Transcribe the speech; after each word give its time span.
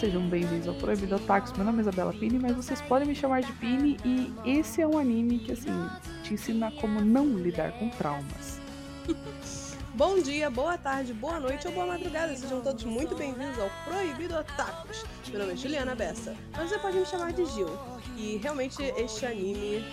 sejam 0.00 0.26
bem-vindos 0.30 0.66
ao 0.66 0.74
Proibido 0.76 1.16
Otakus. 1.16 1.52
Meu 1.52 1.66
nome 1.66 1.76
é 1.76 1.80
Isabela 1.82 2.10
Pini, 2.10 2.38
mas 2.38 2.56
vocês 2.56 2.80
podem 2.80 3.06
me 3.06 3.14
chamar 3.14 3.42
de 3.42 3.52
Pini 3.52 3.98
e 4.02 4.32
esse 4.46 4.80
é 4.80 4.86
um 4.86 4.96
anime 4.96 5.40
que, 5.40 5.52
assim, 5.52 5.70
te 6.22 6.32
ensina 6.32 6.72
como 6.80 7.02
não 7.02 7.26
lidar 7.36 7.72
com 7.72 7.90
traumas. 7.90 8.58
Bom 9.92 10.18
dia, 10.22 10.48
boa 10.48 10.78
tarde, 10.78 11.12
boa 11.12 11.38
noite 11.38 11.68
ou 11.68 11.74
boa 11.74 11.84
madrugada. 11.84 12.34
Sejam 12.34 12.62
todos 12.62 12.82
muito 12.84 13.14
bem-vindos 13.14 13.58
ao 13.58 13.68
Proibido 13.84 14.36
Otakus. 14.38 15.04
Meu 15.28 15.40
nome 15.40 15.52
é 15.52 15.56
Juliana 15.56 15.94
Bessa, 15.94 16.34
mas 16.56 16.70
você 16.70 16.78
pode 16.78 16.96
me 16.96 17.04
chamar 17.04 17.34
de 17.34 17.44
Gil. 17.44 17.68
E 18.16 18.38
realmente 18.38 18.82
este 18.82 19.26
anime, 19.26 19.84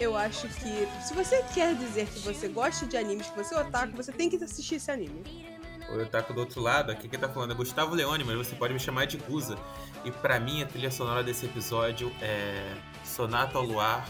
eu 0.00 0.16
acho 0.16 0.48
que 0.48 0.88
se 1.06 1.12
você 1.12 1.44
quer 1.52 1.74
dizer 1.74 2.06
que 2.06 2.20
você 2.20 2.48
gosta 2.48 2.86
de 2.86 2.96
animes, 2.96 3.28
que 3.28 3.36
você 3.36 3.54
é 3.54 3.60
otaku, 3.60 3.94
você 3.94 4.12
tem 4.12 4.30
que 4.30 4.42
assistir 4.42 4.76
esse 4.76 4.90
anime. 4.90 5.51
O 5.92 6.02
Otaku 6.02 6.32
do 6.32 6.40
outro 6.40 6.60
lado, 6.60 6.90
aqui 6.90 7.06
quem 7.08 7.18
tá 7.18 7.28
falando 7.28 7.52
é 7.52 7.54
Gustavo 7.54 7.94
Leone, 7.94 8.24
mas 8.24 8.36
você 8.36 8.54
pode 8.56 8.72
me 8.72 8.80
chamar 8.80 9.06
de 9.06 9.18
Guza. 9.18 9.58
E 10.04 10.10
pra 10.10 10.40
mim 10.40 10.62
a 10.62 10.66
trilha 10.66 10.90
sonora 10.90 11.22
desse 11.22 11.44
episódio 11.46 12.10
é 12.20 12.72
Sonata 13.04 13.58
ao 13.58 13.64
Luar, 13.64 14.06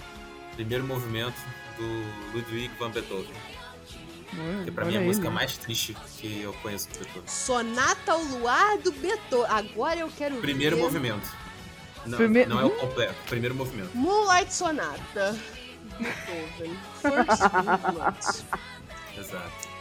primeiro 0.55 0.85
movimento 0.85 1.35
do 1.77 2.33
Ludwig 2.37 2.71
van 2.79 2.91
Beethoven. 2.91 3.35
Que 4.65 4.71
pra 4.71 4.85
mim 4.87 4.95
é 4.95 4.99
a 4.99 5.01
música 5.03 5.29
mais 5.31 5.59
triste 5.59 5.95
que 6.19 6.41
eu 6.41 6.53
conheço 6.55 6.89
do 6.91 6.99
Beethoven. 7.01 7.23
Sonata 7.27 8.13
ao 8.13 8.23
Luar 8.23 8.79
do 8.79 8.93
Beethoven. 8.93 9.47
Agora 9.51 9.99
eu 9.99 10.09
quero 10.17 10.37
Primeiro 10.37 10.77
ver. 10.77 10.83
movimento. 10.83 11.29
Não, 12.07 12.17
Prime- 12.19 12.47
não 12.47 12.61
é 12.61 12.65
o 12.65 12.71
completo, 12.71 13.15
primeiro 13.29 13.55
movimento. 13.55 13.91
Moonlight 13.95 14.55
Sonata. 14.55 15.37
Beethoven. 15.99 16.77
First 17.03 17.43
movement. 17.53 18.45
Exato. 19.19 19.73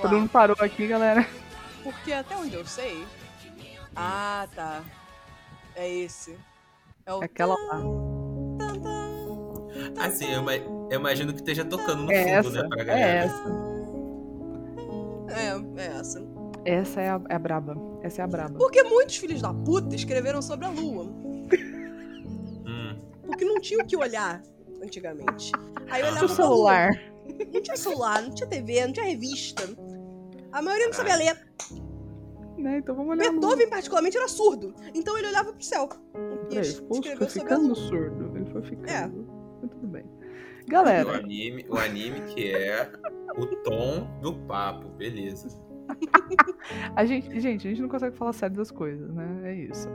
Todo 0.00 0.16
mundo 0.18 0.28
parou 0.30 0.56
aqui, 0.60 0.86
galera. 0.86 1.28
Porque 1.84 2.12
até 2.12 2.36
onde 2.36 2.54
eu 2.56 2.66
sei. 2.66 3.06
Ah, 3.94 4.48
tá. 4.56 4.82
É 5.76 5.88
esse. 5.88 6.36
É 7.06 7.12
o. 7.14 7.22
Aquela 7.22 7.54
lá. 7.54 7.80
Assim, 9.98 10.32
eu, 10.32 10.42
eu 10.90 10.98
imagino 10.98 11.32
que 11.32 11.40
esteja 11.40 11.64
tocando 11.64 12.04
no 12.04 12.12
É 12.12 12.42
fundo, 12.42 12.56
essa, 12.56 12.62
né, 12.62 12.68
pra 12.68 12.80
é 12.82 12.84
galera. 12.84 13.24
essa. 13.24 13.44
É, 15.30 15.82
é 15.82 15.86
essa. 15.98 16.24
Essa 16.64 17.00
é 17.02 17.10
a, 17.10 17.20
é 17.28 17.34
a 17.34 17.38
braba. 17.38 17.76
Essa 18.02 18.22
é 18.22 18.24
a 18.24 18.28
braba. 18.28 18.58
Porque 18.58 18.82
muitos 18.82 19.16
filhos 19.16 19.42
da 19.42 19.52
puta 19.52 19.94
escreveram 19.94 20.40
sobre 20.40 20.64
a 20.66 20.70
lua. 20.70 21.04
Hum, 22.66 22.96
Porque 23.26 23.44
não 23.44 23.60
tinha 23.60 23.82
o 23.82 23.86
que 23.86 23.96
olhar 23.96 24.42
antigamente. 24.82 25.52
Aí 25.90 26.00
eu 26.00 26.06
olhava 26.08 26.26
lua. 26.26 26.34
celular. 26.34 26.90
Não 27.52 27.62
tinha 27.62 27.76
celular, 27.76 28.22
não 28.22 28.30
tinha 28.34 28.48
TV, 28.48 28.86
não 28.86 28.92
tinha 28.92 29.06
revista. 29.06 29.62
A 30.54 30.62
maioria 30.62 30.86
não 30.86 30.94
sabia 30.94 31.16
ler. 31.16 31.36
Né? 32.56 32.78
Então 32.78 32.94
vamos 32.94 33.10
olhar. 33.10 33.28
Beethoven, 33.32 33.68
particularmente, 33.68 34.16
era 34.16 34.28
surdo. 34.28 34.72
Então 34.94 35.18
ele 35.18 35.26
olhava 35.26 35.52
pro 35.52 35.64
céu. 35.64 35.88
E 36.48 36.54
Ele 36.54 36.60
escreveu 36.60 37.18
foi 37.18 37.28
sobre 37.28 37.40
a 37.40 37.56
ficando 37.56 37.74
surdo. 37.74 38.36
Ele 38.36 38.50
foi 38.50 38.62
ficando. 38.62 38.88
É. 38.88 39.10
Mas 39.60 39.70
tudo 39.72 39.88
bem. 39.88 40.04
o, 40.04 40.70
Galera, 40.70 41.16
anime, 41.16 41.66
o 41.68 41.76
anime 41.76 42.20
que 42.32 42.52
é 42.52 42.88
o 43.36 43.46
tom 43.46 44.08
do 44.22 44.34
papo, 44.46 44.88
beleza. 44.90 45.48
a 46.94 47.04
gente, 47.04 47.40
gente, 47.40 47.66
a 47.66 47.70
gente 47.70 47.82
não 47.82 47.88
consegue 47.88 48.16
falar 48.16 48.32
sério 48.32 48.56
das 48.56 48.70
coisas, 48.70 49.12
né? 49.12 49.40
É 49.42 49.54
isso. 49.56 49.88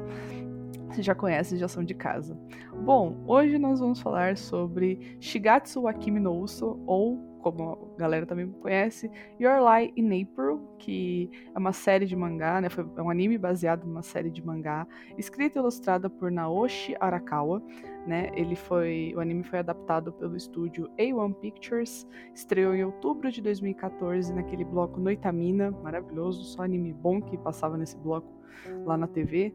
Vocês 0.89 1.05
já 1.05 1.15
conhecem, 1.15 1.57
já 1.57 1.69
são 1.69 1.85
de 1.85 1.93
casa. 1.93 2.37
Bom, 2.83 3.23
hoje 3.25 3.57
nós 3.57 3.79
vamos 3.79 4.01
falar 4.01 4.35
sobre 4.35 5.17
Shigatsu 5.21 5.83
wa 5.83 5.93
Kimi 5.93 6.19
no 6.19 6.33
Uso, 6.33 6.81
ou, 6.85 7.28
como 7.41 7.93
a 7.95 7.99
galera 7.99 8.25
também 8.25 8.49
conhece, 8.51 9.09
Your 9.39 9.59
Lie 9.59 9.93
in 9.95 10.23
April, 10.23 10.59
que 10.77 11.29
é 11.53 11.57
uma 11.57 11.73
série 11.73 12.05
de 12.05 12.15
mangá, 12.15 12.61
né? 12.61 12.69
Foi, 12.69 12.85
é 12.95 13.01
um 13.01 13.09
anime 13.09 13.37
baseado 13.37 13.85
numa 13.85 14.01
série 14.01 14.29
de 14.29 14.45
mangá, 14.45 14.87
escrita 15.17 15.57
e 15.57 15.61
ilustrada 15.61 16.09
por 16.09 16.31
Naoshi 16.31 16.95
Arakawa, 16.99 17.61
né? 18.05 18.31
Ele 18.33 18.55
foi, 18.55 19.13
o 19.15 19.19
anime 19.19 19.43
foi 19.43 19.59
adaptado 19.59 20.11
pelo 20.13 20.35
estúdio 20.35 20.89
A1 20.97 21.33
Pictures, 21.35 22.07
estreou 22.33 22.73
em 22.73 22.83
outubro 22.83 23.31
de 23.31 23.41
2014 23.41 24.33
naquele 24.33 24.63
bloco 24.63 24.99
Noitamina, 24.99 25.71
maravilhoso, 25.71 26.43
só 26.43 26.63
anime 26.63 26.93
bom 26.93 27.21
que 27.21 27.37
passava 27.37 27.77
nesse 27.77 27.97
bloco 27.97 28.39
lá 28.85 28.97
na 28.97 29.07
TV. 29.07 29.53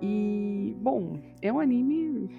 E, 0.00 0.76
bom, 0.80 1.18
é 1.42 1.52
um 1.52 1.58
anime 1.58 2.30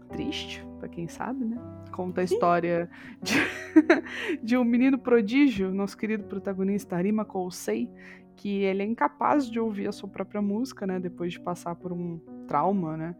triste, 0.00 0.64
pra 0.78 0.88
quem 0.88 1.08
sabe, 1.08 1.44
né? 1.44 1.56
Conta 1.92 2.20
a 2.20 2.24
história 2.24 2.88
de, 3.22 3.34
de 4.42 4.56
um 4.56 4.64
menino 4.64 4.98
prodígio, 4.98 5.72
nosso 5.72 5.96
querido 5.96 6.24
protagonista 6.24 6.96
Arima 6.96 7.24
Kousei, 7.24 7.90
que 8.36 8.62
ele 8.62 8.82
é 8.82 8.86
incapaz 8.86 9.48
de 9.48 9.60
ouvir 9.60 9.88
a 9.88 9.92
sua 9.92 10.08
própria 10.08 10.42
música, 10.42 10.86
né? 10.86 10.98
Depois 10.98 11.32
de 11.32 11.40
passar 11.40 11.74
por 11.74 11.92
um 11.92 12.20
trauma, 12.46 12.96
né? 12.96 13.16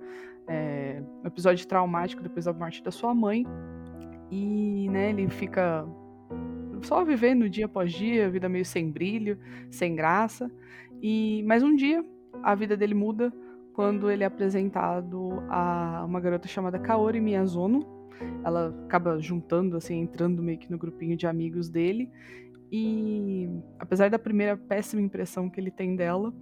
É, 0.47 1.03
um 1.23 1.27
episódio 1.27 1.67
traumático 1.67 2.23
depois 2.23 2.45
da 2.45 2.53
morte 2.53 2.83
da 2.83 2.91
sua 2.91 3.15
mãe. 3.15 3.47
E, 4.31 4.89
né, 4.91 5.11
ele 5.11 5.29
fica 5.29 5.87
só 6.83 7.05
vivendo 7.05 7.49
dia 7.49 7.67
após 7.67 7.93
dia, 7.93 8.29
vida 8.29 8.49
meio 8.49 8.65
sem 8.65 8.91
brilho, 8.91 9.39
sem 9.71 9.95
graça. 9.95 10.51
E 11.01 11.43
mas 11.47 11.63
um 11.63 11.75
dia 11.75 12.05
a 12.43 12.55
vida 12.55 12.77
dele 12.77 12.95
muda 12.95 13.33
quando 13.75 14.09
ele 14.11 14.23
é 14.23 14.27
apresentado 14.27 15.43
a 15.51 16.05
uma 16.07 16.21
garota 16.21 16.47
chamada 16.47 16.79
Kaori 16.79 17.21
Miyazono. 17.21 18.09
Ela 18.45 18.69
acaba 18.87 19.19
juntando, 19.19 19.77
assim, 19.77 19.99
entrando 19.99 20.43
meio 20.43 20.59
que 20.59 20.71
no 20.71 20.79
grupinho 20.79 21.17
de 21.17 21.27
amigos 21.27 21.69
dele. 21.69 22.11
E 22.71 23.49
apesar 23.79 24.09
da 24.09 24.19
primeira 24.19 24.57
péssima 24.57 25.03
impressão 25.03 25.51
que 25.51 25.61
ele 25.61 25.73
tem 25.73 25.97
dela, 25.97 26.33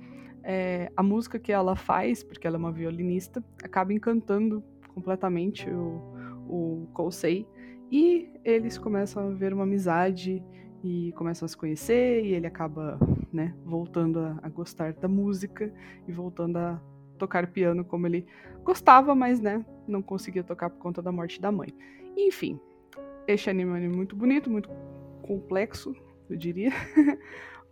é, 0.44 0.92
a 0.94 1.02
música 1.02 1.38
que 1.38 1.50
ela 1.50 1.74
faz, 1.74 2.22
porque 2.22 2.46
ela 2.46 2.56
é 2.56 2.58
uma 2.58 2.72
violinista, 2.72 3.42
acaba 3.64 3.92
encantando 3.92 4.62
completamente 4.94 5.68
o, 5.70 6.02
o 6.46 6.88
Kousei. 6.92 7.46
E 7.90 8.30
eles 8.44 8.76
começam 8.76 9.28
a 9.28 9.30
ver 9.30 9.54
uma 9.54 9.64
amizade 9.64 10.44
e 10.84 11.12
começam 11.12 11.46
a 11.46 11.48
se 11.48 11.56
conhecer, 11.56 12.24
e 12.24 12.34
ele 12.34 12.46
acaba, 12.46 12.98
né, 13.32 13.54
voltando 13.64 14.18
a, 14.18 14.38
a 14.42 14.48
gostar 14.48 14.92
da 14.94 15.08
música 15.08 15.72
e 16.06 16.12
voltando 16.12 16.56
a 16.56 16.82
tocar 17.22 17.46
piano 17.46 17.84
como 17.84 18.04
ele 18.08 18.26
gostava, 18.64 19.14
mas, 19.14 19.38
né, 19.40 19.64
não 19.86 20.02
conseguia 20.02 20.42
tocar 20.42 20.68
por 20.68 20.78
conta 20.78 21.00
da 21.00 21.12
morte 21.12 21.40
da 21.40 21.52
mãe. 21.52 21.72
Enfim, 22.16 22.60
este 23.28 23.48
anime 23.48 23.70
é 23.70 23.74
um 23.74 23.76
anime 23.76 23.96
muito 23.96 24.16
bonito, 24.16 24.50
muito 24.50 24.68
complexo, 25.22 25.94
eu 26.28 26.36
diria. 26.36 26.70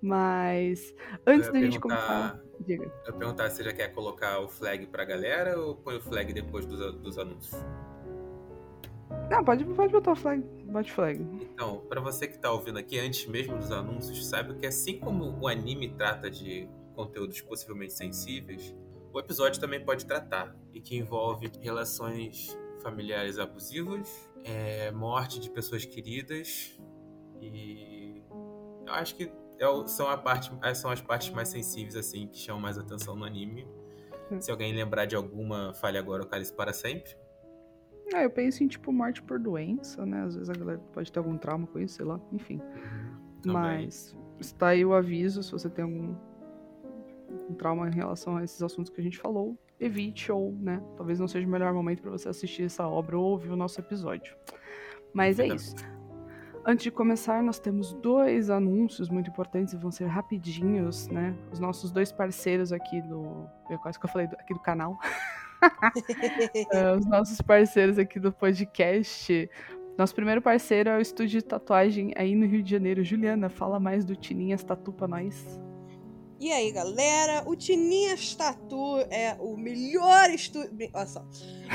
mas 0.00 0.94
antes 1.27 1.50
da 1.50 1.61
gente 1.61 1.81
começar, 1.81 2.41
diga. 2.61 2.91
Eu 3.05 3.12
perguntar 3.15 3.50
se 3.50 3.56
você 3.56 3.65
já 3.65 3.72
quer 3.72 3.88
colocar 3.93 4.38
o 4.38 4.49
flag 4.49 4.87
pra 4.87 5.05
galera 5.05 5.59
ou 5.59 5.75
põe 5.75 5.97
o 5.97 6.00
flag 6.00 6.32
depois 6.32 6.65
dos, 6.65 6.94
dos 6.94 7.19
anúncios? 7.19 7.61
Não, 9.28 9.44
pode, 9.44 9.65
pode 9.65 9.93
botar 9.93 10.12
o 10.12 10.17
flag, 10.17 10.43
bote 10.67 10.93
flag. 10.93 11.21
Então, 11.43 11.84
pra 11.88 12.00
você 12.00 12.28
que 12.28 12.38
tá 12.38 12.53
ouvindo 12.53 12.78
aqui 12.78 13.00
antes 13.00 13.27
mesmo 13.27 13.59
dos 13.59 13.72
anúncios, 13.72 14.25
saiba 14.28 14.55
que 14.55 14.65
assim 14.65 15.00
como 15.00 15.37
o 15.41 15.49
anime 15.49 15.88
trata 15.91 16.31
de 16.31 16.69
conteúdos 16.94 17.41
possivelmente 17.41 17.93
sensíveis, 17.93 18.75
o 19.12 19.19
episódio 19.19 19.60
também 19.60 19.84
pode 19.84 20.06
tratar 20.06 20.54
e 20.72 20.81
que 20.81 20.97
envolve 20.97 21.50
relações 21.60 22.56
familiares 22.82 23.38
abusivas, 23.38 24.31
é, 24.44 24.91
morte 24.91 25.38
de 25.41 25.50
pessoas 25.50 25.84
queridas 25.84 26.78
e 27.41 28.22
eu 28.87 28.93
acho 28.94 29.15
que 29.16 29.31
é 29.59 29.69
o- 29.69 29.87
são, 29.87 30.09
a 30.09 30.16
parte, 30.16 30.50
são 30.75 30.91
as 30.91 31.00
partes 31.00 31.31
mais 31.31 31.49
sensíveis 31.49 31.94
assim 31.97 32.26
que 32.26 32.38
chamam 32.38 32.61
mais 32.62 32.79
atenção 32.79 33.14
no 33.14 33.25
anime. 33.25 33.67
Hum. 34.31 34.40
Se 34.40 34.50
alguém 34.50 34.73
lembrar 34.75 35.05
de 35.06 35.14
alguma, 35.17 35.75
fale 35.75 35.99
agora 35.99 36.23
ou 36.23 36.29
cale-se 36.29 36.52
para 36.55 36.73
sempre. 36.73 37.14
Ah, 38.14 38.23
eu 38.23 38.31
penso 38.31 38.64
em, 38.64 38.69
tipo, 38.69 38.93
morte 38.93 39.23
por 39.23 39.38
doença, 39.38 40.05
né? 40.06 40.23
Às 40.23 40.35
vezes 40.35 40.49
a 40.50 40.52
galera 40.55 40.79
pode 40.93 41.12
ter 41.12 41.19
algum 41.19 41.37
trauma 41.37 41.67
com 41.67 41.79
isso, 41.79 41.96
sei 41.96 42.05
lá, 42.05 42.20
enfim. 42.32 42.58
Também. 43.43 43.52
Mas 43.52 44.17
está 44.40 44.69
aí 44.69 44.85
o 44.85 44.93
aviso, 44.94 45.43
se 45.43 45.52
você 45.52 45.69
tem 45.70 45.85
algum, 45.85 46.14
algum 47.32 47.55
trauma 47.55 47.88
em 47.88 47.94
relação 47.94 48.37
a 48.37 48.44
esses 48.44 48.62
assuntos 48.62 48.91
que 48.93 49.00
a 49.00 49.05
gente 49.05 49.19
falou, 49.19 49.56
evite 49.79 50.31
ou, 50.31 50.53
né, 50.61 50.82
talvez 50.97 51.19
não 51.19 51.27
seja 51.29 51.47
o 51.47 51.50
melhor 51.50 51.73
momento 51.73 52.03
para 52.03 52.11
você 52.11 52.29
assistir 52.29 52.65
essa 52.65 52.87
obra 52.87 53.19
ou 53.19 53.25
ouvir 53.31 53.50
o 53.50 53.56
nosso 53.56 53.81
episódio. 53.81 54.37
Mas 55.12 55.38
é 55.38 55.47
isso. 55.49 55.75
Antes 56.67 56.85
de 56.85 56.91
começar, 56.91 57.43
nós 57.43 57.59
temos 57.59 57.94
dois 57.94 58.50
anúncios 58.50 59.09
muito 59.09 59.31
importantes 59.31 59.73
e 59.73 59.77
vão 59.79 59.91
ser 59.91 60.05
rapidinhos, 60.05 61.09
né? 61.09 61.35
Os 61.50 61.59
nossos 61.59 61.91
dois 61.91 62.12
parceiros 62.12 62.71
aqui 62.71 63.00
do. 63.00 63.47
Eu 63.71 63.79
quase 63.79 63.99
que 63.99 64.05
eu 64.05 64.11
falei 64.11 64.26
do- 64.26 64.37
aqui 64.37 64.53
do 64.53 64.61
canal. 64.61 64.99
É, 66.73 66.97
os 66.97 67.05
nossos 67.05 67.38
parceiros 67.43 67.99
aqui 67.99 68.19
do 68.19 68.33
podcast. 68.33 69.50
Nosso 69.99 70.15
primeiro 70.15 70.41
parceiro 70.41 70.88
é 70.88 70.97
o 70.97 71.00
estúdio 71.00 71.41
de 71.41 71.44
tatuagem 71.44 72.12
aí 72.17 72.35
no 72.35 72.47
Rio 72.47 72.62
de 72.62 72.71
Janeiro. 72.71 73.05
Juliana, 73.05 73.50
fala 73.50 73.79
mais 73.79 74.03
do 74.05 74.17
Tininhas 74.17 74.62
Tatu 74.65 74.91
pra 74.91 75.06
nós. 75.06 75.61
E 76.40 76.50
aí, 76.50 76.72
galera, 76.72 77.44
o 77.46 77.54
Tininhas 77.54 78.34
Tatu 78.34 78.96
é 79.10 79.37
o 79.38 79.58
melhor 79.58 80.31
estúdio. 80.31 80.70
Olha 80.94 81.06
só. 81.06 81.22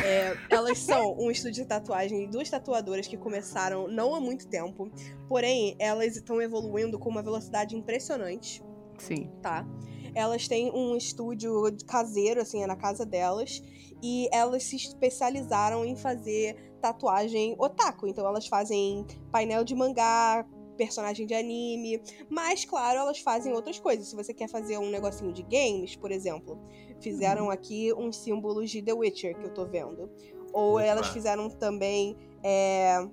É, 0.03 0.35
elas 0.49 0.79
são 0.79 1.15
um 1.19 1.29
estúdio 1.29 1.61
de 1.61 1.69
tatuagem 1.69 2.23
e 2.23 2.27
duas 2.27 2.49
tatuadoras 2.49 3.05
que 3.07 3.15
começaram 3.15 3.87
não 3.87 4.15
há 4.15 4.19
muito 4.19 4.47
tempo. 4.47 4.89
Porém, 5.29 5.75
elas 5.77 6.17
estão 6.17 6.41
evoluindo 6.41 6.97
com 6.97 7.11
uma 7.11 7.21
velocidade 7.21 7.75
impressionante. 7.75 8.63
Sim. 8.97 9.29
Tá? 9.39 9.67
Elas 10.15 10.47
têm 10.47 10.71
um 10.71 10.97
estúdio 10.97 11.53
caseiro, 11.85 12.41
assim, 12.41 12.63
é 12.63 12.65
na 12.65 12.75
casa 12.75 13.05
delas. 13.05 13.61
E 14.01 14.27
elas 14.33 14.63
se 14.63 14.77
especializaram 14.77 15.85
em 15.85 15.95
fazer 15.95 16.73
tatuagem 16.81 17.55
otaku. 17.59 18.07
Então 18.07 18.25
elas 18.25 18.47
fazem 18.47 19.05
painel 19.31 19.63
de 19.63 19.75
mangá, 19.75 20.43
personagem 20.75 21.25
de 21.25 21.33
anime. 21.33 22.01
Mas, 22.29 22.65
claro, 22.65 22.99
elas 22.99 23.19
fazem 23.19 23.53
outras 23.53 23.79
coisas. 23.79 24.07
Se 24.07 24.15
você 24.15 24.33
quer 24.33 24.49
fazer 24.49 24.77
um 24.77 24.89
negocinho 24.89 25.31
de 25.31 25.43
games, 25.43 25.95
por 25.95 26.11
exemplo, 26.11 26.59
fizeram 26.99 27.49
aqui 27.49 27.93
uns 27.93 28.17
símbolos 28.17 28.69
de 28.69 28.81
The 28.81 28.93
Witcher 28.93 29.37
que 29.37 29.45
eu 29.45 29.53
tô 29.53 29.65
vendo. 29.65 30.09
Ou 30.53 30.79
elas 30.79 31.07
fizeram 31.09 31.49
também 31.49 32.15
é, 32.43 33.05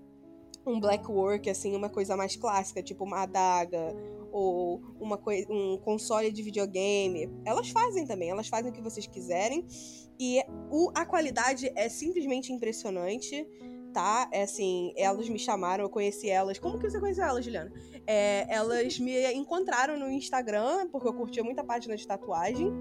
um 0.67 0.79
black 0.79 1.11
work, 1.11 1.51
assim, 1.51 1.75
uma 1.75 1.89
coisa 1.89 2.17
mais 2.17 2.37
clássica, 2.37 2.83
tipo 2.83 3.05
uma 3.05 3.23
adaga 3.23 3.95
ou 4.31 4.81
uma 4.99 5.21
um 5.51 5.77
console 5.79 6.33
de 6.33 6.43
videogame. 6.43 7.29
Elas 7.45 7.69
fazem 7.69 8.07
também, 8.07 8.31
elas 8.31 8.49
fazem 8.49 8.71
o 8.71 8.75
que 8.75 8.81
vocês 8.81 9.07
quiserem. 9.07 9.67
E 10.19 10.41
o, 10.71 10.91
a 10.95 11.05
qualidade 11.05 11.71
é 11.75 11.89
simplesmente 11.89 12.53
impressionante, 12.53 13.47
tá? 13.93 14.29
É 14.33 14.43
assim, 14.43 14.93
elas 14.97 15.29
me 15.29 15.39
chamaram, 15.39 15.85
eu 15.85 15.91
conheci 15.91 16.29
elas. 16.29 16.59
Como 16.59 16.79
que 16.79 16.91
você 16.91 16.99
conheceu 16.99 17.25
elas, 17.25 17.45
Juliana? 17.45 17.73
É, 18.07 18.47
elas 18.53 18.99
me 18.99 19.33
encontraram 19.35 19.99
no 19.99 20.11
Instagram, 20.11 20.89
porque 20.91 21.07
eu 21.07 21.15
curtia 21.15 21.45
muita 21.45 21.63
página 21.63 21.97
de 21.97 22.07
tatuagem. 22.07 22.73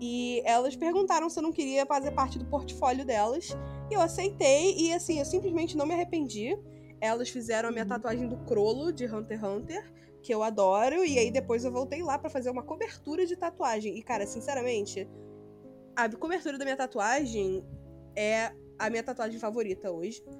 E 0.00 0.42
elas 0.44 0.76
perguntaram 0.76 1.28
se 1.28 1.38
eu 1.38 1.42
não 1.42 1.52
queria 1.52 1.86
fazer 1.86 2.12
parte 2.12 2.38
do 2.38 2.44
portfólio 2.46 3.04
delas. 3.04 3.56
E 3.90 3.94
eu 3.94 4.00
aceitei, 4.00 4.74
e 4.76 4.92
assim, 4.92 5.18
eu 5.18 5.24
simplesmente 5.24 5.76
não 5.76 5.86
me 5.86 5.94
arrependi. 5.94 6.56
Elas 7.00 7.28
fizeram 7.28 7.68
a 7.68 7.72
minha 7.72 7.86
tatuagem 7.86 8.28
do 8.28 8.36
Crolo 8.38 8.92
de 8.92 9.06
Hunter 9.06 9.38
x 9.38 9.48
Hunter, 9.48 9.92
que 10.22 10.32
eu 10.32 10.42
adoro, 10.42 11.04
e 11.04 11.18
aí 11.18 11.30
depois 11.30 11.64
eu 11.64 11.70
voltei 11.70 12.02
lá 12.02 12.18
pra 12.18 12.30
fazer 12.30 12.48
uma 12.50 12.62
cobertura 12.62 13.26
de 13.26 13.36
tatuagem. 13.36 13.98
E, 13.98 14.02
cara, 14.02 14.26
sinceramente, 14.26 15.06
a 15.94 16.08
cobertura 16.08 16.56
da 16.56 16.64
minha 16.64 16.76
tatuagem 16.76 17.62
é 18.16 18.52
a 18.78 18.90
minha 18.90 19.02
tatuagem 19.02 19.38
favorita 19.38 19.90
hoje. 19.90 20.22
Não, 20.26 20.34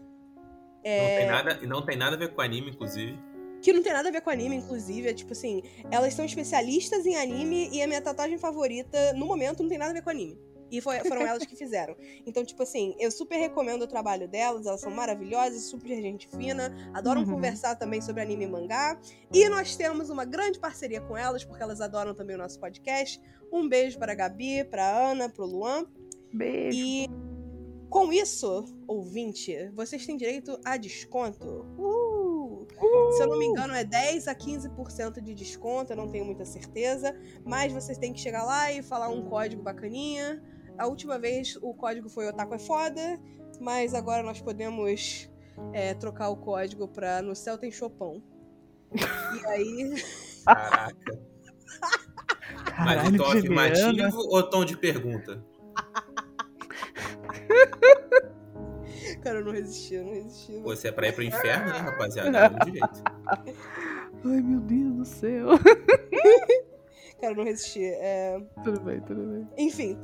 É, 0.82 1.18
tem 1.18 1.26
nada, 1.28 1.58
e 1.62 1.66
não 1.66 1.84
tem 1.84 1.96
nada 1.96 2.14
a 2.16 2.18
ver 2.18 2.34
com 2.34 2.40
anime, 2.40 2.70
inclusive. 2.70 3.18
que 3.62 3.72
não 3.72 3.82
tem 3.82 3.92
nada 3.94 4.10
a 4.10 4.12
ver 4.12 4.20
com 4.20 4.28
anime, 4.30 4.56
inclusive. 4.56 5.08
É 5.08 5.14
tipo 5.14 5.32
assim, 5.32 5.62
elas 5.90 6.12
são 6.12 6.24
especialistas 6.24 7.06
em 7.06 7.16
anime 7.16 7.70
e 7.72 7.80
a 7.82 7.86
minha 7.86 8.02
tatuagem 8.02 8.36
favorita, 8.36 9.14
no 9.14 9.24
momento, 9.26 9.62
não 9.62 9.70
tem 9.70 9.78
nada 9.78 9.90
a 9.92 9.94
ver 9.94 10.02
com 10.02 10.10
anime. 10.10 10.38
E 10.70 10.80
foi- 10.82 10.98
foram 11.00 11.22
elas 11.22 11.46
que 11.46 11.54
fizeram. 11.56 11.94
Então, 12.26 12.44
tipo 12.44 12.62
assim, 12.62 12.94
eu 12.98 13.10
super 13.10 13.36
recomendo 13.36 13.82
o 13.82 13.86
trabalho 13.86 14.28
delas, 14.28 14.66
elas 14.66 14.80
são 14.82 14.90
maravilhosas, 14.90 15.62
super 15.62 15.88
gente 15.88 16.28
fina, 16.28 16.74
adoram 16.92 17.22
Uhum. 17.22 17.30
conversar 17.32 17.76
também 17.76 18.02
sobre 18.02 18.20
anime 18.22 18.44
e 18.44 18.48
mangá. 18.48 18.98
E 19.32 19.48
nós 19.48 19.76
temos 19.76 20.10
uma 20.10 20.24
grande 20.26 20.58
parceria 20.58 21.00
com 21.00 21.16
elas, 21.16 21.44
porque 21.44 21.62
elas 21.62 21.80
adoram 21.80 22.14
também 22.14 22.34
o 22.36 22.38
nosso 22.38 22.58
podcast. 22.60 23.18
Um 23.52 23.66
beijo 23.68 23.98
para 23.98 24.12
a 24.12 24.14
Gabi, 24.14 24.64
para 24.64 24.84
a 24.84 25.10
Ana, 25.12 25.28
para 25.30 25.44
o 25.44 25.46
Luan. 25.46 25.86
Beijo. 26.32 26.76
E 26.76 27.08
com 27.94 28.12
isso, 28.12 28.64
ouvinte, 28.88 29.70
vocês 29.72 30.04
têm 30.04 30.16
direito 30.16 30.58
a 30.64 30.76
desconto. 30.76 31.46
Uh! 31.78 32.66
Se 33.12 33.22
eu 33.22 33.28
não 33.28 33.38
me 33.38 33.46
engano, 33.46 33.72
é 33.72 33.84
10 33.84 34.26
a 34.26 34.34
15% 34.34 35.20
de 35.20 35.32
desconto, 35.32 35.92
eu 35.92 35.96
não 35.96 36.10
tenho 36.10 36.24
muita 36.24 36.44
certeza. 36.44 37.16
Mas 37.44 37.72
vocês 37.72 37.96
têm 37.96 38.12
que 38.12 38.18
chegar 38.18 38.42
lá 38.42 38.72
e 38.72 38.82
falar 38.82 39.10
um 39.10 39.22
código 39.22 39.62
bacaninha. 39.62 40.42
A 40.76 40.88
última 40.88 41.20
vez 41.20 41.56
o 41.62 41.72
código 41.72 42.08
foi 42.08 42.26
Otaku 42.26 42.54
é 42.54 42.58
foda, 42.58 43.20
mas 43.60 43.94
agora 43.94 44.24
nós 44.24 44.40
podemos 44.40 45.30
é, 45.72 45.94
trocar 45.94 46.30
o 46.30 46.36
código 46.36 46.88
pra 46.88 47.22
No 47.22 47.36
Céu 47.36 47.56
Tem 47.56 47.70
Chopão. 47.70 48.20
E 48.92 49.46
aí. 49.46 49.94
Caraca. 50.44 51.20
Mas 52.76 52.96
Caralho, 52.96 53.18
tom 53.18 53.24
que 53.30 53.40
Juliana. 53.40 53.62
afirmativo 53.68 54.18
ou 54.30 54.42
tom 54.42 54.64
de 54.64 54.76
pergunta? 54.76 55.53
Cara, 59.22 59.38
eu 59.38 59.44
não 59.44 59.52
resisti, 59.52 59.94
eu 59.94 60.04
não 60.04 60.12
resisti. 60.12 60.60
Pô, 60.62 60.74
se 60.76 60.88
é 60.88 60.92
pra 60.92 61.08
ir 61.08 61.12
pro 61.14 61.22
inferno, 61.24 61.66
né, 61.72 61.78
rapaziada? 61.78 62.50
Jeito. 62.64 63.02
Ai, 64.24 64.40
meu 64.40 64.60
Deus 64.60 64.94
do 64.94 65.04
céu. 65.04 65.48
Cara, 67.20 67.32
eu 67.32 67.36
não 67.36 67.44
resisti. 67.44 67.84
É... 67.84 68.40
tudo 68.62 68.80
bem, 68.80 69.00
tudo 69.00 69.22
bem. 69.22 69.48
Enfim, 69.56 69.98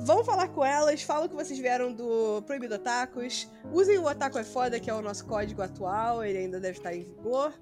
vão 0.00 0.24
falar 0.24 0.48
com 0.48 0.64
elas, 0.64 1.02
falam 1.02 1.28
que 1.28 1.34
vocês 1.34 1.58
vieram 1.58 1.92
do 1.92 2.42
Proibido 2.42 2.74
Otakus, 2.74 3.50
usem 3.72 3.98
o 3.98 4.06
Otaku 4.06 4.38
é 4.38 4.44
Foda, 4.44 4.78
que 4.78 4.90
é 4.90 4.94
o 4.94 5.02
nosso 5.02 5.26
código 5.26 5.62
atual, 5.62 6.22
ele 6.24 6.38
ainda 6.38 6.60
deve 6.60 6.78
estar 6.78 6.94
em 6.94 7.02
vigor. 7.04 7.52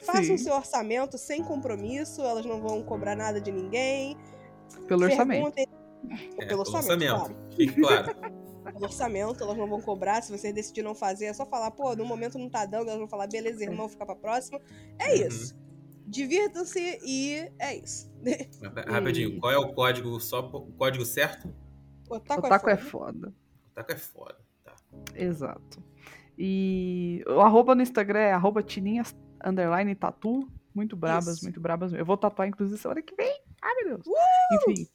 Façam 0.00 0.24
Sim. 0.24 0.38
seu 0.38 0.54
orçamento 0.54 1.16
sem 1.18 1.42
compromisso, 1.42 2.22
elas 2.22 2.44
não 2.44 2.60
vão 2.60 2.82
cobrar 2.82 3.14
nada 3.16 3.40
de 3.40 3.50
ninguém. 3.52 4.16
Pelo 4.86 5.04
orçamento. 5.04 5.52
Perguntem- 5.52 5.66
É, 6.10 6.46
pelo 6.46 6.46
pelo 6.46 6.60
orçamento, 6.60 7.12
orçamento. 7.14 7.54
Fique 7.56 7.80
claro. 7.80 8.14
Pelo 8.80 8.90
orçamento, 8.92 9.42
elas 9.44 9.56
não 9.56 9.68
vão 9.68 9.80
cobrar. 9.80 10.22
Se 10.22 10.36
você 10.36 10.52
decidir 10.52 10.82
não 10.82 10.94
fazer, 10.94 11.26
é 11.26 11.32
só 11.34 11.44
falar, 11.44 11.70
pô, 11.70 11.94
no 11.94 12.04
momento 12.04 12.38
não 12.38 12.48
tá 12.48 12.64
dando, 12.64 12.88
elas 12.88 12.98
vão 12.98 13.08
falar, 13.08 13.26
beleza, 13.26 13.62
irmão, 13.62 13.88
fica 13.88 14.06
pra 14.06 14.14
próxima. 14.16 14.58
É 14.98 15.08
Uhum. 15.14 15.26
isso. 15.28 15.54
Divirtam-se 16.06 16.98
e 17.04 17.50
é 17.58 17.76
isso. 17.76 18.10
Rapidinho, 18.88 19.38
qual 19.38 19.52
é 19.52 19.58
o 19.58 19.72
código 19.72 20.18
só 20.18 20.40
o 20.40 20.72
código 20.72 21.04
certo? 21.04 21.54
Otaku, 22.08 22.46
Otaku 22.46 22.70
é 22.70 22.72
é 22.72 22.76
foda. 22.76 23.12
foda. 23.12 23.34
O 23.70 23.74
taco 23.74 23.92
é 23.92 23.96
foda. 23.96 24.36
Tá. 24.64 24.74
Exato. 25.14 25.82
E 26.38 27.22
o 27.28 27.40
arroba 27.40 27.74
no 27.74 27.82
Instagram 27.82 28.18
é 28.20 28.32
arroba 28.32 28.62
tininhas 28.62 29.14
underline 29.44 29.94
tatu. 29.94 30.48
Muito 30.74 30.96
brabas, 30.96 31.36
Isso. 31.36 31.44
muito 31.44 31.60
brabas. 31.60 31.92
Eu 31.92 32.04
vou 32.04 32.16
tatuar, 32.16 32.48
inclusive, 32.48 32.80
semana 32.80 33.02
que 33.02 33.14
vem. 33.14 33.40
Ai, 33.60 33.74
meu 33.84 33.96
Deus. 33.96 34.06
Uh! 34.06 34.70
Enfim. 34.70 34.88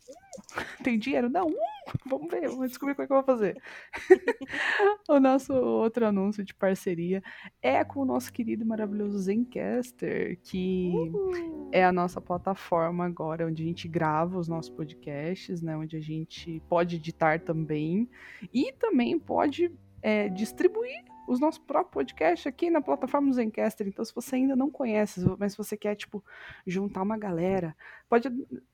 Tem 0.84 0.98
dinheiro? 0.98 1.30
Não. 1.30 1.48
Uh! 1.48 1.76
Vamos 2.06 2.32
ver, 2.32 2.48
vamos 2.50 2.70
descobrir 2.70 2.96
como 2.96 3.04
é 3.04 3.08
que 3.08 3.14
eu 3.14 3.18
vou 3.18 3.26
fazer. 3.26 3.62
o 5.08 5.20
nosso 5.20 5.54
outro 5.54 6.06
anúncio 6.06 6.44
de 6.44 6.54
parceria 6.54 7.22
é 7.62 7.84
com 7.84 8.02
o 8.02 8.06
nosso 8.06 8.34
querido 8.34 8.64
e 8.64 8.68
maravilhoso 8.68 9.20
Zencaster, 9.20 10.40
que 10.44 10.92
Uhul. 10.94 11.70
é 11.72 11.86
a 11.86 11.92
nossa 11.92 12.20
plataforma 12.20 13.06
agora 13.06 13.46
onde 13.46 13.62
a 13.62 13.66
gente 13.66 13.88
grava 13.88 14.40
os 14.40 14.48
nossos 14.48 14.72
podcasts, 14.72 15.62
né? 15.62 15.78
Onde 15.78 15.96
a 15.96 16.02
gente 16.02 16.62
pode 16.68 16.96
editar 16.96 17.40
também 17.40 18.10
e 18.52 18.72
também 18.74 19.20
pode 19.20 19.72
é, 20.02 20.28
distribuir 20.30 21.04
os 21.28 21.40
nossos 21.40 21.60
próprios 21.60 21.94
podcasts 21.94 22.48
aqui 22.48 22.70
na 22.70 22.82
plataforma 22.82 23.28
do 23.28 23.34
Zencaster. 23.34 23.88
Então, 23.88 24.04
se 24.04 24.14
você 24.14 24.36
ainda 24.36 24.56
não 24.56 24.70
conhece, 24.70 25.20
mas 25.40 25.54
se 25.54 25.58
você 25.58 25.76
quer 25.76 25.96
tipo 25.96 26.24
juntar 26.66 27.02
uma 27.02 27.18
galera, 27.18 27.76
pode 28.08 28.30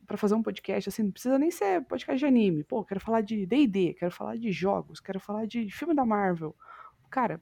para 0.06 0.18
fazer 0.18 0.36
um 0.36 0.44
podcast 0.44 0.90
assim, 0.90 1.04
não 1.04 1.12
precisa 1.12 1.40
nem 1.40 1.52
ser 1.52 1.82
podcast 1.84 2.20
de 2.20 2.26
anime. 2.26 2.64
Pô, 2.64 2.84
quero 2.84 3.00
falar 3.00 3.22
de 3.22 3.46
D&D, 3.46 3.94
quero 3.94 4.12
falar 4.12 4.38
de 4.38 4.52
jogos, 4.52 5.00
quero 5.00 5.20
falar 5.20 5.46
de 5.46 5.70
filme 5.70 5.94
da 5.94 6.06
Marvel. 6.06 6.56
Cara, 7.10 7.42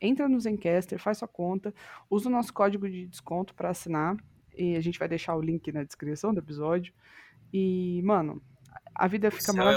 entra 0.00 0.28
no 0.28 0.38
Zencaster, 0.40 0.98
faz 0.98 1.18
sua 1.18 1.28
conta, 1.28 1.74
usa 2.10 2.28
o 2.28 2.32
nosso 2.32 2.52
código 2.52 2.88
de 2.88 3.06
desconto 3.06 3.54
para 3.54 3.70
assinar 3.70 4.16
e 4.56 4.76
a 4.76 4.80
gente 4.80 4.98
vai 4.98 5.08
deixar 5.08 5.36
o 5.36 5.40
link 5.40 5.70
na 5.72 5.84
descrição 5.84 6.32
do 6.32 6.40
episódio. 6.40 6.92
E, 7.52 8.02
mano, 8.04 8.42
a 8.94 9.06
vida 9.06 9.30
fica 9.30 9.52
o 9.52 9.54
céu 9.54 9.70
é 9.70 9.76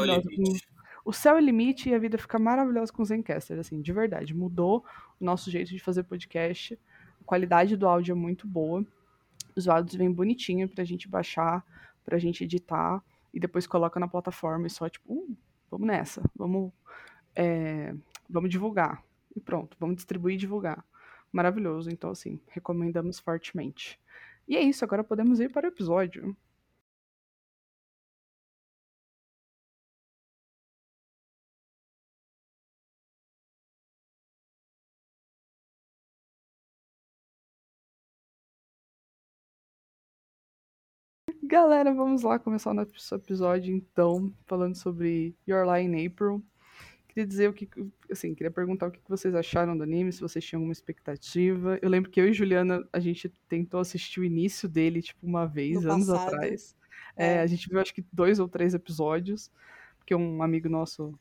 o 1.09 1.11
céu 1.11 1.37
é 1.37 1.41
limite 1.41 1.89
e 1.89 1.95
a 1.95 1.97
vida 1.97 2.19
fica 2.19 2.37
maravilhosa 2.37 2.93
com 2.93 3.01
o 3.01 3.05
Zencaster, 3.05 3.57
assim, 3.57 3.81
de 3.81 3.91
verdade. 3.91 4.31
Mudou 4.31 4.85
o 5.19 5.25
nosso 5.25 5.49
jeito 5.49 5.71
de 5.71 5.79
fazer 5.79 6.03
podcast. 6.03 6.79
A 7.19 7.23
qualidade 7.23 7.75
do 7.75 7.87
áudio 7.87 8.11
é 8.11 8.15
muito 8.15 8.47
boa. 8.47 8.85
Os 9.55 9.67
áudios 9.67 9.95
vêm 9.95 10.11
bonitinho 10.11 10.69
pra 10.69 10.83
gente 10.83 11.07
baixar, 11.07 11.65
pra 12.05 12.19
gente 12.19 12.43
editar 12.43 13.03
e 13.33 13.39
depois 13.39 13.65
coloca 13.65 13.99
na 13.99 14.07
plataforma 14.07 14.67
e 14.67 14.69
só 14.69 14.87
tipo, 14.87 15.11
"Uh, 15.11 15.35
vamos 15.71 15.87
nessa, 15.87 16.21
vamos, 16.35 16.71
é, 17.35 17.95
vamos 18.29 18.51
divulgar. 18.51 19.03
E 19.35 19.39
pronto, 19.39 19.75
vamos 19.79 19.95
distribuir 19.95 20.35
e 20.35 20.37
divulgar. 20.37 20.85
Maravilhoso, 21.31 21.89
então 21.89 22.11
assim, 22.11 22.39
recomendamos 22.49 23.17
fortemente. 23.17 23.99
E 24.47 24.55
é 24.55 24.61
isso, 24.61 24.85
agora 24.85 25.03
podemos 25.03 25.39
ir 25.39 25.51
para 25.51 25.65
o 25.65 25.71
episódio. 25.71 26.37
Galera, 41.53 41.91
vamos 41.91 42.21
lá 42.21 42.37
começar 42.37 42.69
o 42.69 42.73
nosso 42.75 43.15
episódio 43.15 43.73
então, 43.75 44.31
falando 44.45 44.75
sobre 44.75 45.35
Your 45.47 45.65
Lie 45.65 45.85
in 45.87 46.05
April. 46.05 46.43
Queria 47.07 47.25
dizer 47.25 47.49
o 47.49 47.53
que, 47.53 47.67
assim, 48.11 48.35
queria 48.35 48.51
perguntar 48.51 48.85
o 48.87 48.91
que 48.91 48.99
vocês 49.09 49.33
acharam 49.33 49.75
do 49.75 49.81
anime, 49.81 50.11
se 50.13 50.21
vocês 50.21 50.45
tinham 50.45 50.59
alguma 50.59 50.71
expectativa. 50.73 51.79
Eu 51.81 51.89
lembro 51.89 52.11
que 52.11 52.21
eu 52.21 52.27
e 52.27 52.33
Juliana, 52.33 52.87
a 52.93 52.99
gente 52.99 53.29
tentou 53.47 53.79
assistir 53.79 54.19
o 54.19 54.23
início 54.23 54.69
dele, 54.69 55.01
tipo, 55.01 55.25
uma 55.25 55.47
vez, 55.47 55.81
No 55.81 55.91
anos 55.91 56.05
passado. 56.07 56.35
atrás. 56.35 56.75
É, 57.17 57.33
É. 57.37 57.41
a 57.41 57.47
gente 57.47 57.67
viu 57.67 57.79
acho 57.79 57.95
que 57.95 58.05
dois 58.13 58.39
ou 58.39 58.47
três 58.47 58.75
episódios, 58.75 59.49
porque 59.97 60.13
um 60.13 60.43
amigo 60.43 60.69
nosso, 60.69 61.19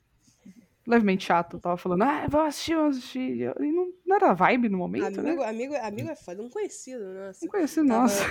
levemente 0.87 1.25
chato, 1.25 1.59
tava 1.59 1.79
falando, 1.79 2.03
ah, 2.03 2.27
vamos 2.29 2.49
assistir, 2.49 2.75
vamos 2.75 2.99
assistir. 2.99 3.51
E 3.61 3.73
não, 3.73 3.91
não 4.05 4.17
era 4.17 4.35
vibe 4.35 4.69
no 4.69 4.77
momento, 4.77 5.21
Amigo, 5.21 5.41
né? 5.41 5.49
amigo, 5.49 5.75
amigo 5.75 6.11
é 6.11 6.15
foda, 6.17 6.43
um 6.43 6.51
conhecido, 6.51 7.03
nossa. 7.15 7.45
Não 7.47 7.51
conheci, 7.51 7.77
Tava- 7.87 8.01
nossa. 8.03 8.25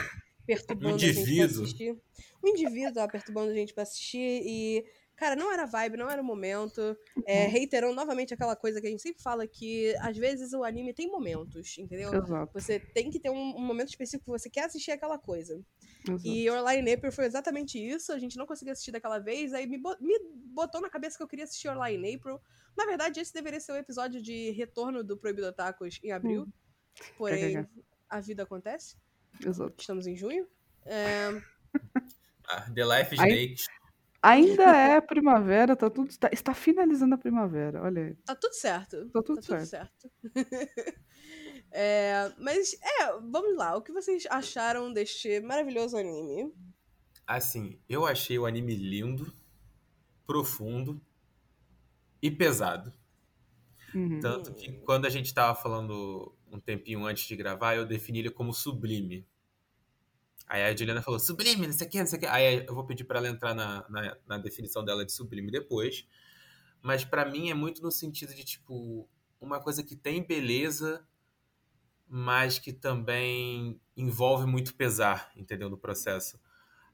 Perturbando 0.48 0.96
a 0.96 0.98
gente 0.98 1.36
pra 1.36 1.46
assistir. 1.46 1.96
Um 2.44 2.48
indivíduo 2.48 2.94
tava 2.94 3.12
perturbando 3.12 3.52
a 3.52 3.54
gente 3.54 3.74
pra 3.74 3.84
assistir 3.84 4.42
e 4.46 4.86
Cara, 5.18 5.36
não 5.36 5.52
era 5.52 5.66
vibe, 5.66 5.98
não 5.98 6.12
era 6.12 6.22
o 6.22 6.26
momento. 6.26 6.96
É, 7.26 7.46
uhum. 7.46 7.50
reiterando 7.50 7.96
novamente 7.96 8.36
aquela 8.36 8.56
coisa 8.56 8.80
que 8.80 8.86
a 8.86 8.90
gente 8.90 9.02
sempre 9.02 9.22
fala 9.22 9.48
que 9.48 9.96
às 10.00 10.16
vezes 10.16 10.54
o 10.54 10.64
anime 10.64 10.94
tem 10.94 11.10
momentos, 11.10 11.76
entendeu? 11.80 12.14
Exato. 12.14 12.54
Você 12.54 12.80
tem 12.80 13.10
que 13.10 13.20
ter 13.20 13.32
um, 13.32 13.56
um 13.58 13.66
momento 13.66 13.90
específico 13.90 14.26
que 14.26 14.40
você 14.40 14.48
quer 14.48 14.66
assistir 14.66 14.92
aquela 14.92 15.18
coisa. 15.18 15.60
Exato. 16.08 16.22
E 16.28 16.48
Orline 16.48 16.94
April 16.94 17.12
foi 17.12 17.26
exatamente 17.26 17.80
isso. 17.80 18.14
A 18.14 18.20
gente 18.20 18.38
não 18.38 18.46
conseguiu 18.46 18.74
assistir 18.74 18.92
daquela 18.92 19.18
vez, 19.18 19.56
aí 19.56 19.66
me, 19.66 19.78
me 20.00 20.20
botou 20.54 20.80
na 20.80 20.90
cabeça 20.90 21.18
que 21.18 21.24
eu 21.24 21.28
queria 21.28 21.46
assistir 21.46 21.68
Orline 21.68 22.14
April. 22.14 22.40
Na 22.78 22.86
verdade, 22.86 23.20
esse 23.20 23.34
deveria 23.34 23.60
ser 23.60 23.72
o 23.72 23.76
episódio 23.76 24.22
de 24.22 24.52
retorno 24.52 25.04
do 25.04 25.18
Proibido 25.18 25.52
Tacos 25.52 26.00
em 26.04 26.12
abril. 26.12 26.44
Hum. 26.44 26.52
Porém, 27.18 27.68
a 28.08 28.20
vida 28.20 28.44
acontece. 28.44 28.96
Exato. 29.46 29.74
Estamos 29.78 30.08
em 30.08 30.16
junho. 30.16 30.48
É... 30.86 31.42
Ah, 32.50 32.62
The 32.74 32.86
Life 32.86 33.14
is 33.14 33.22
Day 33.22 33.56
Ainda 34.22 34.64
é 34.64 35.00
primavera, 35.00 35.76
tá 35.76 35.90
tudo, 35.90 36.18
tá, 36.18 36.30
está 36.34 36.54
finalizando 36.54 37.16
a 37.16 37.18
primavera, 37.18 37.84
olha 37.84 38.08
aí. 38.08 38.16
Tá 38.26 38.36
tudo 38.36 38.54
certo. 38.54 39.10
Tá 39.10 39.22
tudo 39.22 39.42
tá 39.42 39.66
certo. 39.66 40.10
Tudo 40.22 40.34
certo. 40.34 41.00
é, 41.72 42.32
mas, 42.40 42.74
é, 42.74 43.12
vamos 43.22 43.56
lá. 43.56 43.76
O 43.78 43.82
que 43.82 43.92
vocês 43.92 44.26
acharam 44.30 44.92
deste 44.92 45.40
maravilhoso 45.42 45.96
anime? 45.96 46.52
Assim, 47.26 47.80
eu 47.88 48.06
achei 48.06 48.40
o 48.40 48.46
anime 48.46 48.76
lindo, 48.76 49.32
profundo 50.26 51.00
e 52.22 52.32
pesado. 52.32 52.92
Uhum. 53.94 54.20
Tanto 54.20 54.54
que 54.54 54.74
quando 54.80 55.06
a 55.06 55.10
gente 55.10 55.34
tava 55.34 55.54
falando 55.54 56.37
um 56.52 56.60
tempinho 56.60 57.06
antes 57.06 57.28
de 57.28 57.36
gravar, 57.36 57.76
eu 57.76 57.86
defini 57.86 58.20
ele 58.20 58.30
como 58.30 58.54
sublime. 58.54 59.26
Aí 60.48 60.64
a 60.64 60.76
Juliana 60.76 61.02
falou, 61.02 61.20
sublime, 61.20 61.68
não 61.68 61.74
sei 61.74 61.88
o 61.88 61.90
que, 61.90 62.00
não 62.00 62.08
sei 62.08 62.18
o 62.18 62.22
que. 62.22 62.28
Aí 62.28 62.66
eu 62.66 62.74
vou 62.74 62.86
pedir 62.86 63.04
para 63.04 63.20
ela 63.20 63.28
entrar 63.28 63.54
na, 63.54 63.86
na, 63.90 64.18
na, 64.26 64.38
definição 64.38 64.84
dela 64.84 65.06
de 65.06 65.12
sublime 65.12 65.52
depois. 65.52 66.08
Mas 66.82 67.04
para 67.04 67.26
mim 67.26 67.50
é 67.50 67.54
muito 67.54 67.82
no 67.82 67.92
sentido 67.92 68.34
de, 68.34 68.46
tipo, 68.46 69.10
uma 69.42 69.60
coisa 69.60 69.84
que 69.84 69.96
tem 69.96 70.26
beleza, 70.26 71.06
mas 72.08 72.60
que 72.60 72.72
também 72.72 73.80
envolve 73.96 74.46
muito 74.46 74.74
pesar, 74.74 75.32
entendeu? 75.36 75.70
No 75.70 75.78
processo. 75.78 76.40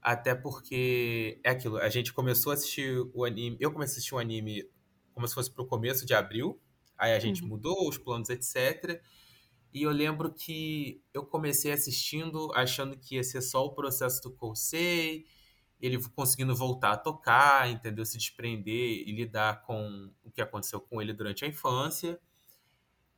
Até 0.02 0.34
porque 0.34 1.40
é 1.44 1.50
aquilo, 1.50 1.78
a 1.78 1.88
gente 1.88 2.12
começou 2.12 2.50
a 2.50 2.54
assistir 2.54 3.08
o 3.14 3.24
anime. 3.24 3.56
Eu 3.60 3.72
comecei 3.72 3.94
a 3.94 3.96
assistir 3.98 4.14
o 4.14 4.18
anime 4.18 4.68
como 5.12 5.28
se 5.28 5.34
fosse 5.34 5.50
pro 5.50 5.64
começo 5.64 6.04
de 6.04 6.12
abril. 6.12 6.60
Aí 6.98 7.12
a 7.12 7.20
gente 7.20 7.42
uhum. 7.42 7.50
mudou 7.50 7.88
os 7.88 7.96
planos, 7.96 8.28
etc. 8.28 9.00
E 9.74 9.82
eu 9.82 9.90
lembro 9.90 10.32
que 10.32 11.02
eu 11.12 11.26
comecei 11.26 11.72
assistindo 11.72 12.48
achando 12.54 12.96
que 12.96 13.16
ia 13.16 13.24
ser 13.24 13.42
só 13.42 13.66
o 13.66 13.74
processo 13.74 14.22
do 14.22 14.30
Kosei, 14.30 15.26
ele 15.80 16.00
conseguindo 16.10 16.54
voltar 16.54 16.92
a 16.92 16.96
tocar, 16.96 17.68
entendeu? 17.68 18.04
Se 18.06 18.16
desprender 18.16 19.02
e 19.04 19.10
lidar 19.10 19.62
com 19.62 20.12
o 20.22 20.30
que 20.30 20.40
aconteceu 20.40 20.80
com 20.80 21.02
ele 21.02 21.12
durante 21.12 21.44
a 21.44 21.48
infância. 21.48 22.20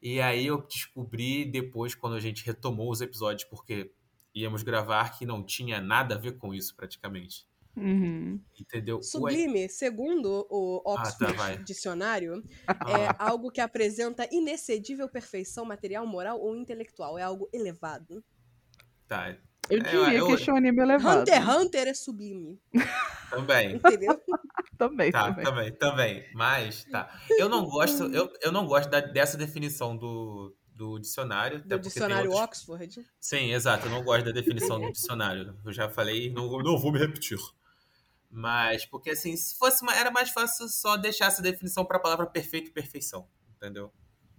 E 0.00 0.18
aí 0.18 0.46
eu 0.46 0.66
descobri 0.66 1.44
depois, 1.44 1.94
quando 1.94 2.16
a 2.16 2.20
gente 2.20 2.44
retomou 2.44 2.90
os 2.90 3.02
episódios, 3.02 3.46
porque 3.48 3.92
íamos 4.34 4.62
gravar, 4.62 5.18
que 5.18 5.26
não 5.26 5.44
tinha 5.44 5.78
nada 5.78 6.14
a 6.14 6.18
ver 6.18 6.38
com 6.38 6.54
isso 6.54 6.74
praticamente. 6.74 7.46
Uhum. 7.76 8.40
Entendeu? 8.58 9.02
Sublime, 9.02 9.68
segundo 9.68 10.46
o 10.48 10.82
Oxford 10.84 11.34
ah, 11.34 11.56
tá, 11.56 11.62
Dicionário, 11.62 12.42
é 12.88 13.08
ah. 13.08 13.16
algo 13.18 13.50
que 13.50 13.60
apresenta 13.60 14.26
inexcedível 14.32 15.08
perfeição 15.08 15.64
material, 15.64 16.06
moral 16.06 16.40
ou 16.40 16.56
intelectual. 16.56 17.18
É 17.18 17.22
algo 17.22 17.48
elevado. 17.52 18.24
Tá. 19.06 19.36
Eu 19.68 19.80
é, 19.80 19.82
diria 19.82 20.18
eu, 20.18 20.30
eu... 20.30 20.36
que 20.36 20.48
é 20.48 20.52
um 20.52 20.56
anime 20.56 20.80
elevado. 20.80 21.20
Hunter 21.20 21.34
x 21.34 21.48
Hunter 21.48 21.88
é 21.88 21.94
sublime. 21.94 22.60
Também. 23.30 23.76
Entendeu? 23.76 24.22
também, 24.78 25.10
tá, 25.10 25.32
também. 25.32 25.44
também. 25.44 25.72
Também, 25.72 26.24
Mas, 26.32 26.84
tá. 26.84 27.10
Eu 27.30 27.48
não 27.48 27.64
gosto, 27.64 28.04
eu, 28.04 28.32
eu 28.40 28.52
não 28.52 28.66
gosto 28.66 28.88
da, 28.88 29.00
dessa 29.00 29.36
definição 29.36 29.96
do, 29.96 30.54
do 30.72 30.98
dicionário. 31.00 31.60
Do 31.64 31.78
dicionário 31.78 32.30
outros... 32.30 32.68
Oxford? 32.68 33.04
Sim, 33.18 33.52
exato. 33.52 33.86
Eu 33.86 33.90
não 33.90 34.04
gosto 34.04 34.26
da 34.26 34.30
definição 34.30 34.80
do 34.80 34.92
dicionário. 34.92 35.56
Eu 35.64 35.72
já 35.72 35.88
falei, 35.88 36.32
não, 36.32 36.58
não 36.58 36.78
vou 36.78 36.92
me 36.92 36.98
repetir. 37.00 37.38
Mas, 38.30 38.84
porque 38.84 39.10
assim, 39.10 39.36
se 39.36 39.56
fosse 39.56 39.82
uma, 39.82 39.94
era 39.94 40.10
mais 40.10 40.30
fácil 40.30 40.68
só 40.68 40.96
deixar 40.96 41.26
essa 41.26 41.42
definição 41.42 41.84
para 41.84 41.96
a 41.96 42.00
palavra 42.00 42.26
perfeito 42.26 42.68
e 42.68 42.72
perfeição, 42.72 43.28
entendeu? 43.56 43.92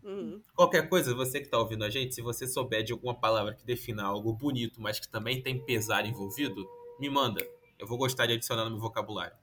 Uhum. 0.04 0.42
Qualquer 0.56 0.88
coisa, 0.88 1.14
você 1.14 1.40
que 1.40 1.48
está 1.48 1.58
ouvindo 1.58 1.84
a 1.84 1.90
gente, 1.90 2.16
se 2.16 2.22
você 2.22 2.48
souber 2.48 2.84
de 2.84 2.94
alguma 2.94 3.20
palavra 3.20 3.54
que 3.54 3.66
defina 3.66 4.04
algo 4.04 4.34
bonito, 4.34 4.82
mas 4.82 5.00
que 5.00 5.10
também 5.10 5.42
tem 5.42 5.64
pesar 5.64 6.06
envolvido, 6.06 6.66
me 7.00 7.10
manda. 7.10 7.46
Eu 7.78 7.86
vou 7.86 7.98
gostar 7.98 8.26
de 8.26 8.34
adicionar 8.34 8.64
no 8.64 8.72
meu 8.72 8.80
vocabulário. 8.80 9.36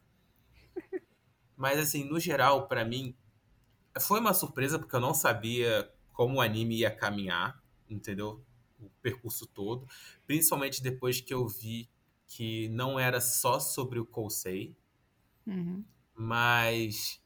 Mas 1.56 1.78
assim, 1.78 2.04
no 2.04 2.18
geral, 2.18 2.66
para 2.66 2.84
mim, 2.84 3.16
foi 4.00 4.18
uma 4.18 4.34
surpresa 4.34 4.78
porque 4.78 4.96
eu 4.96 5.00
não 5.00 5.14
sabia 5.14 5.88
como 6.12 6.36
o 6.36 6.40
anime 6.40 6.78
ia 6.78 6.90
caminhar, 6.90 7.62
entendeu? 7.88 8.44
O 8.80 8.90
percurso 9.00 9.46
todo. 9.46 9.86
Principalmente 10.26 10.82
depois 10.82 11.20
que 11.20 11.32
eu 11.32 11.46
vi 11.46 11.88
que 12.34 12.68
não 12.70 12.98
era 12.98 13.20
só 13.20 13.60
sobre 13.60 14.00
o 14.00 14.04
Kousei, 14.04 14.76
uhum. 15.46 15.84
mas 16.16 17.22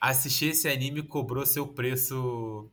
assistir 0.00 0.50
esse 0.50 0.68
anime 0.68 1.02
cobrou 1.02 1.44
seu 1.44 1.66
preço, 1.66 2.70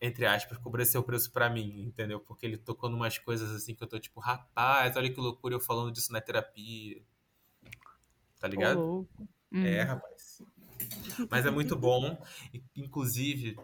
entre 0.00 0.24
aspas, 0.24 0.56
cobrou 0.58 0.86
seu 0.86 1.02
preço 1.02 1.32
para 1.32 1.50
mim, 1.50 1.82
entendeu? 1.82 2.20
Porque 2.20 2.46
ele 2.46 2.56
tocou 2.56 2.88
numas 2.88 3.18
coisas 3.18 3.50
assim 3.50 3.74
que 3.74 3.82
eu 3.82 3.88
tô 3.88 3.98
tipo, 3.98 4.20
rapaz, 4.20 4.96
olha 4.96 5.12
que 5.12 5.18
loucura 5.18 5.56
eu 5.56 5.60
falando 5.60 5.90
disso 5.90 6.12
na 6.12 6.20
terapia. 6.20 7.02
Tá 8.38 8.46
ligado? 8.46 8.78
Oh, 8.78 9.06
uhum. 9.50 9.66
É, 9.66 9.82
rapaz. 9.82 10.42
Mas 11.28 11.44
é 11.44 11.50
muito 11.50 11.74
bom. 11.74 12.24
Inclusive, 12.76 13.58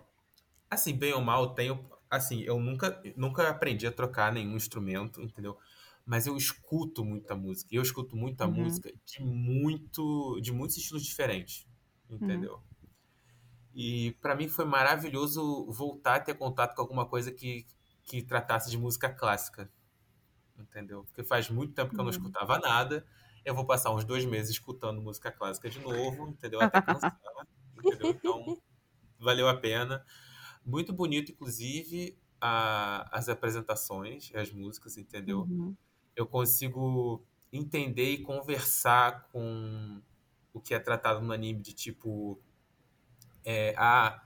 assim, 0.68 0.96
bem 0.98 1.12
ou 1.12 1.20
mal, 1.20 1.54
tenho. 1.54 1.88
Assim, 2.10 2.40
eu 2.40 2.58
nunca, 2.58 3.00
nunca 3.16 3.48
aprendi 3.48 3.86
a 3.86 3.92
trocar 3.92 4.32
nenhum 4.32 4.56
instrumento, 4.56 5.22
entendeu? 5.22 5.56
Mas 6.04 6.26
eu 6.26 6.36
escuto 6.36 7.04
muita 7.04 7.34
música. 7.34 7.68
E 7.72 7.76
eu 7.76 7.82
escuto 7.82 8.16
muita 8.16 8.46
uhum. 8.46 8.64
música 8.64 8.92
de 9.04 9.22
muito 9.22 10.40
de 10.40 10.52
muitos 10.52 10.76
estilos 10.76 11.04
diferentes, 11.04 11.66
entendeu? 12.10 12.54
Uhum. 12.54 12.88
E 13.74 14.12
para 14.20 14.34
mim 14.34 14.48
foi 14.48 14.64
maravilhoso 14.64 15.70
voltar 15.70 16.16
a 16.16 16.20
ter 16.20 16.34
contato 16.34 16.74
com 16.74 16.82
alguma 16.82 17.06
coisa 17.06 17.32
que, 17.32 17.66
que 18.02 18.22
tratasse 18.22 18.70
de 18.70 18.76
música 18.76 19.08
clássica, 19.08 19.70
entendeu? 20.58 21.04
Porque 21.04 21.24
faz 21.24 21.48
muito 21.48 21.72
tempo 21.72 21.90
que 21.90 21.94
eu 21.94 21.98
não 21.98 22.04
uhum. 22.04 22.10
escutava 22.10 22.58
nada. 22.58 23.06
Eu 23.44 23.54
vou 23.54 23.64
passar 23.64 23.92
uns 23.92 24.04
dois 24.04 24.24
meses 24.24 24.50
escutando 24.50 25.00
música 25.00 25.32
clássica 25.32 25.70
de 25.70 25.80
novo, 25.80 26.28
entendeu? 26.28 26.60
Até 26.60 26.82
cansar, 26.82 27.18
entendeu? 27.78 28.10
Então, 28.10 28.62
valeu 29.18 29.48
a 29.48 29.56
pena. 29.56 30.04
Muito 30.64 30.92
bonito, 30.92 31.32
inclusive, 31.32 32.16
a, 32.40 33.08
as 33.10 33.28
apresentações, 33.28 34.30
as 34.34 34.52
músicas, 34.52 34.96
entendeu? 34.96 35.40
Uhum 35.40 35.74
eu 36.16 36.26
consigo 36.26 37.24
entender 37.52 38.10
e 38.10 38.22
conversar 38.22 39.28
com 39.32 40.00
o 40.52 40.60
que 40.60 40.74
é 40.74 40.78
tratado 40.78 41.20
no 41.20 41.32
anime 41.32 41.60
de 41.60 41.72
tipo 41.72 42.40
é, 43.44 43.74
a, 43.76 44.22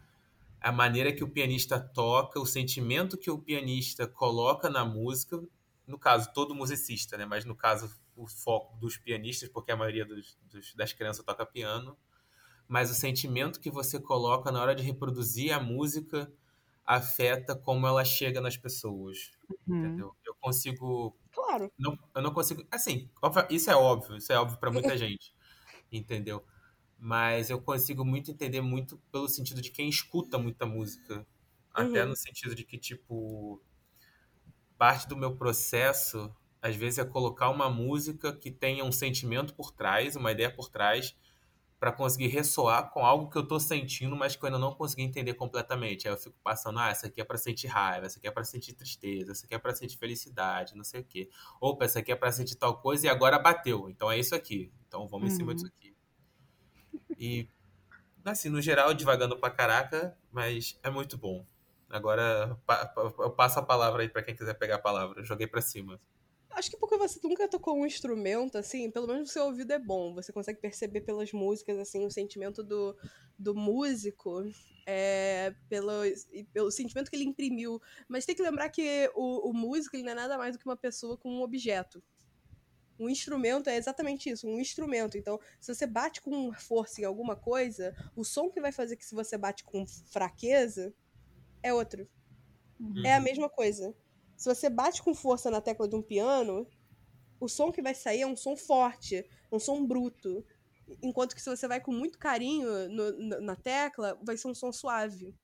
a 0.61 0.73
maneira 0.73 1.13
que 1.13 1.25
o 1.25 1.29
pianista 1.29 1.79
toca, 1.79 2.41
o 2.41 2.47
sentimento 2.47 3.17
que 3.17 3.31
o 3.31 3.39
pianista 3.39 4.07
coloca 4.07 4.69
na 4.69 4.85
música, 4.85 5.43
no 5.87 5.99
caso 5.99 6.33
todo 6.33 6.55
musicista, 6.55 7.17
né? 7.17 7.25
Mas 7.25 7.45
no 7.45 7.55
caso 7.55 7.91
o 8.17 8.27
foco 8.27 8.77
dos 8.79 8.97
pianistas, 8.97 9.49
porque 9.49 9.71
a 9.71 9.77
maioria 9.77 10.05
dos, 10.05 10.39
dos, 10.51 10.75
das 10.75 10.93
crianças 10.93 11.25
toca 11.25 11.45
piano, 11.45 11.97
mas 12.67 12.91
o 12.91 12.95
sentimento 12.95 13.61
que 13.61 13.71
você 13.71 14.01
coloca 14.01 14.51
na 14.51 14.61
hora 14.61 14.75
de 14.75 14.83
reproduzir 14.83 15.53
a 15.53 15.61
música 15.61 16.31
afeta 16.85 17.55
como 17.55 17.87
ela 17.87 18.05
chega 18.05 18.41
nas 18.41 18.57
pessoas, 18.57 19.33
uhum. 19.67 19.79
entendeu? 19.79 20.17
Eu 20.25 20.35
consigo 20.41 21.17
Claro. 21.47 21.73
Não, 21.79 21.97
eu 22.13 22.23
não 22.23 22.33
consigo. 22.33 22.67
Assim, 22.73 23.09
isso 23.49 23.71
é 23.71 23.77
óbvio, 23.77 24.17
isso 24.17 24.33
é 24.33 24.39
óbvio 24.39 24.59
para 24.59 24.71
muita 24.71 24.97
gente. 24.99 25.33
Entendeu? 25.93 26.45
Mas 26.99 27.51
eu 27.51 27.61
consigo 27.61 28.05
muito 28.05 28.33
entender 28.33 28.61
muito 28.61 28.99
pelo 29.13 29.29
sentido 29.29 29.63
de 29.63 29.71
quem 29.71 29.89
escuta 29.89 30.39
muita 30.39 30.67
música. 30.67 31.25
Até 31.73 32.03
uhum. 32.03 32.11
no 32.11 32.17
sentido 32.17 32.55
de 32.55 32.65
que, 32.65 32.77
tipo, 32.77 33.63
parte 34.77 35.07
do 35.07 35.17
meu 35.17 35.37
processo, 35.37 36.35
às 36.61 36.75
vezes, 36.75 36.99
é 36.99 37.05
colocar 37.05 37.51
uma 37.51 37.71
música 37.71 38.35
que 38.35 38.51
tenha 38.51 38.85
um 38.85 38.91
sentimento 38.91 39.55
por 39.55 39.71
trás, 39.71 40.17
uma 40.17 40.33
ideia 40.33 40.51
por 40.51 40.69
trás, 40.69 41.15
para 41.79 41.93
conseguir 41.93 42.29
ressoar 42.29 42.91
com 42.91 43.05
algo 43.05 43.29
que 43.31 43.37
eu 43.37 43.47
tô 43.47 43.61
sentindo, 43.61 44.17
mas 44.17 44.35
que 44.35 44.43
eu 44.43 44.47
ainda 44.47 44.59
não 44.59 44.75
consegui 44.75 45.03
entender 45.03 45.35
completamente. 45.35 46.09
Aí 46.09 46.15
eu 46.15 46.19
fico 46.19 46.37
passando, 46.43 46.79
ah, 46.79 46.89
essa 46.89 47.07
aqui 47.07 47.21
é 47.21 47.25
para 47.25 47.37
sentir 47.37 47.67
raiva, 47.67 48.07
essa 48.07 48.19
aqui 48.19 48.27
é 48.27 48.31
para 48.31 48.45
sentir 48.45 48.73
tristeza, 48.73 49.33
essa 49.33 49.45
aqui 49.45 49.55
é 49.55 49.59
para 49.59 49.75
sentir 49.75 49.99
felicidade, 49.99 50.75
não 50.75 50.85
sei 50.85 51.01
o 51.03 51.05
quê. 51.05 51.29
Opa, 51.61 51.85
essa 51.85 51.99
aqui 51.99 52.11
é 52.11 52.17
para 52.17 52.33
sentir 52.33 52.55
tal 52.57 52.81
coisa 52.81 53.07
e 53.07 53.09
agora 53.09 53.39
bateu. 53.39 53.91
Então 53.91 54.11
é 54.11 54.19
isso 54.19 54.35
aqui. 54.35 54.73
Então 54.89 55.07
vamos 55.07 55.29
uhum. 55.29 55.35
em 55.35 55.37
cima 55.37 55.55
disso 55.55 55.67
uhum. 55.67 55.73
aqui. 55.77 55.97
E 57.19 57.49
assim, 58.25 58.49
no 58.49 58.61
geral, 58.61 58.95
devagando 58.95 59.39
pra 59.39 59.51
caraca, 59.51 60.17
mas 60.33 60.79
é 60.83 60.91
muito 60.91 61.19
bom. 61.19 61.47
Agora 61.89 62.59
eu 63.19 63.31
passo 63.31 63.59
a 63.59 63.63
palavra 63.63 64.03
aí 64.03 64.09
para 64.09 64.23
quem 64.23 64.35
quiser 64.35 64.55
pegar 64.55 64.77
a 64.77 64.81
palavra. 64.81 65.21
Eu 65.21 65.25
joguei 65.25 65.47
para 65.47 65.61
cima. 65.61 66.01
Acho 66.57 66.71
que 66.71 66.77
porque 66.79 66.97
você 66.97 67.21
nunca 67.23 67.47
tocou 67.47 67.77
um 67.77 67.85
instrumento, 67.85 68.57
assim, 68.57 68.91
pelo 68.91 69.07
menos 69.07 69.29
o 69.29 69.33
seu 69.33 69.45
ouvido 69.45 69.75
é 69.75 69.79
bom. 69.79 70.15
Você 70.15 70.33
consegue 70.33 70.59
perceber 70.59 71.03
pelas 71.03 71.31
músicas, 71.31 71.79
assim, 71.79 72.07
o 72.07 72.11
sentimento 72.11 72.65
do, 72.65 72.97
do 73.39 73.55
músico, 73.55 74.43
é, 74.87 75.55
pelo, 75.69 75.93
pelo 76.55 76.71
sentimento 76.71 77.11
que 77.11 77.17
ele 77.17 77.27
imprimiu. 77.27 77.79
Mas 78.09 78.25
tem 78.25 78.35
que 78.35 78.41
lembrar 78.41 78.71
que 78.71 79.11
o, 79.15 79.51
o 79.51 79.53
músico 79.53 79.97
ele 79.97 80.05
não 80.05 80.13
é 80.13 80.15
nada 80.15 80.39
mais 80.39 80.55
do 80.55 80.59
que 80.59 80.65
uma 80.65 80.79
pessoa 80.79 81.19
com 81.19 81.31
um 81.31 81.43
objeto. 81.43 82.03
Um 82.99 83.11
instrumento 83.11 83.69
é 83.69 83.77
exatamente 83.77 84.31
isso, 84.31 84.49
um 84.49 84.59
instrumento. 84.59 85.19
Então, 85.19 85.39
se 85.61 85.75
você 85.75 85.87
bate 85.87 86.23
com 86.23 86.55
força 86.55 87.03
em 87.03 87.05
alguma 87.05 87.37
coisa, 87.37 87.95
o 88.17 88.25
som 88.25 88.49
que 88.49 88.63
vai 88.63 88.73
fazer 88.73 88.97
que 88.97 89.05
se 89.05 89.15
você 89.15 89.37
bate 89.37 89.63
com 89.63 89.87
fraqueza 89.87 90.95
é 91.63 91.75
outro. 91.75 92.09
Uhum. 92.81 93.05
É 93.05 93.15
a 93.15 93.21
mesma 93.21 93.51
coisa. 93.51 93.95
Se 94.37 94.55
você 94.55 94.69
bate 94.69 95.03
com 95.03 95.15
força 95.15 95.51
na 95.51 95.61
tecla 95.61 95.89
de 95.89 95.97
um 95.97 96.03
piano, 96.03 96.69
o 97.41 97.49
som 97.49 97.73
que 97.73 97.83
vai 97.83 97.95
sair 97.95 98.23
é 98.23 98.27
um 98.27 98.37
som 98.37 98.57
forte, 98.57 99.25
um 99.51 99.59
som 99.59 99.85
bruto. 99.87 100.45
Enquanto 101.03 101.35
que 101.35 101.43
se 101.43 101.49
você 101.49 101.67
vai 101.67 101.81
com 101.81 101.93
muito 101.93 102.19
carinho 102.19 102.89
no, 102.89 103.41
na 103.41 103.57
tecla, 103.57 104.19
vai 104.23 104.37
ser 104.37 104.49
um 104.49 104.55
som 104.55 104.73
suave. 104.73 105.35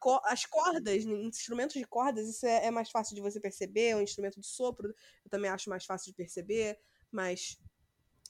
Co 0.00 0.20
as 0.24 0.46
cordas, 0.46 1.04
instrumentos 1.04 1.74
de 1.74 1.84
cordas, 1.84 2.28
isso 2.28 2.46
é, 2.46 2.66
é, 2.66 2.70
mais 2.70 2.90
fácil 2.90 3.16
de 3.16 3.20
você 3.20 3.40
perceber. 3.40 3.88
É 3.88 3.96
um 3.96 4.02
instrumento 4.02 4.40
de 4.40 4.46
sopro, 4.46 4.94
eu 5.24 5.30
também 5.30 5.50
acho 5.50 5.68
mais 5.68 5.84
fácil 5.84 6.12
de 6.12 6.16
perceber. 6.16 6.78
Mas, 7.10 7.58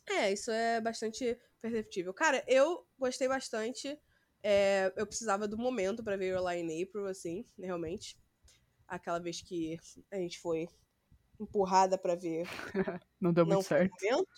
é, 0.08 0.32
isso 0.32 0.50
é 0.50 0.80
bastante 0.80 1.38
perceptível. 1.60 2.14
Cara, 2.14 2.42
eu 2.48 2.86
gostei 2.98 3.28
bastante. 3.28 3.98
É, 4.42 4.92
eu 4.96 5.06
precisava 5.06 5.46
do 5.46 5.56
momento 5.56 6.02
para 6.02 6.16
ver 6.16 6.38
Lie 6.38 6.60
in 6.60 6.82
April, 6.82 7.06
assim, 7.06 7.46
realmente 7.58 8.16
aquela 8.86 9.18
vez 9.18 9.40
que 9.42 9.78
a 10.10 10.16
gente 10.16 10.38
foi 10.40 10.68
empurrada 11.38 11.98
para 11.98 12.14
ver. 12.14 12.46
não 13.20 13.32
deu 13.32 13.44
muito 13.44 13.56
não 13.56 13.62
certo. 13.62 13.92
Momento, 14.02 14.28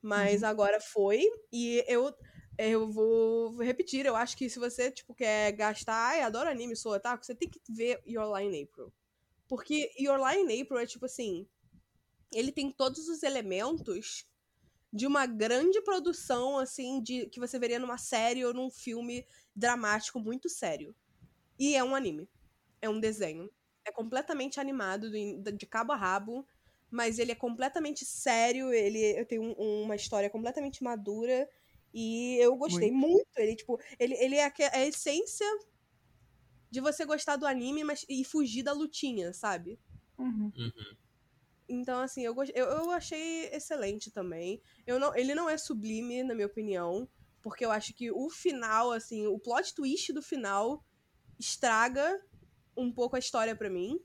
mas 0.00 0.42
uhum. 0.42 0.48
agora 0.48 0.80
foi. 0.80 1.24
E 1.52 1.84
eu, 1.86 2.14
eu 2.58 2.90
vou 2.90 3.56
repetir. 3.58 4.06
Eu 4.06 4.16
acho 4.16 4.36
que 4.36 4.48
se 4.48 4.58
você 4.58 4.90
tipo, 4.90 5.14
quer 5.14 5.52
gastar. 5.52 6.10
Ai, 6.10 6.22
adoro 6.22 6.48
anime, 6.48 6.76
sou 6.76 6.92
otaku, 6.92 7.24
você 7.24 7.34
tem 7.34 7.48
que 7.48 7.60
ver 7.68 8.02
Your 8.06 8.32
Lie 8.34 8.46
in 8.46 8.64
April. 8.64 8.92
Porque 9.48 9.90
Your 9.98 10.18
Lie 10.18 10.40
in 10.40 10.62
April 10.62 10.78
é 10.78 10.86
tipo 10.86 11.06
assim. 11.06 11.46
Ele 12.32 12.50
tem 12.50 12.70
todos 12.70 13.08
os 13.08 13.22
elementos 13.22 14.26
de 14.90 15.06
uma 15.06 15.26
grande 15.26 15.80
produção, 15.82 16.58
assim, 16.58 17.02
de 17.02 17.26
que 17.26 17.40
você 17.40 17.58
veria 17.58 17.78
numa 17.78 17.98
série 17.98 18.44
ou 18.44 18.54
num 18.54 18.70
filme 18.70 19.26
dramático 19.54 20.18
muito 20.18 20.48
sério. 20.48 20.94
E 21.58 21.74
é 21.74 21.84
um 21.84 21.94
anime. 21.94 22.28
É 22.80 22.88
um 22.88 22.98
desenho 22.98 23.50
é 23.84 23.92
completamente 23.92 24.60
animado, 24.60 25.10
de 25.10 25.66
cabo 25.66 25.92
a 25.92 25.96
rabo, 25.96 26.46
mas 26.90 27.18
ele 27.18 27.32
é 27.32 27.34
completamente 27.34 28.04
sério, 28.04 28.72
ele 28.72 29.24
tem 29.24 29.38
um, 29.38 29.52
uma 29.82 29.96
história 29.96 30.28
completamente 30.28 30.82
madura, 30.82 31.48
e 31.92 32.36
eu 32.38 32.56
gostei 32.56 32.90
muito. 32.90 33.14
muito. 33.14 33.38
Ele, 33.38 33.56
tipo, 33.56 33.78
ele, 33.98 34.14
ele 34.14 34.36
é 34.36 34.46
a, 34.46 34.52
é 34.58 34.78
a, 34.78 34.86
essência 34.86 35.46
de 36.70 36.80
você 36.80 37.04
gostar 37.04 37.36
do 37.36 37.46
anime 37.46 37.84
mas, 37.84 38.04
e 38.08 38.24
fugir 38.24 38.62
da 38.62 38.72
lutinha, 38.72 39.32
sabe? 39.32 39.78
Uhum. 40.18 40.52
Uhum. 40.56 40.96
Então, 41.68 42.00
assim, 42.00 42.22
eu, 42.22 42.34
eu, 42.54 42.66
eu 42.66 42.90
achei 42.90 43.46
excelente 43.46 44.10
também. 44.10 44.60
Eu 44.86 44.98
não, 44.98 45.14
ele 45.16 45.34
não 45.34 45.48
é 45.48 45.56
sublime, 45.56 46.22
na 46.22 46.34
minha 46.34 46.46
opinião, 46.46 47.08
porque 47.40 47.64
eu 47.64 47.70
acho 47.70 47.94
que 47.94 48.10
o 48.10 48.28
final, 48.28 48.92
assim, 48.92 49.26
o 49.26 49.38
plot 49.38 49.74
twist 49.74 50.12
do 50.12 50.22
final 50.22 50.84
estraga 51.38 52.20
um 52.76 52.92
pouco 52.92 53.16
a 53.16 53.18
história 53.18 53.54
para 53.54 53.70
mim. 53.70 54.00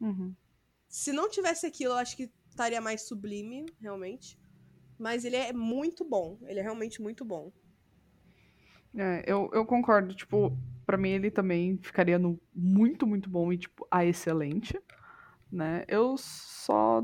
Uhum. 0.00 0.34
Se 0.88 1.12
não 1.12 1.28
tivesse 1.28 1.66
aquilo, 1.66 1.92
eu 1.92 1.98
acho 1.98 2.16
que 2.16 2.30
estaria 2.48 2.80
mais 2.80 3.02
sublime, 3.02 3.66
realmente. 3.80 4.38
Mas 4.98 5.24
ele 5.24 5.36
é 5.36 5.52
muito 5.52 6.04
bom. 6.04 6.38
Ele 6.42 6.58
é 6.58 6.62
realmente 6.62 7.00
muito 7.00 7.24
bom. 7.24 7.52
É, 8.96 9.22
eu, 9.26 9.50
eu 9.52 9.64
concordo. 9.64 10.14
Tipo, 10.14 10.56
para 10.84 10.96
mim 10.96 11.10
ele 11.10 11.30
também 11.30 11.78
ficaria 11.78 12.18
no 12.18 12.40
muito, 12.54 13.06
muito 13.06 13.28
bom 13.28 13.52
e, 13.52 13.58
tipo, 13.58 13.86
a 13.90 14.04
excelente. 14.04 14.80
Né? 15.50 15.84
Eu 15.88 16.16
só 16.16 17.02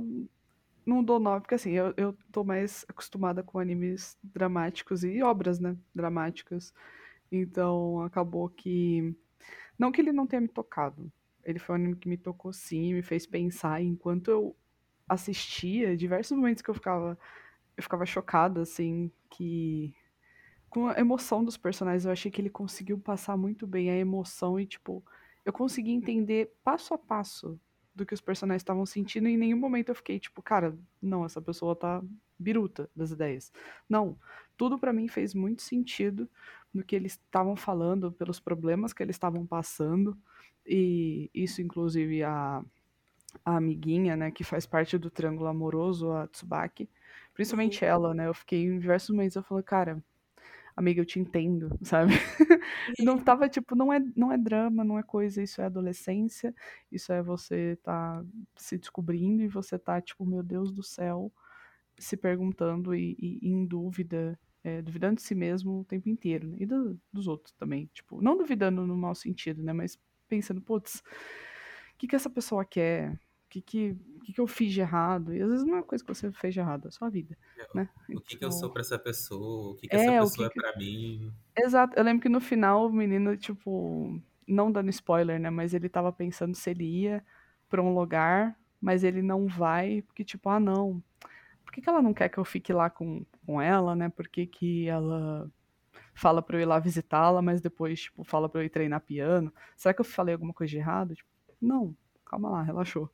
não 0.84 1.02
dou 1.02 1.18
nove, 1.18 1.42
porque 1.42 1.54
assim, 1.54 1.72
eu, 1.72 1.94
eu 1.96 2.16
tô 2.30 2.44
mais 2.44 2.84
acostumada 2.88 3.42
com 3.42 3.58
animes 3.58 4.18
dramáticos 4.22 5.02
e 5.02 5.22
obras, 5.22 5.58
né? 5.58 5.76
Dramáticas. 5.94 6.74
Então 7.32 8.00
acabou 8.02 8.48
que 8.48 9.16
não 9.78 9.92
que 9.92 10.00
ele 10.00 10.12
não 10.12 10.26
tenha 10.26 10.40
me 10.40 10.48
tocado. 10.48 11.10
Ele 11.44 11.58
foi 11.58 11.74
um 11.74 11.76
anime 11.76 11.96
que 11.96 12.08
me 12.08 12.16
tocou 12.16 12.52
sim, 12.52 12.94
me 12.94 13.02
fez 13.02 13.26
pensar. 13.26 13.82
Enquanto 13.82 14.30
eu 14.30 14.56
assistia, 15.08 15.96
diversos 15.96 16.36
momentos 16.36 16.62
que 16.62 16.70
eu 16.70 16.74
ficava. 16.74 17.18
Eu 17.76 17.82
ficava 17.82 18.06
chocada, 18.06 18.62
assim, 18.62 19.10
que. 19.30 19.94
Com 20.70 20.88
a 20.88 20.98
emoção 20.98 21.44
dos 21.44 21.56
personagens, 21.56 22.04
eu 22.04 22.10
achei 22.10 22.30
que 22.30 22.40
ele 22.40 22.50
conseguiu 22.50 22.98
passar 22.98 23.36
muito 23.36 23.66
bem 23.66 23.90
a 23.90 23.96
emoção 23.96 24.58
e, 24.58 24.66
tipo, 24.66 25.04
eu 25.44 25.52
consegui 25.52 25.92
entender 25.92 26.52
passo 26.64 26.94
a 26.94 26.98
passo 26.98 27.60
do 27.94 28.04
que 28.04 28.12
os 28.12 28.20
personagens 28.20 28.62
estavam 28.62 28.84
sentindo 28.84 29.28
e 29.28 29.34
em 29.34 29.36
nenhum 29.36 29.58
momento 29.58 29.90
eu 29.90 29.94
fiquei, 29.94 30.18
tipo, 30.18 30.42
cara, 30.42 30.76
não, 31.00 31.24
essa 31.24 31.40
pessoa 31.40 31.76
tá 31.76 32.02
biruta 32.38 32.90
das 32.94 33.10
ideias. 33.10 33.52
Não. 33.88 34.18
Tudo 34.56 34.78
para 34.78 34.92
mim 34.92 35.08
fez 35.08 35.34
muito 35.34 35.62
sentido 35.62 36.28
no 36.72 36.82
que 36.82 36.96
eles 36.96 37.12
estavam 37.12 37.56
falando, 37.56 38.10
pelos 38.12 38.40
problemas 38.40 38.92
que 38.92 39.02
eles 39.02 39.16
estavam 39.16 39.46
passando, 39.46 40.16
e 40.66 41.30
isso 41.32 41.62
inclusive 41.62 42.22
a, 42.24 42.64
a 43.44 43.56
amiguinha, 43.56 44.16
né, 44.16 44.30
que 44.30 44.42
faz 44.42 44.66
parte 44.66 44.98
do 44.98 45.10
triângulo 45.10 45.48
amoroso, 45.48 46.10
a 46.10 46.26
Tsubaki, 46.26 46.88
principalmente 47.32 47.84
uhum. 47.84 47.90
ela, 47.90 48.14
né, 48.14 48.26
eu 48.26 48.34
fiquei 48.34 48.64
em 48.64 48.78
diversos 48.78 49.10
momentos, 49.10 49.36
eu 49.36 49.42
falei, 49.42 49.62
cara, 49.62 50.02
amiga, 50.76 51.00
eu 51.00 51.06
te 51.06 51.20
entendo, 51.20 51.76
sabe? 51.82 52.12
não 52.98 53.18
tava, 53.18 53.48
tipo, 53.48 53.76
não 53.76 53.92
é, 53.92 54.00
não 54.16 54.32
é 54.32 54.38
drama, 54.38 54.82
não 54.84 54.98
é 54.98 55.02
coisa, 55.02 55.42
isso 55.42 55.60
é 55.60 55.66
adolescência, 55.66 56.54
isso 56.90 57.12
é 57.12 57.22
você 57.22 57.78
tá 57.82 58.24
se 58.56 58.76
descobrindo 58.78 59.42
e 59.42 59.48
você 59.48 59.78
tá, 59.78 60.00
tipo, 60.00 60.26
meu 60.26 60.42
Deus 60.42 60.72
do 60.72 60.82
céu, 60.82 61.32
se 61.98 62.16
perguntando 62.16 62.94
e, 62.94 63.16
e 63.18 63.48
em 63.48 63.64
dúvida, 63.64 64.38
é, 64.62 64.80
duvidando 64.82 65.16
de 65.16 65.22
si 65.22 65.34
mesmo 65.34 65.80
o 65.80 65.84
tempo 65.84 66.08
inteiro, 66.08 66.48
né? 66.48 66.56
E 66.60 66.66
do, 66.66 66.98
dos 67.12 67.28
outros 67.28 67.52
também. 67.54 67.88
Tipo, 67.92 68.20
não 68.22 68.36
duvidando 68.36 68.86
no 68.86 68.96
mau 68.96 69.14
sentido, 69.14 69.62
né? 69.62 69.72
Mas 69.72 69.98
pensando, 70.28 70.60
putz, 70.60 71.02
o 71.94 71.98
que, 71.98 72.08
que 72.08 72.16
essa 72.16 72.30
pessoa 72.30 72.64
quer? 72.64 73.12
O 73.12 73.18
que, 73.50 73.60
que, 73.60 73.96
que, 74.24 74.32
que 74.32 74.40
eu 74.40 74.46
fiz 74.46 74.72
de 74.72 74.80
errado? 74.80 75.32
E 75.32 75.40
às 75.40 75.48
vezes 75.48 75.64
não 75.64 75.74
é 75.74 75.76
uma 75.76 75.82
coisa 75.82 76.02
que 76.02 76.12
você 76.12 76.32
fez 76.32 76.54
de 76.54 76.60
errado, 76.60 76.88
é 76.88 76.90
só 76.90 77.04
a 77.04 77.10
vida, 77.10 77.36
é, 77.56 77.76
né? 77.76 77.88
O 78.02 78.06
que, 78.06 78.12
então... 78.12 78.38
que 78.38 78.44
eu 78.44 78.50
sou 78.50 78.70
pra 78.70 78.80
essa 78.80 78.98
pessoa? 78.98 79.72
O 79.72 79.74
que, 79.76 79.86
que 79.86 79.94
é, 79.94 80.06
essa 80.06 80.20
pessoa 80.22 80.50
que... 80.50 80.58
é 80.58 80.62
pra 80.62 80.76
mim? 80.76 81.32
Exato. 81.56 81.96
Eu 81.96 82.02
lembro 82.02 82.22
que 82.22 82.28
no 82.28 82.40
final 82.40 82.86
o 82.86 82.92
menino, 82.92 83.36
tipo, 83.36 84.20
não 84.48 84.72
dando 84.72 84.90
spoiler, 84.90 85.38
né? 85.38 85.50
Mas 85.50 85.72
ele 85.72 85.88
tava 85.88 86.12
pensando 86.12 86.54
se 86.54 86.70
ele 86.70 86.84
ia 86.84 87.24
pra 87.68 87.82
um 87.82 87.94
lugar, 87.94 88.58
mas 88.80 89.04
ele 89.04 89.22
não 89.22 89.46
vai, 89.46 90.02
porque, 90.02 90.24
tipo, 90.24 90.48
ah, 90.48 90.58
não 90.58 91.02
que, 91.74 91.80
que 91.80 91.88
ela 91.88 92.00
não 92.00 92.14
quer 92.14 92.28
que 92.28 92.38
eu 92.38 92.44
fique 92.44 92.72
lá 92.72 92.88
com, 92.88 93.26
com 93.44 93.60
ela, 93.60 93.96
né? 93.96 94.08
Por 94.08 94.28
que, 94.28 94.46
que 94.46 94.88
ela 94.88 95.50
fala 96.14 96.40
pra 96.40 96.56
eu 96.56 96.62
ir 96.62 96.66
lá 96.66 96.78
visitá-la, 96.78 97.42
mas 97.42 97.60
depois, 97.60 98.02
tipo, 98.02 98.22
fala 98.24 98.48
pra 98.48 98.60
eu 98.60 98.64
ir 98.64 98.70
treinar 98.70 99.00
piano? 99.00 99.52
Será 99.76 99.92
que 99.92 100.00
eu 100.00 100.04
falei 100.04 100.34
alguma 100.34 100.54
coisa 100.54 100.70
de 100.70 100.78
errado? 100.78 101.14
Tipo, 101.14 101.28
não, 101.60 101.96
calma 102.24 102.50
lá, 102.50 102.62
relaxou. 102.62 103.10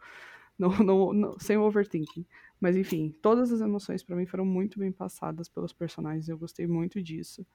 Não, 0.59 0.69
não, 0.85 1.13
não, 1.15 1.39
sem 1.39 1.57
overthinking. 1.57 2.27
Mas 2.61 2.77
enfim, 2.77 3.17
todas 3.23 3.51
as 3.51 3.63
emoções 3.63 4.03
para 4.03 4.15
mim 4.15 4.27
foram 4.27 4.45
muito 4.45 4.79
bem 4.79 4.93
passadas 4.93 5.49
pelos 5.49 5.73
personagens. 5.73 6.29
Eu 6.29 6.37
gostei 6.37 6.67
muito 6.67 7.03
disso. 7.03 7.47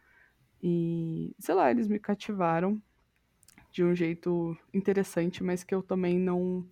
E, 0.64 1.36
sei 1.38 1.54
lá, 1.54 1.70
eles 1.70 1.88
me 1.88 2.00
cativaram 2.00 2.82
de 3.72 3.84
um 3.84 3.94
jeito 3.94 4.58
interessante, 4.74 5.44
mas 5.44 5.64
que 5.64 5.76
eu 5.76 5.84
também 5.84 6.18
não 6.18 6.66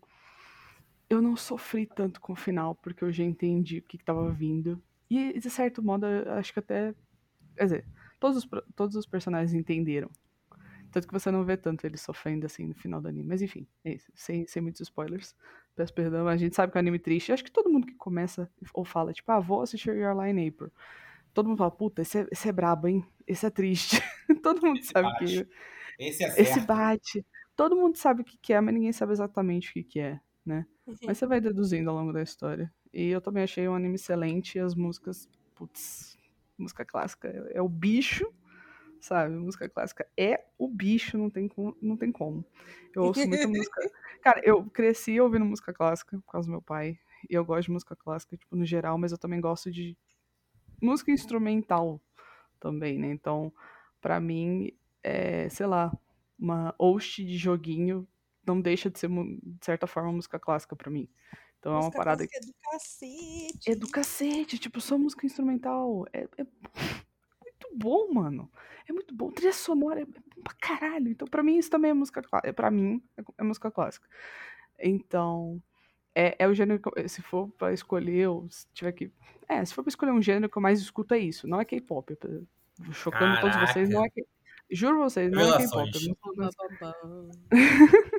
eu 1.09 1.21
não 1.21 1.35
sofri 1.35 1.85
tanto 1.85 2.19
com 2.19 2.33
o 2.33 2.35
final, 2.35 2.75
porque 2.75 3.03
eu 3.03 3.11
já 3.11 3.23
entendi 3.23 3.79
o 3.79 3.83
que 3.83 3.97
estava 3.97 4.29
vindo. 4.31 4.81
E, 5.09 5.39
de 5.39 5.49
certo 5.49 5.83
modo, 5.83 6.05
acho 6.05 6.53
que 6.53 6.59
até. 6.59 6.95
Quer 7.55 7.63
dizer, 7.63 7.85
todos 8.19 8.37
os, 8.37 8.49
todos 8.75 8.95
os 8.95 9.05
personagens 9.05 9.53
entenderam. 9.53 10.09
Tanto 10.91 11.07
que 11.07 11.13
você 11.13 11.31
não 11.31 11.43
vê 11.43 11.57
tanto 11.57 11.85
eles 11.85 12.01
sofrendo 12.01 12.45
assim 12.45 12.67
no 12.67 12.75
final 12.75 13.01
do 13.01 13.07
anime. 13.07 13.27
Mas 13.27 13.41
enfim, 13.41 13.67
é 13.83 13.93
isso. 13.93 14.11
Sem, 14.13 14.45
sem 14.47 14.61
muitos 14.61 14.81
spoilers. 14.81 15.35
Peço 15.75 15.93
perdão. 15.93 16.27
A 16.27 16.37
gente 16.37 16.55
sabe 16.55 16.71
que 16.71 16.77
é 16.77 16.79
um 16.79 16.83
anime 16.83 16.99
triste. 16.99 17.31
Acho 17.31 17.43
que 17.43 17.51
todo 17.51 17.69
mundo 17.69 17.87
que 17.87 17.95
começa 17.95 18.49
ou 18.73 18.85
fala, 18.85 19.11
tipo, 19.11 19.31
ah, 19.31 19.39
vou 19.39 19.61
assistir 19.61 19.95
Your 19.95 20.15
Line 20.15 20.47
April. 20.47 20.71
Todo 21.33 21.49
mundo 21.49 21.57
fala, 21.57 21.71
puta, 21.71 22.03
esse 22.03 22.19
é, 22.19 22.27
esse 22.31 22.47
é 22.47 22.51
brabo, 22.51 22.87
hein? 22.87 23.03
Esse 23.25 23.45
é 23.45 23.49
triste. 23.49 23.99
todo 24.43 24.61
mundo 24.61 24.77
esse 24.79 24.91
sabe 24.91 25.07
bate. 25.07 25.25
que. 25.25 25.49
Esse 25.99 26.23
é 26.23 26.29
certo. 26.29 26.39
Esse 26.39 26.59
bate. 26.61 27.25
Todo 27.55 27.75
mundo 27.75 27.97
sabe 27.97 28.21
o 28.21 28.23
que, 28.23 28.37
que 28.37 28.53
é, 28.53 28.61
mas 28.61 28.73
ninguém 28.73 28.91
sabe 28.91 29.13
exatamente 29.13 29.71
o 29.71 29.73
que, 29.73 29.83
que 29.83 29.99
é 29.99 30.19
né? 30.45 30.65
Uhum. 30.85 30.95
Mas 31.05 31.17
você 31.17 31.25
vai 31.25 31.39
deduzindo 31.39 31.89
ao 31.89 31.95
longo 31.95 32.11
da 32.11 32.21
história. 32.21 32.71
E 32.93 33.07
eu 33.07 33.21
também 33.21 33.43
achei 33.43 33.67
um 33.67 33.75
anime 33.75 33.95
excelente 33.95 34.59
as 34.59 34.75
músicas, 34.75 35.27
putz, 35.55 36.17
música 36.57 36.85
clássica 36.85 37.27
é, 37.29 37.57
é 37.57 37.61
o 37.61 37.69
bicho, 37.69 38.31
sabe? 38.99 39.35
Música 39.35 39.67
clássica 39.69 40.07
é 40.17 40.45
o 40.57 40.67
bicho, 40.67 41.17
não 41.17 41.29
tem, 41.29 41.47
como, 41.47 41.75
não 41.81 41.97
tem 41.97 42.11
como. 42.11 42.45
Eu 42.95 43.03
ouço 43.03 43.27
muita 43.27 43.47
música. 43.47 43.91
Cara, 44.21 44.41
eu 44.43 44.63
cresci 44.65 45.19
ouvindo 45.19 45.45
música 45.45 45.73
clássica 45.73 46.17
por 46.17 46.31
causa 46.31 46.47
do 46.47 46.51
meu 46.51 46.61
pai. 46.61 46.97
E 47.29 47.33
eu 47.33 47.45
gosto 47.45 47.67
de 47.67 47.71
música 47.71 47.95
clássica, 47.95 48.35
tipo, 48.35 48.55
no 48.55 48.65
geral, 48.65 48.97
mas 48.97 49.11
eu 49.11 49.17
também 49.17 49.39
gosto 49.39 49.71
de 49.71 49.97
música 50.81 51.11
instrumental 51.11 52.01
também, 52.59 52.99
né? 52.99 53.07
Então, 53.07 53.51
pra 54.01 54.19
mim, 54.19 54.71
é, 55.01 55.47
sei 55.49 55.65
lá, 55.65 55.91
uma 56.37 56.75
host 56.77 57.23
de 57.23 57.37
joguinho 57.37 58.07
não 58.45 58.59
deixa 58.61 58.89
de 58.89 58.99
ser, 58.99 59.09
de 59.09 59.65
certa 59.65 59.87
forma, 59.87 60.11
música 60.11 60.39
clássica 60.39 60.75
pra 60.75 60.89
mim. 60.91 61.09
Então 61.59 61.71
é 61.71 61.75
uma 61.75 61.81
Música 61.85 61.97
parada. 61.97 62.27
clássica 62.27 62.37
é 62.37 62.45
do 62.45 62.53
cacete. 62.61 63.71
É 63.71 63.75
do 63.75 63.87
cacete, 63.89 64.57
tipo, 64.59 64.81
só 64.81 64.97
música 64.97 65.25
instrumental. 65.25 66.05
É, 66.11 66.27
é 66.37 66.43
muito 66.43 67.67
bom, 67.77 68.13
mano. 68.13 68.51
É 68.87 68.91
muito 68.91 69.15
bom. 69.15 69.31
Trilha 69.31 69.53
sonora 69.53 70.01
é 70.01 70.05
bom 70.05 70.41
pra 70.43 70.53
caralho. 70.59 71.07
Então, 71.09 71.25
pra 71.27 71.41
mim, 71.41 71.57
isso 71.57 71.69
também 71.69 71.91
é 71.91 71.93
música 71.93 72.21
clássica. 72.21 72.53
Pra 72.53 72.69
mim, 72.69 73.01
é, 73.17 73.23
é 73.37 73.43
música 73.43 73.71
clássica. 73.71 74.05
Então, 74.77 75.61
é, 76.13 76.35
é 76.37 76.47
o 76.47 76.53
gênero 76.53 76.81
que 76.81 76.89
eu, 76.99 77.07
se 77.07 77.21
for 77.21 77.49
pra 77.57 77.71
escolher, 77.73 78.27
ou 78.27 78.49
se 78.49 78.67
tiver 78.73 78.91
que. 78.91 79.11
É, 79.47 79.63
se 79.63 79.73
for 79.73 79.83
pra 79.83 79.89
escolher 79.89 80.11
um 80.11 80.21
gênero 80.21 80.49
que 80.51 80.57
eu 80.57 80.61
mais 80.61 80.81
escuto, 80.81 81.13
é 81.13 81.19
isso. 81.19 81.47
Não 81.47 81.61
é 81.61 81.65
K-pop. 81.65 82.17
Chocando 82.91 83.39
todos 83.39 83.55
vocês, 83.57 83.89
não 83.89 84.03
é 84.03 84.09
K-pop. 84.09 84.29
Juro 84.69 84.99
vocês, 84.99 85.31
não 85.31 85.41
é 85.41 85.57
K-pop. 85.59 85.91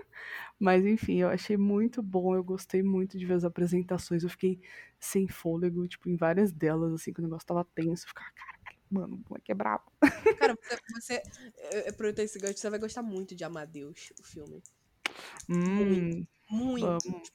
Mas 0.59 0.85
enfim, 0.87 1.17
eu 1.21 1.29
achei 1.29 1.57
muito 1.57 2.03
bom, 2.03 2.35
eu 2.35 2.45
gostei 2.45 2.83
muito 2.83 3.19
de 3.19 3.27
ver 3.27 3.35
as 3.35 3.45
apresentações, 3.45 4.23
eu 4.23 4.31
fiquei 4.31 4.61
sem 5.01 5.29
fôlego, 5.29 5.87
tipo, 5.89 6.09
em 6.09 6.17
várias 6.17 6.53
delas, 6.53 6.93
assim, 6.93 7.13
que 7.13 7.21
o 7.21 7.25
negócio 7.25 7.47
tava 7.47 7.65
tenso, 7.75 8.05
eu 8.05 8.09
ficava, 8.09 8.31
caralho, 8.33 8.79
mano, 8.91 9.17
o 9.17 9.29
moleque 9.29 9.53
é 9.53 9.55
brabo. 9.55 9.85
Cara, 10.39 10.57
você, 10.57 11.21
você 11.21 11.23
eu 11.85 11.91
aproveitei 11.91 12.25
esse 12.25 12.39
gancho, 12.39 12.59
você 12.59 12.71
vai 12.71 12.79
gostar 12.79 13.03
muito 13.03 13.35
de 13.35 13.45
Amadeus, 13.45 14.13
o 14.19 14.23
filme. 14.23 14.63
Hum, 15.49 16.27
Muito, 16.51 16.87
vamos. 16.87 17.31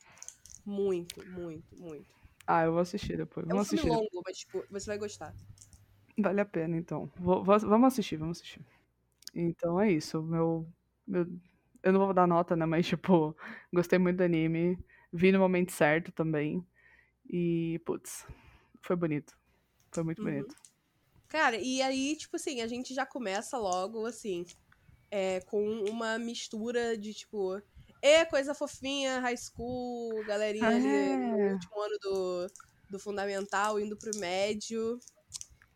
muito, 0.65 1.25
muito, 1.27 1.75
muito. 1.77 2.05
Ah, 2.47 2.63
eu 2.63 2.71
vou 2.71 2.82
assistir 2.82 3.17
depois. 3.17 3.47
É 3.47 3.53
um 3.53 3.60
filme 3.60 3.84
assistir. 3.84 3.89
longo, 3.89 4.21
mas 4.25 4.38
tipo, 4.38 4.63
você 4.69 4.86
vai 4.88 4.97
gostar. 4.97 5.34
Vale 6.17 6.41
a 6.41 6.45
pena, 6.45 6.77
então. 6.77 7.10
Vamos 7.19 7.88
assistir, 7.93 8.17
vamos 8.17 8.38
assistir. 8.39 8.62
Então 9.34 9.79
é 9.79 9.91
isso. 9.91 10.21
Meu, 10.23 10.67
meu, 11.08 11.25
eu 11.83 11.93
não 11.93 11.99
vou 11.99 12.13
dar 12.13 12.27
nota, 12.27 12.55
né? 12.55 12.65
Mas, 12.65 12.87
tipo, 12.87 13.35
gostei 13.73 13.99
muito 13.99 14.17
do 14.17 14.23
anime. 14.23 14.77
Vi 15.11 15.31
no 15.31 15.39
momento 15.39 15.71
certo 15.71 16.11
também. 16.11 16.65
E, 17.29 17.79
putz, 17.85 18.25
foi 18.81 18.95
bonito. 18.95 19.37
Foi 19.93 20.03
muito 20.03 20.21
Uhum. 20.21 20.25
bonito. 20.25 20.55
Cara, 21.27 21.57
e 21.57 21.81
aí, 21.81 22.15
tipo 22.15 22.35
assim, 22.37 22.61
a 22.61 22.67
gente 22.67 22.93
já 22.93 23.05
começa 23.05 23.57
logo, 23.57 24.05
assim, 24.05 24.45
é, 25.11 25.41
com 25.41 25.63
uma 25.89 26.17
mistura 26.19 26.97
de, 26.97 27.13
tipo, 27.13 27.61
é 28.01 28.25
coisa 28.25 28.53
fofinha, 28.55 29.19
high 29.19 29.37
school, 29.37 30.23
galerinha 30.25 30.75
ali 30.77 31.17
no 31.17 31.37
É. 31.37 31.51
último 31.53 31.79
ano 31.81 31.97
do, 32.01 32.47
do 32.89 32.99
fundamental, 32.99 33.79
indo 33.79 33.97
pro 33.97 34.15
médio. 34.15 34.99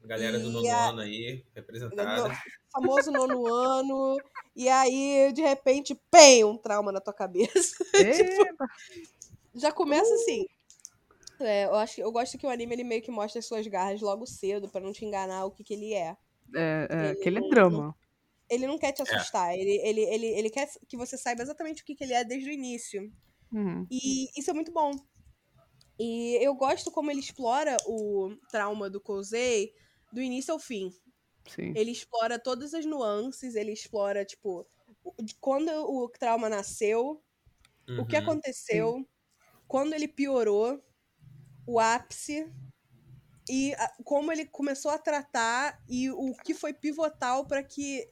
Galera 0.06 0.38
do 0.40 0.50
nono 0.50 0.70
a- 0.70 0.90
ano 0.90 1.00
aí, 1.02 1.44
representada. 1.56 2.28
No- 2.28 2.36
famoso 2.72 3.12
nono 3.12 3.48
ano. 3.48 4.18
E 4.56 4.68
aí, 4.70 5.32
de 5.34 5.42
repente, 5.42 5.96
pem, 6.12 6.44
um 6.44 6.58
trauma 6.58 6.92
na 6.92 7.00
tua 7.02 7.14
cabeça. 7.14 7.76
Epa! 8.54 8.68
Já 9.56 9.72
começa 9.72 10.14
assim. 10.16 10.46
É, 11.40 11.66
eu 11.66 11.76
acho 11.76 11.96
que 11.96 12.04
eu 12.04 12.12
gosto 12.12 12.38
que 12.38 12.46
o 12.46 12.50
anime 12.50 12.74
ele 12.76 12.84
meio 12.84 13.02
que 13.02 13.12
mostra 13.12 13.40
as 13.40 13.46
suas 13.46 13.66
garras 13.68 14.02
logo 14.02 14.26
cedo, 14.26 14.70
pra 14.70 14.82
não 14.82 14.92
te 14.94 15.06
enganar 15.06 15.46
o 15.46 15.52
que, 15.52 15.64
que 15.64 15.74
ele 15.74 15.94
é. 15.94 16.16
É, 16.56 16.88
é, 16.90 16.96
Ele 16.96 17.08
aquele 17.12 17.40
não- 17.40 17.50
drama. 17.50 17.96
Ele 18.50 18.68
não 18.68 18.78
quer 18.78 18.92
te 18.92 19.02
assustar, 19.02 19.56
ele, 19.58 19.80
ele, 19.84 20.02
ele, 20.02 20.26
ele 20.28 20.50
quer 20.50 20.70
que 20.88 20.96
você 20.98 21.18
saiba 21.18 21.42
exatamente 21.42 21.82
o 21.82 21.86
que, 21.86 21.96
que 21.96 22.04
ele 22.04 22.14
é 22.14 22.24
desde 22.24 22.50
o 22.50 22.54
início. 22.54 23.12
Uhum, 23.52 23.88
E 23.90 24.28
isso 24.40 24.50
é 24.52 24.54
muito 24.54 24.72
bom. 24.72 24.92
E 26.00 26.36
eu 26.42 26.54
gosto 26.54 26.92
como 26.92 27.10
ele 27.10 27.20
explora 27.20 27.78
o 27.88 28.36
trauma 28.52 28.90
do 28.90 29.00
Kozei 29.02 29.74
do 30.14 30.22
início 30.22 30.54
ao 30.54 30.60
fim. 30.60 30.94
sim. 31.48 31.76
Ele 31.76 31.92
explora 31.92 32.40
todas 32.40 32.74
as 32.74 32.86
nuances, 32.86 33.56
ele 33.56 33.72
explora, 33.74 34.26
tipo, 34.26 34.68
quando 35.42 35.70
o 35.72 36.10
trauma 36.10 36.50
nasceu, 36.50 37.24
o 37.98 38.06
que 38.06 38.16
Uhum. 38.16 38.22
aconteceu, 38.22 39.10
quando 39.68 39.94
ele 39.94 40.08
piorou, 40.08 40.84
o 41.68 41.80
ápice 41.80 42.52
e 43.50 43.74
a- 43.76 43.94
como 44.04 44.32
ele 44.32 44.46
começou 44.46 44.92
a 44.92 44.98
tratar 44.98 45.82
e 45.88 46.10
o 46.12 46.34
que 46.36 46.54
foi 46.54 46.74
pivotal 46.74 47.46
para 47.46 47.64
que 47.64 48.08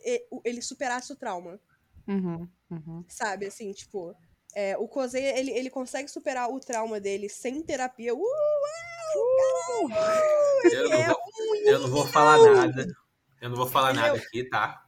ele 0.45 0.61
superasse 0.61 1.11
o 1.13 1.15
trauma, 1.15 1.59
Uhum, 2.07 2.49
uhum. 2.69 3.05
sabe? 3.07 3.47
Assim, 3.47 3.71
tipo, 3.73 4.15
é, 4.55 4.77
o 4.77 4.87
Kozei, 4.87 5.23
ele, 5.25 5.51
ele 5.51 5.69
consegue 5.69 6.09
superar 6.09 6.49
o 6.49 6.59
trauma 6.59 6.99
dele 6.99 7.29
sem 7.29 7.61
terapia. 7.63 8.13
Uh, 8.13 8.19
uau, 8.19 9.89
caralho! 9.89 10.25
Eu 10.63 10.69
Ele 10.71 10.91
é, 10.93 11.11
eu 11.65 11.79
não 11.79 11.87
vou 11.89 12.05
falar 12.07 12.37
nada. 12.53 12.87
Eu 13.41 13.49
não 13.49 13.57
vou 13.57 13.67
falar 13.67 13.91
é 13.91 13.93
nada 13.93 14.13
o- 14.13 14.17
aqui, 14.17 14.43
tá? 14.49 14.85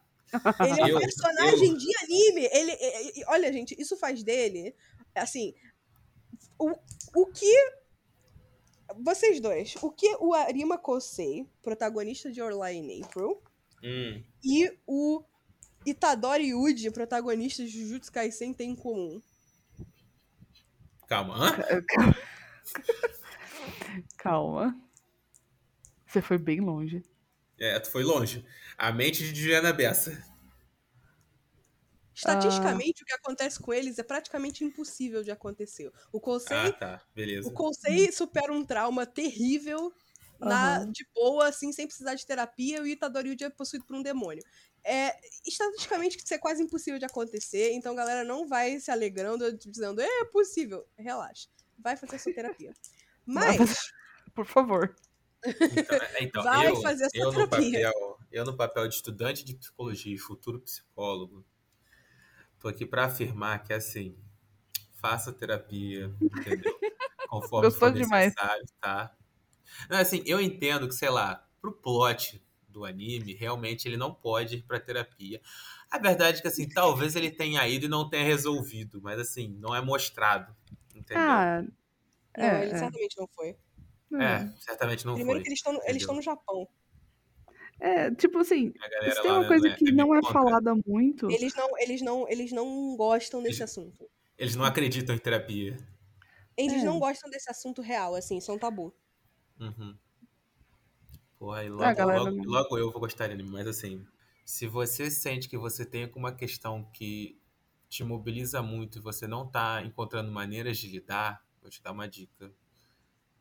ele 0.62 0.82
é 0.82 0.86
um 0.86 0.88
Eu- 0.90 1.00
personagem 1.00 1.76
de 1.78 1.98
anime. 2.04 2.50
Ele, 2.52 2.72
é- 2.72 3.20
é- 3.22 3.24
olha, 3.28 3.52
gente, 3.54 3.76
isso 3.80 3.96
faz 3.98 4.24
dele, 4.24 4.76
assim, 5.16 5.54
o, 6.60 6.72
o 7.16 7.26
que 7.28 7.72
vocês 9.00 9.40
dois, 9.40 9.76
o 9.82 9.92
que 9.92 10.16
o 10.20 10.34
Arima 10.34 10.78
Kosei, 10.78 11.48
protagonista 11.62 12.32
de 12.32 12.40
Your 12.40 12.52
Lie 12.52 12.78
in 12.78 13.04
April, 13.04 13.42
Hum, 13.84 14.24
e 14.44 14.72
o 14.88 15.24
Itadori 15.86 16.48
Yuji, 16.50 16.90
protagonista 16.92 17.64
de 17.64 17.70
Jujutsu 17.70 18.12
Kaisen, 18.12 18.54
têm 18.54 18.72
em 18.72 18.76
comum? 18.76 19.22
calma. 21.08 21.36
Hã? 21.38 21.58
Calma. 24.18 24.76
Você 26.14 26.22
foi 26.22 26.38
bem 26.38 26.60
longe. 26.60 27.04
É, 27.60 27.80
tu 27.80 27.90
foi 27.90 28.04
longe. 28.04 28.46
A 28.78 28.92
mente 28.92 29.34
de 29.34 29.42
Juliana 29.42 29.74
Bessa. 29.74 30.24
Estatisticamente, 32.14 33.02
o 33.02 33.06
que 33.08 33.14
acontece 33.14 33.60
com 33.60 33.74
eles 33.74 33.98
é 33.98 34.04
praticamente 34.04 34.64
impossível 34.64 35.24
de 35.24 35.32
acontecer. 35.32 35.92
O 36.12 36.20
Kosei, 36.20 36.56
Ah, 36.56 36.72
tá. 36.72 37.02
Beleza. 37.16 37.50
o 37.50 37.52
Kosei 37.52 38.12
supera 38.12 38.54
um 38.54 38.64
trauma 38.64 39.08
terrível 39.08 39.92
na, 40.40 40.86
de 40.86 41.04
boa, 41.16 41.48
assim, 41.48 41.72
sem 41.72 41.88
precisar 41.88 42.14
de 42.14 42.28
terapia, 42.28 42.78
e 42.78 42.82
o 42.82 42.86
Itadori 42.86 43.30
Yuji 43.30 43.46
é 43.46 43.50
possuído 43.50 43.84
por 43.86 43.96
um 43.96 44.04
demônio. 44.04 44.44
É, 44.84 45.16
estatisticamente, 45.48 46.18
isso 46.24 46.34
é 46.36 46.38
quase 46.38 46.62
impossível 46.62 47.00
de 47.00 47.06
acontecer, 47.06 47.72
então 47.74 47.94
a 47.94 47.96
galera 47.96 48.24
não 48.24 48.48
vai 48.48 48.80
se 48.80 48.92
alegrando, 48.92 49.52
dizendo, 49.58 50.00
é 50.00 50.26
possível. 50.26 50.86
Relaxa. 50.96 51.50
Vai 51.80 51.98
fazer 51.98 52.20
sua 52.20 52.34
terapia. 52.36 52.72
Mas, 53.26 53.58
Por 54.36 54.46
favor. 54.46 54.96
Então, 55.72 55.98
é, 55.98 56.24
então, 56.24 56.44
Vai 56.44 56.68
eu, 56.68 56.76
fazer 56.76 57.06
essa 57.06 57.14
eu 57.14 57.32
no 57.34 57.48
terapia. 57.50 57.82
papel, 57.82 58.20
eu 58.32 58.46
no 58.46 58.56
papel 58.56 58.88
de 58.88 58.96
estudante 58.96 59.44
de 59.44 59.56
psicologia 59.56 60.14
e 60.16 60.18
futuro 60.18 60.60
psicólogo, 60.62 61.46
tô 62.60 62.68
aqui 62.68 62.86
pra 62.86 63.06
afirmar 63.06 63.64
que 63.64 63.74
assim, 63.74 64.18
faça 64.96 65.34
terapia, 65.34 66.14
entendeu? 66.22 66.74
Conforme 67.28 67.70
Gostou 67.70 67.90
for 67.90 67.94
demais. 67.94 68.34
necessário, 68.34 68.66
tá? 68.82 69.16
Não, 69.90 69.98
assim, 70.00 70.24
eu 70.26 70.42
entendo 70.42 70.88
que, 70.88 70.96
sei 70.96 71.10
lá, 71.10 71.48
pro 71.62 71.74
plot 71.74 72.44
do 72.70 72.86
anime, 72.86 73.34
realmente 73.36 73.88
ele 73.88 73.98
não 73.98 74.14
pode 74.14 74.58
ir 74.58 74.64
pra 74.64 74.80
terapia. 74.80 75.42
A 75.92 76.00
verdade 76.00 76.40
é 76.40 76.42
que, 76.42 76.48
assim, 76.48 76.70
talvez 76.70 77.16
ele 77.16 77.32
tenha 77.32 77.68
ido 77.68 77.86
e 77.86 77.90
não 77.90 78.10
tenha 78.10 78.24
resolvido, 78.26 79.02
mas, 79.02 79.20
assim, 79.20 79.50
não 79.60 79.76
é 79.76 79.82
mostrado, 79.82 80.56
entendeu? 80.96 81.22
Ah, 81.22 81.62
não, 82.38 82.46
é, 82.46 82.64
ele 82.64 82.74
é. 82.74 82.78
certamente 82.78 83.18
não 83.18 83.28
foi. 83.28 83.58
É, 84.22 84.54
certamente 84.60 85.06
não 85.06 85.16
Primeiro 85.16 85.40
foi. 85.40 85.44
que 85.44 85.50
eles 85.50 85.60
estão 85.60 85.74
eles 85.74 85.84
entendeu? 85.84 85.98
estão 86.00 86.16
no 86.16 86.22
Japão. 86.22 86.68
É, 87.80 88.12
tipo 88.12 88.38
assim, 88.38 88.72
se 89.14 89.22
tem 89.22 89.32
uma 89.32 89.48
coisa 89.48 89.68
né, 89.68 89.76
que 89.76 89.90
é 89.90 89.92
não 89.92 90.14
é 90.16 90.22
contra. 90.22 90.34
falada 90.34 90.74
muito. 90.86 91.30
Eles 91.30 91.54
não, 91.56 91.78
eles 91.80 92.02
não, 92.02 92.30
eles 92.30 92.52
não 92.52 92.96
gostam 92.96 93.42
desse 93.42 93.62
Eles- 93.62 93.72
assunto. 93.72 94.10
Eles 94.38 94.56
não 94.56 94.64
acreditam 94.66 95.14
em 95.16 95.20
terapia. 95.20 95.78
Eles 96.56 96.82
É. 96.82 96.86
não 96.86 97.00
gostam 97.00 97.30
desse 97.30 97.50
assunto 97.50 97.82
real, 97.82 98.16
assim, 98.16 98.40
são 98.40 98.58
tabu. 98.58 98.94
Uhum. 99.60 99.98
Porra, 101.38 101.64
e 101.66 101.70
logo, 101.70 101.84
Ah, 101.84 101.94
galera, 101.94 102.20
logo, 102.22 102.32
não- 102.38 102.44
logo 102.46 102.78
eu 102.78 102.92
vou 102.92 103.02
gostar 103.02 103.28
de 103.28 103.34
anime, 103.34 103.50
mas 103.50 103.68
assim, 103.68 104.06
se 104.46 104.66
você 104.68 105.12
sente 105.12 105.50
que 105.50 105.58
você 105.58 105.86
tem 105.86 106.04
alguma 106.06 106.32
questão 106.34 106.84
que 106.94 107.38
te 107.90 108.04
mobiliza 108.04 108.62
muito 108.62 108.98
e 108.98 109.02
você 109.02 109.28
não 109.28 109.46
tá 109.50 109.82
encontrando 109.84 110.32
maneiras 110.32 110.78
de 110.78 110.88
lidar, 110.88 111.44
vou 111.62 111.70
te 111.70 111.82
dar 111.82 111.92
uma 111.92 112.08
dica. 112.08 112.52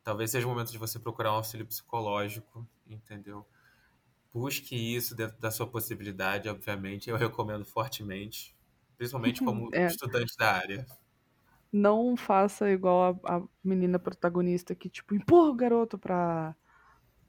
Talvez 0.03 0.31
seja 0.31 0.45
o 0.47 0.49
momento 0.49 0.71
de 0.71 0.77
você 0.77 0.99
procurar 0.99 1.31
um 1.33 1.35
auxílio 1.35 1.65
psicológico, 1.65 2.67
entendeu? 2.87 3.45
Busque 4.33 4.75
isso 4.75 5.15
dentro 5.15 5.39
da 5.39 5.51
sua 5.51 5.67
possibilidade, 5.67 6.49
obviamente. 6.49 7.09
Eu 7.09 7.17
recomendo 7.17 7.65
fortemente, 7.65 8.55
principalmente 8.97 9.41
como 9.43 9.73
É. 9.73 9.87
estudante 9.87 10.35
da 10.37 10.53
área. 10.53 10.85
Não 11.71 12.15
faça 12.15 12.69
igual 12.69 13.19
a, 13.23 13.37
a 13.37 13.43
menina 13.63 13.97
protagonista 13.97 14.75
que, 14.75 14.89
tipo, 14.89 15.15
empurra 15.15 15.49
o 15.49 15.55
garoto 15.55 15.97
pra, 15.97 16.55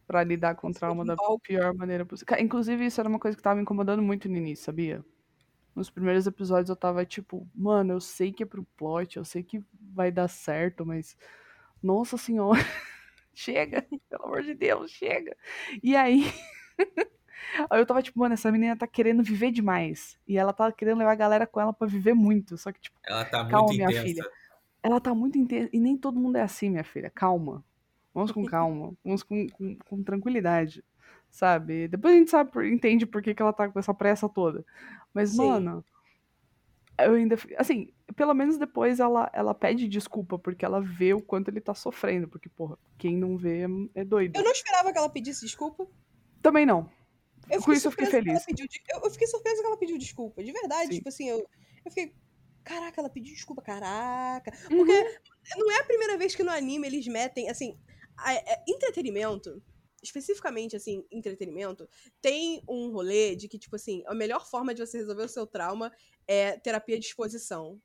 pra 0.06 0.24
lidar 0.24 0.56
com 0.56 0.68
o 0.70 0.74
trauma 0.74 1.04
da 1.04 1.16
pior 1.42 1.74
maneira 1.74 2.06
possível. 2.06 2.36
Inclusive, 2.40 2.86
isso 2.86 3.00
era 3.00 3.08
uma 3.08 3.18
coisa 3.20 3.36
que 3.36 3.42
tava 3.42 3.56
me 3.56 3.62
incomodando 3.62 4.02
muito 4.02 4.28
no 4.28 4.36
início, 4.36 4.64
sabia? 4.66 5.04
Nos 5.74 5.90
primeiros 5.90 6.26
episódios 6.26 6.70
eu 6.70 6.76
tava 6.76 7.06
tipo, 7.06 7.48
mano, 7.54 7.94
eu 7.94 8.00
sei 8.00 8.32
que 8.32 8.42
é 8.44 8.46
pro 8.46 8.64
plot, 8.76 9.18
eu 9.18 9.24
sei 9.24 9.42
que 9.44 9.64
vai 9.94 10.12
dar 10.12 10.28
certo, 10.28 10.86
mas. 10.86 11.16
Nossa 11.84 12.16
senhora, 12.16 12.58
chega, 13.34 13.86
pelo 14.08 14.24
amor 14.24 14.42
de 14.42 14.54
Deus, 14.54 14.90
chega. 14.90 15.36
E 15.82 15.94
aí. 15.94 16.24
Aí 17.70 17.78
eu 17.78 17.86
tava 17.86 18.02
tipo, 18.02 18.18
mano, 18.18 18.32
essa 18.32 18.50
menina 18.50 18.74
tá 18.74 18.86
querendo 18.86 19.22
viver 19.22 19.52
demais. 19.52 20.18
E 20.26 20.36
ela 20.38 20.52
tá 20.52 20.72
querendo 20.72 20.98
levar 20.98 21.12
a 21.12 21.16
galera 21.16 21.46
com 21.46 21.60
ela 21.60 21.72
pra 21.74 21.86
viver 21.86 22.14
muito. 22.14 22.56
Só 22.56 22.72
que, 22.72 22.80
tipo, 22.80 22.98
Ela 23.04 23.24
tá 23.24 23.44
calma, 23.46 23.68
muito 23.68 23.74
minha 23.76 23.90
intensa. 23.90 24.02
filha. 24.02 24.30
Ela 24.82 25.00
tá 25.00 25.14
muito 25.14 25.38
intensa. 25.38 25.68
E 25.72 25.78
nem 25.78 25.96
todo 25.96 26.18
mundo 26.18 26.36
é 26.36 26.42
assim, 26.42 26.70
minha 26.70 26.82
filha. 26.82 27.10
Calma. 27.10 27.62
Vamos 28.14 28.32
com 28.32 28.44
calma. 28.44 28.94
Vamos 29.04 29.22
com, 29.22 29.46
com, 29.50 29.76
com 29.76 30.02
tranquilidade. 30.02 30.82
Sabe? 31.30 31.86
Depois 31.86 32.14
a 32.14 32.18
gente 32.18 32.30
sabe, 32.30 32.72
entende 32.72 33.06
por 33.06 33.22
que, 33.22 33.34
que 33.34 33.42
ela 33.42 33.52
tá 33.52 33.68
com 33.68 33.78
essa 33.78 33.92
pressa 33.94 34.28
toda. 34.28 34.64
Mas, 35.12 35.30
Sim. 35.30 35.36
mano. 35.36 35.84
Eu 36.98 37.12
ainda. 37.12 37.36
Assim, 37.56 37.92
pelo 38.12 38.34
menos 38.34 38.58
depois 38.58 39.00
ela, 39.00 39.30
ela 39.32 39.54
pede 39.54 39.88
desculpa, 39.88 40.38
porque 40.38 40.64
ela 40.64 40.80
vê 40.80 41.14
o 41.14 41.22
quanto 41.22 41.48
ele 41.48 41.60
tá 41.60 41.74
sofrendo. 41.74 42.28
Porque, 42.28 42.48
porra, 42.48 42.78
quem 42.98 43.16
não 43.16 43.36
vê 43.36 43.62
é, 43.62 44.00
é 44.00 44.04
doido. 44.04 44.36
Eu 44.36 44.44
não 44.44 44.52
esperava 44.52 44.92
que 44.92 44.98
ela 44.98 45.08
pedisse 45.08 45.40
desculpa. 45.44 45.86
Também 46.42 46.66
não. 46.66 46.90
Eu 47.50 47.62
Com 47.62 47.72
isso 47.72 47.88
eu 47.88 47.90
fiquei 47.90 48.06
feliz. 48.06 48.44
pediu 48.44 48.66
eu, 48.90 49.10
fiquei 49.10 49.26
surpresa 49.26 49.60
que 49.60 49.66
ela 49.66 49.76
pediu 49.76 49.98
desculpa, 49.98 50.42
de 50.42 50.52
verdade. 50.52 50.88
Sim. 50.90 50.96
Tipo 50.96 51.08
assim, 51.08 51.28
eu, 51.28 51.38
eu 51.84 51.90
fiquei. 51.90 52.14
Caraca, 52.62 53.00
ela 53.00 53.10
pediu 53.10 53.34
desculpa, 53.34 53.60
caraca. 53.60 54.50
Uhum. 54.70 54.78
Porque 54.78 55.18
não 55.56 55.70
é 55.70 55.80
a 55.80 55.84
primeira 55.84 56.16
vez 56.16 56.34
que 56.34 56.42
no 56.42 56.50
anime 56.50 56.86
eles 56.86 57.06
metem, 57.06 57.50
assim, 57.50 57.78
a- 58.16 58.32
é, 58.34 58.64
entretenimento, 58.66 59.62
especificamente, 60.02 60.74
assim, 60.76 61.04
entretenimento, 61.10 61.86
tem 62.22 62.62
um 62.68 62.90
rolê 62.90 63.36
de 63.36 63.48
que, 63.48 63.58
tipo 63.58 63.76
assim, 63.76 64.02
a 64.06 64.14
melhor 64.14 64.46
forma 64.46 64.72
de 64.74 64.80
você 64.86 64.98
resolver 64.98 65.24
o 65.24 65.28
seu 65.28 65.46
trauma 65.46 65.92
é 66.26 66.58
terapia 66.58 66.98
de 66.98 67.04
exposição. 67.06 67.78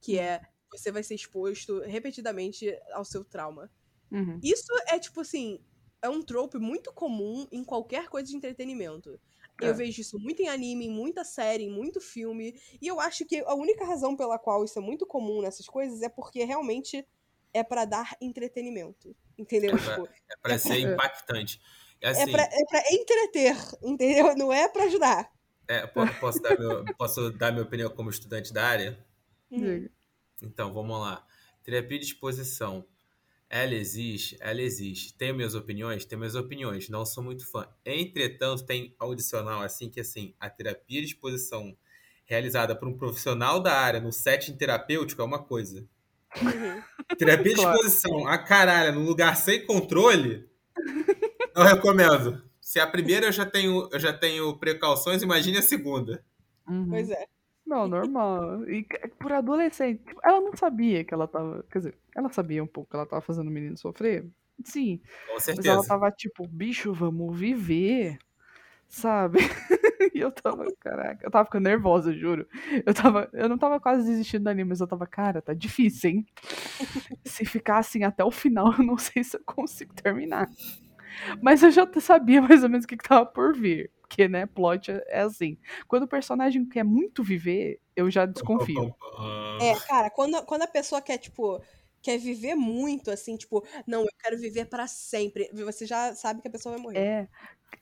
Que 0.00 0.18
é 0.18 0.40
você 0.70 0.90
vai 0.92 1.02
ser 1.02 1.14
exposto 1.16 1.80
repetidamente 1.80 2.72
ao 2.92 3.04
seu 3.04 3.24
trauma. 3.24 3.70
Uhum. 4.10 4.38
Isso 4.42 4.72
é, 4.88 4.98
tipo 4.98 5.20
assim, 5.20 5.60
é 6.00 6.08
um 6.08 6.22
trope 6.22 6.58
muito 6.58 6.92
comum 6.92 7.46
em 7.50 7.64
qualquer 7.64 8.08
coisa 8.08 8.28
de 8.28 8.36
entretenimento. 8.36 9.18
É. 9.60 9.68
Eu 9.68 9.74
vejo 9.74 10.00
isso 10.00 10.18
muito 10.18 10.40
em 10.40 10.48
anime, 10.48 10.86
em 10.86 10.90
muita 10.90 11.22
série, 11.24 11.64
em 11.64 11.70
muito 11.70 12.00
filme. 12.00 12.58
E 12.80 12.86
eu 12.86 12.98
acho 13.00 13.26
que 13.26 13.38
a 13.40 13.54
única 13.54 13.84
razão 13.84 14.16
pela 14.16 14.38
qual 14.38 14.64
isso 14.64 14.78
é 14.78 14.82
muito 14.82 15.06
comum 15.06 15.42
nessas 15.42 15.66
coisas 15.66 16.00
é 16.02 16.08
porque 16.08 16.44
realmente 16.44 17.06
é 17.52 17.62
pra 17.64 17.84
dar 17.84 18.16
entretenimento. 18.20 19.14
Entendeu? 19.36 19.76
É 19.76 19.78
pra- 19.78 19.94
Tipo, 19.96 20.06
É 20.06 20.36
pra 20.40 20.58
ser 20.58 20.74
É. 20.74 20.80
impactante. 20.92 21.60
É 22.00 22.06
é, 22.06 22.10
assim, 22.12 22.32
pra, 22.32 22.42
é 22.44 22.64
pra 22.68 22.82
entreter, 22.92 23.56
entendeu? 23.82 24.34
Não 24.36 24.52
é 24.52 24.68
pra 24.68 24.84
ajudar. 24.84 25.30
é, 25.68 25.86
po- 25.86 26.06
posso, 26.20 26.40
dar 26.40 26.58
meu- 26.58 26.84
posso 26.96 27.30
dar 27.32 27.52
minha 27.52 27.62
opinião 27.64 27.90
como 27.90 28.08
estudante 28.08 28.52
da 28.52 28.64
área? 28.66 29.06
Diga. 29.50 29.90
Então, 30.42 30.72
vamos 30.72 30.98
lá. 31.00 31.26
Terapia 31.62 31.98
de 31.98 32.06
exposição. 32.06 32.86
Ela 33.48 33.74
existe? 33.74 34.36
Ela 34.40 34.62
existe. 34.62 35.12
Tenho 35.14 35.34
minhas 35.34 35.54
opiniões? 35.54 36.04
Tenho 36.04 36.20
minhas 36.20 36.36
opiniões. 36.36 36.88
Não 36.88 37.04
sou 37.04 37.22
muito 37.22 37.44
fã. 37.50 37.68
Entretanto, 37.84 38.64
tem 38.64 38.94
audicional 38.98 39.62
assim 39.62 39.90
que 39.90 40.00
assim, 40.00 40.34
a 40.38 40.48
terapia 40.48 41.00
de 41.00 41.08
exposição 41.08 41.76
realizada 42.24 42.76
por 42.76 42.86
um 42.86 42.96
profissional 42.96 43.60
da 43.60 43.72
área 43.72 44.00
no 44.00 44.12
setting 44.12 44.56
terapêutico 44.56 45.20
é 45.20 45.24
uma 45.24 45.42
coisa. 45.42 45.84
Uhum. 46.40 47.16
Terapia 47.18 47.54
de 47.54 47.60
exposição, 47.60 48.28
a 48.28 48.38
caralho, 48.38 48.94
num 48.94 49.04
lugar 49.04 49.36
sem 49.36 49.66
controle, 49.66 50.48
eu 51.56 51.62
recomendo. 51.64 52.40
Se 52.60 52.78
a 52.78 52.86
primeira 52.86 53.26
eu 53.26 53.32
já 53.32 53.44
tenho, 53.44 53.88
eu 53.90 53.98
já 53.98 54.12
tenho 54.12 54.56
precauções, 54.58 55.22
imagine 55.22 55.58
a 55.58 55.62
segunda. 55.62 56.24
Uhum. 56.68 56.88
Pois 56.88 57.10
é. 57.10 57.26
Não, 57.70 57.86
normal. 57.86 58.68
E 58.68 58.84
por 59.16 59.32
adolescente, 59.32 60.02
tipo, 60.04 60.20
ela 60.24 60.40
não 60.40 60.56
sabia 60.56 61.04
que 61.04 61.14
ela 61.14 61.28
tava. 61.28 61.64
Quer 61.70 61.78
dizer, 61.78 61.98
ela 62.16 62.28
sabia 62.28 62.64
um 62.64 62.66
pouco 62.66 62.90
que 62.90 62.96
ela 62.96 63.06
tava 63.06 63.22
fazendo 63.22 63.46
o 63.46 63.50
menino 63.50 63.78
sofrer. 63.78 64.26
Sim. 64.64 65.00
Com 65.28 65.34
Mas 65.34 65.48
ela 65.48 65.54
certeza. 65.54 65.86
tava 65.86 66.10
tipo, 66.10 66.48
bicho, 66.48 66.92
vamos 66.92 67.38
viver. 67.38 68.18
Sabe? 68.88 69.38
E 70.14 70.18
eu 70.18 70.32
tava, 70.32 70.64
caraca, 70.80 71.24
eu 71.24 71.30
tava 71.30 71.44
ficando 71.44 71.64
nervosa, 71.64 72.12
juro. 72.12 72.46
Eu 72.86 72.94
tava, 72.94 73.28
eu 73.34 73.48
não 73.50 73.58
tava 73.58 73.78
quase 73.78 74.04
desistindo 74.06 74.44
do 74.44 74.48
anime, 74.48 74.70
mas 74.70 74.80
eu 74.80 74.86
tava, 74.86 75.06
cara, 75.06 75.42
tá 75.42 75.52
difícil, 75.52 76.10
hein? 76.10 76.26
Se 77.24 77.44
ficar 77.44 77.78
assim 77.78 78.02
até 78.02 78.24
o 78.24 78.30
final, 78.30 78.72
eu 78.72 78.82
não 78.82 78.96
sei 78.96 79.22
se 79.22 79.36
eu 79.36 79.42
consigo 79.44 79.94
terminar. 79.94 80.48
Mas 81.42 81.62
eu 81.62 81.70
já 81.70 81.88
sabia 82.00 82.40
mais 82.42 82.62
ou 82.62 82.68
menos 82.68 82.84
o 82.84 82.88
que, 82.88 82.96
que 82.96 83.08
tava 83.08 83.26
por 83.26 83.54
vir. 83.54 83.90
Porque, 84.00 84.26
né, 84.26 84.46
plot 84.46 84.90
é 84.90 85.04
é 85.08 85.20
assim. 85.20 85.56
Quando 85.86 86.04
o 86.04 86.08
personagem 86.08 86.66
quer 86.68 86.84
muito 86.84 87.22
viver, 87.22 87.80
eu 87.94 88.10
já 88.10 88.26
desconfio. 88.26 88.94
É, 89.62 89.78
cara, 89.80 90.08
quando, 90.08 90.42
quando 90.46 90.62
a 90.62 90.66
pessoa 90.66 91.02
quer, 91.02 91.18
tipo, 91.18 91.62
quer 92.00 92.18
viver 92.18 92.54
muito, 92.54 93.10
assim, 93.10 93.36
tipo, 93.36 93.62
não, 93.86 94.00
eu 94.02 94.08
quero 94.18 94.38
viver 94.38 94.64
pra 94.64 94.86
sempre, 94.86 95.50
você 95.52 95.84
já 95.84 96.14
sabe 96.14 96.40
que 96.40 96.48
a 96.48 96.50
pessoa 96.50 96.74
vai 96.74 96.82
morrer. 96.82 96.98
É. 96.98 97.28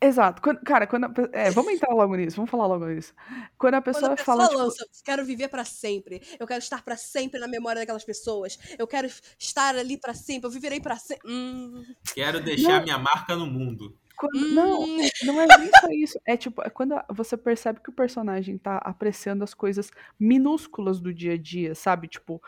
Exato. 0.01 0.41
Quando- 0.43 0.61
cara, 0.61 0.87
quando 0.87 1.05
a 1.07 1.11
é, 1.33 1.51
vamos 1.51 1.73
entrar 1.73 1.93
logo 1.95 2.15
nisso, 2.15 2.37
vamos 2.37 2.51
falar 2.51 2.67
logo 2.67 2.87
nisso. 2.87 3.13
Quando 3.59 3.75
a 3.75 3.83
Quando 3.83 3.85
pessoa, 3.95 4.13
a 4.13 4.17
pessoa 4.17 4.37
fala, 4.37 4.49
tipo, 4.49 4.61
lança, 4.61 4.87
quero 5.05 5.25
viver 5.25 5.49
pra 5.49 5.65
sempre, 5.65 6.23
eu 6.39 6.47
quero 6.47 6.61
estar 6.61 6.83
pra 6.85 6.97
sempre 6.97 7.41
na 7.41 7.49
memória 7.49 7.81
daquelas 7.83 8.05
pessoas, 8.05 8.59
eu 8.79 8.87
quero 8.87 9.09
estar 9.39 9.75
ali 9.77 9.97
pra 9.99 10.15
sempre, 10.15 10.47
eu 10.47 10.51
viverei 10.53 10.81
pra 10.81 10.97
sempre. 10.97 11.29
Hum, 11.31 11.85
Quero 12.15 12.41
deixar 12.41 12.77
Não. 12.79 12.83
minha 12.85 12.99
marca 12.99 13.35
no 13.35 13.47
mundo. 13.47 13.97
quando- 14.17 14.53
não, 14.53 14.83
hum. 14.83 14.99
não 15.25 15.41
é 15.41 15.47
nem 15.59 15.71
só 15.81 15.87
isso. 15.93 16.21
É 16.27 16.37
tipo, 16.37 16.61
é 16.63 16.69
quando 16.71 16.95
você 17.09 17.37
percebe 17.37 17.81
que 17.81 17.89
o 17.91 17.93
personagem 17.93 18.59
tá 18.59 18.79
apreciando 18.79 19.45
as 19.45 19.55
coisas 19.55 19.91
minúsculas 20.19 21.01
do 21.01 21.15
dia 21.15 21.35
a 21.35 21.39
dia, 21.39 21.73
sabe? 21.75 22.09
Tipo, 22.09 22.43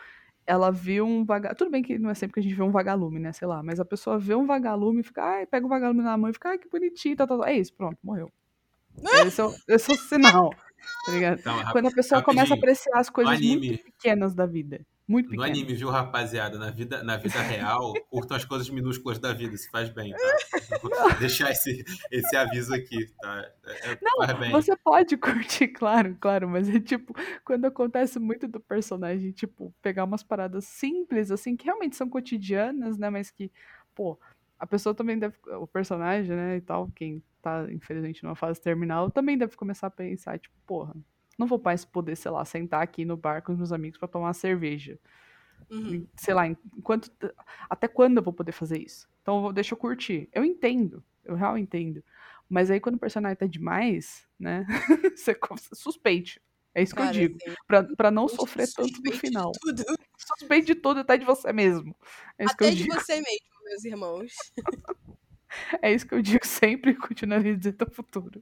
ela 0.51 0.69
viu 0.71 1.05
um 1.05 1.23
vagalume. 1.23 1.57
Tudo 1.57 1.71
bem 1.71 1.81
que 1.81 1.97
não 1.97 2.09
é 2.09 2.13
sempre 2.13 2.33
que 2.33 2.39
a 2.41 2.43
gente 2.43 2.55
vê 2.55 2.61
um 2.63 2.71
vagalume, 2.71 3.19
né? 3.19 3.31
Sei 3.31 3.47
lá, 3.47 3.63
mas 3.63 3.79
a 3.79 3.85
pessoa 3.85 4.19
vê 4.19 4.35
um 4.35 4.45
vagalume 4.45 4.99
e 4.99 5.03
fica, 5.03 5.23
ai, 5.23 5.45
pega 5.45 5.65
o 5.65 5.69
vagalume 5.69 6.01
na 6.03 6.17
mão 6.17 6.29
e 6.29 6.33
fica, 6.33 6.49
ai, 6.49 6.57
que 6.57 6.67
bonitinho, 6.69 7.15
tá, 7.15 7.25
tá, 7.25 7.37
tá. 7.37 7.49
É 7.49 7.57
isso, 7.57 7.73
pronto, 7.73 7.97
morreu. 8.03 8.29
Esse 9.27 9.39
é 9.41 9.45
o, 9.45 9.55
esse 9.69 9.91
é 9.91 9.93
o 9.93 9.97
sinal, 9.97 10.49
tá 11.05 11.11
ligado? 11.13 11.39
Então, 11.39 11.55
rap- 11.57 11.71
Quando 11.71 11.87
a 11.87 11.91
pessoa 11.91 12.21
começa 12.21 12.53
a 12.53 12.57
apreciar 12.57 12.99
as 12.99 13.09
coisas 13.09 13.39
muito 13.41 13.83
pequenas 13.83 14.35
da 14.35 14.45
vida. 14.45 14.85
Muito 15.07 15.25
No 15.25 15.31
pequenas. 15.31 15.49
anime, 15.57 15.73
viu, 15.73 15.89
rapaziada? 15.89 16.57
Na 16.57 16.69
vida, 16.71 17.03
na 17.03 17.17
vida 17.17 17.33
real, 17.41 17.93
curtam 18.09 18.37
as 18.37 18.45
coisas 18.45 18.69
minúsculas 18.69 19.19
da 19.19 19.33
vida. 19.33 19.57
Se 19.57 19.69
faz 19.69 19.89
bem, 19.89 20.11
tá? 20.11 20.17
Vou 20.81 20.91
deixar 21.19 21.51
esse, 21.51 21.83
esse 22.11 22.35
aviso 22.35 22.73
aqui, 22.73 23.07
tá? 23.21 23.51
É- 23.65 23.91
é- 23.91 24.33
bem. 24.33 24.51
Você 24.51 24.75
pode 24.77 25.17
curtir, 25.17 25.67
claro, 25.73 26.15
claro, 26.19 26.49
mas 26.49 26.69
é 26.69 26.79
tipo, 26.79 27.13
quando 27.43 27.65
acontece 27.65 28.19
muito 28.19 28.47
do 28.47 28.59
personagem, 28.59 29.31
tipo, 29.31 29.73
pegar 29.81 30.03
umas 30.03 30.23
paradas 30.23 30.65
simples, 30.65 31.31
assim, 31.31 31.55
que 31.55 31.65
realmente 31.65 31.95
são 31.95 32.09
cotidianas, 32.09 32.97
né, 32.97 33.09
mas 33.09 33.29
que, 33.31 33.51
pô, 33.93 34.19
a 34.57 34.65
pessoa 34.67 34.93
também 34.95 35.17
deve, 35.17 35.35
o 35.59 35.67
personagem, 35.67 36.35
né, 36.35 36.57
e 36.57 36.61
tal, 36.61 36.89
quem 36.95 37.23
tá, 37.41 37.65
infelizmente, 37.71 38.23
numa 38.23 38.35
fase 38.35 38.61
terminal, 38.61 39.09
também 39.09 39.37
deve 39.37 39.55
começar 39.55 39.87
a 39.87 39.91
pensar, 39.91 40.39
tipo, 40.39 40.55
porra, 40.65 40.95
não 41.37 41.47
vou 41.47 41.61
mais 41.63 41.83
poder, 41.85 42.15
sei 42.15 42.31
lá, 42.31 42.43
sentar 42.45 42.81
aqui 42.81 43.03
no 43.05 43.17
bar 43.17 43.41
com 43.41 43.51
os 43.51 43.57
meus 43.57 43.71
amigos 43.71 43.97
pra 43.97 44.07
tomar 44.07 44.27
uma 44.27 44.33
cerveja. 44.33 44.99
Uhum. 45.69 46.05
Sei 46.15 46.33
lá, 46.33 46.47
enquanto, 46.47 47.09
até 47.69 47.87
quando 47.87 48.17
eu 48.17 48.23
vou 48.23 48.33
poder 48.33 48.51
fazer 48.51 48.77
isso? 48.79 49.07
Então, 49.21 49.41
vou- 49.41 49.53
deixa 49.53 49.73
eu 49.73 49.77
curtir. 49.77 50.27
Eu 50.33 50.43
entendo, 50.43 51.03
eu 51.23 51.35
realmente 51.35 51.63
entendo. 51.67 52.03
Mas 52.49 52.69
aí, 52.69 52.79
quando 52.81 52.95
o 52.95 52.99
personagem 52.99 53.37
tá 53.37 53.45
demais, 53.45 54.27
né, 54.37 54.65
você 55.15 55.37
suspeite. 55.73 56.41
É 56.75 56.81
isso 56.83 56.93
que 56.95 57.01
eu 57.01 57.05
Cara, 57.05 57.17
digo. 57.17 57.37
assim, 57.45 57.55
Pra, 57.67 57.83
pra 57.83 58.11
não 58.11 58.27
sofrer 58.27 58.67
tanto 58.73 59.01
no 59.01 59.11
de 59.11 59.17
final. 59.17 59.51
tudo. 59.61 59.83
Suspeite 60.17 60.67
de 60.67 60.75
tudo, 60.75 60.99
até 61.01 61.17
de 61.17 61.25
você 61.25 61.51
mesmo. 61.51 61.95
É 62.37 62.45
isso 62.45 62.55
que 62.57 62.63
Até 62.63 62.73
eu 62.73 62.75
de 62.77 62.83
digo. 62.83 62.93
você 62.93 63.15
mesmo, 63.15 63.63
meus 63.65 63.85
irmãos. 63.85 64.31
É 65.81 65.91
isso 65.93 66.07
que 66.07 66.13
eu 66.13 66.21
digo 66.21 66.45
sempre 66.47 66.91
e 66.91 66.95
continuarei 66.95 67.57
dizendo 67.57 67.85
no 67.85 67.91
futuro. 67.93 68.41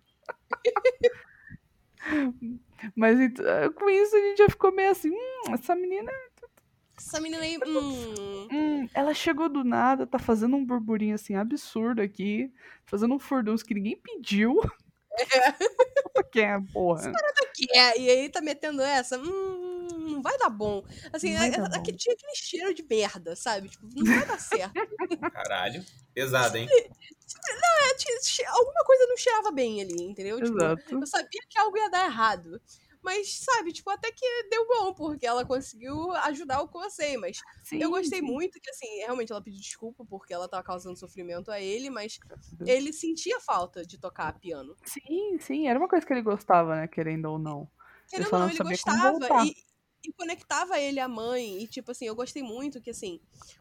Mas 2.95 3.19
então, 3.19 3.45
com 3.73 3.89
isso 3.89 4.15
a 4.15 4.19
gente 4.19 4.37
já 4.37 4.49
ficou 4.49 4.71
meio 4.71 4.91
assim, 4.91 5.09
hum, 5.09 5.53
essa 5.53 5.75
menina, 5.75 6.11
Essa 6.97 7.19
menina 7.19 7.43
aí, 7.43 7.57
hum, 7.65 8.47
hum, 8.51 8.89
ela 8.93 9.13
chegou 9.13 9.49
do 9.49 9.63
nada, 9.63 10.05
tá 10.07 10.19
fazendo 10.19 10.55
um 10.55 10.65
burburinho 10.65 11.15
assim 11.15 11.35
absurdo 11.35 12.01
aqui, 12.01 12.51
fazendo 12.85 13.13
um 13.13 13.19
furdunço 13.19 13.65
que 13.65 13.73
ninguém 13.73 13.97
pediu. 13.97 14.59
Puta 16.03 16.23
que 16.23 16.39
é, 16.41 16.59
porra. 16.71 17.11
que 17.53 17.67
é, 17.77 17.99
e 17.99 18.09
aí 18.09 18.29
tá 18.29 18.41
metendo 18.41 18.81
essa, 18.81 19.17
hum, 19.19 19.68
não 19.97 20.21
vai 20.21 20.37
dar 20.37 20.49
bom. 20.49 20.83
Assim, 21.13 21.31
Não 21.33 21.39
vai 21.39 21.47
é- 21.49 21.51
dar 21.51 21.65
é- 21.65 21.77
bom. 21.77 21.83
que 21.83 21.93
tinha 21.93 22.13
aquele 22.13 22.35
cheiro 22.35 22.73
de 22.73 22.83
merda, 22.83 23.35
sabe? 23.35 23.69
Tipo, 23.69 23.87
não 23.95 24.05
vai 24.05 24.25
dar 24.25 24.39
certo. 24.39 24.73
Caralho. 25.31 25.83
Pesado, 26.13 26.57
hein? 26.57 26.67
É, 26.71 27.93
tinha- 27.95 28.49
Alguma 28.51 28.83
coisa 28.85 29.05
não 29.07 29.17
cheirava 29.17 29.51
bem 29.51 29.81
ali, 29.81 30.01
entendeu? 30.03 30.41
Tipo, 30.41 30.57
Exato. 30.57 30.95
eu 30.95 31.07
sabia 31.07 31.41
que 31.49 31.57
algo 31.59 31.77
ia 31.77 31.89
dar 31.89 32.05
errado. 32.05 32.61
Mas, 33.01 33.39
sabe, 33.39 33.71
tipo, 33.71 33.89
até 33.89 34.11
que 34.11 34.25
deu 34.51 34.67
bom, 34.67 34.93
porque 34.93 35.25
ela 35.25 35.45
conseguiu 35.45 36.11
ajudar 36.17 36.61
o 36.61 36.67
Kosei, 36.67 37.15
mas 37.15 37.39
Sim, 37.63 37.81
eu 37.81 37.89
gostei 37.89 38.19
sim. 38.19 38.25
muito 38.25 38.59
que, 38.59 38.69
assim, 38.69 38.87
realmente 38.97 39.31
ela 39.31 39.41
pediu 39.41 39.61
desculpa 39.61 40.03
porque 40.03 40.33
ela 40.33 40.49
tava 40.49 40.63
causando 40.63 40.99
sofrimento 40.99 41.49
a 41.49 41.61
ele, 41.61 41.89
mas 41.89 42.19
ele 42.65 42.91
sentia 42.91 43.39
falta 43.39 43.85
de 43.85 43.97
tocar 43.97 44.37
piano. 44.37 44.75
Sim, 44.83 45.39
sim, 45.39 45.69
era 45.69 45.79
uma 45.79 45.87
coisa 45.87 46.05
que 46.05 46.11
ele 46.11 46.21
gostava, 46.21 46.75
né, 46.75 46.87
querendo 46.89 47.25
ou 47.31 47.39
não. 47.39 47.69
Querendo 48.09 48.33
ou 48.33 48.39
não 48.39 48.39
não, 48.47 48.49
ele 48.49 48.63
gostava 48.63 49.45
e, 49.45 49.55
e 50.03 50.11
conectava 50.13 50.79
ele 50.79 50.99
à 50.99 51.07
mãe. 51.07 51.61
E, 51.61 51.67
tipo 51.67 51.91
assim, 51.91 52.05
eu 52.05 52.15
gostei 52.15 52.43
muito 52.43 52.81
que, 52.81 52.89
assim, 52.89 53.19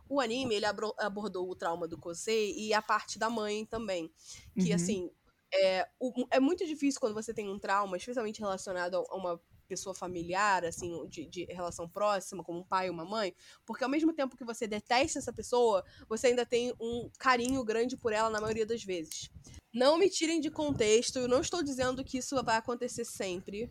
o 0.08 0.20
anime, 0.20 0.54
ele 0.54 0.66
abordou 0.66 1.48
o 1.48 1.54
trauma 1.54 1.86
do 1.88 1.98
Kosei 1.98 2.54
e 2.56 2.72
a 2.72 2.82
parte 2.82 3.18
da 3.18 3.28
mãe 3.28 3.64
também. 3.64 4.10
Que, 4.54 4.70
uhum. 4.70 4.74
assim, 4.74 5.10
é, 5.52 5.88
o, 5.98 6.26
é 6.30 6.40
muito 6.40 6.66
difícil 6.66 7.00
quando 7.00 7.14
você 7.14 7.32
tem 7.32 7.48
um 7.48 7.58
trauma, 7.58 7.96
especialmente 7.96 8.40
relacionado 8.40 8.96
a 8.96 9.16
uma 9.16 9.40
pessoa 9.66 9.94
familiar, 9.94 10.64
assim, 10.64 11.06
de, 11.08 11.26
de, 11.26 11.44
relação 11.44 11.88
próxima, 11.88 12.42
como 12.42 12.60
um 12.60 12.64
pai 12.64 12.88
ou 12.88 12.94
uma 12.94 13.04
mãe, 13.04 13.34
porque 13.66 13.84
ao 13.84 13.90
mesmo 13.90 14.14
tempo 14.14 14.36
que 14.36 14.44
você 14.44 14.66
detesta 14.66 15.18
essa 15.18 15.32
pessoa, 15.32 15.84
você 16.08 16.28
ainda 16.28 16.46
tem 16.46 16.72
um 16.80 17.10
carinho 17.18 17.62
grande 17.62 17.96
por 17.96 18.12
ela 18.12 18.30
na 18.30 18.40
maioria 18.40 18.64
das 18.64 18.82
vezes. 18.82 19.30
Não 19.72 19.98
me 19.98 20.08
tirem 20.08 20.40
de 20.40 20.50
contexto, 20.50 21.18
eu 21.18 21.28
não 21.28 21.42
estou 21.42 21.62
dizendo 21.62 22.02
que 22.02 22.18
isso 22.18 22.42
vai 22.42 22.56
acontecer 22.56 23.04
sempre, 23.04 23.70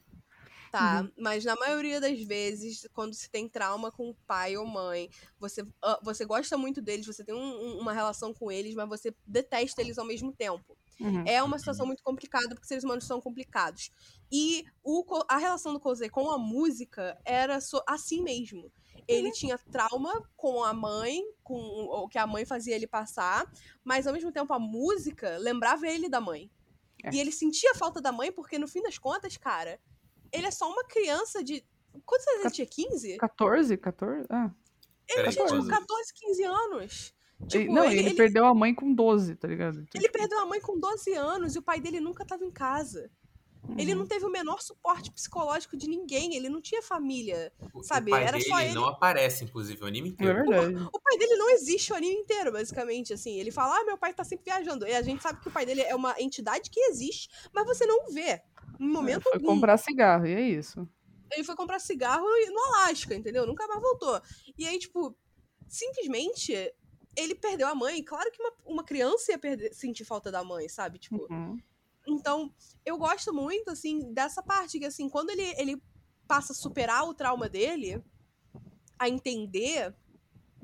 tá? 0.72 1.02
Uhum. 1.02 1.12
Mas 1.18 1.44
na 1.44 1.56
maioria 1.56 2.00
das 2.00 2.20
vezes, 2.22 2.88
quando 2.94 3.14
se 3.14 3.30
tem 3.30 3.48
trauma 3.48 3.92
com 3.92 4.16
pai 4.26 4.58
ou 4.58 4.66
mãe, 4.66 5.10
você, 5.40 5.62
uh, 5.62 6.00
você 6.04 6.26
gosta 6.26 6.58
muito 6.58 6.82
deles, 6.82 7.06
você 7.06 7.24
tem 7.24 7.36
um, 7.36 7.40
um, 7.40 7.80
uma 7.80 7.94
relação 7.94 8.34
com 8.34 8.52
eles, 8.52 8.76
mas 8.76 8.88
você 8.88 9.14
detesta 9.26 9.82
eles 9.82 9.98
ao 9.98 10.06
mesmo 10.06 10.32
tempo. 10.34 10.78
Uhum. 11.00 11.24
É 11.28 11.42
uma 11.44 11.60
situação 11.60 11.86
muito 11.86 12.04
complicada, 12.04 12.50
porque 12.50 12.68
seres 12.68 12.84
humanos 12.84 13.06
são 13.06 13.22
complicados. 13.22 13.92
E 14.32 14.66
o, 14.84 15.04
a 15.30 15.38
relação 15.38 15.74
do 15.74 15.80
Cosé 15.80 16.10
com 16.10 16.32
a 16.32 16.38
música 16.38 17.20
era 17.24 17.62
so, 17.62 17.82
assim 17.88 18.22
mesmo. 18.22 18.72
Ele 19.08 19.28
uhum. 19.28 19.34
tinha 19.34 19.58
trauma 19.58 20.12
com 20.36 20.64
a 20.64 20.74
mãe, 20.74 21.22
com 21.44 21.56
o 21.56 22.08
que 22.10 22.18
a 22.18 22.28
mãe 22.28 22.46
fazia 22.46 22.76
ele 22.76 22.88
passar, 22.88 23.50
mas 23.84 24.06
ao 24.06 24.14
mesmo 24.14 24.32
tempo 24.32 24.54
a 24.54 24.60
música 24.60 25.38
lembrava 25.38 25.88
ele 25.88 26.10
da 26.10 26.20
mãe. 26.20 26.50
É. 27.04 27.14
E 27.14 27.20
ele 27.20 27.32
sentia 27.32 27.76
falta 27.76 28.02
da 28.02 28.12
mãe, 28.12 28.32
porque 28.32 28.58
no 28.58 28.68
fim 28.68 28.82
das 28.82 28.98
contas, 28.98 29.38
cara, 29.38 29.80
ele 30.32 30.48
é 30.48 30.52
só 30.52 30.70
uma 30.72 30.84
criança 30.84 31.44
de. 31.44 31.64
Quantos 32.06 32.28
anos 32.28 32.46
ele 32.46 32.52
tinha? 32.52 32.68
15? 32.68 33.18
14? 33.18 33.78
14? 33.78 34.28
Ah. 34.30 34.52
Ele 35.10 35.30
tinha, 35.30 35.46
tipo, 35.46 35.68
14, 35.68 36.14
15 36.14 36.44
anos. 36.44 37.14
Tipo, 37.48 37.72
não, 37.72 37.86
ele, 37.86 38.00
ele, 38.00 38.14
perdeu 38.16 38.46
a 38.46 38.54
mãe 38.54 38.74
com 38.74 38.94
12, 38.94 39.36
tá 39.36 39.48
ligado? 39.48 39.84
Tipo... 39.84 39.98
Ele 39.98 40.10
perdeu 40.10 40.40
a 40.40 40.46
mãe 40.46 40.60
com 40.60 40.80
12 40.80 41.14
anos 41.14 41.56
e 41.56 41.60
o 41.60 41.62
pai 41.62 41.80
dele 41.80 42.00
nunca 42.00 42.26
tava 42.26 42.44
em 42.44 42.52
casa. 42.52 43.12
Uhum. 43.68 43.76
Ele 43.78 43.96
não 43.96 44.06
teve 44.06 44.26
o 44.26 44.30
menor 44.30 44.62
suporte 44.62 45.12
psicológico 45.12 45.76
de 45.76 45.88
ninguém, 45.88 46.36
ele 46.36 46.50
não 46.50 46.62
tinha 46.62 46.82
família, 46.82 47.52
o, 47.74 47.84
sabe? 47.84 48.12
O 48.12 48.16
pai 48.16 48.24
Era 48.24 48.38
dele 48.38 48.50
só 48.50 48.60
ele. 48.62 48.74
não 48.74 48.86
aparece, 48.86 49.44
inclusive, 49.44 49.84
o 49.84 49.86
anime 49.88 50.10
inteiro. 50.10 50.40
É 50.40 50.44
verdade. 50.44 50.76
O, 50.76 50.90
o, 50.94 51.00
pai 51.02 51.18
dele 51.18 51.36
não 51.36 51.50
existe 51.50 51.92
o 51.92 51.96
anime 51.96 52.16
inteiro, 52.16 52.52
basicamente, 52.52 53.14
assim. 53.14 53.38
Ele 53.38 53.52
fala, 53.52 53.78
ah, 53.78 53.84
meu 53.84 53.98
pai 53.98 54.14
tá 54.14 54.24
sempre 54.24 54.46
viajando. 54.46 54.88
E 54.88 54.94
a 54.94 55.02
gente 55.02 55.22
sabe 55.22 55.42
que 55.42 55.48
o 55.48 55.52
pai 55.52 55.66
dele 55.66 55.82
é 55.82 55.96
uma 55.96 56.16
entidade 56.20 56.70
que 56.70 56.80
existe, 56.80 57.30
mas 57.54 57.66
você 57.66 57.86
não 57.86 58.10
vê 58.12 58.42
em 58.80 58.88
momento 58.88 59.16
ele 59.16 59.24
foi 59.24 59.34
algum. 59.34 59.48
comprar 59.48 59.78
cigarro, 59.78 60.26
e 60.26 60.34
é 60.34 60.42
isso. 60.42 60.88
Ele 61.32 61.44
foi 61.44 61.56
comprar 61.56 61.80
cigarro 61.80 62.26
no 62.26 62.76
Alasca, 62.76 63.14
entendeu? 63.16 63.46
Nunca 63.46 63.68
mais 63.68 63.82
voltou. 63.82 64.22
E 64.58 64.66
aí, 64.66 64.80
tipo, 64.80 65.16
simplesmente 65.68 66.54
ele 67.16 67.36
perdeu 67.36 67.68
a 67.68 67.76
mãe. 67.76 68.02
Claro 68.04 68.32
que 68.32 68.42
uma, 68.42 68.54
uma 68.66 68.84
criança 68.84 69.32
ia 69.32 69.40
perder, 69.40 69.74
sentir 69.74 70.06
falta 70.06 70.32
da 70.32 70.44
mãe, 70.44 70.70
sabe? 70.70 71.00
Tipo. 71.00 71.28
Uhum. 71.30 71.58
Então, 72.08 72.54
eu 72.86 72.98
gosto 72.98 73.34
muito, 73.34 73.70
assim, 73.70 74.14
dessa 74.14 74.42
parte 74.42 74.80
que, 74.80 74.86
assim, 74.86 75.10
quando 75.10 75.30
ele, 75.30 75.44
ele 75.58 75.84
passa 76.28 76.54
a 76.54 76.56
superar 76.56 77.04
o 77.04 77.14
trauma 77.14 77.50
dele, 77.50 78.02
a 78.98 79.10
entender, 79.10 79.94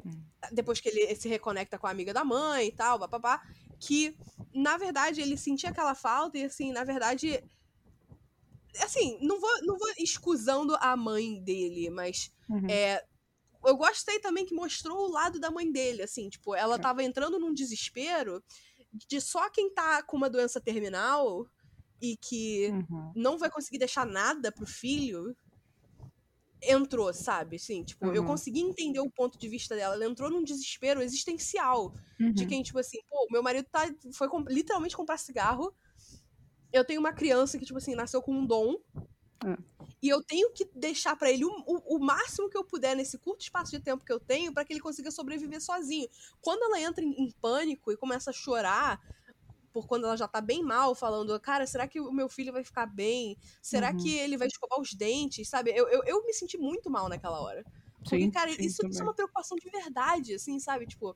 hum. 0.06 0.24
depois 0.52 0.80
que 0.80 0.88
ele 0.88 1.14
se 1.16 1.28
reconecta 1.28 1.78
com 1.78 1.86
a 1.86 1.92
amiga 1.92 2.14
da 2.14 2.24
mãe 2.24 2.68
e 2.68 2.72
tal, 2.72 2.98
papapá, 2.98 3.42
que, 3.80 4.18
na 4.54 4.78
verdade, 4.78 5.22
ele 5.22 5.38
sentia 5.38 5.70
aquela 5.70 5.94
falta 5.94 6.38
e, 6.38 6.46
assim, 6.46 6.72
na 6.72 6.84
verdade. 6.84 7.44
Assim, 8.80 9.20
não 9.22 9.40
vou, 9.40 9.62
não 9.64 9.78
vou 9.78 9.88
excusando 10.00 10.76
a 10.80 10.98
mãe 10.98 11.44
dele, 11.44 11.92
mas 11.92 12.34
uhum. 12.50 12.68
é, 12.68 13.06
eu 13.66 13.78
gostei 13.78 14.20
também 14.20 14.46
que 14.46 14.56
mostrou 14.56 15.08
o 15.08 15.12
lado 15.12 15.40
da 15.40 15.52
mãe 15.52 15.72
dele, 15.72 16.02
assim, 16.02 16.28
tipo, 16.30 16.56
ela 16.56 16.76
é. 16.76 16.80
tava 16.80 17.04
entrando 17.04 17.38
num 17.38 17.54
desespero 17.54 18.44
de 18.94 19.20
só 19.20 19.50
quem 19.50 19.74
tá 19.74 20.04
com 20.04 20.16
uma 20.18 20.30
doença 20.30 20.62
terminal 20.62 21.48
e 22.02 22.18
que 22.18 22.70
uhum. 22.70 23.12
não 23.16 23.38
vai 23.38 23.50
conseguir 23.50 23.80
deixar 23.80 24.06
nada 24.06 24.52
pro 24.52 24.66
filho 24.66 25.36
entrou, 26.66 27.14
sabe? 27.14 27.58
Assim, 27.58 27.84
tipo, 27.84 28.08
uhum. 28.08 28.14
eu 28.14 28.26
consegui 28.26 28.62
entender 28.62 29.00
o 29.00 29.12
ponto 29.12 29.38
de 29.38 29.50
vista 29.50 29.76
dela. 29.76 29.96
Ela 29.96 30.06
entrou 30.06 30.30
num 30.30 30.44
desespero 30.44 31.02
existencial 31.02 31.94
uhum. 32.20 32.32
de 32.32 32.46
quem, 32.46 32.64
tipo 32.64 32.80
assim, 32.80 33.00
pô, 33.10 33.28
meu 33.30 33.44
marido 33.44 33.68
tá, 33.70 33.94
foi 34.14 34.30
com, 34.30 34.40
literalmente 34.48 34.96
comprar 34.96 35.18
cigarro. 35.18 35.74
Eu 36.72 36.86
tenho 36.86 37.00
uma 37.00 37.14
criança 37.14 37.60
que, 37.60 37.66
tipo 37.66 37.78
assim, 37.78 37.96
nasceu 37.96 38.22
com 38.22 38.34
um 38.34 38.46
dom. 38.46 38.78
É. 39.46 39.58
E 40.02 40.10
eu 40.10 40.22
tenho 40.22 40.52
que 40.52 40.70
deixar 40.76 41.16
para 41.16 41.32
ele 41.32 41.46
o, 41.46 41.50
o, 41.66 41.96
o, 41.96 42.00
máximo 42.00 42.50
que 42.50 42.58
eu 42.58 42.64
puder 42.64 42.96
nesse 42.96 43.18
curto 43.18 43.42
espaço 43.42 43.72
de 43.72 43.80
tempo 43.80 44.04
que 44.04 44.12
eu 44.12 44.20
tenho 44.20 44.54
para 44.54 44.66
que 44.66 44.74
ele 44.74 44.82
consiga 44.82 45.10
sobreviver 45.10 45.62
sozinho. 45.62 46.10
Quando 46.42 46.64
ela 46.64 46.82
entra 46.82 47.04
em, 47.04 47.12
em, 47.12 47.32
pânico 47.32 47.92
e 47.92 47.96
começa 47.96 48.30
a 48.30 48.34
chorar 48.34 49.00
por 49.72 49.88
quando 49.88 50.06
ela 50.06 50.18
já 50.18 50.28
tá 50.28 50.42
bem 50.42 50.62
mal, 50.62 50.94
falando, 50.94 51.40
cara, 51.40 51.66
será 51.66 51.88
que 51.88 52.00
o 52.00 52.12
meu 52.12 52.28
filho 52.28 52.52
vai 52.52 52.64
ficar 52.64 52.86
bem? 52.86 53.38
Será 53.62 53.92
uhum. 53.92 53.98
que 53.98 54.14
ele 54.14 54.38
vai 54.38 54.48
escovar 54.48 54.80
os 54.80 54.94
dentes? 54.94 55.48
Sabe? 55.48 55.72
Eu, 55.72 55.88
eu, 55.88 56.04
eu, 56.04 56.26
me 56.26 56.34
senti 56.34 56.58
muito 56.58 56.90
mal 56.90 57.08
naquela 57.10 57.42
hora. 57.42 57.64
Porque, 58.00 58.20
sim, 58.20 58.30
cara, 58.30 58.52
sim, 58.52 58.62
isso, 58.62 58.86
isso, 58.86 59.00
é 59.00 59.04
uma 59.04 59.14
preocupação 59.14 59.58
de 59.58 59.70
verdade, 59.70 60.36
assim, 60.36 60.60
sabe? 60.60 60.86
Tipo. 60.86 61.16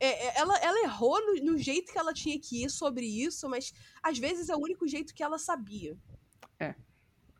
É, 0.00 0.26
é, 0.26 0.38
ela, 0.38 0.56
ela 0.58 0.82
errou 0.82 1.20
no, 1.20 1.52
no 1.52 1.58
jeito 1.58 1.92
que 1.92 1.98
ela 1.98 2.12
tinha 2.12 2.38
que 2.38 2.64
ir 2.64 2.70
sobre 2.70 3.06
isso, 3.06 3.48
mas 3.48 3.72
às 4.02 4.18
vezes 4.18 4.48
é 4.48 4.56
o 4.56 4.60
único 4.60 4.86
jeito 4.86 5.14
que 5.14 5.22
ela 5.22 5.38
sabia. 5.38 5.96
É 6.58 6.74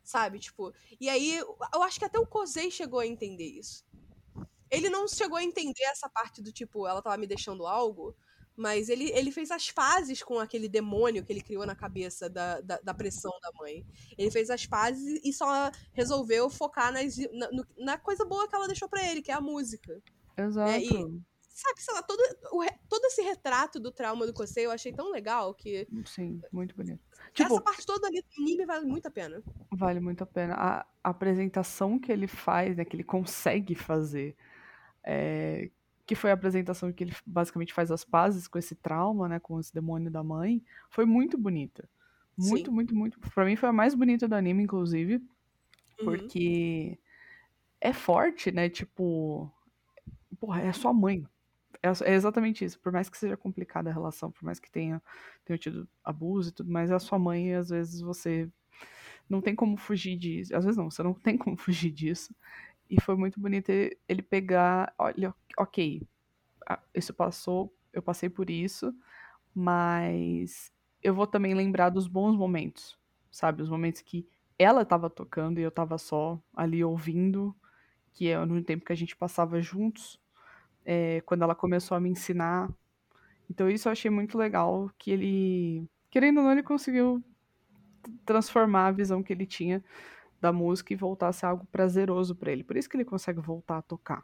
sabe? 0.05 0.39
Tipo, 0.39 0.73
e 1.01 1.09
aí 1.09 1.37
eu 1.37 1.83
acho 1.83 1.99
que 1.99 2.05
até 2.05 2.19
o 2.19 2.27
Kosei 2.27 2.71
chegou 2.71 2.99
a 2.99 3.07
entender 3.07 3.47
isso. 3.47 3.83
Ele 4.69 4.89
não 4.89 5.07
chegou 5.07 5.37
a 5.37 5.43
entender 5.43 5.83
essa 5.83 6.09
parte 6.09 6.41
do 6.41 6.51
tipo, 6.51 6.87
ela 6.87 7.01
tava 7.01 7.17
me 7.17 7.27
deixando 7.27 7.65
algo, 7.65 8.15
mas 8.55 8.87
ele, 8.87 9.11
ele 9.11 9.31
fez 9.31 9.51
as 9.51 9.67
fases 9.67 10.23
com 10.23 10.39
aquele 10.39 10.69
demônio 10.69 11.23
que 11.23 11.33
ele 11.33 11.41
criou 11.41 11.65
na 11.65 11.75
cabeça 11.75 12.29
da, 12.29 12.61
da, 12.61 12.79
da 12.79 12.93
pressão 12.93 13.31
da 13.41 13.51
mãe. 13.59 13.85
Ele 14.17 14.31
fez 14.31 14.49
as 14.49 14.63
fases 14.63 15.19
e 15.23 15.33
só 15.33 15.69
resolveu 15.91 16.49
focar 16.49 16.91
nas, 16.91 17.17
na, 17.33 17.51
no, 17.51 17.65
na 17.77 17.97
coisa 17.97 18.23
boa 18.23 18.47
que 18.47 18.55
ela 18.55 18.67
deixou 18.67 18.87
para 18.87 19.05
ele, 19.09 19.21
que 19.21 19.31
é 19.31 19.33
a 19.33 19.41
música. 19.41 20.01
Exato. 20.37 20.71
É, 20.71 20.81
e, 20.81 20.89
sabe, 21.55 21.81
sei 21.81 21.93
lá, 21.93 22.01
todo, 22.01 22.21
o, 22.51 22.63
todo 22.89 23.05
esse 23.05 23.21
retrato 23.21 23.79
do 23.79 23.91
trauma 23.91 24.25
do 24.25 24.33
Kosei 24.33 24.65
eu 24.65 24.71
achei 24.71 24.93
tão 24.93 25.11
legal 25.11 25.53
que. 25.53 25.87
Sim, 26.05 26.41
muito 26.51 26.75
bonito. 26.75 27.03
Tipo, 27.35 27.55
Essa 27.55 27.61
parte 27.61 27.85
toda 27.85 28.07
ali 28.07 28.21
do 28.21 28.41
anime 28.41 28.65
vale 28.65 28.85
muito 28.85 29.07
a 29.07 29.11
pena. 29.11 29.43
Vale 29.69 29.99
muito 29.99 30.23
a 30.23 30.25
pena. 30.25 30.53
A, 30.53 30.85
a 31.03 31.09
apresentação 31.09 31.99
que 31.99 32.09
ele 32.09 32.27
faz, 32.27 32.77
né, 32.77 32.85
que 32.85 32.95
ele 32.95 33.03
consegue 33.03 33.75
fazer, 33.75 34.37
é, 35.03 35.69
que 36.05 36.15
foi 36.15 36.31
a 36.31 36.33
apresentação 36.33 36.93
que 36.93 37.03
ele 37.03 37.13
basicamente 37.25 37.73
faz 37.73 37.91
as 37.91 38.05
pazes 38.05 38.47
com 38.47 38.57
esse 38.57 38.73
trauma, 38.73 39.27
né, 39.27 39.37
com 39.37 39.59
esse 39.59 39.73
demônio 39.73 40.09
da 40.09 40.23
mãe, 40.23 40.63
foi 40.89 41.05
muito 41.05 41.37
bonita. 41.37 41.89
Muito, 42.37 42.69
Sim. 42.69 42.73
muito, 42.73 42.95
muito. 42.95 43.19
Pra 43.19 43.43
mim 43.43 43.57
foi 43.57 43.67
a 43.67 43.73
mais 43.73 43.93
bonita 43.93 44.29
do 44.29 44.35
anime, 44.35 44.63
inclusive, 44.63 45.15
uhum. 45.15 46.05
porque 46.05 46.97
é 47.81 47.91
forte, 47.91 48.49
né, 48.49 48.69
tipo... 48.69 49.51
Porra, 50.39 50.61
é 50.61 50.71
sua 50.71 50.93
mãe, 50.93 51.25
é, 51.81 52.11
é, 52.11 52.13
exatamente 52.13 52.63
isso. 52.65 52.79
Por 52.79 52.91
mais 52.91 53.09
que 53.09 53.17
seja 53.17 53.37
complicada 53.37 53.89
a 53.89 53.93
relação, 53.93 54.31
por 54.31 54.43
mais 54.43 54.59
que 54.59 54.71
tenha, 54.71 55.01
tenha 55.43 55.57
tido 55.57 55.87
abuso 56.03 56.49
e 56.49 56.51
tudo 56.51 56.71
mais, 56.71 56.91
é 56.91 56.95
a 56.95 56.99
sua 56.99 57.19
mãe 57.19 57.49
e 57.49 57.53
às 57.53 57.69
vezes 57.69 58.01
você 58.01 58.49
não 59.29 59.41
tem 59.41 59.55
como 59.55 59.77
fugir 59.77 60.17
disso. 60.17 60.55
Às 60.55 60.63
vezes 60.63 60.77
não, 60.77 60.89
você 60.89 61.03
não 61.03 61.13
tem 61.15 61.37
como 61.37 61.57
fugir 61.57 61.91
disso. 61.91 62.35
E 62.89 63.01
foi 63.01 63.15
muito 63.15 63.39
bonito 63.39 63.69
ele 63.69 64.21
pegar, 64.21 64.93
olha, 64.97 65.33
ok, 65.57 66.01
isso 66.93 67.13
passou, 67.13 67.73
eu 67.91 68.01
passei 68.01 68.29
por 68.29 68.49
isso, 68.49 68.93
mas 69.53 70.71
eu 71.01 71.13
vou 71.15 71.25
também 71.25 71.53
lembrar 71.55 71.89
dos 71.89 72.07
bons 72.07 72.35
momentos, 72.35 72.97
sabe? 73.31 73.63
Os 73.63 73.69
momentos 73.69 74.01
que 74.01 74.27
ela 74.57 74.83
estava 74.83 75.09
tocando 75.09 75.59
e 75.59 75.63
eu 75.63 75.69
estava 75.69 75.97
só 75.97 76.39
ali 76.55 76.83
ouvindo, 76.83 77.55
que 78.13 78.27
é 78.27 78.45
no 78.45 78.63
tempo 78.63 78.85
que 78.85 78.93
a 78.93 78.95
gente 78.95 79.15
passava 79.15 79.59
juntos 79.61 80.19
é, 80.85 81.21
quando 81.21 81.41
ela 81.41 81.55
começou 81.55 81.97
a 81.97 81.99
me 81.99 82.09
ensinar. 82.09 82.69
Então 83.49 83.69
isso 83.69 83.87
eu 83.87 83.91
achei 83.91 84.09
muito 84.09 84.37
legal, 84.37 84.89
que 84.97 85.11
ele, 85.11 85.89
querendo 86.09 86.37
ou 86.37 86.43
não, 86.43 86.51
ele 86.51 86.63
conseguiu 86.63 87.23
transformar 88.25 88.87
a 88.87 88.91
visão 88.91 89.23
que 89.23 89.33
ele 89.33 89.45
tinha 89.45 89.83
da 90.39 90.53
música 90.53 90.93
e 90.93 90.95
voltar 90.95 91.29
a 91.29 91.33
ser 91.33 91.47
algo 91.47 91.65
prazeroso 91.71 92.35
para 92.35 92.51
ele. 92.51 92.63
Por 92.63 92.77
isso 92.77 92.89
que 92.89 92.95
ele 92.95 93.05
consegue 93.05 93.39
voltar 93.39 93.77
a 93.79 93.81
tocar. 93.81 94.23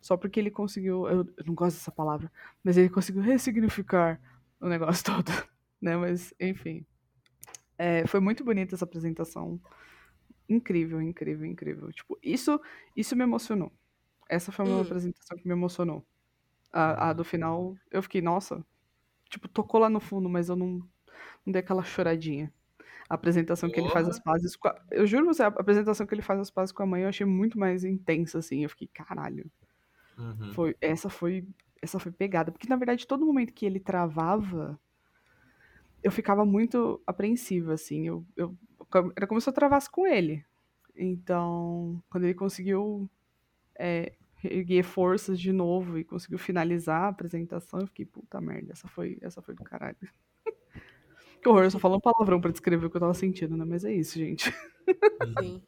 Só 0.00 0.16
porque 0.16 0.38
ele 0.38 0.50
conseguiu, 0.50 1.08
eu, 1.08 1.26
eu 1.36 1.44
não 1.46 1.54
gosto 1.54 1.76
dessa 1.76 1.90
palavra, 1.90 2.30
mas 2.62 2.76
ele 2.76 2.88
conseguiu 2.88 3.22
ressignificar 3.22 4.20
o 4.60 4.68
negócio 4.68 5.02
todo, 5.04 5.32
né? 5.80 5.96
Mas, 5.96 6.34
enfim. 6.38 6.84
É, 7.78 8.06
foi 8.06 8.20
muito 8.20 8.44
bonita 8.44 8.74
essa 8.74 8.84
apresentação. 8.84 9.60
Incrível, 10.48 11.02
incrível, 11.02 11.46
incrível. 11.46 11.92
Tipo, 11.92 12.18
isso, 12.22 12.60
isso 12.94 13.16
me 13.16 13.24
emocionou. 13.24 13.72
Essa 14.28 14.50
foi 14.50 14.64
uma 14.64 14.78
hum. 14.78 14.82
apresentação 14.82 15.36
que 15.36 15.46
me 15.46 15.52
emocionou. 15.52 16.04
A, 16.72 17.10
a, 17.10 17.12
do 17.12 17.24
final, 17.24 17.76
eu 17.90 18.02
fiquei, 18.02 18.20
nossa. 18.20 18.64
Tipo, 19.28 19.48
tocou 19.48 19.80
lá 19.80 19.88
no 19.88 20.00
fundo, 20.00 20.28
mas 20.28 20.48
eu 20.48 20.56
não, 20.56 20.78
não 21.44 21.52
dei 21.52 21.60
aquela 21.60 21.82
choradinha. 21.82 22.52
A 23.08 23.14
apresentação 23.14 23.70
que 23.70 23.78
ele 23.78 23.88
faz 23.88 24.08
as 24.08 24.18
pazes 24.18 24.56
com 24.56 24.68
a... 24.68 24.80
Eu 24.90 25.06
juro 25.06 25.26
você, 25.26 25.42
a 25.42 25.46
apresentação 25.46 26.06
que 26.06 26.14
ele 26.14 26.22
faz 26.22 26.40
as 26.40 26.50
pazes 26.50 26.72
com 26.72 26.82
a 26.82 26.86
mãe 26.86 27.02
eu 27.02 27.08
achei 27.08 27.24
muito 27.24 27.58
mais 27.58 27.84
intensa, 27.84 28.38
assim. 28.38 28.64
Eu 28.64 28.68
fiquei, 28.68 28.88
caralho. 28.88 29.48
Uhum. 30.18 30.52
Foi, 30.52 30.76
essa 30.80 31.08
foi 31.08 31.46
essa 31.80 31.98
foi 31.98 32.12
pegada. 32.12 32.52
Porque, 32.52 32.68
na 32.68 32.76
verdade, 32.76 33.06
todo 33.06 33.24
momento 33.24 33.52
que 33.52 33.64
ele 33.64 33.80
travava, 33.80 34.78
eu 36.02 36.10
ficava 36.10 36.44
muito 36.44 37.00
apreensiva, 37.06 37.74
assim. 37.74 38.06
Eu, 38.06 38.24
eu, 38.36 38.56
era 39.16 39.26
como 39.26 39.40
se 39.40 39.48
eu 39.48 39.52
travasse 39.52 39.90
com 39.90 40.06
ele. 40.06 40.44
Então, 40.94 42.02
quando 42.10 42.24
ele 42.24 42.34
conseguiu 42.34 43.08
é, 43.78 44.12
erguer 44.44 44.82
forças 44.82 45.38
de 45.38 45.52
novo 45.52 45.98
e 45.98 46.04
conseguiu 46.04 46.38
finalizar 46.38 47.02
a 47.02 47.08
apresentação, 47.08 47.80
eu 47.80 47.86
fiquei, 47.86 48.04
puta 48.04 48.40
merda, 48.40 48.72
essa 48.72 48.88
foi, 48.88 49.18
essa 49.22 49.42
foi 49.42 49.54
do 49.54 49.64
caralho. 49.64 49.96
que 51.42 51.48
horror, 51.48 51.64
eu 51.64 51.70
só 51.70 51.78
falo 51.78 51.96
um 51.96 52.00
palavrão 52.00 52.40
pra 52.40 52.50
descrever 52.50 52.86
o 52.86 52.90
que 52.90 52.96
eu 52.96 53.00
tava 53.00 53.14
sentindo, 53.14 53.56
né? 53.56 53.64
Mas 53.64 53.84
é 53.84 53.92
isso, 53.92 54.18
gente. 54.18 54.52
Sim. 55.40 55.62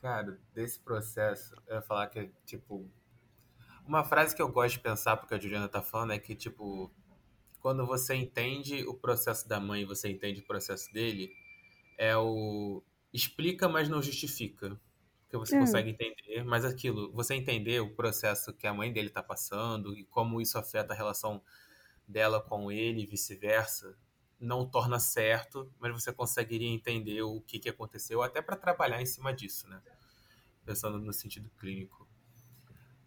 Cara, 0.00 0.38
desse 0.54 0.78
processo, 0.78 1.54
eu 1.66 1.76
ia 1.76 1.82
falar 1.82 2.06
que, 2.08 2.30
tipo, 2.44 2.88
uma 3.86 4.04
frase 4.04 4.34
que 4.34 4.42
eu 4.42 4.48
gosto 4.48 4.74
de 4.74 4.80
pensar, 4.80 5.16
porque 5.16 5.34
a 5.34 5.38
Juliana 5.38 5.68
tá 5.68 5.82
falando, 5.82 6.12
é 6.12 6.18
que, 6.18 6.34
tipo, 6.34 6.92
quando 7.60 7.84
você 7.84 8.14
entende 8.14 8.84
o 8.86 8.94
processo 8.94 9.48
da 9.48 9.58
mãe 9.58 9.82
e 9.82 9.84
você 9.86 10.08
entende 10.08 10.40
o 10.40 10.46
processo 10.46 10.92
dele, 10.92 11.32
é 11.98 12.16
o 12.16 12.82
explica, 13.12 13.68
mas 13.68 13.88
não 13.88 14.02
justifica. 14.02 14.78
Porque 15.28 15.36
você 15.38 15.56
É. 15.56 15.58
consegue 15.58 15.90
entender, 15.90 16.44
mas 16.44 16.64
aquilo, 16.64 17.12
você 17.12 17.34
entender 17.34 17.80
o 17.80 17.94
processo 17.94 18.52
que 18.52 18.66
a 18.66 18.72
mãe 18.74 18.92
dele 18.92 19.10
tá 19.10 19.22
passando 19.22 19.96
e 19.96 20.04
como 20.04 20.40
isso 20.40 20.56
afeta 20.58 20.92
a 20.92 20.96
relação 20.96 21.42
dela 22.08 22.40
com 22.40 22.72
ele 22.72 23.02
e 23.02 23.06
vice-versa, 23.06 23.96
não 24.40 24.68
torna 24.68 25.00
certo, 25.00 25.72
mas 25.80 25.92
você 25.92 26.12
conseguiria 26.12 26.68
entender 26.68 27.22
o 27.22 27.40
que, 27.42 27.58
que 27.58 27.68
aconteceu, 27.70 28.22
até 28.22 28.42
para 28.42 28.56
trabalhar 28.56 29.02
em 29.02 29.06
cima 29.06 29.32
disso, 29.34 29.68
né? 29.68 29.82
Pensando 30.64 30.98
no 30.98 31.12
sentido 31.12 31.50
clínico. 31.58 32.08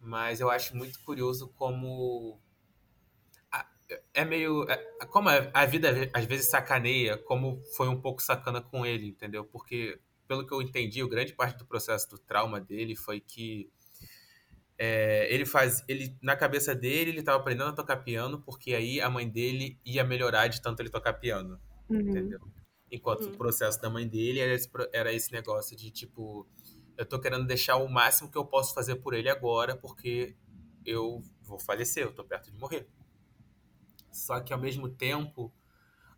Mas 0.00 0.40
eu 0.40 0.50
acho 0.50 0.76
muito 0.76 1.00
curioso 1.00 1.48
como 1.56 2.40
a- 3.50 3.66
é 4.14 4.24
meio 4.24 4.64
é- 4.70 5.06
como 5.06 5.28
a, 5.28 5.50
a 5.54 5.66
vida 5.66 5.88
às 6.12 6.24
vezes 6.24 6.48
sacaneia, 6.50 7.16
como 7.18 7.62
foi 7.76 7.88
um 7.88 8.00
pouco 8.00 8.22
sacana 8.22 8.60
com 8.60 8.84
ele, 8.86 9.06
entendeu? 9.08 9.44
Porque 9.44 10.00
pelo 10.30 10.46
que 10.46 10.54
eu 10.54 10.62
entendi, 10.62 11.02
o 11.02 11.08
grande 11.08 11.32
parte 11.32 11.58
do 11.58 11.66
processo 11.66 12.08
do 12.08 12.16
trauma 12.16 12.60
dele 12.60 12.94
foi 12.94 13.18
que 13.18 13.68
é, 14.78 15.26
ele 15.34 15.44
faz, 15.44 15.82
ele 15.88 16.16
na 16.22 16.36
cabeça 16.36 16.72
dele 16.72 17.10
ele 17.10 17.18
estava 17.18 17.38
aprendendo 17.38 17.70
a 17.70 17.72
tocar 17.72 17.96
piano 17.96 18.40
porque 18.40 18.72
aí 18.72 19.00
a 19.00 19.10
mãe 19.10 19.28
dele 19.28 19.76
ia 19.84 20.04
melhorar 20.04 20.46
de 20.46 20.62
tanto 20.62 20.80
ele 20.80 20.88
tocar 20.88 21.14
piano, 21.14 21.60
Uhum. 21.88 21.98
entendeu? 21.98 22.38
Enquanto 22.92 23.24
Uhum. 23.24 23.32
o 23.32 23.36
processo 23.36 23.80
da 23.82 23.90
mãe 23.90 24.06
dele 24.06 24.38
era 24.38 24.54
esse, 24.54 24.70
era 24.92 25.12
esse 25.12 25.32
negócio 25.32 25.76
de 25.76 25.90
tipo, 25.90 26.46
eu 26.96 27.04
tô 27.04 27.18
querendo 27.20 27.44
deixar 27.44 27.74
o 27.78 27.88
máximo 27.88 28.30
que 28.30 28.38
eu 28.38 28.44
posso 28.44 28.72
fazer 28.72 28.94
por 29.02 29.14
ele 29.14 29.28
agora 29.28 29.76
porque 29.76 30.36
eu 30.86 31.24
vou 31.42 31.58
falecer, 31.58 32.04
eu 32.04 32.14
tô 32.14 32.22
perto 32.22 32.52
de 32.52 32.56
morrer. 32.56 32.88
Só 34.12 34.38
que 34.38 34.52
ao 34.52 34.60
mesmo 34.60 34.88
tempo, 34.88 35.52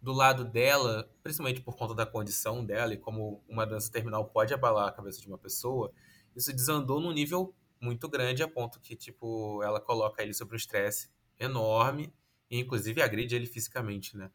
do 0.03 0.13
lado 0.13 0.45
dela, 0.45 1.09
principalmente 1.23 1.61
por 1.61 1.77
conta 1.77 1.95
da 1.95 2.05
condição 2.05 2.65
dela 2.65 2.93
e 2.93 2.97
como 2.97 3.41
uma 3.49 3.65
doença 3.65 3.91
terminal 3.91 4.25
pode 4.25 4.53
abalar 4.53 4.89
a 4.89 4.93
cabeça 4.93 5.21
de 5.21 5.29
uma 5.29 5.39
pessoa, 5.39 5.93
isso 6.35 6.53
desandou 6.53 7.01
num 7.01 7.13
nível 7.13 7.55
muito 7.81 8.09
grande 8.09 8.43
a 8.43 8.49
ponto 8.49 8.81
que, 8.81 8.97
tipo, 8.97 9.63
ela 9.63 9.81
coloca 9.81 10.21
ele 10.23 10.35
sob 10.35 10.53
um 10.53 10.57
estresse 10.57 11.09
enorme 11.39 12.13
e 12.51 12.59
inclusive 12.59 13.01
agride 13.01 13.37
ele 13.37 13.47
fisicamente, 13.47 14.17
né? 14.17 14.31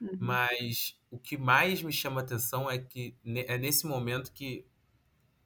Uhum. 0.00 0.18
Mas 0.18 0.98
o 1.08 1.18
que 1.18 1.38
mais 1.38 1.82
me 1.82 1.92
chama 1.92 2.20
a 2.20 2.24
atenção 2.24 2.68
é 2.68 2.78
que 2.78 3.16
é 3.24 3.56
nesse 3.56 3.86
momento 3.86 4.32
que 4.32 4.66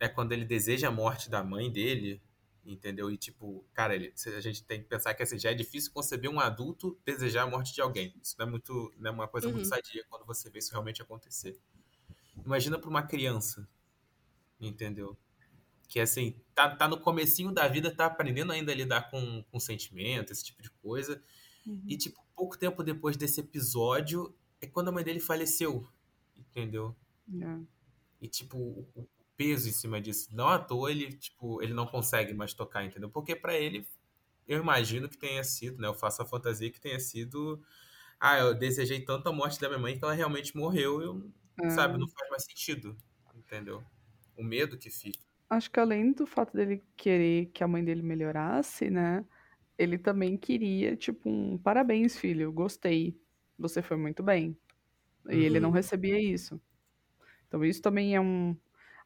é 0.00 0.08
quando 0.08 0.32
ele 0.32 0.44
deseja 0.46 0.88
a 0.88 0.90
morte 0.90 1.28
da 1.28 1.44
mãe 1.44 1.70
dele, 1.70 2.22
entendeu? 2.66 3.10
E 3.10 3.16
tipo, 3.16 3.64
cara, 3.72 3.94
ele, 3.94 4.12
a 4.36 4.40
gente 4.40 4.64
tem 4.64 4.82
que 4.82 4.88
pensar 4.88 5.14
que 5.14 5.22
assim, 5.22 5.38
já 5.38 5.50
é 5.50 5.54
difícil 5.54 5.92
conceber 5.92 6.30
um 6.30 6.40
adulto 6.40 6.98
desejar 7.04 7.42
a 7.42 7.46
morte 7.46 7.72
de 7.72 7.80
alguém. 7.80 8.14
Isso 8.22 8.34
não 8.38 8.46
é 8.46 8.50
muito, 8.50 8.92
não 8.98 9.10
é 9.10 9.14
uma 9.14 9.28
coisa 9.28 9.48
muito 9.48 9.64
Uhum. 9.64 9.68
sadia 9.70 10.04
quando 10.08 10.26
você 10.26 10.50
vê 10.50 10.58
isso 10.58 10.72
realmente 10.72 11.00
acontecer. 11.00 11.58
Imagina 12.44 12.78
para 12.78 12.90
uma 12.90 13.02
criança, 13.02 13.68
entendeu? 14.60 15.16
Que 15.88 16.00
assim, 16.00 16.34
tá, 16.54 16.74
tá 16.74 16.88
no 16.88 16.98
comecinho 17.00 17.52
da 17.52 17.68
vida, 17.68 17.94
tá 17.94 18.06
aprendendo 18.06 18.52
ainda 18.52 18.72
a 18.72 18.74
lidar 18.74 19.10
com, 19.10 19.42
com 19.50 19.60
sentimento, 19.60 20.32
esse 20.32 20.44
tipo 20.44 20.62
de 20.62 20.70
coisa. 20.70 21.22
Uhum. 21.66 21.82
E, 21.86 21.96
tipo, 21.96 22.20
pouco 22.34 22.58
tempo 22.58 22.82
depois 22.82 23.16
desse 23.16 23.40
episódio, 23.40 24.34
é 24.60 24.66
quando 24.66 24.88
a 24.88 24.92
mãe 24.92 25.04
dele 25.04 25.20
faleceu. 25.20 25.88
Entendeu? 26.36 26.94
É. 27.40 27.58
E, 28.20 28.28
tipo, 28.28 28.58
o 28.58 29.08
peso 29.36 29.68
em 29.68 29.72
cima 29.72 30.00
disso. 30.00 30.28
Não 30.34 30.48
à 30.48 30.58
toa 30.58 30.90
ele, 30.90 31.12
tipo, 31.12 31.62
ele 31.62 31.74
não 31.74 31.86
consegue 31.86 32.34
mais 32.34 32.54
tocar, 32.54 32.84
entendeu? 32.84 33.10
Porque 33.10 33.36
pra 33.36 33.54
ele, 33.56 33.86
eu 34.46 34.60
imagino 34.60 35.08
que 35.08 35.18
tenha 35.18 35.44
sido, 35.44 35.78
né? 35.80 35.88
Eu 35.88 35.94
faço 35.94 36.22
a 36.22 36.26
fantasia 36.26 36.70
que 36.72 36.80
tenha 36.80 37.00
sido. 37.00 37.62
Ah, 38.20 38.38
eu 38.38 38.54
desejei 38.54 39.04
tanto 39.04 39.28
a 39.28 39.32
morte 39.34 39.60
da 39.60 39.68
minha 39.68 39.80
mãe 39.80 39.98
que 39.98 40.04
ela 40.04 40.14
realmente 40.14 40.56
morreu. 40.56 41.02
Eu, 41.02 41.32
É. 41.62 41.66
sabe, 41.68 41.98
não 41.98 42.08
faz 42.08 42.30
mais 42.30 42.44
sentido. 42.46 42.96
Entendeu? 43.34 43.84
O 44.36 44.44
medo 44.44 44.78
que 44.78 44.90
fica. 44.90 45.26
Acho 45.50 45.70
que 45.70 45.78
além 45.78 46.12
do 46.12 46.26
fato 46.26 46.52
dele 46.56 46.84
querer 46.96 47.46
que 47.52 47.62
a 47.62 47.68
mãe 47.68 47.84
dele 47.84 48.02
melhorasse, 48.02 48.90
né? 48.90 49.24
Ele 49.78 49.96
também 49.98 50.36
queria, 50.36 50.96
tipo, 50.96 51.28
um 51.30 51.56
parabéns, 51.58 52.16
filho, 52.18 52.52
gostei. 52.52 53.20
Você 53.58 53.80
foi 53.82 53.96
muito 53.96 54.22
bem. 54.22 54.58
E 55.30 55.36
ele 55.44 55.60
não 55.60 55.70
Uhum. 55.70 55.72
recebia 55.72 56.20
isso. 56.20 56.60
Então 57.48 57.64
isso 57.64 57.82
também 57.82 58.16
é 58.16 58.20
um 58.20 58.56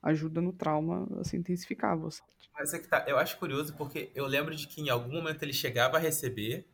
ajuda 0.02 0.40
no 0.40 0.52
trauma 0.52 1.06
a 1.20 1.24
se 1.24 1.36
intensificar 1.36 1.96
você. 1.98 2.22
Mas 2.54 2.74
é 2.74 2.78
que 2.78 2.88
tá, 2.88 3.04
eu 3.08 3.16
acho 3.18 3.38
curioso 3.38 3.74
porque 3.76 4.10
eu 4.14 4.26
lembro 4.26 4.54
de 4.54 4.66
que 4.66 4.80
em 4.80 4.88
algum 4.90 5.12
momento 5.12 5.42
ele 5.42 5.52
chegava 5.52 5.96
a 5.96 6.00
receber, 6.00 6.66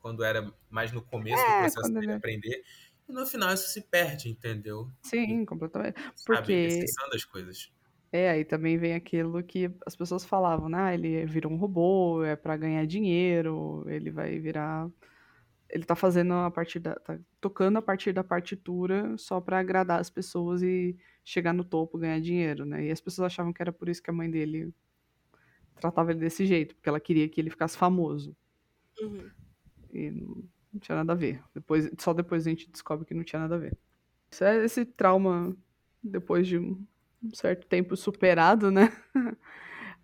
quando 0.00 0.22
era 0.22 0.52
mais 0.70 0.92
no 0.92 1.02
começo 1.02 1.44
do 1.44 1.50
É, 1.50 1.58
processo 1.58 1.80
quando 1.82 1.94
dele 1.94 2.06
ele- 2.06 2.12
aprender, 2.14 2.62
e 3.08 3.12
no 3.12 3.26
final 3.26 3.52
isso 3.52 3.68
se 3.68 3.80
perde, 3.82 4.28
entendeu? 4.28 4.88
Sim, 5.02 5.44
completamente. 5.44 6.00
Sabe? 6.14 6.14
Porque- 6.38 6.52
Esquecendo 6.52 7.14
as 7.14 7.24
coisas. 7.24 7.72
É, 8.12 8.30
aí 8.30 8.44
também 8.44 8.78
vem 8.78 8.94
aquilo 8.94 9.42
que 9.42 9.68
as 9.84 9.96
pessoas 9.96 10.24
falavam, 10.24 10.68
né? 10.68 10.78
Ah, 10.78 10.94
ele 10.94 11.26
virou 11.26 11.52
um 11.52 11.56
robô, 11.56 12.22
é 12.24 12.36
pra 12.36 12.56
ganhar 12.56 12.86
dinheiro, 12.86 13.84
ele 13.88 14.10
vai 14.10 14.38
virar. 14.38 14.88
Ele 15.68 15.84
tá 15.84 15.94
fazendo 15.96 16.32
a 16.34 16.50
partir 16.50 16.78
da. 16.78 16.94
tá 16.94 17.18
tocando 17.40 17.78
a 17.78 17.82
partir 17.82 18.12
da 18.12 18.22
partitura 18.22 19.16
só 19.18 19.40
pra 19.40 19.58
agradar 19.58 20.00
as 20.00 20.08
pessoas 20.10 20.62
e 20.62 20.96
chegar 21.24 21.52
no 21.52 21.64
topo, 21.64 21.98
ganhar 21.98 22.20
dinheiro, 22.20 22.64
né? 22.64 22.86
E 22.86 22.90
as 22.90 23.00
pessoas 23.00 23.26
achavam 23.26 23.52
que 23.52 23.60
era 23.62 23.72
por 23.72 23.88
isso 23.88 24.02
que 24.02 24.10
a 24.10 24.12
mãe 24.12 24.30
dele 24.30 24.72
tratava 25.80 26.12
ele 26.12 26.20
desse 26.20 26.46
jeito, 26.46 26.74
porque 26.74 26.88
ela 26.88 27.00
queria 27.00 27.28
que 27.28 27.40
ele 27.40 27.50
ficasse 27.50 27.76
famoso. 27.76 28.36
Uhum. 29.00 29.30
E 29.92 30.10
não, 30.10 30.44
tinha 30.80 30.96
nada 30.96 31.12
a 31.12 31.16
ver. 31.16 31.42
Depois, 31.54 31.90
só 31.98 32.14
depois 32.14 32.46
a 32.46 32.50
gente 32.50 32.70
descobre 32.70 33.04
que 33.04 33.14
não 33.14 33.24
tinha 33.24 33.40
nada 33.40 33.56
a 33.56 33.58
ver. 33.58 33.76
É 34.40 34.64
esse 34.64 34.84
trauma, 34.84 35.56
depois 36.02 36.46
de 36.46 36.58
um 36.58 36.84
um 37.22 37.34
certo 37.34 37.66
tempo 37.66 37.96
superado, 37.96 38.70
né? 38.70 38.92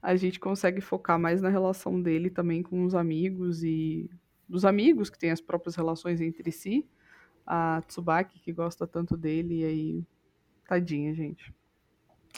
A 0.00 0.16
gente 0.16 0.40
consegue 0.40 0.80
focar 0.80 1.18
mais 1.18 1.40
na 1.40 1.48
relação 1.48 2.00
dele 2.00 2.28
também 2.28 2.62
com 2.62 2.84
os 2.84 2.94
amigos 2.94 3.62
e 3.62 4.10
dos 4.52 4.64
amigos 4.64 5.08
que 5.10 5.18
têm 5.18 5.30
as 5.30 5.40
próprias 5.40 5.74
relações 5.74 6.20
entre 6.20 6.52
si. 6.52 6.86
A 7.46 7.82
Tsubaki, 7.88 8.38
que 8.38 8.52
gosta 8.52 8.86
tanto 8.86 9.16
dele, 9.16 9.60
e 9.60 9.64
aí. 9.64 10.06
Tadinha, 10.68 11.12
gente. 11.14 11.52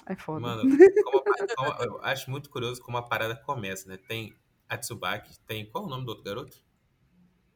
É 0.06 0.16
foda. 0.16 0.40
Mano, 0.40 0.62
como 1.04 1.18
a 1.18 1.22
pa- 1.22 1.46
como- 1.56 1.82
eu 1.82 2.02
acho 2.04 2.30
muito 2.30 2.48
curioso 2.50 2.80
como 2.82 2.96
a 2.96 3.02
parada 3.02 3.36
começa, 3.36 3.88
né? 3.88 3.96
Tem 3.96 4.34
a 4.68 4.78
Tsubaki, 4.78 5.38
tem. 5.40 5.66
Qual 5.70 5.84
é 5.84 5.86
o 5.86 5.90
nome 5.90 6.04
do 6.04 6.08
outro 6.10 6.24
garoto? 6.24 6.56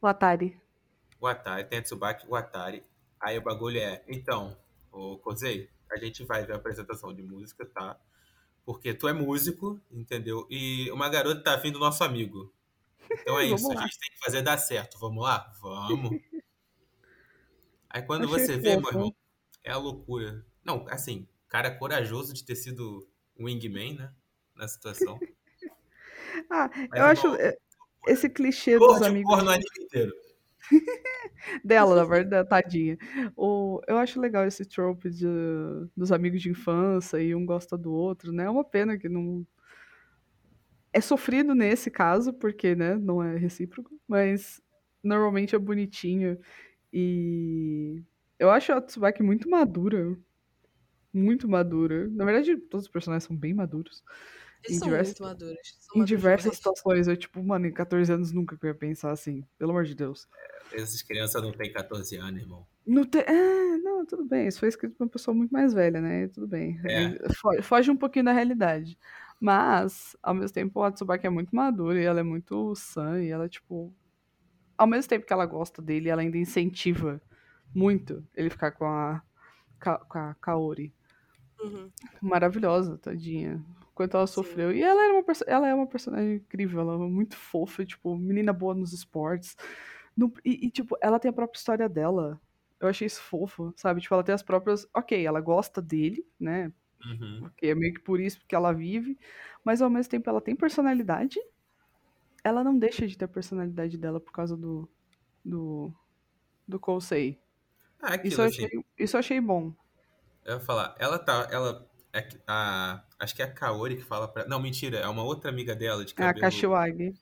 O 0.01 0.07
Atari. 0.07 0.59
O 1.19 1.27
Atari, 1.27 1.65
tem 1.67 1.79
a 1.79 1.81
Tsubaki, 1.81 2.25
o 2.29 2.35
Atari. 2.35 2.83
Aí 3.19 3.37
o 3.37 3.41
bagulho 3.41 3.77
é, 3.79 4.03
então, 4.07 4.55
ô 4.91 5.17
Kozei, 5.17 5.69
a 5.91 5.97
gente 5.97 6.23
vai 6.23 6.45
ver 6.45 6.53
a 6.53 6.55
apresentação 6.55 7.13
de 7.13 7.21
música, 7.21 7.65
tá? 7.65 7.99
Porque 8.65 8.93
tu 8.93 9.07
é 9.07 9.13
músico, 9.13 9.81
entendeu? 9.91 10.45
E 10.49 10.89
uma 10.91 11.09
garota 11.09 11.41
tá 11.43 11.55
afim 11.55 11.71
do 11.71 11.79
nosso 11.79 12.03
amigo. 12.03 12.53
Então 13.21 13.39
é 13.39 13.45
isso, 13.47 13.71
a 13.71 13.75
gente 13.81 13.99
tem 13.99 14.09
que 14.11 14.19
fazer 14.19 14.41
dar 14.41 14.57
certo. 14.57 14.97
Vamos 14.99 15.23
lá? 15.23 15.51
Vamos. 15.61 16.19
Aí 17.89 18.01
quando 18.03 18.25
Achei 18.25 18.39
você 18.39 18.57
vê, 18.57 18.77
meu 18.77 18.81
fofo. 18.85 18.93
irmão, 18.93 19.15
é 19.63 19.71
a 19.71 19.77
loucura. 19.77 20.45
Não, 20.63 20.85
assim, 20.89 21.27
cara 21.47 21.75
corajoso 21.75 22.33
de 22.33 22.43
ter 22.45 22.55
sido 22.55 23.07
o 23.35 23.45
wingman, 23.45 23.95
né? 23.97 24.13
Na 24.55 24.67
situação. 24.67 25.19
Ah, 26.49 26.69
Mas 26.89 26.99
eu 26.99 27.05
acho 27.05 27.35
é, 27.35 27.57
esse 28.07 28.29
clichê 28.29 28.77
Porra 28.77 28.99
dos 28.99 29.01
de 29.01 29.07
amigos 29.07 29.29
porra 29.31 29.43
no 29.43 29.49
anime 29.49 29.65
inteiro. 29.79 30.13
dela, 31.63 31.95
na 31.95 32.03
verdade, 32.03 32.47
tadinha. 32.49 32.97
O, 33.35 33.81
eu 33.87 33.97
acho 33.97 34.19
legal 34.19 34.45
esse 34.45 34.65
trope 34.65 35.09
de, 35.09 35.25
dos 35.95 36.11
amigos 36.11 36.41
de 36.41 36.49
infância 36.49 37.17
e 37.21 37.33
um 37.35 37.45
gosta 37.45 37.77
do 37.77 37.91
outro, 37.91 38.31
né? 38.31 38.45
É 38.45 38.49
uma 38.49 38.63
pena 38.63 38.97
que 38.97 39.09
não. 39.09 39.45
É 40.91 40.99
sofrido 41.01 41.53
nesse 41.53 41.91
caso, 41.91 42.33
porque, 42.33 42.75
né, 42.75 42.95
não 42.95 43.21
é 43.23 43.37
recíproco, 43.37 43.99
mas 44.07 44.61
normalmente 45.03 45.55
é 45.55 45.59
bonitinho. 45.59 46.37
E 46.91 48.01
Eu 48.39 48.49
acho 48.49 48.71
a 48.71 48.81
Tsubaki 48.81 49.21
muito 49.21 49.49
madura. 49.49 50.17
Muito 51.13 51.47
madura. 51.49 52.07
Na 52.09 52.23
verdade, 52.25 52.55
todos 52.57 52.85
os 52.85 52.91
personagens 52.91 53.25
são 53.25 53.35
bem 53.35 53.53
maduros. 53.53 54.03
Eles 54.63 54.77
Em 54.77 54.79
são 54.79 54.87
diversas- 54.87 55.19
muito 55.19 55.23
maduros. 55.23 55.59
São 55.79 55.95
Em 55.95 55.99
maduros 55.99 56.07
diversas 56.09 56.55
situações. 56.55 57.07
Eu, 57.07 57.17
tipo, 57.17 57.43
mano, 57.43 57.65
em 57.67 57.71
14 57.73 58.11
anos 58.13 58.31
nunca 58.31 58.57
que 58.57 58.65
eu 58.65 58.69
ia 58.69 58.75
pensar 58.75 59.11
assim. 59.11 59.43
Pelo 59.57 59.71
amor 59.71 59.83
de 59.85 59.95
Deus. 59.95 60.27
Essas 60.73 61.01
crianças 61.01 61.41
não 61.41 61.51
têm 61.51 61.71
14 61.71 62.15
anos, 62.17 62.41
irmão. 62.41 62.65
Não 62.85 63.03
tem. 63.03 63.21
É, 63.21 63.77
não, 63.77 64.05
tudo 64.05 64.23
bem. 64.25 64.47
Isso 64.47 64.59
foi 64.59 64.69
escrito 64.69 64.95
por 64.95 65.03
uma 65.03 65.09
pessoa 65.09 65.35
muito 65.35 65.51
mais 65.51 65.73
velha, 65.73 65.99
né? 66.01 66.27
Tudo 66.27 66.47
bem. 66.47 66.79
É. 66.85 67.33
Fo- 67.33 67.61
Foge 67.63 67.89
um 67.91 67.97
pouquinho 67.97 68.25
da 68.25 68.31
realidade. 68.33 68.97
Mas, 69.39 70.15
ao 70.21 70.33
mesmo 70.33 70.53
tempo, 70.53 70.81
a 70.83 70.91
Tsubaki 70.91 71.25
é 71.25 71.29
muito 71.29 71.55
madura 71.55 71.99
e 72.01 72.05
ela 72.05 72.19
é 72.19 72.23
muito 72.23 72.75
sã 72.75 73.21
e 73.21 73.29
ela, 73.29 73.47
tipo. 73.47 73.93
Ao 74.77 74.87
mesmo 74.87 75.09
tempo 75.09 75.25
que 75.25 75.33
ela 75.33 75.45
gosta 75.45 75.81
dele, 75.81 76.09
ela 76.09 76.21
ainda 76.21 76.37
incentiva 76.37 77.21
muito 77.75 78.25
ele 78.35 78.49
ficar 78.49 78.71
com 78.71 78.85
a, 78.85 79.21
com 79.79 80.17
a 80.17 80.35
Kaori. 80.35 80.93
Uhum. 81.61 81.91
Maravilhosa, 82.21 82.97
tadinha. 82.97 83.63
Quanto 83.93 84.15
ela 84.15 84.27
sofreu. 84.27 84.71
E 84.71 84.81
ela, 84.81 85.03
era 85.03 85.13
uma, 85.13 85.23
ela 85.47 85.67
é 85.67 85.73
uma 85.73 85.87
personagem 85.87 86.35
incrível, 86.35 86.79
ela 86.79 86.93
é 86.95 86.97
muito 86.97 87.35
fofa, 87.35 87.85
tipo, 87.85 88.17
menina 88.17 88.53
boa 88.53 88.73
nos 88.73 88.93
esportes. 88.93 89.57
No- 90.15 90.33
e, 90.45 90.67
e, 90.67 90.71
tipo, 90.71 90.97
ela 91.01 91.19
tem 91.19 91.29
a 91.29 91.33
própria 91.33 91.57
história 91.57 91.89
dela. 91.89 92.39
Eu 92.79 92.87
achei 92.87 93.05
isso 93.05 93.21
fofo, 93.21 93.73
sabe? 93.75 93.99
Tipo, 93.99 94.13
ela 94.15 94.23
tem 94.23 94.33
as 94.33 94.43
próprias. 94.43 94.87
Ok, 94.93 95.25
ela 95.25 95.41
gosta 95.41 95.81
dele, 95.81 96.25
né? 96.39 96.71
Uhum. 97.05 97.39
Porque 97.39 97.67
é 97.67 97.75
meio 97.75 97.93
que 97.93 98.01
por 98.01 98.19
isso 98.19 98.39
que 98.47 98.55
ela 98.55 98.73
vive. 98.73 99.17
Mas 99.63 99.81
ao 99.81 99.89
mesmo 99.89 100.09
tempo 100.11 100.29
ela 100.29 100.41
tem 100.41 100.55
personalidade. 100.55 101.39
Ela 102.43 102.63
não 102.63 102.77
deixa 102.77 103.07
de 103.07 103.17
ter 103.17 103.25
a 103.25 103.27
personalidade 103.27 103.97
dela 103.97 104.19
por 104.19 104.31
causa 104.31 104.55
do. 104.57 104.89
Do. 105.43 105.93
Do 106.67 106.79
Kousei. 106.79 107.41
Ah, 108.01 108.15
aquilo, 108.15 108.33
Isso 108.33 108.41
eu 108.41 108.45
assim, 108.45 108.65
achei, 108.65 108.85
isso 108.97 109.15
eu 109.15 109.19
achei 109.19 109.41
bom. 109.41 109.73
eu 110.45 110.55
ia 110.55 110.59
falar, 110.59 110.95
ela 110.99 111.17
tá, 111.19 111.47
ela, 111.51 111.89
é 112.13 112.27
a, 112.47 113.03
acho 113.19 113.35
que 113.35 113.41
é 113.41 113.45
a 113.45 113.53
Kaori 113.53 113.97
que 113.97 114.03
fala 114.03 114.27
pra, 114.27 114.45
não, 114.47 114.59
mentira, 114.61 114.97
é 114.99 115.07
uma 115.07 115.23
outra 115.23 115.49
amiga 115.49 115.75
dela 115.75 116.03
de 116.05 116.13
É 116.15 116.23
a 116.27 116.33
cabelo, 116.33 116.35
Kashiwagi. 116.35 117.15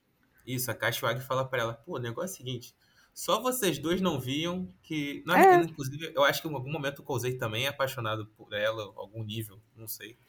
isso, 0.45 0.71
a 0.71 0.75
Kashiwagi 0.75 1.21
fala 1.21 1.47
pra 1.47 1.59
ela, 1.61 1.73
pô, 1.75 1.97
o 1.97 1.99
negócio 1.99 2.33
é 2.33 2.35
o 2.35 2.37
seguinte, 2.37 2.75
só 3.19 3.41
vocês 3.41 3.79
dois 3.79 3.99
não 3.99 4.19
viam 4.19 4.71
que, 4.83 5.23
não, 5.25 5.35
É. 5.35 5.63
inclusive, 5.63 6.11
eu 6.15 6.23
acho 6.23 6.39
que 6.39 6.47
em 6.47 6.53
algum 6.53 6.71
momento 6.71 6.99
o 6.99 7.03
Kouzei 7.03 7.35
também 7.35 7.65
é 7.65 7.69
apaixonado 7.69 8.27
por 8.37 8.53
ela, 8.53 8.83
algum 8.95 9.23
nível, 9.23 9.59
não 9.75 9.87
sei, 9.87 10.19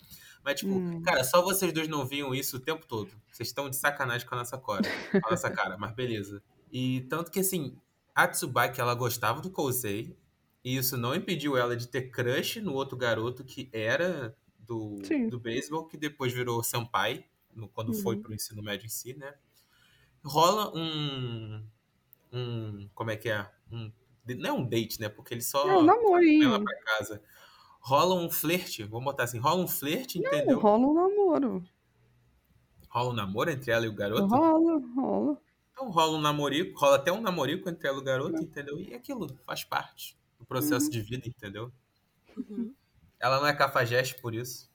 mas 0.43 0.61
tipo, 0.61 0.73
Hum. 0.73 1.03
cara, 1.03 1.23
só 1.23 1.43
vocês 1.43 1.71
dois 1.71 1.87
não 1.87 2.07
viam 2.07 2.35
isso 2.35 2.57
o 2.57 2.61
tempo 2.61 2.87
todo, 2.87 3.11
vocês 3.31 3.51
estão 3.51 3.69
de 3.69 3.77
sacanagem 3.77 4.27
com 4.27 4.35
a 4.35 4.39
nossa 4.39 4.57
cara, 4.57 4.89
a 5.23 5.31
nossa 5.31 5.51
cara, 5.51 5.77
mas 5.77 5.95
beleza. 5.95 6.43
E 6.73 7.03
tanto 7.11 7.31
que 7.31 7.41
assim, 7.41 7.77
a 8.15 8.27
Tsubaki, 8.27 8.81
ela 8.81 8.95
gostava 8.95 9.43
do 9.43 9.51
Kouzei, 9.51 10.17
e 10.65 10.77
isso 10.79 10.97
não 10.97 11.15
impediu 11.15 11.59
ela 11.59 11.77
de 11.77 11.87
ter 11.89 12.11
crush 12.11 12.57
no 12.63 12.73
outro 12.73 12.97
garoto 12.97 13.45
que 13.45 13.69
era 13.71 14.35
do, 14.59 14.97
Sim. 15.05 15.29
do 15.29 15.39
beisebol, 15.39 15.87
que 15.87 15.97
depois 15.99 16.33
virou 16.33 16.63
senpai, 16.63 17.27
no- 17.55 17.69
quando 17.69 17.93
foi 17.93 18.17
Uhum. 18.17 18.23
pro 18.23 18.35
ensino 18.35 18.63
médio 18.63 18.87
em 18.87 18.89
si, 18.89 19.13
né? 19.15 19.35
Rola 20.25 20.73
um. 20.75 21.65
Um 22.33 22.89
como 22.95 23.11
é 23.11 23.17
que 23.17 23.29
é? 23.31 23.49
Um, 23.71 23.93
não 24.27 24.51
é 24.51 24.53
um 24.53 24.65
date, 24.67 25.01
né? 25.01 25.09
Porque 25.09 25.35
ele 25.35 25.41
só 25.43 25.69
É 25.69 25.79
um 25.79 25.83
namorinho. 25.83 26.63
pra 26.65 26.75
casa. 26.83 27.23
Rola 27.81 28.15
um 28.15 28.31
flerte, 28.31 28.83
vamos 28.85 29.05
botar 29.05 29.25
assim, 29.25 29.39
rola 29.39 29.63
um 29.63 29.69
flerte, 29.69 30.21
Não, 30.21 30.27
entendeu? 30.29 30.59
rola 30.61 30.87
um 30.87 30.95
namoro. 30.95 31.65
Rola 32.91 33.11
um 33.11 33.13
namoro 33.15 33.51
entre 33.51 33.71
ela 33.71 33.87
e 33.87 33.89
o 33.89 33.95
garoto. 33.95 34.27
Rola, 34.27 34.81
rola. 34.95 35.41
Então 35.73 35.91
rola 35.91 36.19
um 36.19 36.21
namorico, 36.21 36.79
rola 36.79 36.97
até 36.97 37.13
um 37.13 37.21
namorico 37.21 37.69
entre 37.69 37.87
ela 37.89 37.99
e 37.99 38.01
o 38.01 38.05
garoto, 38.05 38.43
entendeu? 38.43 38.79
E 38.81 38.95
aquilo 38.95 39.29
faz 39.47 39.65
parte 39.65 40.19
do 40.39 40.45
processo 40.45 40.87
Uhum. 40.87 40.91
de 40.91 41.01
vida, 41.03 41.29
entendeu? 41.29 41.73
Uhum. 42.37 42.75
Ela 43.21 43.41
não 43.41 43.47
é 43.47 43.55
cafajeste 43.55 44.21
por 44.21 44.35
isso. 44.35 44.69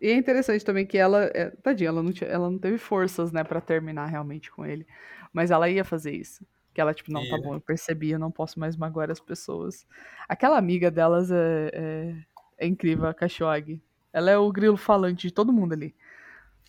E 0.00 0.08
é 0.08 0.14
interessante 0.14 0.64
também 0.64 0.86
que 0.86 0.96
ela, 0.96 1.24
é, 1.34 1.50
tadinha, 1.50 1.88
ela 1.88 2.02
não, 2.02 2.12
ela 2.22 2.50
não 2.50 2.58
teve 2.58 2.78
forças, 2.78 3.32
né, 3.32 3.44
pra 3.44 3.60
terminar 3.60 4.06
realmente 4.06 4.50
com 4.50 4.64
ele. 4.64 4.86
Mas 5.32 5.50
ela 5.50 5.68
ia 5.68 5.84
fazer 5.84 6.12
isso. 6.14 6.44
Que 6.72 6.80
ela, 6.80 6.94
tipo, 6.94 7.10
não, 7.12 7.28
tá 7.28 7.36
bom, 7.38 7.54
eu 7.54 7.60
percebi, 7.60 8.10
eu 8.10 8.18
não 8.18 8.30
posso 8.30 8.58
mais 8.60 8.76
magoar 8.76 9.10
as 9.10 9.20
pessoas. 9.20 9.86
Aquela 10.28 10.56
amiga 10.56 10.90
delas 10.90 11.30
é, 11.30 11.70
é, 11.72 12.14
é 12.58 12.66
incrível, 12.66 13.06
a 13.06 13.14
Kashiwagi. 13.14 13.82
Ela 14.12 14.30
é 14.30 14.38
o 14.38 14.50
grilo 14.52 14.76
falante 14.76 15.26
de 15.28 15.34
todo 15.34 15.52
mundo 15.52 15.72
ali. 15.72 15.94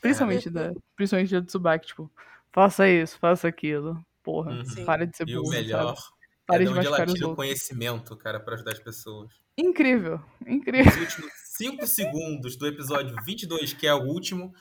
Principalmente 0.02 0.50
da, 0.50 0.74
principalmente 0.96 1.32
da 1.32 1.42
Tsubaki, 1.44 1.88
tipo, 1.88 2.12
faça 2.52 2.88
isso, 2.90 3.18
faça 3.20 3.48
aquilo. 3.48 4.04
Porra, 4.24 4.52
Uhum. 4.52 4.86
Para 4.86 5.06
de 5.06 5.16
ser 5.18 5.28
E 5.28 5.38
o 5.38 5.42
burro, 5.42 5.52
melhor 5.52 5.96
sabe? 5.96 6.08
é 6.10 6.46
Para 6.46 6.58
de 6.60 6.66
de 6.66 6.78
onde 6.78 6.88
ela 6.88 7.06
tira 7.06 7.28
o 7.28 7.36
conhecimento, 7.36 8.16
cara, 8.18 8.40
pra 8.40 8.56
ajudar 8.56 8.72
as 8.72 8.80
pessoas. 8.80 9.32
Incrível, 9.58 10.20
incrível. 10.46 10.86
Nos 10.86 10.98
últimos 11.16 11.32
5 11.58 11.88
segundos 11.88 12.56
do 12.56 12.66
episódio 12.68 13.16
22, 13.24 13.74
que 13.74 13.86
é 13.88 13.94
o 13.94 14.04
último, 14.04 14.54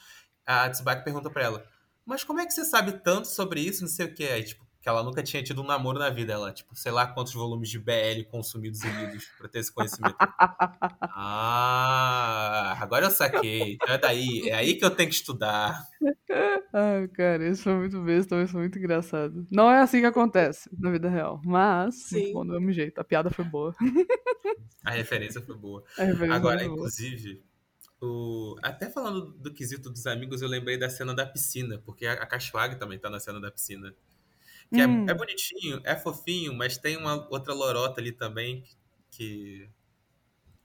a 0.47 0.69
Tsubaki 0.69 1.05
pergunta 1.05 1.31
pra 1.31 1.43
ela: 1.45 1.65
Mas 2.11 2.25
como 2.25 2.41
é 2.41 2.45
que 2.47 2.53
você 2.53 2.65
sabe 2.65 2.91
tanto 3.05 3.29
sobre 3.29 3.61
isso? 3.61 3.83
Não 3.83 3.89
sei 3.89 4.07
o 4.07 4.13
que. 4.13 4.25
Aí, 4.25 4.43
tipo, 4.43 4.67
que 4.81 4.89
ela 4.89 5.05
nunca 5.05 5.23
tinha 5.23 5.41
tido 5.45 5.63
um 5.63 5.65
namoro 5.65 5.97
na 5.97 6.11
vida. 6.11 6.33
Ela, 6.33 6.53
tipo, 6.53 6.75
sei 6.75 6.91
lá 6.91 7.07
quantos 7.07 7.33
volumes 7.33 7.69
de 7.69 7.79
BL 7.79 8.25
consumidos 8.29 8.83
e 8.83 8.89
lidos 8.91 9.27
pra 9.39 9.49
ter 9.49 9.61
esse 9.61 9.73
conhecimento. 9.73 10.17
Ah, 11.23 12.77
agora 12.81 13.07
eu 13.07 13.11
saquei. 13.11 13.75
Então 13.75 13.95
é 13.95 13.99
daí. 13.99 14.49
É 14.49 14.55
aí 14.55 14.75
que 14.75 14.85
eu 14.85 14.91
tenho 14.91 15.09
que 15.09 15.15
estudar. 15.15 15.87
Ai, 16.73 17.07
cara, 17.09 17.47
isso 17.47 17.65
foi 17.65 17.75
muito 17.75 18.01
besta, 18.03 18.43
isso 18.43 18.53
foi 18.53 18.63
muito 18.63 18.79
engraçado. 18.79 19.47
Não 19.51 19.71
é 19.71 19.81
assim 19.81 20.01
que 20.01 20.07
acontece 20.07 20.71
na 20.79 20.91
vida 20.91 21.09
real, 21.11 21.41
mas 21.45 21.95
Sim. 22.09 22.17
muito 22.17 22.33
bom 22.33 22.47
do 22.47 22.53
mesmo 22.55 22.73
jeito. 22.73 22.99
A 22.99 23.05
piada 23.05 23.31
foi 23.31 23.45
boa. 23.45 23.75
A 24.85 24.93
referência 24.93 25.43
foi 25.43 25.57
boa. 25.57 25.85
A 25.99 26.05
referência 26.05 26.35
Agora, 26.37 26.59
foi 26.59 26.69
boa. 26.69 26.79
inclusive, 26.79 27.43
o... 28.01 28.57
até 28.63 28.91
falando 28.91 29.33
do 29.33 29.53
quesito 29.53 29.91
dos 29.91 30.07
amigos, 30.07 30.43
eu 30.43 30.49
lembrei 30.49 30.79
da 30.79 30.91
cena 30.91 31.15
da 31.15 31.27
piscina, 31.27 31.79
porque 31.85 32.07
a, 32.07 32.15
a 32.15 32.27
Kashiwagi 32.27 32.77
também 32.79 32.99
tá 32.99 33.11
na 33.11 33.21
cena 33.21 33.41
da 33.41 33.51
piscina. 33.51 33.95
Que 34.73 34.81
é- 34.83 34.87
Hum. 34.87 35.07
é, 35.09 35.15
bonitinho, 35.15 35.81
é 35.85 35.97
fofinho, 35.97 36.55
mas 36.55 36.79
tem 36.79 36.97
uma 36.97 37.29
outra 37.31 37.55
lorota 37.55 38.01
ali 38.01 38.13
também 38.13 38.63
que, 38.63 38.77
que 39.11 39.71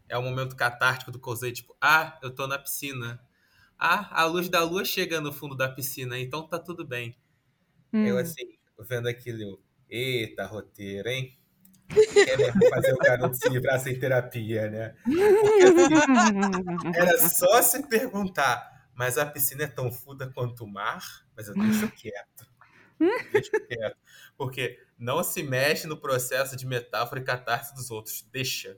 é 0.09 0.17
o 0.17 0.21
momento 0.21 0.55
catártico 0.55 1.11
do 1.11 1.19
Kouzei, 1.19 1.51
tipo, 1.51 1.75
ah, 1.81 2.19
eu 2.21 2.33
tô 2.33 2.47
na 2.47 2.57
piscina. 2.59 3.19
Ah, 3.79 4.21
a 4.23 4.25
luz 4.25 4.49
da 4.49 4.63
lua 4.63 4.85
chega 4.85 5.21
no 5.21 5.33
fundo 5.33 5.55
da 5.55 5.69
piscina, 5.69 6.19
então 6.19 6.47
tá 6.47 6.59
tudo 6.59 6.85
bem. 6.85 7.17
Hum. 7.93 8.05
Eu 8.05 8.17
assim, 8.17 8.57
vendo 8.79 9.07
aquilo, 9.09 9.41
eu, 9.41 9.63
eita, 9.89 10.45
roteiro, 10.45 11.09
hein? 11.09 11.37
Quer 11.87 12.37
mesmo 12.37 12.69
fazer 12.69 12.93
o 12.93 12.97
garoto 12.97 13.37
se 13.37 13.49
livrar 13.49 13.79
sem 13.79 13.97
terapia, 13.97 14.69
né? 14.69 14.95
Porque 15.03 15.63
assim, 15.63 16.91
era 16.95 17.17
só 17.29 17.61
se 17.61 17.87
perguntar, 17.87 18.89
mas 18.93 19.17
a 19.17 19.25
piscina 19.25 19.63
é 19.63 19.67
tão 19.67 19.91
fuda 19.91 20.31
quanto 20.33 20.63
o 20.63 20.67
mar? 20.67 21.03
Mas 21.35 21.47
eu 21.47 21.53
deixo 21.53 21.89
quieto. 21.91 22.47
Deixo 23.31 23.51
quieto. 23.67 23.97
Porque 24.37 24.79
não 24.97 25.23
se 25.23 25.43
mexe 25.43 25.87
no 25.87 25.97
processo 25.97 26.55
de 26.55 26.65
metáfora 26.65 27.21
e 27.21 27.23
catarse 27.23 27.73
dos 27.75 27.91
outros. 27.91 28.27
Deixa. 28.31 28.77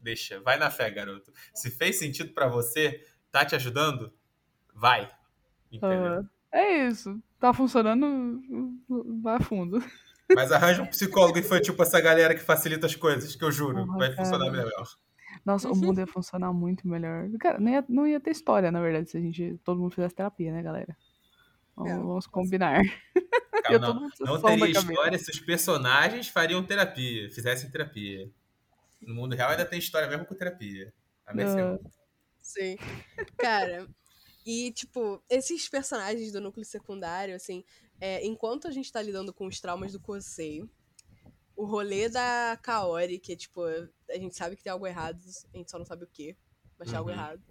Deixa. 0.00 0.40
Vai 0.40 0.58
na 0.58 0.70
fé, 0.70 0.90
garoto. 0.90 1.32
Se 1.54 1.70
fez 1.70 1.98
sentido 1.98 2.32
pra 2.32 2.48
você, 2.48 3.06
tá 3.30 3.44
te 3.44 3.54
ajudando? 3.54 4.12
Vai. 4.74 5.10
Entendeu? 5.70 6.26
Ah, 6.52 6.58
é 6.58 6.86
isso. 6.88 7.22
Tá 7.38 7.52
funcionando, 7.52 8.40
vai 9.22 9.36
a 9.36 9.40
fundo. 9.40 9.78
Mas 10.34 10.52
arranja 10.52 10.82
um 10.82 10.86
psicólogo 10.86 11.38
infantil 11.38 11.74
pra 11.74 11.84
essa 11.84 12.00
galera 12.00 12.34
que 12.34 12.40
facilita 12.40 12.86
as 12.86 12.94
coisas, 12.94 13.36
que 13.36 13.44
eu 13.44 13.52
juro, 13.52 13.86
vai 13.98 14.12
funcionar 14.14 14.50
cara. 14.50 14.64
melhor. 14.64 14.88
Nossa, 15.44 15.68
o 15.68 15.76
mundo 15.76 15.98
ia 16.00 16.06
funcionar 16.06 16.52
muito 16.52 16.86
melhor. 16.86 17.28
Cara, 17.38 17.58
não 17.58 17.70
ia, 17.70 17.84
não 17.88 18.06
ia 18.06 18.20
ter 18.20 18.30
história, 18.30 18.70
na 18.70 18.80
verdade, 18.80 19.10
se 19.10 19.16
a 19.16 19.20
gente 19.20 19.58
todo 19.64 19.80
mundo 19.80 19.94
fizesse 19.94 20.14
terapia, 20.14 20.52
né, 20.52 20.62
galera? 20.62 20.96
Vamos, 21.76 21.92
É, 21.92 21.96
vamos 21.96 22.26
combinar. 22.26 22.82
Não, 23.80 24.10
não 24.20 24.42
teria 24.42 24.68
história 24.68 25.18
se 25.18 25.30
os 25.30 25.40
personagens 25.40 26.28
fariam 26.28 26.62
terapia, 26.62 27.30
fizessem 27.30 27.70
terapia. 27.70 28.30
No 29.00 29.14
mundo 29.14 29.34
real 29.34 29.50
ainda 29.50 29.64
tem 29.64 29.78
história 29.78 30.06
mesmo 30.06 30.26
com 30.26 30.34
terapia. 30.34 30.92
A 31.26 31.32
segunda. 31.32 31.80
Sim. 32.42 32.76
Cara, 33.38 33.88
e 34.44 34.70
tipo, 34.72 35.22
esses 35.30 35.66
personagens 35.66 36.30
do 36.30 36.42
núcleo 36.42 36.64
secundário, 36.64 37.34
assim, 37.34 37.64
é, 38.00 38.24
enquanto 38.26 38.68
a 38.68 38.70
gente 38.70 38.90
tá 38.92 39.00
lidando 39.00 39.32
com 39.32 39.46
os 39.46 39.60
traumas 39.60 39.92
do 39.92 40.00
Kosei, 40.00 40.68
o 41.56 41.64
rolê 41.64 42.08
da 42.08 42.58
Kaori, 42.62 43.18
que 43.18 43.32
é 43.32 43.36
tipo, 43.36 43.62
a 43.64 44.14
gente 44.14 44.36
sabe 44.36 44.56
que 44.56 44.62
tem 44.62 44.72
algo 44.72 44.86
errado, 44.86 45.20
a 45.52 45.56
gente 45.56 45.70
só 45.70 45.78
não 45.78 45.86
sabe 45.86 46.04
o 46.04 46.08
que, 46.08 46.36
mas 46.78 46.88
tem 46.88 46.98
algo 46.98 47.10
Uhum. 47.10 47.16
errado, 47.16 47.42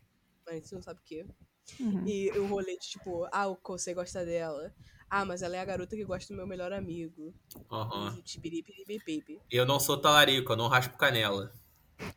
mas 0.46 0.56
a 0.56 0.58
gente 0.60 0.74
não 0.74 0.82
sabe 0.82 1.00
o 1.00 1.04
que. 1.04 1.26
Uhum. 1.80 2.06
E 2.06 2.30
o 2.32 2.46
rolê 2.48 2.74
de 2.78 2.90
tipo, 2.90 3.26
ah, 3.32 3.48
o 3.48 3.56
Kosei 3.56 3.94
gosta 3.94 4.26
dela. 4.26 4.74
Ah, 5.10 5.24
mas 5.24 5.42
ela 5.42 5.56
é 5.56 5.60
a 5.60 5.66
garota 5.66 5.96
que 5.96 6.04
gosta 6.04 6.34
do 6.34 6.38
meu 6.38 6.48
melhor 6.48 6.74
amigo. 6.74 7.34
Aham. 7.72 8.16
E 8.18 8.22
tibiripiripiripipi. 8.24 9.40
Eu 9.50 9.66
não 9.66 9.80
sou 9.80 9.98
talarico, 9.98 10.52
eu 10.52 10.58
não 10.58 10.68
raspo 10.68 10.98
canela. 10.98 11.54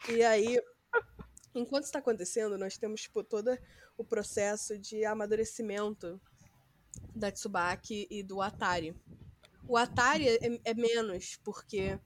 E 0.08 0.22
aí, 0.24 0.58
enquanto 1.54 1.84
isso 1.84 1.92
tá 1.92 1.98
acontecendo, 1.98 2.56
nós 2.58 2.76
temos, 2.78 3.02
tipo, 3.02 3.22
todo 3.22 3.56
o 3.96 4.04
processo 4.04 4.78
de 4.78 5.04
amadurecimento 5.04 6.20
da 7.14 7.30
Tsubaki 7.30 8.06
e 8.10 8.22
do 8.22 8.40
Atari. 8.40 8.94
O 9.68 9.76
Atari 9.76 10.28
é, 10.28 10.60
é 10.64 10.74
menos, 10.74 11.38
porque 11.44 11.98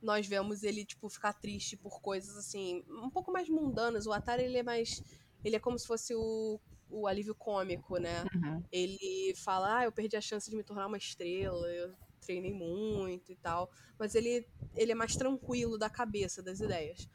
nós 0.00 0.26
vemos 0.26 0.62
ele, 0.62 0.84
tipo, 0.84 1.08
ficar 1.08 1.32
triste 1.32 1.76
por 1.76 2.00
coisas, 2.00 2.36
assim, 2.36 2.84
um 2.88 3.10
pouco 3.10 3.32
mais 3.32 3.48
mundanas. 3.48 4.06
O 4.06 4.12
Atari, 4.12 4.44
ele 4.44 4.58
é 4.58 4.62
mais... 4.62 5.02
Ele 5.44 5.56
é 5.56 5.60
como 5.60 5.78
se 5.78 5.86
fosse 5.86 6.14
o, 6.14 6.60
o 6.88 7.06
alívio 7.06 7.34
cômico, 7.34 7.96
né? 7.98 8.24
Uhum. 8.34 8.62
Ele 8.70 9.34
fala, 9.36 9.78
ah, 9.78 9.84
eu 9.84 9.92
perdi 9.92 10.16
a 10.16 10.20
chance 10.20 10.48
de 10.48 10.56
me 10.56 10.62
tornar 10.62 10.86
uma 10.86 10.96
estrela, 10.96 11.66
eu 11.68 11.92
treinei 12.20 12.52
muito 12.52 13.32
e 13.32 13.36
tal. 13.36 13.70
Mas 13.98 14.14
ele, 14.14 14.46
ele 14.76 14.92
é 14.92 14.94
mais 14.94 15.16
tranquilo 15.16 15.76
da 15.76 15.90
cabeça, 15.90 16.42
das 16.42 16.60
ideias. 16.60 17.08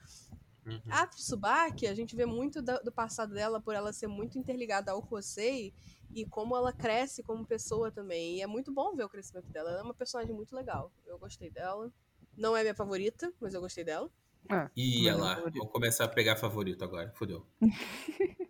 Uhum. 0.68 0.82
A 0.90 1.08
Tsubaki, 1.08 1.88
a 1.88 1.96
gente 1.96 2.14
vê 2.16 2.26
muito 2.26 2.62
do 2.62 2.92
passado 2.92 3.34
dela 3.34 3.62
por 3.62 3.74
ela 3.74 3.94
ser 3.94 4.08
muito 4.08 4.38
interligada 4.38 4.92
ao 4.92 5.02
Kosei 5.02 5.74
e 6.14 6.26
como 6.26 6.56
ela 6.58 6.74
cresce 6.74 7.24
como 7.24 7.46
pessoa 7.46 7.90
também. 7.90 8.38
E 8.38 8.42
é 8.42 8.48
muito 8.48 8.72
bom 8.72 8.94
ver 8.94 9.06
o 9.06 9.10
crescimento 9.10 9.50
dela. 9.50 9.70
Ela 9.70 9.80
é 9.80 9.84
uma 9.84 9.94
personagem 9.94 10.36
muito 10.36 10.54
legal. 10.54 10.92
Eu 11.06 11.18
gostei 11.18 11.50
dela. 11.50 11.92
Não 12.36 12.56
é 12.56 12.62
minha 12.62 12.76
favorita, 12.76 13.34
mas 13.40 13.54
eu 13.54 13.62
gostei 13.62 13.84
dela. 13.84 14.12
É, 14.52 14.70
Ih, 14.76 15.04
Meu 15.04 15.16
olha 15.16 15.24
lá, 15.24 15.36
favorito. 15.36 15.58
vamos 15.60 15.74
começar 15.74 16.04
a 16.06 16.10
pegar 16.10 16.36
favorito 16.36 16.84
agora. 16.84 17.12
Fudeu. 17.16 17.46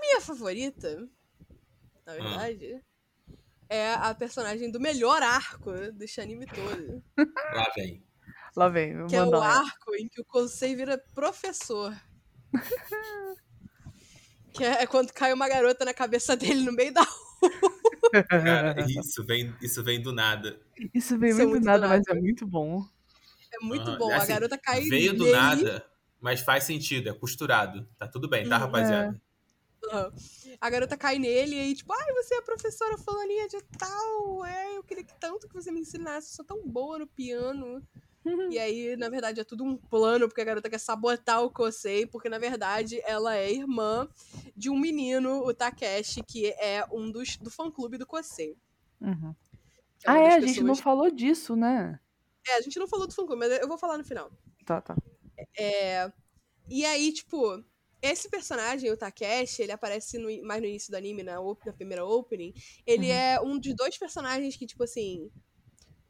Minha 0.00 0.20
favorita, 0.20 1.08
na 2.06 2.12
verdade, 2.14 2.80
é 3.68 3.92
a 3.94 4.14
personagem 4.14 4.70
do 4.70 4.78
melhor 4.78 5.20
arco 5.22 5.72
desse 5.92 6.20
anime 6.20 6.46
todo. 6.46 7.02
Lá 7.52 7.72
vem. 7.74 8.05
Lá 8.56 8.68
vem, 8.68 9.06
Que 9.08 9.16
é 9.16 9.24
o 9.24 9.40
arco 9.40 9.94
em 9.94 10.08
que 10.08 10.20
o 10.20 10.24
Kosei 10.24 10.74
vira 10.74 10.98
professor. 11.14 11.92
que 14.52 14.64
é, 14.64 14.82
é 14.82 14.86
quando 14.86 15.12
cai 15.12 15.32
uma 15.32 15.48
garota 15.48 15.84
na 15.84 15.94
cabeça 15.94 16.36
dele 16.36 16.62
no 16.62 16.72
meio 16.72 16.92
da 16.92 17.02
rua. 17.02 17.16
Cara, 18.28 18.74
isso 18.78 19.24
vem, 19.24 19.54
isso 19.60 19.82
vem 19.82 20.00
do 20.00 20.12
nada. 20.12 20.60
Isso 20.94 21.18
veio 21.18 21.32
Isso 21.32 21.42
é 21.42 21.46
muito 21.46 21.46
muito 21.46 21.64
nada, 21.64 21.80
do 21.80 21.88
mas 21.88 22.02
é 22.08 22.14
nada. 22.14 22.14
muito 22.14 22.46
bom. 22.46 22.84
É 23.52 23.64
muito 23.64 23.92
Aham. 23.92 23.92
bom. 23.92 24.16
Assim, 24.16 24.32
a 24.32 24.34
garota 24.36 24.58
cai 24.58 24.80
Veio 24.88 25.16
do 25.16 25.26
nele. 25.26 25.28
nada, 25.28 25.86
mas 26.20 26.40
faz 26.40 26.64
sentido, 26.64 27.08
é 27.08 27.12
costurado. 27.14 27.86
Tá 27.98 28.06
tudo 28.08 28.28
bem, 28.28 28.48
tá, 28.48 28.54
Hum, 28.54 28.58
rapaziada? 28.58 29.20
Aham. 29.92 30.12
A 30.60 30.70
garota 30.70 30.96
cai 30.96 31.18
nele 31.18 31.56
e 31.56 31.60
aí, 31.60 31.74
tipo, 31.74 31.92
ai, 31.92 32.12
você 32.14 32.34
é 32.34 32.38
a 32.38 32.42
professora 32.42 32.96
fulaninha 32.98 33.48
de 33.48 33.60
tal. 33.78 34.44
É, 34.44 34.76
eu 34.76 34.82
queria 34.84 35.04
que 35.04 35.18
tanto 35.20 35.48
que 35.48 35.54
você 35.54 35.70
me 35.72 35.80
ensinasse. 35.80 36.30
Eu 36.32 36.36
sou 36.36 36.44
tão 36.44 36.66
boa 36.68 36.98
no 36.98 37.06
piano. 37.06 37.82
E 38.56 38.58
aí, 38.58 38.96
na 38.96 39.08
verdade, 39.08 39.40
é 39.40 39.44
tudo 39.44 39.64
um 39.64 39.76
plano, 39.76 40.28
porque 40.28 40.40
a 40.40 40.44
garota 40.44 40.68
quer 40.70 40.78
sabotar 40.78 41.42
o 41.42 41.50
Kosei, 41.50 42.06
porque 42.06 42.28
na 42.28 42.38
verdade 42.38 43.00
ela 43.04 43.36
é 43.36 43.52
irmã 43.52 44.08
de 44.56 44.70
um 44.70 44.78
menino, 44.78 45.44
o 45.46 45.52
Takeshi, 45.54 46.22
que 46.22 46.48
é 46.58 46.84
um 46.92 47.10
dos 47.10 47.36
do 47.36 47.50
fã-clube 47.50 47.98
do 47.98 48.06
Kosei. 48.06 48.56
Uhum. 49.00 49.34
que 49.98 50.08
Ah, 50.08 50.18
é, 50.18 50.24
das 50.24 50.34
a 50.36 50.40
gente 50.46 50.60
não 50.60 50.66
pessoas- 50.74 50.80
falou 50.80 51.10
disso, 51.10 51.54
né? 51.56 51.98
É, 52.48 52.56
a 52.56 52.60
gente 52.60 52.78
não 52.78 52.86
falou 52.88 53.06
do 53.06 53.14
fã-clube, 53.14 53.40
mas 53.40 53.52
eu 53.60 53.68
vou 53.68 53.76
falar 53.78 53.98
no 53.98 54.04
final. 54.04 54.30
Tá, 54.64 54.80
tá. 54.80 54.96
É, 55.58 56.10
e 56.68 56.84
aí, 56.84 57.12
tipo, 57.12 57.62
esse 58.00 58.28
personagem, 58.28 58.90
o 58.90 58.96
Takeshi, 58.96 59.62
ele 59.62 59.72
aparece 59.72 60.16
no- 60.18 60.46
mais 60.46 60.60
no 60.60 60.68
início 60.68 60.90
do 60.90 60.96
anime, 60.96 61.22
na, 61.22 61.40
op- 61.40 61.64
na 61.66 61.72
primeira 61.72 62.04
opening. 62.04 62.52
Ele 62.86 63.06
Uhum. 63.08 63.12
é 63.12 63.40
um 63.40 63.58
dos 63.58 63.74
dois 63.74 63.98
personagens 63.98 64.56
que, 64.56 64.66
tipo 64.66 64.84
assim, 64.84 65.30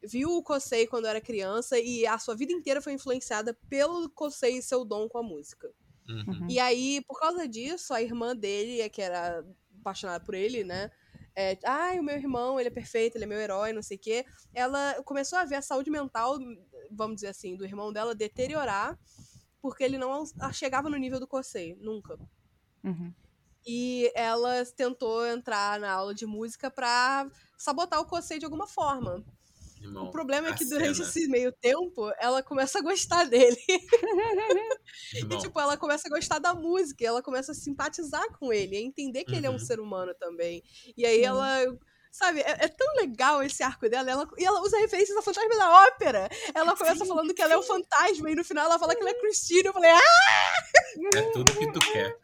viu 0.07 0.30
o 0.30 0.42
Kosei 0.42 0.86
quando 0.86 1.07
era 1.07 1.20
criança 1.20 1.78
e 1.78 2.07
a 2.07 2.18
sua 2.18 2.34
vida 2.34 2.52
inteira 2.52 2.80
foi 2.80 2.92
influenciada 2.92 3.54
pelo 3.68 4.09
Kosei 4.11 4.59
e 4.59 4.62
seu 4.62 4.84
dom 4.84 5.09
com 5.09 5.18
a 5.18 5.22
música. 5.22 5.72
Uhum. 6.09 6.46
E 6.48 6.59
aí, 6.59 7.02
por 7.07 7.18
causa 7.18 7.48
disso, 7.48 7.92
a 7.92 8.00
irmã 8.00 8.34
dele, 8.34 8.80
é 8.80 8.88
que 8.88 9.02
era 9.02 9.44
apaixonada 9.80 10.24
por 10.24 10.34
ele, 10.34 10.64
né? 10.64 10.90
É, 11.34 11.59
Ai, 11.64 12.00
o 12.00 12.02
meu 12.02 12.16
irmão, 12.16 12.59
ele 12.59 12.68
é 12.68 12.72
perfeito, 12.72 13.16
ele 13.16 13.24
é 13.24 13.26
meu 13.26 13.38
herói, 13.38 13.72
não 13.72 13.82
sei 13.82 13.96
o 13.96 14.00
quê. 14.00 14.24
Ela 14.54 15.02
começou 15.04 15.38
a 15.38 15.44
ver 15.44 15.57
a 15.57 15.62
saúde 15.62 15.90
mental, 15.90 16.38
vamos 16.90 17.16
dizer 17.16 17.28
assim, 17.28 17.57
do 17.57 17.64
irmão 17.64 17.92
dela 17.92 18.14
deteriorar, 18.14 18.98
porque 19.61 19.84
ele 19.84 19.98
não 19.98 20.24
chegava 20.52 20.88
no 20.88 20.96
nível 20.96 21.20
do 21.20 21.26
Kosei, 21.26 21.76
nunca. 21.80 22.18
Uhum. 22.82 23.12
E 23.66 24.11
ela 24.14 24.64
tentou 24.64 25.26
entrar 25.26 25.80
na 25.80 25.90
aula 25.90 26.14
de 26.14 26.24
música 26.24 26.70
pra 26.70 27.28
sabotar 27.59 28.00
o 28.00 28.07
Kosei 28.07 28.38
de 28.38 28.44
alguma 28.44 28.66
forma. 28.66 29.24
Irmão, 29.80 30.04
o 30.06 30.10
problema 30.10 30.48
é 30.48 30.52
que 30.54 30.64
durante 30.64 30.96
cena, 30.96 31.08
esse 31.08 31.28
meio 31.28 31.52
tempo, 31.52 32.10
ela 32.18 32.42
começa 32.42 32.78
a 32.78 32.82
gostar 32.82 33.24
dele. 33.24 33.56
irmão, 35.14 35.38
E, 35.38 35.40
tipo, 35.42 35.60
ela 35.60 35.76
começa 35.76 36.08
a 36.08 36.10
gostar 36.10 36.38
da 36.38 36.54
música, 36.54 37.04
e 37.04 37.06
ela 37.06 37.22
começa 37.22 37.52
a 37.52 37.54
simpatizar 37.54 38.24
com 38.38 38.52
ele, 38.52 38.76
a 38.76 38.80
entender 38.80 39.24
que 39.24 39.34
ele 39.34 39.46
é 39.46 39.50
um 39.50 39.54
Uhum. 39.54 39.58
ser 39.58 39.78
humano 39.80 40.14
também. 40.18 40.62
E 40.96 41.04
aí 41.06 41.18
Sim. 41.18 41.24
ela. 41.24 41.78
Sabe, 42.10 42.40
é, 42.40 42.64
é 42.64 42.68
tão 42.68 42.86
legal 42.96 43.42
esse 43.42 43.62
arco 43.62 43.86
dela. 43.90 44.10
Ela, 44.10 44.26
e 44.38 44.44
ela 44.44 44.62
usa 44.62 44.78
referências 44.78 45.14
a 45.18 45.20
fantasma 45.22 45.54
da 45.54 45.84
ópera. 45.86 46.28
Ela 46.54 46.74
começa 46.74 47.04
Sim, 47.04 47.08
falando 47.08 47.34
que 47.34 47.42
ela 47.42 47.52
é 47.52 47.58
um 47.58 47.62
fantasma, 47.62 48.30
e 48.30 48.34
no 48.34 48.42
final 48.42 48.64
ela 48.64 48.78
fala 48.78 48.94
que 48.94 49.02
ela 49.02 49.10
é 49.10 49.14
Christine. 49.20 49.66
Eu 49.66 49.72
falei, 49.74 49.90
ah, 49.90 50.00
é 51.14 51.22
tudo 51.32 51.52
que 51.52 51.70
tu 51.72 51.78
quer. 51.92 52.16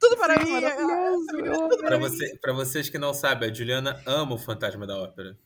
tudo 0.00 0.16
para 0.16 0.40
Sim, 0.40 0.44
mim. 0.44 0.50
maravilhoso, 0.50 1.26
eu 1.38 1.68
tudo 1.68 1.78
Pra, 1.78 1.86
para 1.90 1.98
mim. 1.98 2.08
você, 2.08 2.36
pra 2.40 2.52
vocês 2.52 2.88
que 2.88 2.98
não 2.98 3.14
sabem, 3.14 3.48
a 3.48 3.54
Juliana 3.54 4.02
ama 4.06 4.34
o 4.34 4.38
Fantasma 4.38 4.84
da 4.88 4.98
Ópera. 4.98 5.38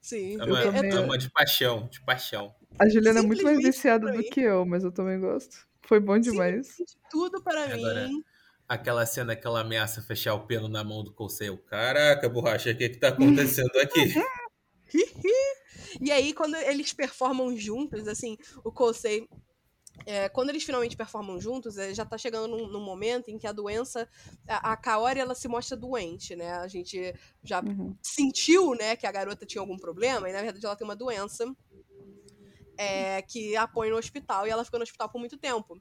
Sim, 0.00 0.34
é, 0.34 0.62
também. 0.62 0.90
tudo- 0.90 1.02
ama 1.04 1.18
de 1.18 1.30
paixão, 1.30 1.88
de 1.88 2.00
paixão. 2.02 2.54
A 2.78 2.88
Juliana 2.88 3.20
é 3.20 3.22
muito 3.22 3.42
mais 3.44 3.58
viciada 3.58 4.10
do 4.10 4.22
que 4.24 4.40
eu, 4.40 4.64
mas 4.64 4.82
eu 4.84 4.92
também 4.92 5.20
gosto. 5.20 5.66
Foi 5.86 6.00
bom 6.00 6.18
demais. 6.18 6.68
tudo 7.10 7.42
para 7.42 7.64
Agora, 7.64 8.06
mim. 8.08 8.22
Aquela 8.68 9.04
cena 9.04 9.34
que 9.34 9.46
ela 9.46 9.60
ameaça 9.60 10.00
fechar 10.00 10.34
o 10.34 10.46
pelo 10.46 10.68
na 10.68 10.84
mão 10.84 11.02
do 11.02 11.12
Colseio. 11.12 11.58
Caraca, 11.58 12.28
borracha, 12.28 12.70
o 12.70 12.76
que 12.76 12.88
que 12.88 12.98
tá 12.98 13.08
acontecendo 13.08 13.70
aqui? 13.82 14.14
E 16.00 16.10
aí, 16.12 16.32
quando 16.32 16.54
eles 16.56 16.92
performam 16.92 17.56
juntos, 17.56 18.06
assim, 18.06 18.36
o 18.64 18.70
Kosei. 18.70 19.26
É, 20.06 20.28
quando 20.28 20.50
eles 20.50 20.64
finalmente 20.64 20.96
performam 20.96 21.40
juntos, 21.40 21.76
é, 21.78 21.94
já 21.94 22.04
tá 22.04 22.18
chegando 22.18 22.48
num, 22.48 22.68
num 22.68 22.80
momento 22.84 23.28
em 23.30 23.38
que 23.38 23.46
a 23.46 23.52
doença. 23.52 24.08
A, 24.48 24.72
a 24.72 24.76
Kaori, 24.76 25.20
ela 25.20 25.34
se 25.34 25.48
mostra 25.48 25.76
doente, 25.76 26.34
né? 26.36 26.52
A 26.54 26.68
gente 26.68 27.14
já 27.42 27.62
Uhum. 27.62 27.98
sentiu, 28.02 28.74
né, 28.74 28.96
que 28.96 29.06
a 29.06 29.12
garota 29.12 29.44
tinha 29.46 29.60
algum 29.60 29.76
problema, 29.78 30.28
e 30.28 30.32
na 30.32 30.40
verdade 30.42 30.64
ela 30.64 30.74
tem 30.76 30.86
uma 30.86 30.96
doença 30.96 31.44
é, 32.76 33.22
que 33.22 33.56
a 33.56 33.68
põe 33.68 33.90
no 33.90 33.96
hospital, 33.96 34.46
e 34.46 34.50
ela 34.50 34.64
ficou 34.64 34.78
no 34.78 34.84
hospital 34.84 35.08
por 35.10 35.18
muito 35.18 35.38
tempo. 35.38 35.80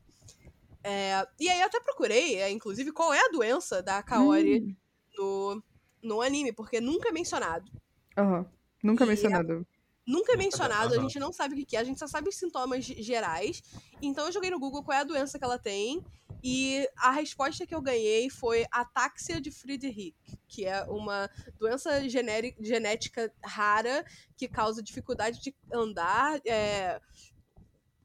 É, 0.84 1.26
e 1.39 1.49
aí 1.49 1.61
eu 1.61 1.67
até 1.67 1.80
procurei, 1.82 2.38
é, 2.38 2.51
inclusive, 2.51 2.91
qual 2.93 3.13
é 3.13 3.20
a 3.22 3.30
doença 3.32 3.84
da 3.84 4.03
Kaori 4.03 4.63
Hum, 4.63 4.78
no, 5.17 5.63
no 6.03 6.22
anime, 6.22 6.53
porque 6.53 6.82
nunca 6.82 7.09
é 7.09 7.13
mencionado. 7.13 7.72
aham. 8.17 8.45
Nunca 8.84 9.05
E 9.05 9.05
mencionado. 9.05 9.65
Nunca 10.06 10.34
é 10.34 10.38
mencionado, 10.38 10.93
a 10.93 10.97
gente 11.04 11.20
não 11.20 11.32
sabe 11.32 11.62
o 11.62 11.66
que 11.66 11.76
é, 11.76 11.80
a 11.80 11.84
gente 11.84 12.00
só 12.00 12.08
sabe 12.08 12.30
os 12.30 12.36
sintomas 12.36 12.84
ge- 12.84 13.02
gerais. 13.02 13.62
Então 14.02 14.26
eu 14.26 14.32
joguei 14.32 14.50
no 14.50 14.60
Google 14.60 14.84
qual 14.84 14.97
é 14.97 15.02
a 15.02 15.04
doença 15.04 15.38
que 15.38 15.45
ela 15.45 15.60
tem. 15.60 16.04
E 16.43 16.88
a 16.95 17.12
resposta 17.12 17.68
que 17.68 17.76
eu 17.76 17.82
ganhei 17.82 18.30
foi 18.30 18.66
ataxia 18.72 19.41
de 19.41 19.52
Friedrich, 19.52 20.16
que 20.47 20.66
é 20.66 20.84
uma 20.84 21.30
doença 21.60 22.02
genética 22.10 23.32
rara 23.43 24.06
que 24.38 24.47
causa 24.47 24.82
dificuldade 24.82 25.41
de 25.41 25.54
andar, 25.72 26.39
é, 26.45 27.02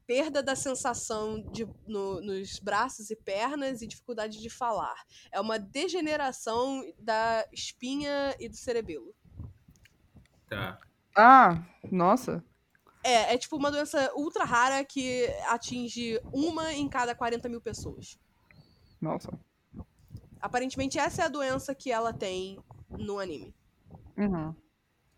perda 0.05 0.43
da 0.43 0.55
sensação 0.55 1.41
de, 1.51 1.65
no- 1.87 2.19
nos 2.21 2.59
braços 2.59 3.09
e 3.09 3.15
pernas 3.15 3.81
e 3.81 3.87
dificuldade 3.87 4.39
de 4.41 4.49
falar. 4.49 5.01
É 5.31 5.39
uma 5.39 5.57
degeneração 5.57 6.83
da 6.99 7.47
espinha 7.53 8.35
e 8.39 8.49
do 8.49 8.55
cerebelo. 8.57 9.15
Tá. 10.49 10.79
Ah, 11.15 11.63
nossa. 11.91 12.43
É, 13.03 13.35
é 13.35 13.37
tipo 13.37 13.55
uma 13.55 13.71
doença 13.71 14.11
ultra 14.15 14.43
rara 14.43 14.83
que 14.83 15.27
atinge 15.47 16.19
uma 16.33 16.73
em 16.73 16.89
cada 16.89 17.15
40 17.15 17.47
mil 17.47 17.61
pessoas. 17.61 18.19
Nossa. 18.99 19.31
Aparentemente, 20.41 20.97
essa 20.97 21.23
é 21.23 21.25
a 21.25 21.29
doença 21.29 21.73
que 21.73 21.91
ela 21.91 22.11
tem 22.11 22.59
no 22.89 23.19
anime. 23.19 23.55
Uhum. 24.17 24.55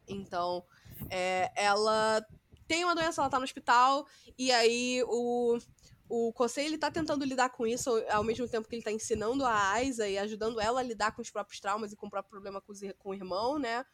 Então, 0.07 0.63
é, 1.09 1.51
ela 1.55 2.25
tem 2.67 2.83
uma 2.83 2.95
doença, 2.95 3.21
ela 3.21 3.29
tá 3.29 3.37
no 3.37 3.45
hospital, 3.45 4.05
e 4.37 4.51
aí 4.51 5.03
o, 5.07 5.57
o 6.09 6.33
Kosei, 6.33 6.65
ele 6.65 6.77
tá 6.77 6.91
tentando 6.91 7.25
lidar 7.25 7.49
com 7.49 7.65
isso 7.65 7.89
ao 8.09 8.23
mesmo 8.23 8.47
tempo 8.47 8.67
que 8.67 8.75
ele 8.75 8.83
tá 8.83 8.91
ensinando 8.91 9.45
a 9.45 9.71
Aiza 9.71 10.07
e 10.07 10.17
ajudando 10.17 10.59
ela 10.59 10.81
a 10.81 10.83
lidar 10.83 11.13
com 11.13 11.21
os 11.21 11.29
próprios 11.29 11.59
traumas 11.59 11.91
e 11.91 11.95
com 11.95 12.07
o 12.07 12.09
próprio 12.09 12.29
problema 12.29 12.61
com, 12.61 12.71
os 12.71 12.79
com 12.97 13.09
o 13.09 13.13
irmão, 13.13 13.57
né? 13.57 13.85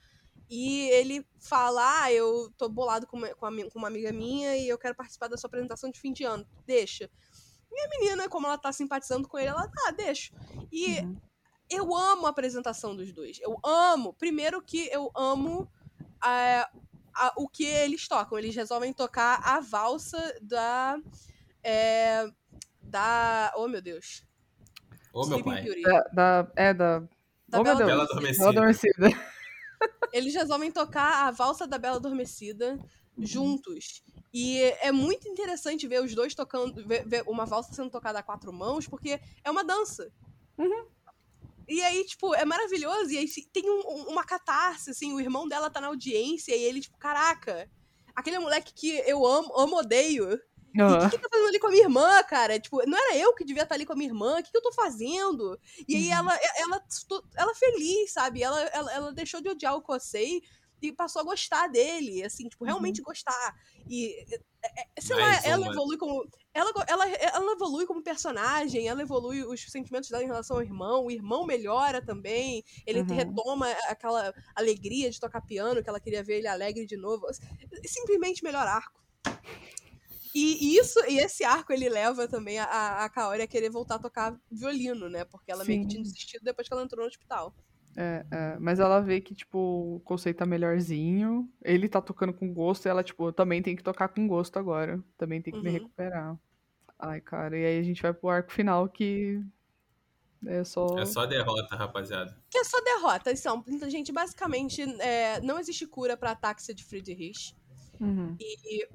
E 0.50 0.89
ele 0.89 1.26
fala, 1.39 2.04
ah, 2.04 2.12
eu 2.12 2.52
tô 2.58 2.70
bolado 2.70 3.08
com 3.08 3.18
uma, 3.18 3.30
com, 3.36 3.46
a 3.46 3.50
uma 3.76 3.88
amiga 3.88 4.12
minha 4.12 4.56
e 4.56 4.68
eu 4.68 4.78
quero 4.78 4.96
participar 4.96 5.28
da 5.28 5.38
sua 5.38 5.48
apresentação 5.48 5.89
de 5.89 6.00
fim 6.00 6.12
de 6.14 6.24
ano. 6.24 6.46
Deixa. 6.66 7.10
E 7.72 7.80
a 7.82 7.89
menina, 7.89 8.30
como 8.30 8.46
ela 8.46 8.58
tá 8.58 8.72
simpatizando 8.72 9.28
com 9.28 9.38
ele, 9.39 9.48
ela, 9.50 9.68
tá, 9.68 9.91
deixa. 9.91 10.32
E 10.72 11.00
Uhum. 11.00 11.18
eu 11.70 11.96
amo 11.96 12.28
a 12.28 12.30
apresentação 12.30 12.96
dos 12.96 13.12
dois. 13.12 13.39
Eu 13.41 13.58
amo. 13.64 14.14
Primeiro 14.14 14.62
que 14.62 14.88
eu 14.91 15.10
amo 15.16 15.68
é, 16.24 16.68
a- 17.16 17.34
o 17.36 17.50
que 17.50 17.66
eles 17.66 18.08
tocam. 18.08 18.38
Eles 18.38 18.56
resolvem 18.56 18.94
tocar 18.94 19.41
a 19.44 19.60
valsa 19.60 20.36
da. 20.41 20.98
é, 21.64 22.28
da. 22.82 23.52
Oh, 23.56 23.68
meu 23.68 23.82
Deus. 23.82 24.24
Meu 25.14 25.24
Sleeping 25.24 25.44
pai. 25.44 25.62
Beauty. 25.64 25.82
Da, 25.82 26.00
da- 26.14 26.52
é 26.56 26.74
da. 26.74 27.00
Da 27.48 27.60
oh, 27.60 27.64
meu 27.64 27.64
Bela 27.64 27.78
Deus. 27.78 27.89
Bela. 27.89 28.04
Adormecida. 28.04 28.44
Bela 28.46 28.52
Adormecida. 28.52 29.33
Eles 30.12 30.34
resolvem 30.34 30.72
tocar 30.72 31.28
a 31.28 31.32
valsa 31.32 31.66
da 31.66 31.78
Bela 31.78 31.98
Adormecida 31.98 32.80
juntos. 33.18 34.04
E 34.34 34.62
é 34.82 34.92
muito 34.92 35.28
interessante 35.28 35.88
ver 35.88 36.04
os 36.04 36.16
dois 36.16 36.34
tocando, 36.34 36.86
ver, 36.88 37.08
ver 37.08 37.24
uma 37.28 37.46
valsa 37.46 37.74
sendo 37.74 37.90
tocada 37.90 38.20
a 38.20 38.24
quatro 38.24 38.52
mãos, 38.52 38.88
porque 38.88 39.20
é 39.44 39.52
uma 39.52 39.64
dança. 39.64 40.12
Uhum. 40.58 40.88
E 41.68 41.82
aí, 41.82 42.04
tipo, 42.06 42.34
é 42.36 42.44
maravilhoso. 42.44 43.12
E 43.12 43.18
aí 43.18 43.28
tem 43.52 43.70
um, 43.70 44.10
uma 44.10 44.24
catarse, 44.24 44.90
assim, 44.90 45.14
o 45.14 45.20
irmão 45.20 45.48
dela 45.48 45.70
tá 45.70 45.80
na 45.80 45.88
audiência 45.88 46.56
e 46.56 46.64
ele, 46.64 46.82
tipo, 46.82 46.98
caraca, 46.98 47.70
aquele 48.16 48.40
moleque 48.40 48.74
que 48.74 48.92
eu 49.06 49.26
amo, 49.26 49.54
amo, 49.58 49.78
odeio. 49.78 50.40
Uhum. 50.76 50.97
O 50.97 51.09
que, 51.09 51.17
que 51.17 51.24
tá 51.24 51.30
fazendo 51.30 51.47
ali 51.47 51.59
com 51.59 51.67
a 51.67 51.71
minha 51.71 51.84
irmã, 51.84 52.24
cara? 52.24 52.59
Tipo, 52.59 52.88
não 52.88 52.97
era 52.97 53.17
eu 53.17 53.34
que 53.36 53.45
devia 53.45 53.63
estar 53.63 53.69
tá 53.69 53.76
ali 53.76 53.86
com 53.86 53.93
a 53.93 53.95
minha 53.95 54.09
irmã? 54.09 54.39
O 54.39 54.43
que, 54.43 54.51
que 54.51 54.57
eu 54.57 54.61
tô 54.61 54.71
fazendo? 54.71 55.59
E 55.88 55.95
aí 55.95 56.07
uhum. 56.07 56.13
ela, 56.13 56.39
ela, 56.57 56.84
ela 57.38 57.55
feliz, 57.55 58.11
sabe? 58.11 58.41
Ela, 58.41 58.59
ela, 58.61 58.93
ela 58.93 59.13
deixou 59.13 59.41
de 59.41 59.49
odiar 59.49 59.76
o 59.76 59.82
Kosei 59.82 60.41
e 60.82 60.91
passou 60.91 61.21
a 61.21 61.26
gostar 61.26 61.67
dele, 61.67 62.24
assim, 62.24 62.47
tipo, 62.49 62.65
realmente 62.65 62.99
uhum. 62.99 63.05
gostar. 63.05 63.55
E, 63.89 64.26
é, 64.63 65.01
sei 65.01 65.15
Mais 65.15 65.43
lá, 65.43 65.49
ela 65.49 65.67
evolui 65.67 65.97
como. 65.97 66.28
Ela, 66.53 66.71
ela, 66.88 67.09
ela 67.09 67.51
evolui 67.53 67.86
como 67.86 68.03
personagem, 68.03 68.88
ela 68.88 69.01
evolui 69.01 69.43
os 69.43 69.61
sentimentos 69.71 70.09
dela 70.09 70.24
em 70.24 70.28
relação 70.28 70.57
ao 70.57 70.63
irmão, 70.63 71.05
o 71.05 71.11
irmão 71.11 71.45
melhora 71.45 72.03
também, 72.03 72.63
ele 72.86 73.01
uhum. 73.01 73.15
retoma 73.15 73.69
aquela 73.88 74.34
alegria 74.55 75.09
de 75.09 75.19
tocar 75.19 75.41
piano, 75.41 75.82
que 75.82 75.89
ela 75.89 75.99
queria 75.99 76.24
ver 76.24 76.39
ele 76.39 76.47
alegre 76.47 76.86
de 76.86 76.97
novo. 76.97 77.28
Simplesmente 77.86 78.43
melhor 78.43 78.67
arco. 78.67 79.01
E 80.34 80.78
isso, 80.78 81.00
e 81.08 81.20
esse 81.20 81.44
arco 81.44 81.72
ele 81.72 81.88
leva 81.88 82.28
também 82.28 82.58
a, 82.58 83.04
a 83.04 83.10
Kaori 83.10 83.44
a 83.44 83.48
querer 83.48 83.70
voltar 83.70 83.96
a 83.96 84.00
tocar 84.00 84.36
violino, 84.52 85.08
né? 85.08 85.24
Porque 85.26 85.52
ela 85.52 85.64
Sim. 85.64 85.72
meio 85.72 85.82
que 85.84 85.90
tinha 85.90 86.02
desistido 86.02 86.44
depois 86.44 86.68
que 86.68 86.74
ela 86.74 86.84
entrou 86.84 87.02
no 87.04 87.08
hospital. 87.08 87.56
É, 87.96 88.26
é, 88.32 88.58
mas 88.60 88.80
ela 88.80 89.00
vê 89.00 89.22
que, 89.22 89.36
tipo, 89.36 89.60
o 89.98 90.00
conceito 90.00 90.38
tá 90.38 90.46
melhorzinho, 90.46 91.48
ele 91.64 91.88
tá 91.88 92.02
tocando 92.02 92.34
com 92.34 92.52
gosto, 92.52 92.88
e 92.88 92.90
ela, 92.90 93.04
tipo, 93.04 93.32
também 93.32 93.62
tem 93.62 93.76
que 93.76 93.84
tocar 93.84 94.08
com 94.08 94.28
gosto 94.28 94.58
agora. 94.58 95.00
Também 95.18 95.42
tem 95.42 95.54
que 95.54 95.60
uhum. 95.60 95.66
me 95.66 95.72
recuperar. 95.72 96.36
Ai, 96.98 97.22
cara, 97.22 97.58
e 97.58 97.66
aí 97.66 97.80
a 97.80 97.84
gente 97.84 98.02
vai 98.02 98.14
pro 98.14 98.30
arco 98.30 98.52
final 98.52 98.90
que 98.90 99.40
é 100.46 100.64
só. 100.64 100.98
É 100.98 101.06
só 101.06 101.26
derrota, 101.26 101.76
rapaziada. 101.76 102.36
Que 102.50 102.58
é 102.58 102.64
só 102.64 102.82
derrota. 102.82 103.32
Então, 103.32 103.90
gente, 103.90 104.12
basicamente, 104.12 104.82
é, 105.00 105.40
não 105.42 105.60
existe 105.60 105.86
cura 105.86 106.18
pra 106.18 106.32
ataxia 106.32 106.74
de 106.74 106.84
Friedrich. 106.84 107.56
Uhum. 108.00 108.36
E 108.40 108.88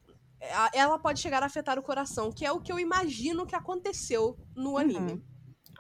ela 0.73 0.99
pode 0.99 1.21
chegar 1.21 1.43
a 1.43 1.47
afetar 1.47 1.79
o 1.79 1.83
coração, 1.83 2.31
que 2.31 2.45
é 2.45 2.53
o 2.53 2.61
que 2.61 2.73
eu 2.73 2.79
imagino 2.79 3.47
que 3.47 3.57
aconteceu 3.57 4.39
no 4.55 4.71
uhum. 4.71 4.79
anime. 4.79 5.13
Uhum. 5.13 5.23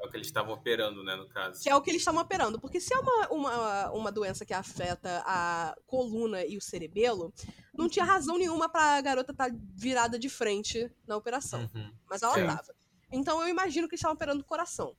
É 0.00 0.06
o 0.06 0.10
que 0.10 0.16
eles 0.16 0.28
estavam 0.28 0.54
operando, 0.54 1.02
né, 1.02 1.16
no 1.16 1.28
caso. 1.28 1.60
Que 1.60 1.68
é 1.68 1.74
o 1.74 1.82
que 1.82 1.90
eles 1.90 2.00
estavam 2.00 2.22
operando. 2.22 2.60
Porque 2.60 2.80
se 2.80 2.94
é 2.94 2.98
uma, 2.98 3.28
uma, 3.30 3.90
uma 3.90 4.12
doença 4.12 4.44
que 4.44 4.54
afeta 4.54 5.22
a 5.26 5.76
coluna 5.86 6.44
e 6.44 6.56
o 6.56 6.60
cerebelo, 6.60 7.32
não 7.74 7.88
tinha 7.88 8.04
razão 8.04 8.38
nenhuma 8.38 8.68
pra 8.68 9.00
garota 9.00 9.32
estar 9.32 9.50
tá 9.50 9.56
virada 9.74 10.16
de 10.16 10.28
frente 10.28 10.90
na 11.06 11.16
operação. 11.16 11.68
Uhum. 11.74 11.92
Mas 12.08 12.22
ela 12.22 12.34
tava. 12.34 12.74
Então 13.10 13.42
eu 13.42 13.48
imagino 13.48 13.88
que 13.88 13.94
eles 13.94 14.00
estavam 14.00 14.14
operando 14.14 14.42
o 14.42 14.46
coração. 14.46 14.96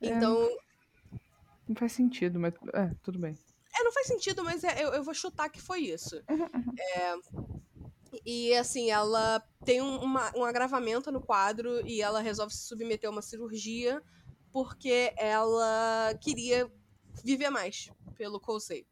É, 0.00 0.08
então. 0.08 0.48
Não 1.68 1.76
faz 1.76 1.92
sentido, 1.92 2.40
mas. 2.40 2.54
É, 2.72 2.94
tudo 3.02 3.18
bem. 3.18 3.38
É, 3.78 3.84
não 3.84 3.92
faz 3.92 4.06
sentido, 4.06 4.42
mas 4.42 4.64
é, 4.64 4.82
eu, 4.82 4.88
eu 4.94 5.04
vou 5.04 5.14
chutar 5.14 5.48
que 5.50 5.60
foi 5.60 5.80
isso. 5.80 6.16
Uhum, 6.28 6.40
uhum. 6.40 6.74
É, 6.78 7.16
e 8.24 8.54
assim, 8.54 8.90
ela 8.90 9.42
tem 9.64 9.80
um, 9.80 9.98
uma, 9.98 10.32
um 10.36 10.44
agravamento 10.44 11.10
no 11.10 11.20
quadro 11.20 11.86
e 11.86 12.00
ela 12.02 12.20
resolve 12.20 12.52
se 12.52 12.66
submeter 12.66 13.08
a 13.08 13.12
uma 13.12 13.22
cirurgia 13.22 14.02
porque 14.52 15.12
ela 15.16 16.14
queria 16.20 16.70
viver 17.24 17.50
mais 17.50 17.90
pelo 18.16 18.40
Kosei. 18.40 18.86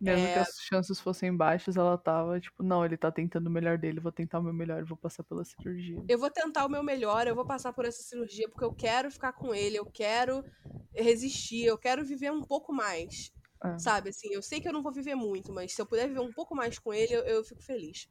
Mesmo 0.00 0.26
é... 0.26 0.32
que 0.34 0.38
as 0.38 0.56
chances 0.60 1.00
fossem 1.00 1.34
baixas, 1.34 1.76
ela 1.76 1.96
tava 1.96 2.38
tipo, 2.38 2.62
não, 2.62 2.84
ele 2.84 2.96
tá 2.96 3.10
tentando 3.10 3.46
o 3.46 3.50
melhor 3.50 3.78
dele, 3.78 4.00
vou 4.00 4.12
tentar 4.12 4.38
o 4.38 4.42
meu 4.42 4.52
melhor, 4.52 4.84
vou 4.84 4.96
passar 4.96 5.22
pela 5.22 5.44
cirurgia. 5.44 6.02
Eu 6.08 6.18
vou 6.18 6.30
tentar 6.30 6.66
o 6.66 6.68
meu 6.68 6.82
melhor, 6.82 7.26
eu 7.26 7.34
vou 7.34 7.46
passar 7.46 7.72
por 7.72 7.84
essa 7.84 8.02
cirurgia 8.02 8.48
porque 8.48 8.64
eu 8.64 8.74
quero 8.74 9.10
ficar 9.10 9.32
com 9.32 9.54
ele, 9.54 9.78
eu 9.78 9.86
quero 9.86 10.44
resistir, 10.92 11.64
eu 11.64 11.78
quero 11.78 12.04
viver 12.04 12.30
um 12.30 12.42
pouco 12.42 12.72
mais. 12.72 13.32
É. 13.62 13.78
Sabe, 13.78 14.10
assim, 14.10 14.28
eu 14.30 14.42
sei 14.42 14.60
que 14.60 14.68
eu 14.68 14.72
não 14.72 14.82
vou 14.82 14.92
viver 14.92 15.14
muito, 15.14 15.52
mas 15.52 15.72
se 15.72 15.80
eu 15.80 15.86
puder 15.86 16.08
viver 16.08 16.20
um 16.20 16.32
pouco 16.32 16.54
mais 16.54 16.78
com 16.78 16.92
ele, 16.92 17.14
eu, 17.14 17.22
eu 17.22 17.44
fico 17.44 17.62
feliz. 17.62 18.08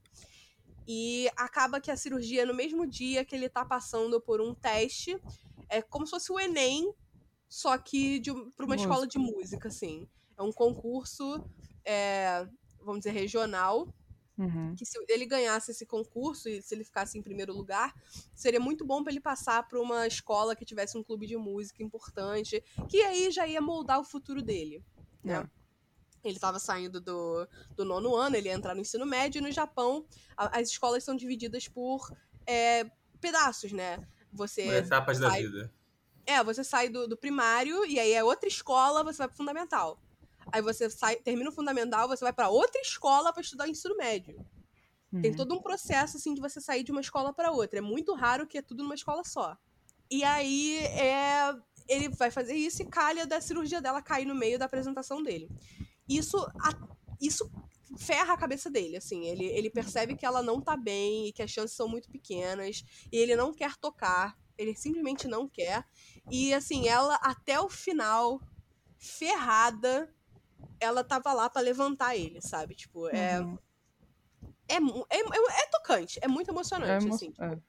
E 0.87 1.29
acaba 1.35 1.79
que 1.79 1.91
a 1.91 1.97
cirurgia 1.97 2.41
é 2.41 2.45
no 2.45 2.53
mesmo 2.53 2.85
dia 2.85 3.23
que 3.23 3.35
ele 3.35 3.47
tá 3.47 3.63
passando 3.63 4.19
por 4.19 4.41
um 4.41 4.53
teste. 4.53 5.17
É 5.69 5.81
como 5.81 6.05
se 6.05 6.11
fosse 6.11 6.31
o 6.31 6.39
Enem, 6.39 6.93
só 7.47 7.77
que 7.77 8.19
de, 8.19 8.33
pra 8.33 8.65
uma 8.65 8.75
música. 8.75 8.81
escola 8.81 9.07
de 9.07 9.17
música, 9.17 9.67
assim. 9.69 10.07
É 10.37 10.41
um 10.41 10.51
concurso, 10.51 11.43
é, 11.85 12.47
vamos 12.79 12.99
dizer, 12.99 13.11
regional. 13.11 13.87
Uhum. 14.35 14.73
Que 14.75 14.83
se 14.83 14.97
ele 15.09 15.27
ganhasse 15.27 15.69
esse 15.69 15.85
concurso 15.85 16.49
e 16.49 16.59
se 16.59 16.73
ele 16.73 16.83
ficasse 16.83 17.17
em 17.17 17.21
primeiro 17.21 17.53
lugar, 17.53 17.93
seria 18.33 18.59
muito 18.59 18.83
bom 18.83 19.03
para 19.03 19.13
ele 19.13 19.21
passar 19.21 19.67
para 19.67 19.79
uma 19.79 20.07
escola 20.07 20.55
que 20.55 20.65
tivesse 20.65 20.97
um 20.97 21.03
clube 21.03 21.27
de 21.27 21.37
música 21.37 21.83
importante, 21.83 22.61
que 22.89 22.99
aí 23.03 23.29
já 23.31 23.47
ia 23.47 23.61
moldar 23.61 23.99
o 23.99 24.03
futuro 24.03 24.41
dele 24.41 24.83
né? 25.23 25.35
É. 25.35 25.63
Ele 26.23 26.35
estava 26.35 26.57
saindo 26.57 27.01
do, 27.01 27.47
do 27.75 27.83
nono 27.83 28.15
ano, 28.15 28.37
ele 28.37 28.47
ia 28.47 28.53
entrar 28.53 28.73
no 28.73 28.81
ensino 28.81 29.05
médio, 29.05 29.39
e 29.39 29.41
no 29.41 29.51
Japão 29.51 30.05
a, 30.37 30.59
as 30.59 30.69
escolas 30.69 31.03
são 31.03 31.15
divididas 31.15 31.67
por 31.67 32.09
é, 32.45 32.85
pedaços, 33.19 33.71
né? 33.71 33.99
Você. 34.31 34.63
Por 34.63 34.73
etapas 34.73 35.17
sai, 35.17 35.29
da 35.29 35.49
vida. 35.49 35.73
É, 36.25 36.43
você 36.43 36.63
sai 36.63 36.87
do, 36.89 37.07
do 37.07 37.17
primário 37.17 37.85
e 37.85 37.99
aí 37.99 38.13
é 38.13 38.23
outra 38.23 38.47
escola, 38.47 39.03
você 39.03 39.17
vai 39.17 39.27
pro 39.27 39.37
fundamental. 39.37 39.99
Aí 40.51 40.61
você 40.61 40.89
sai, 40.89 41.17
termina 41.17 41.49
o 41.49 41.53
fundamental, 41.53 42.07
você 42.07 42.23
vai 42.23 42.33
para 42.33 42.49
outra 42.49 42.81
escola 42.81 43.31
para 43.33 43.41
estudar 43.41 43.65
o 43.65 43.69
ensino 43.69 43.95
médio. 43.97 44.45
Uhum. 45.11 45.21
Tem 45.21 45.35
todo 45.35 45.53
um 45.53 45.61
processo 45.61 46.17
assim 46.17 46.33
de 46.33 46.41
você 46.41 46.59
sair 46.59 46.83
de 46.83 46.91
uma 46.91 47.01
escola 47.01 47.33
para 47.33 47.51
outra. 47.51 47.79
É 47.79 47.81
muito 47.81 48.13
raro 48.13 48.47
que 48.47 48.57
é 48.57 48.61
tudo 48.61 48.83
numa 48.83 48.95
escola 48.95 49.23
só. 49.23 49.57
E 50.09 50.23
aí 50.23 50.77
é 50.79 51.55
ele 51.87 52.09
vai 52.09 52.31
fazer 52.31 52.55
isso 52.55 52.81
e 52.81 52.85
calha 52.85 53.25
da 53.25 53.41
cirurgia 53.41 53.81
dela 53.81 54.01
cair 54.01 54.25
no 54.25 54.35
meio 54.35 54.57
da 54.57 54.65
apresentação 54.65 55.21
dele. 55.21 55.49
Isso, 56.07 56.37
a, 56.59 56.71
isso 57.21 57.49
ferra 57.97 58.33
a 58.33 58.37
cabeça 58.37 58.69
dele, 58.69 58.97
assim. 58.97 59.25
Ele, 59.25 59.45
ele 59.45 59.69
percebe 59.69 60.15
que 60.15 60.25
ela 60.25 60.41
não 60.41 60.61
tá 60.61 60.75
bem 60.75 61.27
e 61.27 61.33
que 61.33 61.41
as 61.41 61.51
chances 61.51 61.75
são 61.75 61.87
muito 61.87 62.09
pequenas 62.09 62.83
e 63.11 63.17
ele 63.17 63.35
não 63.35 63.53
quer 63.53 63.75
tocar. 63.77 64.37
Ele 64.57 64.75
simplesmente 64.75 65.27
não 65.27 65.47
quer. 65.47 65.85
E, 66.29 66.53
assim, 66.53 66.87
ela, 66.87 67.15
até 67.15 67.59
o 67.59 67.69
final, 67.69 68.41
ferrada, 68.97 70.13
ela 70.79 71.03
tava 71.03 71.33
lá 71.33 71.49
para 71.49 71.61
levantar 71.61 72.15
ele, 72.15 72.41
sabe? 72.41 72.75
Tipo, 72.75 73.07
é, 73.09 73.39
uhum. 73.41 73.57
é, 74.67 74.75
é, 74.75 75.19
é, 75.19 75.63
é, 75.63 75.67
tocante, 75.71 76.19
é 76.21 76.27
muito 76.27 76.49
emocionante, 76.51 77.03
é 77.03 77.07
emo 77.07 77.15
assim. 77.15 77.31
Tipo, 77.31 77.43
é. 77.43 77.61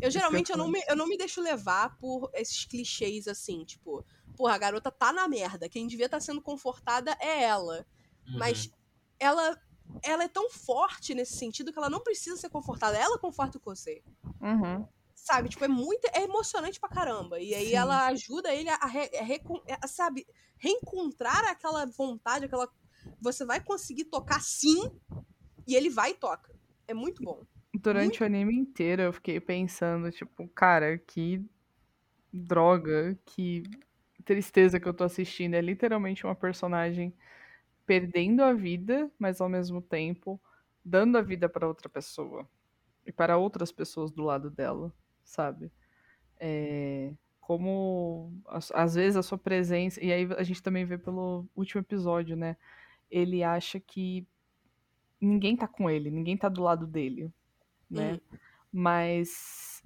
Eu 0.00 0.10
geralmente 0.10 0.50
eu 0.50 0.56
não, 0.56 0.68
me, 0.68 0.82
eu 0.88 0.96
não 0.96 1.06
me 1.06 1.16
deixo 1.16 1.40
levar 1.40 1.96
por 1.98 2.30
esses 2.34 2.64
clichês 2.64 3.28
assim, 3.28 3.64
tipo, 3.64 4.04
porra, 4.36 4.54
a 4.54 4.58
garota 4.58 4.90
tá 4.90 5.12
na 5.12 5.28
merda. 5.28 5.68
Quem 5.68 5.86
devia 5.86 6.06
estar 6.06 6.18
tá 6.18 6.20
sendo 6.20 6.40
confortada 6.40 7.16
é 7.20 7.42
ela. 7.42 7.86
Uhum. 8.26 8.38
Mas 8.38 8.70
ela 9.18 9.60
ela 10.02 10.24
é 10.24 10.28
tão 10.28 10.48
forte 10.48 11.14
nesse 11.14 11.36
sentido 11.36 11.72
que 11.72 11.78
ela 11.78 11.90
não 11.90 12.00
precisa 12.00 12.36
ser 12.36 12.48
confortada. 12.48 12.96
Ela 12.96 13.18
conforta 13.18 13.58
o 13.58 13.60
Kosei. 13.60 14.02
Uhum. 14.40 14.86
Sabe? 15.14 15.48
Tipo, 15.48 15.64
é 15.64 15.68
muito. 15.68 16.06
É 16.12 16.22
emocionante 16.22 16.80
pra 16.80 16.88
caramba. 16.88 17.40
E 17.40 17.54
aí 17.54 17.68
Sim. 17.68 17.76
ela 17.76 18.06
ajuda 18.06 18.54
ele 18.54 18.68
a, 18.68 18.86
re, 18.86 19.10
a, 19.16 19.22
re, 19.22 19.40
a, 19.80 19.86
sabe, 19.86 20.26
reencontrar 20.58 21.44
aquela 21.44 21.84
vontade, 21.86 22.46
aquela. 22.46 22.68
Você 23.20 23.44
vai 23.44 23.60
conseguir 23.60 24.04
tocar 24.04 24.40
sim. 24.40 24.90
E 25.66 25.76
ele 25.76 25.90
vai 25.90 26.10
e 26.10 26.14
toca. 26.14 26.52
É 26.88 26.94
muito 26.94 27.22
bom. 27.22 27.44
Durante 27.74 28.20
muito... 28.20 28.22
o 28.22 28.24
anime 28.26 28.54
inteiro 28.54 29.02
eu 29.02 29.12
fiquei 29.12 29.40
pensando, 29.40 30.10
tipo, 30.10 30.46
cara, 30.48 30.98
que 30.98 31.44
droga, 32.32 33.18
que 33.26 33.62
tristeza 34.24 34.80
que 34.80 34.88
eu 34.88 34.94
tô 34.94 35.04
assistindo. 35.04 35.54
É 35.54 35.60
literalmente 35.60 36.24
uma 36.24 36.34
personagem 36.34 37.14
perdendo 37.86 38.42
a 38.42 38.52
vida, 38.52 39.10
mas 39.18 39.40
ao 39.40 39.48
mesmo 39.48 39.82
tempo 39.82 40.40
dando 40.84 41.18
a 41.18 41.22
vida 41.22 41.48
para 41.48 41.68
outra 41.68 41.88
pessoa 41.88 42.48
e 43.06 43.12
para 43.12 43.36
outras 43.38 43.72
pessoas 43.72 44.10
do 44.12 44.22
lado 44.24 44.50
dela, 44.50 44.92
sabe? 45.24 45.72
É, 46.40 47.12
como 47.40 48.32
às 48.74 48.94
vezes 48.94 49.16
a 49.16 49.22
sua 49.22 49.38
presença 49.38 50.02
e 50.04 50.12
aí 50.12 50.28
a 50.36 50.42
gente 50.42 50.62
também 50.62 50.84
vê 50.84 50.98
pelo 50.98 51.46
último 51.56 51.80
episódio, 51.82 52.36
né? 52.36 52.56
Ele 53.10 53.42
acha 53.44 53.80
que 53.80 54.26
ninguém 55.20 55.56
tá 55.56 55.68
com 55.68 55.88
ele, 55.90 56.10
ninguém 56.10 56.36
tá 56.36 56.48
do 56.48 56.62
lado 56.62 56.86
dele, 56.86 57.32
né? 57.92 58.14
Hum. 58.14 58.38
Mas 58.72 59.82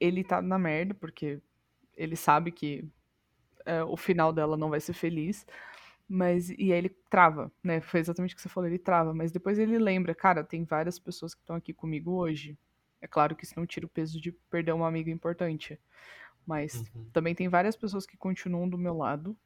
ele 0.00 0.24
tá 0.24 0.42
na 0.42 0.58
merda 0.58 0.94
porque 0.94 1.40
ele 1.96 2.16
sabe 2.16 2.50
que 2.50 2.86
é, 3.64 3.82
o 3.82 3.96
final 3.96 4.32
dela 4.32 4.56
não 4.56 4.70
vai 4.70 4.80
ser 4.80 4.92
feliz. 4.92 5.46
Mas, 6.08 6.50
e 6.50 6.72
aí 6.72 6.78
ele 6.78 6.96
trava, 7.10 7.50
né? 7.62 7.80
Foi 7.80 7.98
exatamente 7.98 8.32
o 8.32 8.36
que 8.36 8.42
você 8.42 8.48
falou, 8.48 8.68
ele 8.68 8.78
trava. 8.78 9.12
Mas 9.12 9.32
depois 9.32 9.58
ele 9.58 9.78
lembra, 9.78 10.14
cara, 10.14 10.44
tem 10.44 10.64
várias 10.64 10.98
pessoas 10.98 11.34
que 11.34 11.40
estão 11.40 11.56
aqui 11.56 11.72
comigo 11.72 12.12
hoje. 12.12 12.56
É 13.00 13.08
claro 13.08 13.34
que 13.34 13.44
isso 13.44 13.54
não 13.56 13.66
tira 13.66 13.86
o 13.86 13.88
peso 13.88 14.20
de 14.20 14.30
perder 14.32 14.72
uma 14.72 14.86
amiga 14.86 15.10
importante. 15.10 15.78
Mas 16.46 16.74
uhum. 16.94 17.10
também 17.12 17.34
tem 17.34 17.48
várias 17.48 17.76
pessoas 17.76 18.06
que 18.06 18.16
continuam 18.16 18.68
do 18.68 18.78
meu 18.78 18.96
lado 18.96 19.36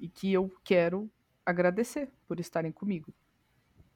e 0.00 0.08
que 0.08 0.32
eu 0.32 0.52
quero 0.64 1.08
agradecer 1.46 2.10
por 2.26 2.40
estarem 2.40 2.72
comigo. 2.72 3.12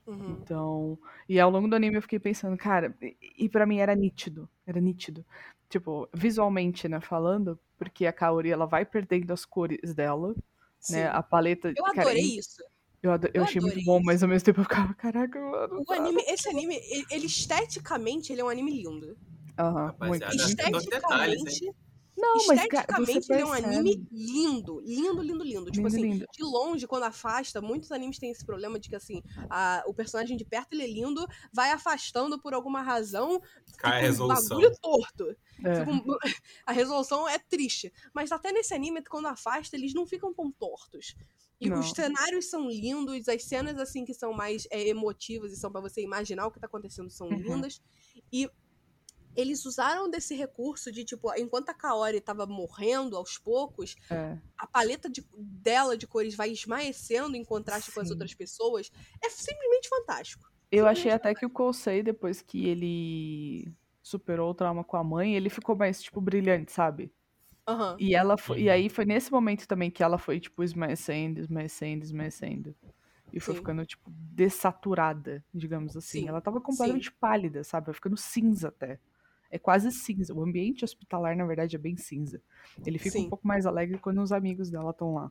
Uhum. 0.06 0.36
Então, 0.42 0.98
e 1.28 1.38
ao 1.38 1.50
longo 1.50 1.68
do 1.68 1.76
anime 1.76 1.96
eu 1.96 2.02
fiquei 2.02 2.18
pensando, 2.18 2.56
cara, 2.56 2.94
e, 3.00 3.16
e 3.38 3.48
para 3.48 3.64
mim 3.66 3.78
era 3.78 3.94
nítido, 3.94 4.48
era 4.66 4.80
nítido. 4.80 5.24
Tipo, 5.68 6.08
visualmente, 6.12 6.88
né, 6.88 7.00
falando, 7.00 7.58
porque 7.78 8.04
a 8.06 8.12
Kaori 8.12 8.50
ela 8.50 8.66
vai 8.66 8.84
perdendo 8.84 9.32
as 9.32 9.44
cores 9.44 9.94
dela, 9.94 10.34
Sim. 10.80 10.94
né? 10.94 11.06
A 11.08 11.22
paleta, 11.22 11.72
Eu 11.74 11.84
cara, 11.84 12.00
adorei 12.02 12.22
e- 12.24 12.38
isso. 12.38 12.62
eu, 13.02 13.12
ado- 13.12 13.28
eu 13.28 13.32
eu 13.34 13.42
achei 13.42 13.60
muito 13.60 13.82
bom, 13.84 13.96
isso. 13.98 14.06
mas 14.06 14.22
ao 14.22 14.28
mesmo 14.28 14.44
tempo 14.44 14.60
eu 14.60 14.64
ficava, 14.64 14.92
caraca, 14.94 15.40
mano. 15.40 15.82
O 15.88 15.92
anime, 15.92 16.22
esse 16.28 16.48
anime, 16.48 16.76
ele, 16.90 17.04
ele 17.10 17.26
esteticamente, 17.26 18.32
ele 18.32 18.40
é 18.40 18.44
um 18.44 18.48
anime 18.48 18.70
lindo. 18.82 19.16
Aham, 19.58 19.94
muito. 20.00 20.24
Acho 20.24 20.56
que 20.56 20.70
dos 20.70 20.84
detalhes, 20.86 21.42
hein? 22.16 22.36
Esteticamente, 22.36 22.48
Não, 22.48 23.14
mas 23.14 23.26
cara, 23.26 23.40
ele 23.40 23.42
é 23.42 23.46
um 23.46 23.52
anime 23.52 24.06
lindo, 24.12 24.80
lindo, 24.80 25.22
lindo, 25.22 25.44
lindo. 25.44 25.70
Tipo 25.70 25.86
Lindo, 25.86 25.86
assim, 25.88 26.02
lindo. 26.02 26.26
de 26.32 26.42
longe, 26.44 26.86
quando 26.86 27.04
afasta, 27.04 27.60
muitos 27.60 27.90
animes 27.92 28.18
têm 28.18 28.30
esse 28.30 28.44
problema 28.44 28.78
de 28.78 28.88
que, 28.88 28.96
assim, 28.96 29.22
a- 29.50 29.82
o 29.86 29.94
personagem 29.94 30.36
de 30.36 30.44
perto 30.44 30.72
ele 30.74 30.82
é 30.84 30.86
lindo, 30.86 31.26
vai 31.52 31.70
afastando 31.72 32.38
por 32.40 32.52
alguma 32.54 32.82
razão, 32.82 33.40
Cai 33.78 33.92
a 33.92 33.98
um 33.98 34.06
resolução. 34.06 34.58
bagulho 34.58 34.78
torto. 34.80 35.36
É. 35.64 35.82
Um- 35.82 36.04
A 36.66 36.72
resolução 36.72 37.28
é 37.28 37.38
triste. 37.38 37.92
Mas 38.14 38.30
até 38.32 38.52
nesse 38.52 38.74
anime, 38.74 39.02
quando 39.04 39.26
afasta, 39.26 39.76
eles 39.76 39.94
não 39.94 40.06
ficam 40.06 40.32
tão 40.34 40.50
tortos. 40.52 41.14
E 41.60 41.68
Não. 41.70 41.78
os 41.78 41.90
cenários 41.90 42.46
são 42.50 42.68
lindos, 42.68 43.28
as 43.28 43.44
cenas, 43.44 43.78
assim, 43.78 44.04
que 44.04 44.12
são 44.12 44.32
mais 44.32 44.66
é, 44.70 44.88
emotivas 44.88 45.52
e 45.52 45.56
são 45.56 45.70
pra 45.70 45.80
você 45.80 46.02
imaginar 46.02 46.46
o 46.46 46.50
que 46.50 46.58
tá 46.58 46.66
acontecendo 46.66 47.08
são 47.08 47.28
Uhum. 47.28 47.36
lindas. 47.36 47.80
E 48.32 48.50
eles 49.36 49.64
usaram 49.64 50.10
desse 50.10 50.34
recurso 50.34 50.92
de, 50.92 51.04
tipo, 51.04 51.32
enquanto 51.36 51.70
a 51.70 51.74
Kaori 51.74 52.20
tava 52.20 52.46
morrendo 52.46 53.16
aos 53.16 53.38
poucos, 53.38 53.96
É. 54.10 54.42
a 54.58 54.66
paleta 54.66 55.08
de- 55.10 55.26
dela 55.36 55.96
de 55.96 56.06
cores 56.06 56.34
vai 56.34 56.50
esmaecendo 56.50 57.36
em 57.36 57.44
contraste 57.44 57.90
com 57.92 58.00
as 58.00 58.08
Sim. 58.08 58.10
outras 58.10 58.34
pessoas. 58.34 58.90
É 59.22 59.28
simplesmente 59.30 59.88
fantástico. 59.88 60.44
Eu 60.70 60.86
achei 60.86 61.10
até 61.12 61.34
que 61.34 61.44
o 61.44 61.50
Kosei, 61.50 62.02
depois 62.02 62.40
que 62.40 62.66
ele 62.66 63.74
superou 64.02 64.50
o 64.50 64.54
trauma 64.54 64.82
com 64.84 64.96
a 64.96 65.04
mãe, 65.04 65.34
ele 65.36 65.50
ficou 65.50 65.76
mais, 65.76 66.02
tipo, 66.02 66.20
brilhante, 66.20 66.72
sabe? 66.72 67.12
Aham. 67.66 67.98
E 67.98 68.14
ela 68.14 68.38
foi, 68.38 68.62
e 68.62 68.68
Uhum. 68.68 68.70
aí 68.70 68.88
foi 68.90 69.04
nesse 69.04 69.30
momento 69.32 69.66
também 69.68 69.90
que 69.90 70.02
ela 70.02 70.18
foi, 70.18 70.40
tipo, 70.40 70.62
esmaecendo, 70.64 71.40
esmaecendo, 71.40 72.04
esmaecendo. 72.04 72.76
E 73.32 73.40
foi 73.40 73.54
Sim. 73.54 73.56
ficando, 73.56 73.86
tipo, 73.86 74.10
dessaturada, 74.10 75.44
digamos 75.54 75.96
assim. 75.96 76.20
Sim, 76.20 76.28
Ela 76.28 76.40
tava 76.42 76.60
completamente 76.60 77.12
pálida, 77.12 77.64
sabe? 77.64 77.86
Vai 77.86 77.94
ficando 77.94 78.16
cinza 78.16 78.68
até. 78.68 79.00
É 79.52 79.58
quase 79.58 79.92
cinza. 79.92 80.32
O 80.34 80.42
ambiente 80.42 80.82
hospitalar, 80.84 81.36
na 81.36 81.44
verdade, 81.46 81.76
é 81.76 81.78
bem 81.78 81.96
cinza. 81.96 82.40
Ele 82.86 82.98
fica 82.98 83.18
Sim. 83.18 83.26
um 83.26 83.28
pouco 83.28 83.46
mais 83.46 83.66
alegre 83.66 83.98
quando 83.98 84.22
os 84.22 84.32
amigos 84.32 84.70
dela 84.70 84.90
estão 84.90 85.12
lá. 85.14 85.30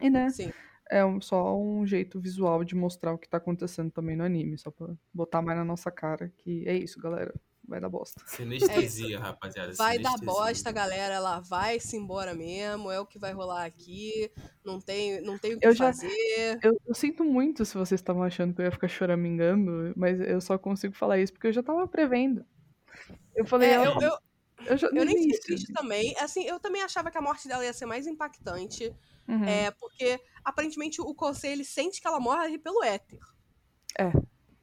E, 0.00 0.10
né, 0.10 0.28
Sim. 0.28 0.52
é 0.90 1.02
um- 1.04 1.20
só 1.22 1.58
um 1.58 1.86
jeito 1.86 2.20
visual 2.20 2.62
de 2.62 2.74
mostrar 2.76 3.14
o 3.14 3.18
que 3.18 3.28
tá 3.28 3.38
acontecendo 3.38 3.90
também 3.90 4.14
no 4.14 4.24
anime. 4.24 4.58
Só 4.58 4.70
pra 4.70 4.88
botar 5.12 5.40
mais 5.40 5.58
na 5.58 5.64
nossa 5.64 5.90
cara 5.90 6.30
que 6.36 6.68
é 6.68 6.76
isso, 6.76 7.00
galera. 7.00 7.34
Vai 7.68 7.80
dar 7.80 7.88
bosta. 7.88 8.22
Sinestesia, 8.26 9.18
rapaziada. 9.18 9.72
Vai 9.72 9.98
dar 9.98 10.16
bosta, 10.18 10.70
galera. 10.70 11.14
Ela 11.14 11.40
vai 11.40 11.80
se 11.80 11.96
embora 11.96 12.32
mesmo. 12.32 12.92
É 12.92 13.00
o 13.00 13.06
que 13.06 13.18
vai 13.18 13.32
rolar 13.32 13.64
aqui. 13.64 14.30
Não 14.64 14.80
tem, 14.80 15.20
não 15.22 15.36
tem 15.36 15.54
o 15.54 15.58
que 15.58 15.66
Eu 15.66 15.72
já- 15.74 15.86
fazer. 15.86 16.58
Eu, 16.62 16.80
eu 16.86 16.94
sinto 16.94 17.24
muito 17.24 17.64
se 17.64 17.74
vocês 17.76 18.00
estavam 18.00 18.22
achando 18.22 18.54
que 18.54 18.60
eu 18.60 18.66
ia 18.66 18.70
ficar 18.70 18.86
choramingando, 18.86 19.92
mas 19.96 20.20
eu 20.20 20.40
só 20.40 20.56
consigo 20.56 20.94
falar 20.94 21.18
isso 21.18 21.32
porque 21.32 21.48
eu 21.48 21.52
já 21.52 21.62
tava 21.62 21.88
prevendo. 21.88 22.44
Eu 23.34 23.44
falei, 23.46 23.70
É, 23.70 23.76
eu, 23.76 24.00
eu, 24.00 24.18
eu 24.66 24.90
eu 24.94 25.04
nem 25.04 25.16
fiquei 25.16 25.38
triste 25.40 25.72
também. 25.72 26.14
Assim, 26.18 26.44
eu 26.44 26.58
também 26.58 26.82
achava 26.82 27.10
que 27.10 27.18
a 27.18 27.22
morte 27.22 27.48
dela 27.48 27.64
ia 27.64 27.72
ser 27.72 27.86
mais 27.86 28.06
impactante. 28.06 28.94
Uhum. 29.28 29.44
É, 29.44 29.70
porque 29.72 30.20
aparentemente 30.44 31.00
o 31.00 31.14
Kosei 31.14 31.52
ele 31.52 31.64
sente 31.64 32.00
que 32.00 32.06
ela 32.06 32.20
morre 32.20 32.58
pelo 32.58 32.82
éter. 32.82 33.18
É. 33.98 34.12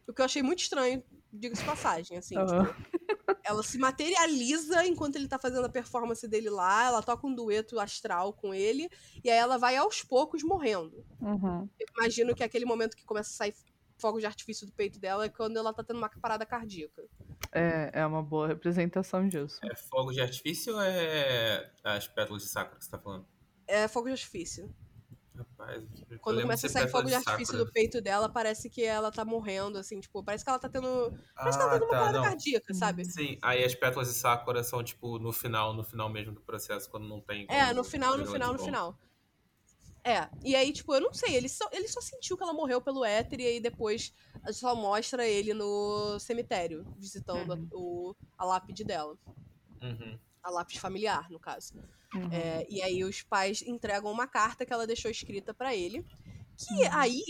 O 0.07 0.13
que 0.13 0.21
eu 0.21 0.25
achei 0.25 0.41
muito 0.41 0.59
estranho, 0.59 1.03
diga-se 1.31 1.61
de 1.61 1.67
passagem, 1.67 2.17
assim. 2.17 2.38
Aham. 2.38 2.65
tipo, 2.65 3.38
ela 3.43 3.61
se 3.61 3.77
materializa 3.77 4.86
enquanto 4.86 5.17
ele 5.17 5.27
tá 5.27 5.38
fazendo 5.38 5.65
a 5.65 5.69
performance 5.69 6.27
dele 6.27 6.49
lá, 6.49 6.86
ela 6.86 7.01
toca 7.01 7.27
um 7.27 7.36
dueto 7.36 7.79
astral 7.79 8.34
com 8.34 8.53
ele, 8.53 8.89
e 9.23 9.29
aí 9.29 9.38
ela 9.38 9.57
vai 9.57 9.75
aos 9.75 10.01
poucos 10.01 10.43
morrendo. 10.43 11.05
Uhum. 11.19 11.67
Eu 11.79 11.88
imagino 11.97 12.34
que 12.34 12.43
aquele 12.43 12.65
momento 12.65 12.95
que 12.95 13.05
começa 13.05 13.29
a 13.29 13.34
sair 13.34 13.53
fogo 13.97 14.19
de 14.19 14.25
artifício 14.25 14.65
do 14.65 14.73
peito 14.73 14.99
dela 14.99 15.25
é 15.25 15.29
quando 15.29 15.57
ela 15.57 15.73
tá 15.73 15.84
tendo 15.84 15.97
uma 15.97 16.09
parada 16.09 16.45
cardíaca. 16.45 17.03
É, 17.53 17.91
é 18.01 18.05
uma 18.05 18.23
boa 18.23 18.47
representação 18.47 19.27
disso. 19.27 19.59
É 19.63 19.75
fogo 19.75 20.11
de 20.11 20.21
artifício 20.21 20.73
ou 20.73 20.81
é 20.81 21.71
as 21.83 22.07
pétalas 22.07 22.43
de 22.43 22.49
sakura 22.49 22.77
que 22.79 22.85
você 22.85 22.91
tá 22.91 22.99
falando? 22.99 23.27
É 23.67 23.87
fogo 23.87 24.07
de 24.07 24.13
artifício. 24.13 24.73
Rapaz, 25.35 25.83
Quando 26.21 26.41
começa 26.41 26.67
a 26.67 26.69
sair 26.69 26.87
fogo 26.87 27.07
de 27.07 27.15
artifício 27.15 27.57
sakura. 27.57 27.65
do 27.65 27.71
peito 27.71 28.01
dela, 28.01 28.29
parece 28.31 28.69
que 28.69 28.83
ela 28.83 29.11
tá 29.11 29.25
morrendo, 29.25 29.77
assim, 29.79 29.99
tipo, 29.99 30.23
parece 30.23 30.43
que 30.43 30.49
ela 30.49 30.59
tá 30.59 30.69
tendo. 30.69 31.11
Parece 31.35 31.57
que 31.57 31.63
ela 31.63 31.71
tá 31.71 31.75
Ah, 31.75 31.79
tendo 31.79 31.85
uma 31.85 31.89
tá, 31.91 31.99
parada 31.99 32.17
não. 32.19 32.23
cardíaca, 32.23 32.73
sabe? 32.73 33.03
Sim, 33.05 33.37
aí 33.41 33.63
as 33.63 33.73
pétalas 33.75 34.09
de 34.09 34.13
Sakura 34.15 34.63
são, 34.63 34.83
tipo, 34.83 35.17
no 35.19 35.31
final, 35.33 35.73
no 35.73 35.83
final 35.83 36.07
mesmo 36.09 36.33
do 36.33 36.41
processo, 36.41 36.89
quando 36.89 37.07
não 37.07 37.19
tem. 37.19 37.45
É, 37.49 37.73
no 37.73 37.83
final, 37.83 38.17
no 38.17 38.25
final, 38.25 38.53
no 38.53 38.59
final. 38.59 38.97
É, 40.05 40.29
e 40.43 40.53
aí, 40.55 40.73
tipo, 40.73 40.93
eu 40.93 40.99
não 40.99 41.13
sei, 41.13 41.33
ele 41.35 41.47
só, 41.47 41.67
ele 41.71 41.87
só 41.87 42.01
sentiu 42.01 42.35
que 42.35 42.43
ela 42.43 42.53
morreu 42.53 42.81
pelo 42.81 43.05
éter 43.05 43.39
e 43.39 43.45
aí 43.47 43.59
depois 43.61 44.13
só 44.51 44.75
mostra 44.75 45.25
ele 45.25 45.53
no 45.53 46.19
cemitério, 46.19 46.85
visitando 46.97 47.53
a, 47.53 47.57
o, 47.71 48.13
a 48.37 48.43
lápide 48.43 48.83
dela. 48.83 49.17
Uhum. 49.81 50.19
A 50.43 50.49
lápide 50.49 50.79
familiar, 50.79 51.29
no 51.29 51.39
caso. 51.39 51.73
Uhum. 52.13 52.29
É, 52.33 52.67
e 52.69 52.81
aí 52.81 53.03
os 53.03 53.21
pais 53.21 53.61
entregam 53.61 54.11
uma 54.11 54.27
carta 54.27 54.65
que 54.65 54.73
ela 54.73 54.85
deixou 54.85 55.09
escrita 55.09 55.53
pra 55.53 55.73
ele. 55.73 56.05
Que 56.57 56.73
Uhum. 56.83 56.89
aí, 56.91 57.23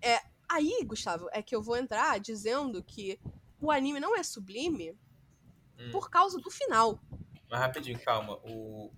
é, 0.00 0.20
aí, 0.48 0.78
Gustavo, 0.84 1.28
é 1.32 1.42
que 1.42 1.54
eu 1.54 1.60
vou 1.60 1.76
entrar 1.76 2.18
dizendo 2.20 2.82
que 2.84 3.18
o 3.60 3.70
anime 3.70 3.98
não 3.98 4.16
é 4.16 4.22
sublime 4.22 4.96
Hum. 5.78 5.90
por 5.90 6.08
causa 6.08 6.38
do 6.38 6.50
final. 6.50 7.00
Mas 7.50 7.60
rapidinho, 7.60 7.98
calma. 8.00 8.38
O... 8.44 8.92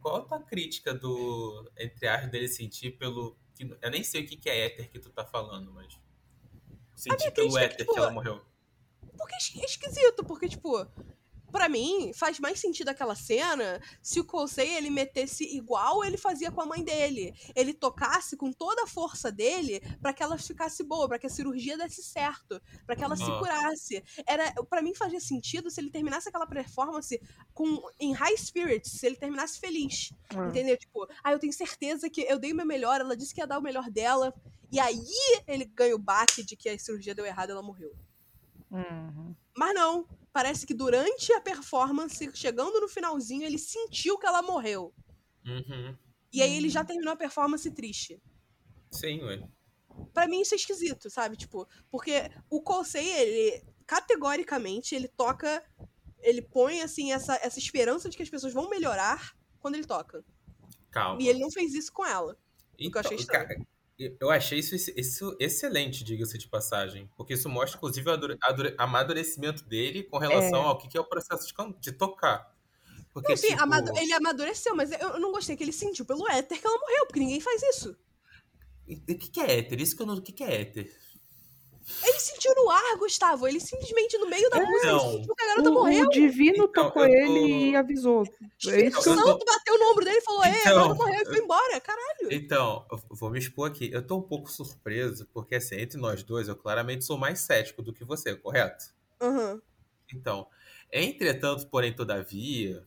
Qual 0.00 0.16
a 0.16 0.20
tua 0.22 0.40
crítica 0.40 0.92
do. 0.94 1.70
Entre 1.78 2.06
aspas, 2.08 2.30
dele 2.30 2.48
sentir 2.48 2.92
pelo. 2.98 3.36
que- 3.54 3.76
Eu 3.80 3.90
nem 3.90 4.02
sei 4.02 4.22
o 4.22 4.26
que 4.26 4.36
que 4.36 4.48
é 4.50 4.66
éter 4.66 4.90
que 4.90 4.98
tu 4.98 5.10
tá 5.10 5.24
falando, 5.24 5.72
mas. 5.72 5.98
Sentir 6.96 7.30
pelo 7.32 7.48
crítica 7.48 7.60
é 7.64 7.68
que, 7.68 7.74
éter 7.74 7.86
tipo, 7.86 7.92
que 7.94 7.98
ela 8.00 8.10
morreu. 8.10 8.40
Porque 9.16 9.34
é 9.34 9.62
é 9.62 9.64
esquisito, 9.64 10.24
porque, 10.24 10.48
tipo, 10.48 10.86
pra 11.50 11.68
mim, 11.68 12.12
faz 12.14 12.38
mais 12.38 12.60
sentido 12.60 12.88
aquela 12.88 13.14
cena 13.14 13.80
se 14.02 14.20
o 14.20 14.24
Kosei 14.24 14.74
ele 14.74 14.90
metesse 14.90 15.44
igual 15.56 16.04
ele 16.04 16.16
fazia 16.16 16.50
com 16.50 16.60
a 16.60 16.66
mãe 16.66 16.82
dele. 16.84 17.34
Ele 17.54 17.72
tocasse 17.72 18.36
com 18.36 18.52
toda 18.52 18.84
a 18.84 18.86
força 18.86 19.30
dele 19.32 19.80
pra 20.00 20.12
que 20.12 20.22
ela 20.22 20.36
ficasse 20.38 20.82
boa, 20.84 21.08
pra 21.08 21.18
que 21.18 21.26
a 21.26 21.30
cirurgia 21.30 21.76
desse 21.76 22.02
certo, 22.02 22.60
pra 22.86 22.94
que 22.94 23.02
ela 23.04 23.16
se 23.16 23.22
Ah. 23.24 23.38
curasse. 23.38 24.02
Era, 24.26 24.52
para 24.64 24.82
mim 24.82 24.94
fazia 24.94 25.20
sentido 25.20 25.70
se 25.70 25.80
ele 25.80 25.90
terminasse 25.90 26.28
aquela 26.28 26.46
performance 26.46 27.20
com 27.54 27.80
em 27.98 28.12
high 28.12 28.36
spirits, 28.36 28.92
se 28.92 29.06
ele 29.06 29.16
terminasse 29.16 29.58
feliz. 29.58 30.12
É. 30.34 30.48
Entendeu? 30.48 30.76
Tipo, 30.76 31.06
ah, 31.24 31.32
eu 31.32 31.38
tenho 31.38 31.52
certeza 31.52 32.08
que 32.10 32.22
eu 32.22 32.38
dei 32.38 32.52
o 32.52 32.56
meu 32.56 32.66
melhor, 32.66 33.00
ela 33.00 33.16
disse 33.16 33.34
que 33.34 33.40
ia 33.40 33.46
dar 33.46 33.58
o 33.58 33.62
melhor 33.62 33.90
dela. 33.90 34.34
E 34.70 34.78
aí 34.78 35.02
ele 35.46 35.64
ganha 35.64 35.94
o 35.96 35.98
baque 35.98 36.42
de 36.42 36.54
que 36.56 36.68
a 36.68 36.78
cirurgia 36.78 37.14
deu 37.14 37.24
errado 37.24 37.48
e 37.48 37.52
ela 37.52 37.62
morreu. 37.62 37.90
Uhum. 38.70 39.34
Mas 39.56 39.74
não. 39.74 40.06
Parece 40.38 40.64
que 40.64 40.72
durante 40.72 41.32
a 41.32 41.40
performance, 41.40 42.30
chegando 42.32 42.80
no 42.80 42.86
finalzinho, 42.86 43.42
ele 43.42 43.58
sentiu 43.58 44.16
que 44.16 44.24
ela 44.24 44.40
morreu. 44.40 44.94
Uhum. 45.44 45.98
E 46.32 46.40
aí 46.40 46.56
ele 46.56 46.68
já 46.68 46.84
terminou 46.84 47.12
a 47.12 47.16
performance 47.16 47.68
triste. 47.72 48.22
Sim, 48.88 49.20
ué. 49.24 49.42
Pra 50.14 50.28
mim 50.28 50.40
isso 50.40 50.54
é 50.54 50.56
esquisito, 50.56 51.10
sabe? 51.10 51.36
Tipo, 51.36 51.66
porque 51.90 52.30
o 52.48 52.62
Kosei, 52.62 53.08
ele 53.14 53.64
categoricamente, 53.84 54.94
ele 54.94 55.08
toca, 55.08 55.60
ele 56.20 56.40
põe 56.40 56.82
assim 56.82 57.12
essa, 57.12 57.34
essa 57.42 57.58
esperança 57.58 58.08
de 58.08 58.16
que 58.16 58.22
as 58.22 58.30
pessoas 58.30 58.52
vão 58.52 58.70
melhorar 58.70 59.36
quando 59.58 59.74
ele 59.74 59.88
toca. 59.88 60.24
Calma. 60.92 61.20
E 61.20 61.26
ele 61.26 61.40
não 61.40 61.50
fez 61.50 61.74
isso 61.74 61.92
com 61.92 62.06
ela. 62.06 62.38
Então, 62.78 62.92
que 62.92 62.96
eu 62.96 63.00
achei 63.00 63.16
estranho. 63.16 63.48
cara, 63.48 63.66
eu 63.98 64.30
achei 64.30 64.58
isso, 64.60 64.74
isso 64.96 65.36
excelente, 65.40 66.04
diga-se 66.04 66.38
de 66.38 66.48
passagem. 66.48 67.10
Porque 67.16 67.34
isso 67.34 67.48
mostra, 67.48 67.76
inclusive, 67.78 68.08
o 68.08 68.14
amadurecimento 68.78 69.64
dele 69.64 70.04
com 70.04 70.18
relação 70.18 70.62
É. 70.62 70.66
ao 70.66 70.78
que 70.78 70.88
que 70.88 70.96
é 70.96 71.00
o 71.00 71.04
processo 71.04 71.46
de, 71.46 71.54
de 71.80 71.92
tocar. 71.92 72.54
Porque, 73.12 73.30
Não, 73.30 73.36
sim, 73.36 73.48
tipo, 73.48 73.62
amado- 73.62 73.96
ele 73.98 74.12
amadureceu, 74.12 74.76
mas 74.76 74.92
eu 74.92 75.18
não 75.18 75.32
gostei 75.32 75.56
que 75.56 75.64
ele 75.64 75.72
sentiu 75.72 76.04
pelo 76.04 76.28
éter 76.30 76.60
que 76.60 76.66
ela 76.66 76.78
morreu, 76.78 77.06
porque 77.06 77.18
ninguém 77.20 77.40
faz 77.40 77.60
isso. 77.62 77.96
O 78.88 79.18
que, 79.18 79.28
que 79.28 79.40
é 79.40 79.58
éter? 79.58 79.80
Isso 79.80 79.96
que 79.96 80.02
eu 80.02 80.06
não. 80.06 80.14
O 80.14 80.22
que, 80.22 80.32
que 80.32 80.44
é 80.44 80.60
éter? 80.62 80.96
Ele 82.02 82.18
sentiu 82.20 82.54
no 82.54 82.70
ar, 82.70 82.96
Gustavo. 82.98 83.46
Ele 83.48 83.58
simplesmente, 83.60 84.16
no 84.18 84.28
meio 84.28 84.48
da 84.50 84.58
música, 84.60 84.86
ele 84.88 84.96
Então, 84.96 85.10
sentiu 85.12 85.34
que 85.34 85.42
a 85.42 85.46
garota 85.46 85.70
O, 85.70 85.72
morreu. 85.74 86.04
o 86.06 86.10
divino 86.10 86.64
Então, 86.64 86.84
tocou 86.84 87.04
eu 87.06 87.08
tô- 87.08 87.14
ele 87.36 87.70
e 87.70 87.76
avisou. 87.76 88.22
É 88.22 88.68
O 88.68 88.78
eu 88.78 88.84
eu 88.90 89.02
santo 89.02 89.44
bateu 89.44 89.78
no 89.78 89.90
ombro 89.90 90.04
dele 90.04 90.18
e 90.18 90.22
falou: 90.22 90.44
Ei, 90.44 90.50
a 90.50 90.58
Então, 90.60 90.74
garota 90.74 90.94
morreu 90.94 91.22
e 91.22 91.26
foi 91.26 91.38
embora. 91.38 91.80
Caralho. 91.80 92.28
Então, 92.30 92.86
eu 92.90 92.98
vou 93.10 93.30
me 93.30 93.38
expor 93.38 93.68
aqui. 93.70 93.90
Eu 93.92 94.06
tô 94.06 94.18
um 94.18 94.22
pouco 94.22 94.50
surpreso, 94.50 95.26
porque 95.32 95.54
assim, 95.56 95.76
entre 95.76 95.98
nós 95.98 96.22
dois, 96.22 96.46
eu 96.48 96.56
claramente 96.56 97.04
sou 97.04 97.16
mais 97.18 97.40
cético 97.40 97.82
do 97.82 97.92
que 97.92 98.04
você, 98.04 98.34
correto? 98.36 98.84
Aham. 99.20 99.60
Então, 100.14 100.46
entretanto, 100.92 101.66
porém, 101.68 101.94
todavia. 101.94 102.86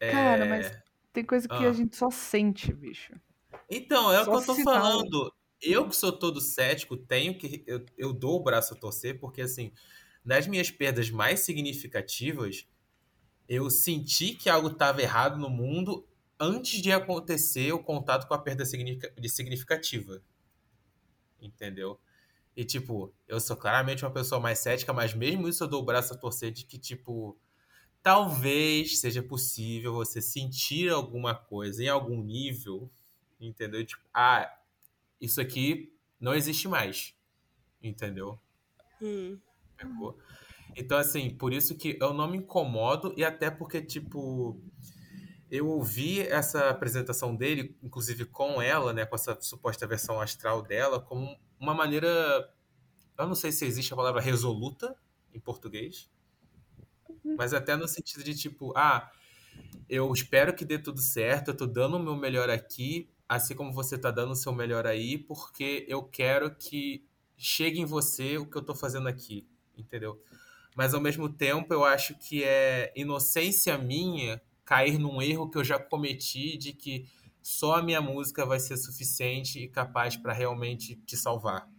é, 0.00 0.10
Cara, 0.12 0.44
mas 0.46 0.72
tem 1.12 1.24
coisa 1.24 1.48
que 1.48 1.54
Ah. 1.54 1.68
a 1.70 1.72
gente 1.72 1.96
só 1.96 2.10
sente, 2.10 2.72
bicho. 2.72 3.12
Então, 3.70 4.12
é 4.12 4.20
o 4.20 4.24
Só 4.24 4.30
que 4.32 4.36
eu 4.42 4.46
tô 4.46 4.54
sinal. 4.54 4.74
falando. 4.74 5.32
Eu 5.60 5.88
que 5.88 5.96
sou 5.96 6.12
todo 6.12 6.40
cético, 6.40 6.96
tenho 6.96 7.36
que. 7.38 7.64
Eu, 7.66 7.84
eu 7.96 8.12
dou 8.12 8.40
o 8.40 8.42
braço 8.42 8.74
a 8.74 8.76
torcer, 8.76 9.18
porque 9.18 9.42
assim, 9.42 9.72
nas 10.24 10.46
minhas 10.46 10.70
perdas 10.70 11.10
mais 11.10 11.40
significativas, 11.40 12.66
eu 13.48 13.70
senti 13.70 14.34
que 14.34 14.48
algo 14.50 14.68
estava 14.68 15.02
errado 15.02 15.38
no 15.38 15.48
mundo 15.48 16.06
antes 16.38 16.82
de 16.82 16.92
acontecer 16.92 17.72
o 17.72 17.82
contato 17.82 18.26
com 18.26 18.34
a 18.34 18.38
perda 18.38 18.64
significativa. 18.64 20.22
Entendeu? 21.40 22.00
E, 22.56 22.64
tipo, 22.64 23.14
eu 23.28 23.38
sou 23.38 23.56
claramente 23.56 24.04
uma 24.04 24.10
pessoa 24.10 24.40
mais 24.40 24.58
cética, 24.58 24.92
mas 24.92 25.14
mesmo 25.14 25.48
isso 25.48 25.64
eu 25.64 25.68
dou 25.68 25.82
o 25.82 25.84
braço 25.84 26.14
a 26.14 26.16
torcer 26.16 26.50
de 26.50 26.64
que, 26.64 26.78
tipo, 26.78 27.38
talvez 28.02 28.98
seja 28.98 29.22
possível 29.22 29.92
você 29.92 30.22
sentir 30.22 30.90
alguma 30.90 31.34
coisa 31.34 31.84
em 31.84 31.88
algum 31.88 32.22
nível, 32.22 32.90
entendeu? 33.38 33.84
Tipo, 33.84 34.02
ah, 34.14 34.50
isso 35.20 35.40
aqui 35.40 35.92
não 36.20 36.34
existe 36.34 36.68
mais, 36.68 37.14
entendeu? 37.82 38.38
Hum. 39.00 39.38
Então, 40.74 40.98
assim, 40.98 41.30
por 41.30 41.52
isso 41.52 41.76
que 41.76 41.96
eu 42.00 42.12
não 42.12 42.28
me 42.28 42.38
incomodo 42.38 43.14
e 43.16 43.24
até 43.24 43.50
porque, 43.50 43.80
tipo, 43.80 44.60
eu 45.50 45.68
ouvi 45.68 46.20
essa 46.20 46.70
apresentação 46.70 47.34
dele, 47.34 47.76
inclusive 47.82 48.24
com 48.26 48.60
ela, 48.60 48.92
né, 48.92 49.06
com 49.06 49.14
essa 49.14 49.40
suposta 49.40 49.86
versão 49.86 50.20
astral 50.20 50.62
dela, 50.62 51.00
como 51.00 51.38
uma 51.58 51.74
maneira, 51.74 52.52
eu 53.18 53.26
não 53.26 53.34
sei 53.34 53.52
se 53.52 53.64
existe 53.64 53.92
a 53.92 53.96
palavra 53.96 54.20
resoluta 54.20 54.94
em 55.32 55.40
português, 55.40 56.10
uhum. 57.08 57.36
mas 57.38 57.54
até 57.54 57.76
no 57.76 57.86
sentido 57.86 58.24
de 58.24 58.34
tipo, 58.34 58.72
ah, 58.76 59.10
eu 59.88 60.12
espero 60.12 60.54
que 60.54 60.64
dê 60.64 60.78
tudo 60.78 61.00
certo, 61.00 61.48
eu 61.48 61.56
tô 61.56 61.66
dando 61.66 61.96
o 61.96 62.02
meu 62.02 62.16
melhor 62.16 62.50
aqui, 62.50 63.08
assim 63.28 63.54
como 63.54 63.72
você 63.72 63.98
tá 63.98 64.10
dando 64.10 64.32
o 64.32 64.36
seu 64.36 64.52
melhor 64.52 64.86
aí, 64.86 65.18
porque 65.18 65.84
eu 65.88 66.02
quero 66.02 66.54
que 66.54 67.04
chegue 67.36 67.80
em 67.80 67.84
você 67.84 68.38
o 68.38 68.46
que 68.46 68.56
eu 68.56 68.62
tô 68.62 68.74
fazendo 68.74 69.08
aqui, 69.08 69.46
entendeu? 69.76 70.22
Mas 70.74 70.94
ao 70.94 71.00
mesmo 71.00 71.28
tempo 71.28 71.72
eu 71.72 71.84
acho 71.84 72.18
que 72.18 72.44
é 72.44 72.92
inocência 72.94 73.76
minha 73.78 74.40
cair 74.64 74.98
num 74.98 75.22
erro 75.22 75.48
que 75.48 75.56
eu 75.56 75.64
já 75.64 75.78
cometi 75.78 76.56
de 76.58 76.72
que 76.72 77.06
só 77.40 77.76
a 77.76 77.82
minha 77.82 78.00
música 78.00 78.44
vai 78.44 78.58
ser 78.58 78.76
suficiente 78.76 79.60
e 79.60 79.68
capaz 79.68 80.16
para 80.16 80.32
realmente 80.32 80.96
te 81.06 81.16
salvar. 81.16 81.70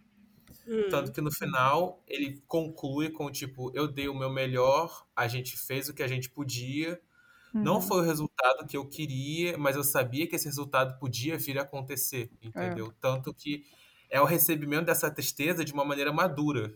Hum. 0.65 0.87
Tanto 0.89 1.11
que 1.11 1.21
no 1.21 1.31
final 1.31 2.01
ele 2.07 2.41
conclui 2.47 3.09
com 3.09 3.29
tipo, 3.29 3.71
eu 3.75 3.87
dei 3.87 4.07
o 4.07 4.17
meu 4.17 4.29
melhor, 4.29 5.05
a 5.15 5.27
gente 5.27 5.57
fez 5.57 5.89
o 5.89 5.93
que 5.93 6.01
a 6.01 6.07
gente 6.07 6.29
podia. 6.29 6.99
Uhum. 7.57 7.63
Não 7.63 7.81
foi 7.81 7.99
o 7.99 8.03
resultado 8.03 8.67
que 8.67 8.77
eu 8.77 8.85
queria, 8.85 9.57
mas 9.57 9.75
eu 9.75 9.83
sabia 9.83 10.27
que 10.27 10.35
esse 10.35 10.45
resultado 10.45 10.99
podia 10.99 11.37
vir 11.37 11.57
a 11.57 11.63
acontecer, 11.63 12.31
entendeu? 12.41 12.87
É. 12.87 12.91
Tanto 13.01 13.33
que 13.33 13.65
é 14.09 14.21
o 14.21 14.25
recebimento 14.25 14.85
dessa 14.85 15.09
tristeza 15.09 15.65
de 15.65 15.73
uma 15.73 15.83
maneira 15.83 16.13
madura, 16.13 16.73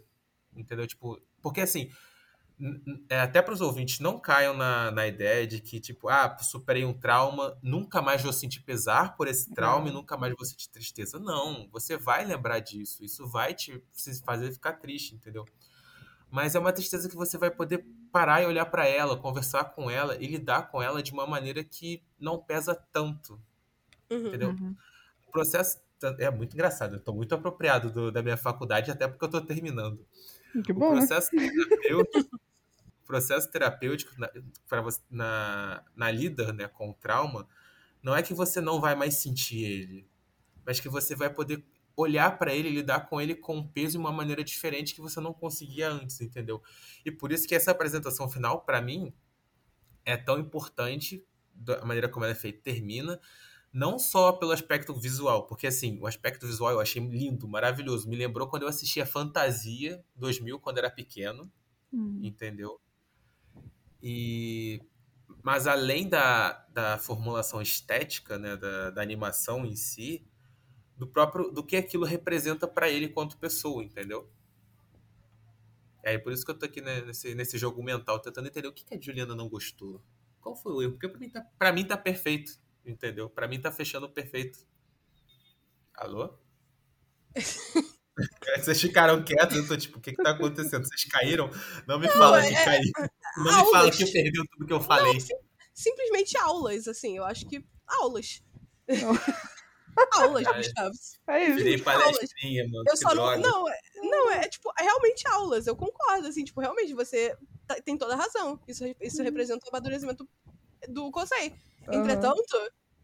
entendeu? 0.56 0.88
Tipo, 0.88 1.22
porque 1.42 1.62
assim, 1.62 1.90
é, 3.10 3.20
até 3.20 3.42
para 3.42 3.54
os 3.54 3.62
ouvintes, 3.62 4.00
não 4.00 4.20
caiam 4.20 4.56
na, 4.56 4.92
na 4.92 5.08
ideia 5.08 5.48
de 5.48 5.60
que, 5.60 5.80
tipo, 5.80 6.10
ah, 6.10 6.38
superei 6.40 6.84
um 6.84 6.94
trauma, 6.94 7.58
nunca 7.62 8.02
mais 8.02 8.22
vou 8.22 8.34
sentir 8.34 8.62
pesar 8.62 9.16
por 9.16 9.28
esse 9.28 9.54
trauma 9.54 9.90
e 9.90 9.92
nunca 9.92 10.18
mais 10.18 10.34
vou 10.36 10.46
sentir 10.46 10.70
tristeza. 10.70 11.20
Não, 11.20 11.68
você 11.72 11.98
vai 11.98 12.26
lembrar 12.26 12.60
disso, 12.60 13.04
isso 13.04 13.28
vai 13.28 13.54
te 13.54 13.84
fazer 14.24 14.52
ficar 14.52 14.74
triste, 14.74 15.16
entendeu? 15.16 15.46
Mas 16.30 16.56
é 16.56 16.60
uma 16.60 16.72
tristeza 16.72 17.10
que 17.10 17.16
você 17.16 17.38
vai 17.38 17.52
poder 17.52 17.86
parar 18.12 18.42
e 18.42 18.46
olhar 18.46 18.66
para 18.66 18.88
ela, 18.88 19.18
conversar 19.18 19.66
com 19.66 19.90
ela 19.90 20.16
e 20.18 20.28
lidar 20.28 20.70
com 20.70 20.82
ela 20.82 21.02
de 21.02 21.12
uma 21.12 21.26
maneira 21.26 21.64
que 21.64 22.04
não 22.20 22.38
pesa 22.38 22.76
tanto, 22.92 23.42
uhum, 24.10 24.28
entendeu? 24.28 24.50
Uhum. 24.50 24.76
O 25.28 25.32
processo 25.32 25.80
é 26.20 26.30
muito 26.30 26.54
engraçado, 26.54 26.96
eu 26.96 27.00
estou 27.00 27.14
muito 27.14 27.34
apropriado 27.34 27.92
do, 27.92 28.12
da 28.12 28.22
minha 28.22 28.38
faculdade, 28.38 28.92
até 28.92 29.08
porque 29.08 29.24
eu 29.24 29.28
estou 29.28 29.42
terminando. 29.42 30.06
Que 30.66 30.74
bom, 30.74 30.90
o 30.90 30.96
né? 30.96 30.98
processo 31.00 31.36
né? 31.36 31.48
terapêutico 31.50 32.40
processo 33.12 33.52
terapêutico 33.52 34.14
na, 34.18 34.32
você, 34.82 35.02
na, 35.10 35.84
na 35.94 36.10
lida 36.10 36.54
né, 36.54 36.70
com 36.70 36.92
o 36.92 36.94
trauma 36.94 37.46
não 38.02 38.16
é 38.16 38.24
que 38.24 38.34
você 38.34 38.62
não 38.62 38.80
vai 38.80 38.96
mais 38.96 39.16
sentir 39.16 39.64
ele, 39.66 40.08
mas 40.66 40.80
que 40.80 40.88
você 40.88 41.14
vai 41.14 41.30
poder 41.30 41.62
olhar 42.02 42.38
para 42.38 42.54
ele, 42.54 42.70
lidar 42.70 43.08
com 43.08 43.20
ele 43.20 43.36
com 43.36 43.66
peso 43.68 43.94
de 43.94 43.98
uma 43.98 44.12
maneira 44.12 44.44
diferente 44.44 44.94
que 44.94 45.02
você 45.02 45.20
não 45.20 45.34
conseguia 45.34 45.90
antes, 45.90 46.22
entendeu? 46.22 46.62
E 47.06 47.12
por 47.12 47.32
isso 47.32 47.48
que 47.48 47.56
essa 47.56 47.72
apresentação 47.72 48.30
final, 48.30 48.62
para 48.62 48.82
mim, 48.82 49.14
é 50.06 50.18
tão 50.18 50.40
importante, 50.40 51.26
da 51.54 51.84
maneira 51.86 52.10
como 52.10 52.26
ela 52.26 52.34
é 52.34 52.36
feita, 52.36 52.62
termina, 52.64 53.20
não 53.74 53.98
só 53.98 54.34
pelo 54.34 54.52
aspecto 54.52 54.94
visual, 54.94 55.48
porque 55.48 55.68
assim, 55.68 55.98
o 56.00 56.08
aspecto 56.08 56.46
visual 56.46 56.72
eu 56.72 56.80
achei 56.80 57.02
lindo, 57.02 57.48
maravilhoso. 57.48 58.10
Me 58.10 58.16
lembrou 58.16 58.48
quando 58.48 58.64
eu 58.64 58.68
assistia 58.68 59.06
Fantasia 59.06 60.04
2000, 60.16 60.60
quando 60.60 60.80
era 60.80 60.90
pequeno, 60.90 61.50
hum. 61.94 62.20
entendeu? 62.22 62.82
E 64.04 64.82
mas 65.44 65.66
além 65.66 66.08
da, 66.08 66.66
da 66.72 66.98
formulação 66.98 67.62
estética, 67.62 68.38
né, 68.38 68.56
da, 68.56 68.92
da 68.92 69.02
animação 69.02 69.66
em 69.66 69.76
si, 69.76 70.24
do 70.98 71.08
próprio 71.08 71.52
do 71.52 71.64
que 71.64 71.76
aquilo 71.76 72.06
representa 72.06 72.68
para 72.68 72.90
ele 72.90 73.10
quanto 73.10 73.38
pessoa, 73.38 73.84
entendeu? 73.84 74.30
É 76.04 76.18
por 76.18 76.34
isso 76.34 76.44
que 76.44 76.52
eu 76.52 76.58
tô 76.58 76.66
aqui 76.66 76.82
né, 76.82 77.02
nesse, 77.02 77.36
nesse 77.36 77.58
jogo 77.58 77.84
mental, 77.84 78.20
tentando 78.20 78.48
entender 78.48 78.68
o 78.68 78.74
que, 78.74 78.84
que 78.84 78.96
a 78.96 79.00
Juliana 79.00 79.36
não 79.36 79.48
gostou. 79.48 80.02
Qual 80.40 80.56
foi 80.56 80.74
o 80.74 80.82
erro? 80.82 80.94
Porque 80.94 81.08
pra 81.08 81.20
mim 81.20 81.30
tá, 81.30 81.42
pra 81.58 81.72
mim 81.72 81.86
tá 81.86 81.96
perfeito, 81.96 82.60
entendeu? 82.84 83.30
Pra 83.30 83.48
mim 83.48 83.62
tá 83.62 83.72
fechando 83.72 84.10
perfeito. 84.10 84.60
Alô? 85.94 86.34
Vocês 88.58 88.82
ficaram 88.82 89.24
quietos, 89.24 89.56
eu 89.56 89.68
tô 89.68 89.78
tipo, 89.78 89.98
o 89.98 90.02
que 90.02 90.12
que 90.12 90.22
tá 90.22 90.32
acontecendo? 90.32 90.86
Vocês 90.86 91.06
caíram? 91.06 91.50
Não 91.88 92.00
me 92.00 92.08
não, 92.08 92.14
fala 92.14 92.42
que 92.42 92.54
é... 92.54 92.66
cair. 92.66 92.92
Não 93.38 93.50
aulas. 93.52 93.66
me 93.66 93.72
fala 93.72 93.92
que 93.92 94.12
perdeu 94.12 94.46
tudo 94.52 94.66
que 94.68 94.74
eu 94.74 94.82
falei. 94.82 95.14
Não, 95.14 95.20
sim, 95.20 95.34
simplesmente 95.74 96.38
aulas, 96.38 96.88
assim, 96.88 97.18
eu 97.18 97.24
acho 97.24 97.48
que 97.48 97.64
aulas. 97.88 98.44
aulas, 100.14 100.48
é, 100.48 100.54
Gustavo. 100.54 100.92
É 101.28 101.44
isso. 101.44 101.58
Virei 101.58 101.78
palestrinha, 101.82 102.68
mano. 102.68 102.84
Eu 102.88 102.98
só 102.98 103.14
não, 103.14 103.38
não, 103.38 103.70
é, 103.70 103.80
não, 103.96 104.32
é 104.32 104.48
tipo, 104.48 104.72
é 104.80 104.84
realmente 104.84 105.28
aulas, 105.28 105.68
eu 105.68 105.76
concordo, 105.76 106.28
assim, 106.28 106.44
tipo, 106.44 106.62
realmente 106.62 106.94
você 106.94 107.36
tá, 107.68 107.76
tem 107.76 107.98
toda 107.98 108.14
a 108.14 108.18
razão. 108.18 108.60
Isso, 108.68 108.84
isso 109.00 109.18
uhum. 109.20 109.24
representa 109.24 109.66
o 109.66 109.70
amadurecimento 109.70 110.28
do 110.88 111.12
Kosei. 111.12 111.54
Uhum. 111.88 111.94
Entretanto, 111.94 112.58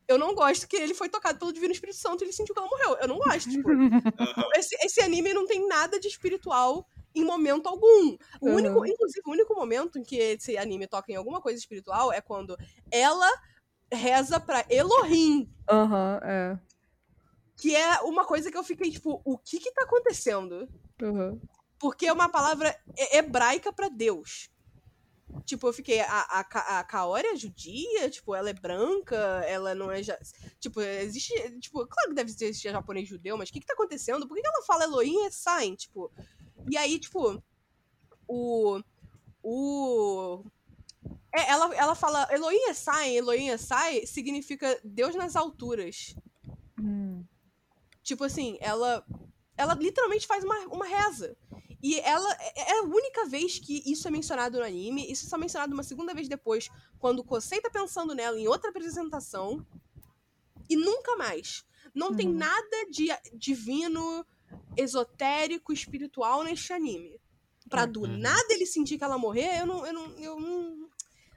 eu 0.08 0.18
não 0.18 0.34
gosto 0.34 0.68
que 0.68 0.78
ele 0.78 0.94
foi 0.94 1.10
tocado 1.10 1.38
pelo 1.38 1.54
Divino 1.54 1.74
Espírito 1.74 1.98
Santo 1.98 2.24
e 2.24 2.26
ele 2.26 2.34
sentiu 2.34 2.56
que 2.56 2.60
ela 2.60 2.70
morreu. 2.70 2.98
Eu 3.02 3.08
não 3.08 3.18
gosto, 3.18 3.50
tipo. 3.50 3.70
esse, 4.56 4.76
esse 4.84 5.02
anime 5.02 5.34
não 5.34 5.46
tem 5.46 5.68
nada 5.68 6.00
de 6.00 6.08
espiritual 6.08 6.88
em 7.14 7.26
momento 7.26 7.68
algum. 7.68 8.18
O 8.40 8.48
uhum. 8.48 8.56
único, 8.56 8.86
inclusive, 8.86 9.22
o 9.26 9.32
único 9.32 9.56
momento 9.56 10.00
em 10.00 10.04
que 10.04 10.16
esse 10.16 10.58
anime 10.58 10.88
toca 10.88 11.12
em 11.12 11.16
alguma 11.16 11.42
coisa 11.42 11.60
espiritual 11.60 12.12
é 12.14 12.22
quando 12.22 12.58
ela 12.92 13.30
reza 13.92 14.40
pra 14.40 14.66
Elohim. 14.70 15.50
Aham, 15.70 16.20
uhum, 16.22 16.30
é. 16.30 16.60
Que 17.58 17.76
é 17.76 18.00
uma 18.02 18.26
coisa 18.26 18.52
que 18.52 18.58
eu 18.58 18.64
fiquei, 18.64 18.92
tipo, 18.92 19.22
o 19.26 19.38
que 19.38 19.60
que 19.60 19.72
tá 19.72 19.84
acontecendo? 19.84 20.70
Uhum. 21.02 21.42
Porque 21.80 22.06
é 22.06 22.14
uma 22.14 22.30
palavra 22.30 22.76
hebraica 23.12 23.74
para 23.74 23.90
Deus. 23.90 24.50
Tipo, 25.46 25.68
eu 25.68 25.74
fiquei, 25.74 26.00
a, 26.00 26.08
a, 26.08 26.80
a 26.80 26.84
Kaori 26.84 27.28
é 27.28 27.36
judia? 27.36 28.10
Tipo, 28.10 28.34
ela 28.34 28.50
é 28.50 28.54
branca, 28.54 29.16
ela 29.46 29.76
não 29.76 29.92
é. 29.92 30.02
Ja... 30.02 30.18
Tipo, 30.60 30.82
existe. 30.82 31.34
Tipo, 31.60 31.86
claro 31.86 32.10
que 32.10 32.16
deve 32.16 32.30
existir 32.30 32.72
japonês 32.72 33.08
judeu, 33.08 33.38
mas 33.38 33.50
o 33.50 33.54
que, 33.54 33.60
que 33.60 33.66
tá 33.66 33.74
acontecendo? 33.74 34.28
Por 34.28 34.36
que, 34.36 34.42
que 34.42 34.48
ela 34.48 34.66
fala 34.66 34.86
Elohim 34.86 35.26
e 35.26 35.32
Sain? 35.32 35.76
Tipo. 35.76 36.12
E 36.70 36.78
aí, 36.78 36.98
tipo, 37.00 37.42
o. 38.28 38.82
O. 39.44 40.44
É, 41.34 41.52
ela, 41.52 41.76
ela 41.76 41.96
fala 41.96 42.28
Elohim 42.32 42.74
Sain, 42.74 43.16
Elohim 43.16 43.58
Sai 43.58 44.06
significa 44.06 44.80
Deus 44.84 45.14
nas 45.16 45.36
alturas. 45.36 46.16
Tipo 48.08 48.24
assim, 48.24 48.58
ela. 48.62 49.06
Ela 49.58 49.74
literalmente 49.74 50.26
faz 50.26 50.44
uma, 50.44 50.58
uma 50.68 50.86
reza. 50.86 51.36
E 51.84 52.00
ela 52.00 52.32
é, 52.40 52.72
é 52.72 52.80
a 52.80 52.84
única 52.84 53.26
vez 53.26 53.60
que 53.60 53.84
isso 53.86 54.08
é 54.08 54.12
mencionado 54.12 54.60
no 54.60 54.64
anime. 54.64 55.12
Isso 55.12 55.26
é 55.26 55.30
só 55.30 55.38
mencionado 55.38 55.74
uma 55.74 55.84
segunda 55.84 56.14
vez 56.14 56.30
depois, 56.30 56.70
quando 57.00 57.20
o 57.20 57.24
Kosei 57.24 57.60
tá 57.60 57.70
pensando 57.70 58.16
nela 58.16 58.40
em 58.40 58.48
outra 58.48 58.70
apresentação. 58.70 59.66
E 60.70 60.78
nunca 60.78 61.18
mais. 61.18 61.66
Não 61.94 62.12
uhum. 62.12 62.16
tem 62.16 62.30
nada 62.30 62.86
de 62.90 63.10
divino, 63.34 64.26
esotérico, 64.78 65.74
espiritual 65.74 66.44
neste 66.46 66.72
anime. 66.72 67.20
Pra 67.70 67.86
do 67.86 68.04
uhum. 68.04 68.18
nada 68.18 68.54
ele 68.54 68.66
sentir 68.66 68.98
que 68.98 69.04
ela 69.04 69.18
morrer, 69.18 69.60
eu 69.60 69.66
não. 69.66 69.86
Eu 69.86 69.94
não, 69.94 70.10
eu 70.18 70.40
não, 70.40 70.90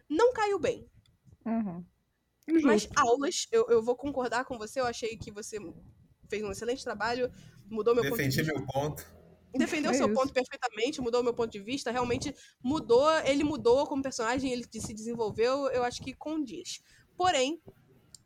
não 0.08 0.32
caiu 0.32 0.58
bem. 0.60 0.88
Uhum. 1.44 1.84
Mas 2.62 2.88
aulas, 2.94 3.48
eu, 3.50 3.66
eu 3.68 3.82
vou 3.82 3.96
concordar 3.96 4.44
com 4.44 4.56
você, 4.56 4.78
eu 4.78 4.86
achei 4.86 5.16
que 5.16 5.32
você 5.32 5.58
fez 6.30 6.42
um 6.42 6.50
excelente 6.50 6.82
trabalho, 6.82 7.30
mudou 7.68 7.94
meu 7.94 8.04
Defendi 8.04 8.22
ponto 8.22 8.30
de 8.30 8.42
vista. 8.42 8.54
meu 8.54 8.66
ponto 8.66 9.20
defendeu 9.58 9.90
é 9.90 9.94
seu 9.94 10.06
isso. 10.06 10.14
ponto 10.14 10.32
perfeitamente, 10.32 11.00
mudou 11.00 11.20
o 11.20 11.24
meu 11.24 11.34
ponto 11.34 11.50
de 11.50 11.60
vista, 11.60 11.90
realmente 11.90 12.34
mudou, 12.62 13.10
ele 13.24 13.42
mudou 13.42 13.86
como 13.86 14.02
personagem, 14.02 14.52
ele 14.52 14.64
se 14.72 14.94
desenvolveu, 14.94 15.68
eu 15.70 15.82
acho 15.82 16.02
que 16.02 16.14
condiz. 16.14 16.80
Porém, 17.16 17.60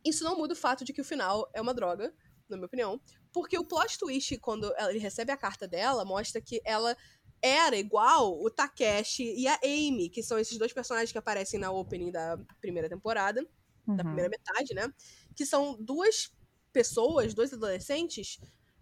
isso 0.05 0.23
não 0.23 0.37
muda 0.37 0.53
o 0.53 0.57
fato 0.57 0.85
de 0.85 0.93
que 0.93 1.01
o 1.01 1.05
final 1.05 1.51
é 1.55 1.61
uma 1.61 1.73
droga, 1.73 2.15
na 2.49 2.57
minha 2.57 2.67
opinião, 2.67 3.01
porque 3.33 3.59
o 3.59 3.65
plot 3.65 3.99
twist, 3.99 4.37
quando 4.39 4.73
ele 4.79 4.99
recebe 4.99 5.33
a 5.33 5.37
carta 5.37 5.67
dela, 5.67 6.05
mostra 6.05 6.41
que 6.41 6.61
ela 6.65 6.97
era 7.41 7.77
igual 7.77 8.41
o 8.41 8.51
Takeshi 8.51 9.35
e 9.35 9.47
a 9.47 9.59
Amy, 9.63 10.09
que 10.09 10.23
são 10.23 10.39
esses 10.39 10.57
dois 10.57 10.73
personagens 10.73 11.11
que 11.11 11.19
aparecem 11.19 11.59
na 11.59 11.71
opening 11.71 12.11
da 12.11 12.39
primeira 12.61 12.89
temporada, 12.89 13.47
uhum. 13.87 13.97
da 13.97 14.05
primeira 14.05 14.31
metade, 14.31 14.75
né? 14.75 14.93
Que 15.35 15.45
são 15.45 15.77
duas 15.79 16.33
pessoas, 16.75 17.33
dois 17.33 17.53
adolescentes, 17.53 18.39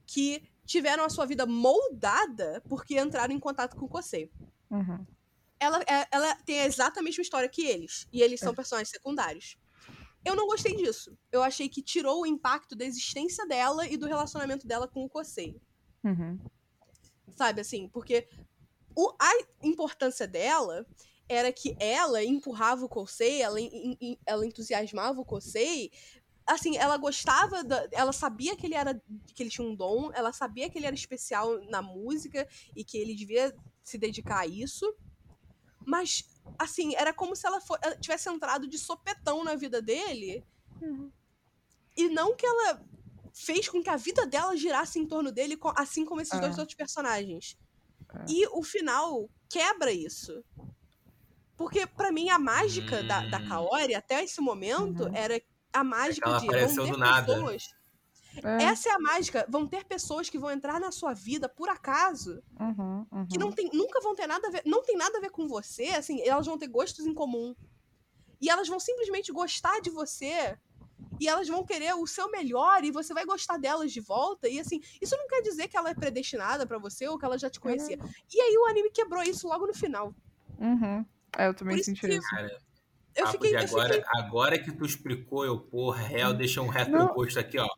que 0.07 0.43
tiveram 0.65 1.05
a 1.05 1.11
sua 1.11 1.27
vida 1.27 1.45
moldada 1.47 2.63
porque 2.69 2.99
entraram 2.99 3.35
em 3.35 3.39
contato 3.39 3.77
com 3.77 3.85
o 3.85 3.89
Kosei. 3.89 4.33
Uhum. 4.71 5.07
Ela, 5.61 5.81
é, 5.83 6.09
ela 6.11 6.35
tem 6.45 6.61
exatamente 6.61 6.99
a 6.99 7.03
mesma 7.03 7.23
história 7.23 7.49
que 7.49 7.65
eles. 7.67 8.09
E 8.11 8.23
eles 8.23 8.41
são 8.41 8.53
é. 8.53 8.57
personagens 8.57 8.89
secundários. 8.89 9.57
Eu 10.25 10.35
não 10.35 10.47
gostei 10.47 10.75
disso. 10.75 11.17
Eu 11.31 11.43
achei 11.43 11.69
que 11.69 11.83
tirou 11.83 12.23
o 12.23 12.27
impacto 12.27 12.75
da 12.75 12.85
existência 12.85 13.47
dela 13.47 13.87
e 13.87 13.97
do 13.97 14.07
relacionamento 14.07 14.67
dela 14.67 14.89
com 14.89 15.05
o 15.05 15.09
Kosei. 15.09 15.61
Uhum. 16.03 16.39
Sabe, 17.37 17.61
assim, 17.61 17.89
porque 17.89 18.29
o, 18.97 19.15
a 19.21 19.31
importância 19.63 20.27
dela 20.27 20.87
era 21.29 21.53
que 21.53 21.77
ela 21.79 22.23
empurrava 22.23 22.85
o 22.85 22.89
Kosei, 22.89 23.41
ela, 23.41 23.59
ela 24.27 24.47
entusiasmava 24.47 25.21
o 25.21 25.25
Kosei. 25.25 25.91
Assim, 26.47 26.77
ela 26.77 26.97
gostava, 26.97 27.63
da, 27.63 27.89
ela 27.93 28.13
sabia 28.13 28.57
que 28.57 28.67
ele 28.67 28.75
era 28.75 29.01
que 29.35 29.43
ele 29.43 29.51
tinha 29.51 29.67
um 29.67 29.75
dom, 29.75 30.11
ela 30.13 30.33
sabia 30.33 30.69
que 30.69 30.79
ele 30.79 30.87
era 30.87 30.95
especial 30.95 31.61
na 31.69 31.81
música 31.81 32.49
e 32.75 32.85
que 32.85 32.99
ele 32.99 33.15
devia 33.15 33.55
se 33.83 33.97
dedicar 33.97 34.41
a 34.41 34.47
isso. 34.47 34.93
Mas, 35.85 36.25
assim, 36.59 36.95
era 36.97 37.13
como 37.13 37.35
se 37.37 37.47
ela, 37.47 37.61
for, 37.61 37.79
ela 37.83 37.97
tivesse 37.97 38.29
entrado 38.29 38.67
de 38.67 38.79
sopetão 38.79 39.45
na 39.45 39.55
vida 39.55 39.81
dele. 39.81 40.45
Uhum. 40.81 41.11
E 41.97 42.09
não 42.09 42.35
que 42.35 42.47
ela 42.47 42.85
fez 43.35 43.69
com 43.69 43.83
que 43.83 43.91
a 43.91 43.97
vida 43.97 44.27
dela 44.27 44.57
girasse 44.57 44.99
em 44.99 45.07
torno 45.07 45.33
dele, 45.33 45.59
assim 45.77 46.05
como 46.05 46.21
esses 46.21 46.39
dois 46.39 46.57
é. 46.57 46.61
outros 46.61 46.77
personagens. 46.77 47.59
É. 48.15 48.25
E 48.29 48.47
o 48.49 48.63
final 48.63 49.29
quebra 49.49 49.93
isso. 49.93 50.45
Porque, 51.57 51.87
para 51.87 52.11
mim, 52.11 52.29
a 52.29 52.39
mágica 52.39 53.01
hum. 53.01 53.07
da, 53.07 53.27
da 53.27 53.39
hum. 53.39 53.49
Kaori, 53.49 53.95
até 53.95 54.23
esse 54.25 54.41
momento, 54.41 55.05
uhum. 55.05 55.15
era 55.15 55.41
a 55.73 55.85
mágica 55.85 56.29
é 56.29 56.39
de 56.39 56.47
vão 56.47 56.87
ter 56.87 57.25
pessoas. 57.25 57.75
É. 58.43 58.65
Essa 58.65 58.89
é 58.89 58.93
a 58.93 58.99
mágica. 58.99 59.47
Vão 59.49 59.67
ter 59.67 59.85
pessoas 59.85 60.31
que 60.31 60.39
vão 60.39 60.51
entrar 60.51 60.81
na 60.81 60.91
sua 60.91 61.13
vida 61.13 61.49
por 61.49 61.69
acaso. 61.69 62.43
Uhum, 62.59 63.07
uhum. 63.13 63.27
Que 63.27 63.39
não 63.39 63.53
tem, 63.53 63.71
nunca 63.73 64.01
vão 64.01 64.15
ter 64.15 64.27
nada 64.27 64.49
a 64.49 64.51
ver. 64.51 64.63
Não 64.65 64.83
tem 64.83 64.97
nada 64.97 65.19
a 65.19 65.21
ver 65.21 65.31
com 65.31 65.47
você. 65.47 65.89
Assim, 65.89 66.21
elas 66.23 66.47
vão 66.47 66.57
ter 66.57 66.69
gostos 66.69 67.07
em 67.07 67.15
comum. 67.15 67.55
E 68.41 68.49
elas 68.49 68.69
vão 68.69 68.81
simplesmente 68.81 69.31
gostar 69.31 69.81
de 69.81 69.91
você 69.91 70.59
e 71.21 71.29
elas 71.29 71.47
vão 71.49 71.65
querer 71.65 71.95
o 71.95 72.07
seu 72.07 72.31
melhor 72.31 72.83
e 72.85 72.91
você 72.91 73.15
vai 73.15 73.25
gostar 73.25 73.57
delas 73.57 73.93
de 73.93 74.01
volta. 74.01 74.49
E 74.49 74.59
assim, 74.59 74.81
isso 75.01 75.17
não 75.17 75.29
quer 75.29 75.43
dizer 75.43 75.69
que 75.69 75.77
ela 75.77 75.91
é 75.91 75.95
predestinada 75.95 76.67
para 76.67 76.79
você 76.79 77.07
ou 77.07 77.19
que 77.19 77.25
ela 77.25 77.39
já 77.39 77.49
te 77.49 77.61
conhecia. 77.61 77.99
Uhum. 77.99 78.11
E 78.33 78.41
aí 78.41 78.57
o 78.59 78.67
anime 78.67 78.91
quebrou 78.91 79.23
isso 79.23 79.47
logo 79.47 79.67
no 79.67 79.75
final. 79.75 80.15
Uhum. 80.59 81.05
É, 81.39 81.47
eu 81.47 81.55
também 81.55 81.83
senti 81.83 82.09
isso. 82.09 82.29
Cara, 82.31 82.59
eu 83.15 83.27
fiquei, 83.29 83.57
agora, 83.57 83.95
fiquei... 83.95 84.21
agora 84.21 84.59
que 84.59 84.73
tu 84.73 84.85
explicou, 84.85 85.45
eu, 85.45 85.59
porra, 85.59 86.03
real, 86.03 86.33
deixa 86.33 86.63
um 86.63 86.69
retroposto 86.69 87.39
aqui, 87.39 87.59
ó. 87.59 87.69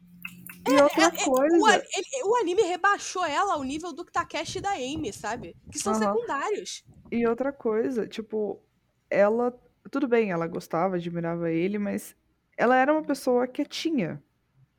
E 0.69 0.81
outra 0.81 1.05
é, 1.05 1.07
é, 1.07 1.25
coisa. 1.25 1.59
O, 1.59 1.69
ele, 1.69 2.25
o, 2.25 2.37
anime 2.37 2.63
rebaixou 2.63 3.25
ela 3.25 3.55
ao 3.55 3.63
nível 3.63 3.93
do 3.93 4.05
Takeshi 4.05 4.59
e 4.59 4.61
da 4.63 4.73
Amy, 4.73 5.13
sabe? 5.13 5.55
Que 5.71 5.79
são 5.79 5.93
uhum. 5.93 5.99
secundários. 5.99 6.85
E 7.11 7.27
outra 7.27 7.53
coisa, 7.53 8.07
tipo, 8.07 8.63
ela. 9.11 9.55
Tudo 9.91 10.09
bem, 10.09 10.31
ela 10.31 10.47
gostava, 10.47 10.97
admirava 10.97 11.51
ele, 11.51 11.79
mas 11.79 12.17
ela 12.57 12.77
era 12.77 12.93
uma 12.93 13.03
pessoa 13.03 13.47
quietinha. 13.47 14.23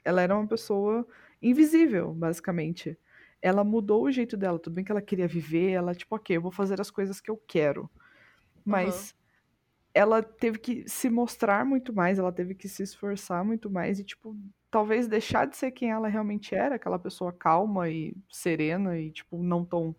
Ela 0.03 0.21
era 0.21 0.35
uma 0.35 0.47
pessoa 0.47 1.07
invisível, 1.41 2.13
basicamente. 2.13 2.97
Ela 3.39 3.63
mudou 3.63 4.03
o 4.03 4.11
jeito 4.11 4.35
dela. 4.35 4.57
Tudo 4.57 4.73
bem 4.73 4.83
que 4.83 4.91
ela 4.91 5.01
queria 5.01 5.27
viver, 5.27 5.71
ela, 5.71 5.93
tipo, 5.93 6.15
ok, 6.15 6.35
eu 6.35 6.41
vou 6.41 6.51
fazer 6.51 6.81
as 6.81 6.89
coisas 6.89 7.21
que 7.21 7.29
eu 7.29 7.37
quero. 7.47 7.89
Mas 8.65 9.11
uhum. 9.11 9.17
Ela 9.95 10.21
teve 10.21 10.59
que 10.59 10.83
se 10.89 11.09
mostrar 11.09 11.65
muito 11.65 11.93
mais, 11.93 12.19
ela 12.19 12.31
teve 12.31 12.53
que 12.53 12.67
se 12.67 12.83
esforçar 12.83 13.45
muito 13.45 13.69
mais 13.69 13.97
e, 13.97 14.03
tipo, 14.03 14.35
talvez 14.69 15.07
deixar 15.07 15.47
de 15.47 15.55
ser 15.55 15.71
quem 15.71 15.89
ela 15.89 16.09
realmente 16.09 16.53
era, 16.53 16.75
aquela 16.75 16.99
pessoa 16.99 17.31
calma 17.31 17.89
e 17.89 18.13
serena 18.29 18.99
e, 18.99 19.09
tipo, 19.09 19.41
não 19.41 19.63
tão 19.63 19.95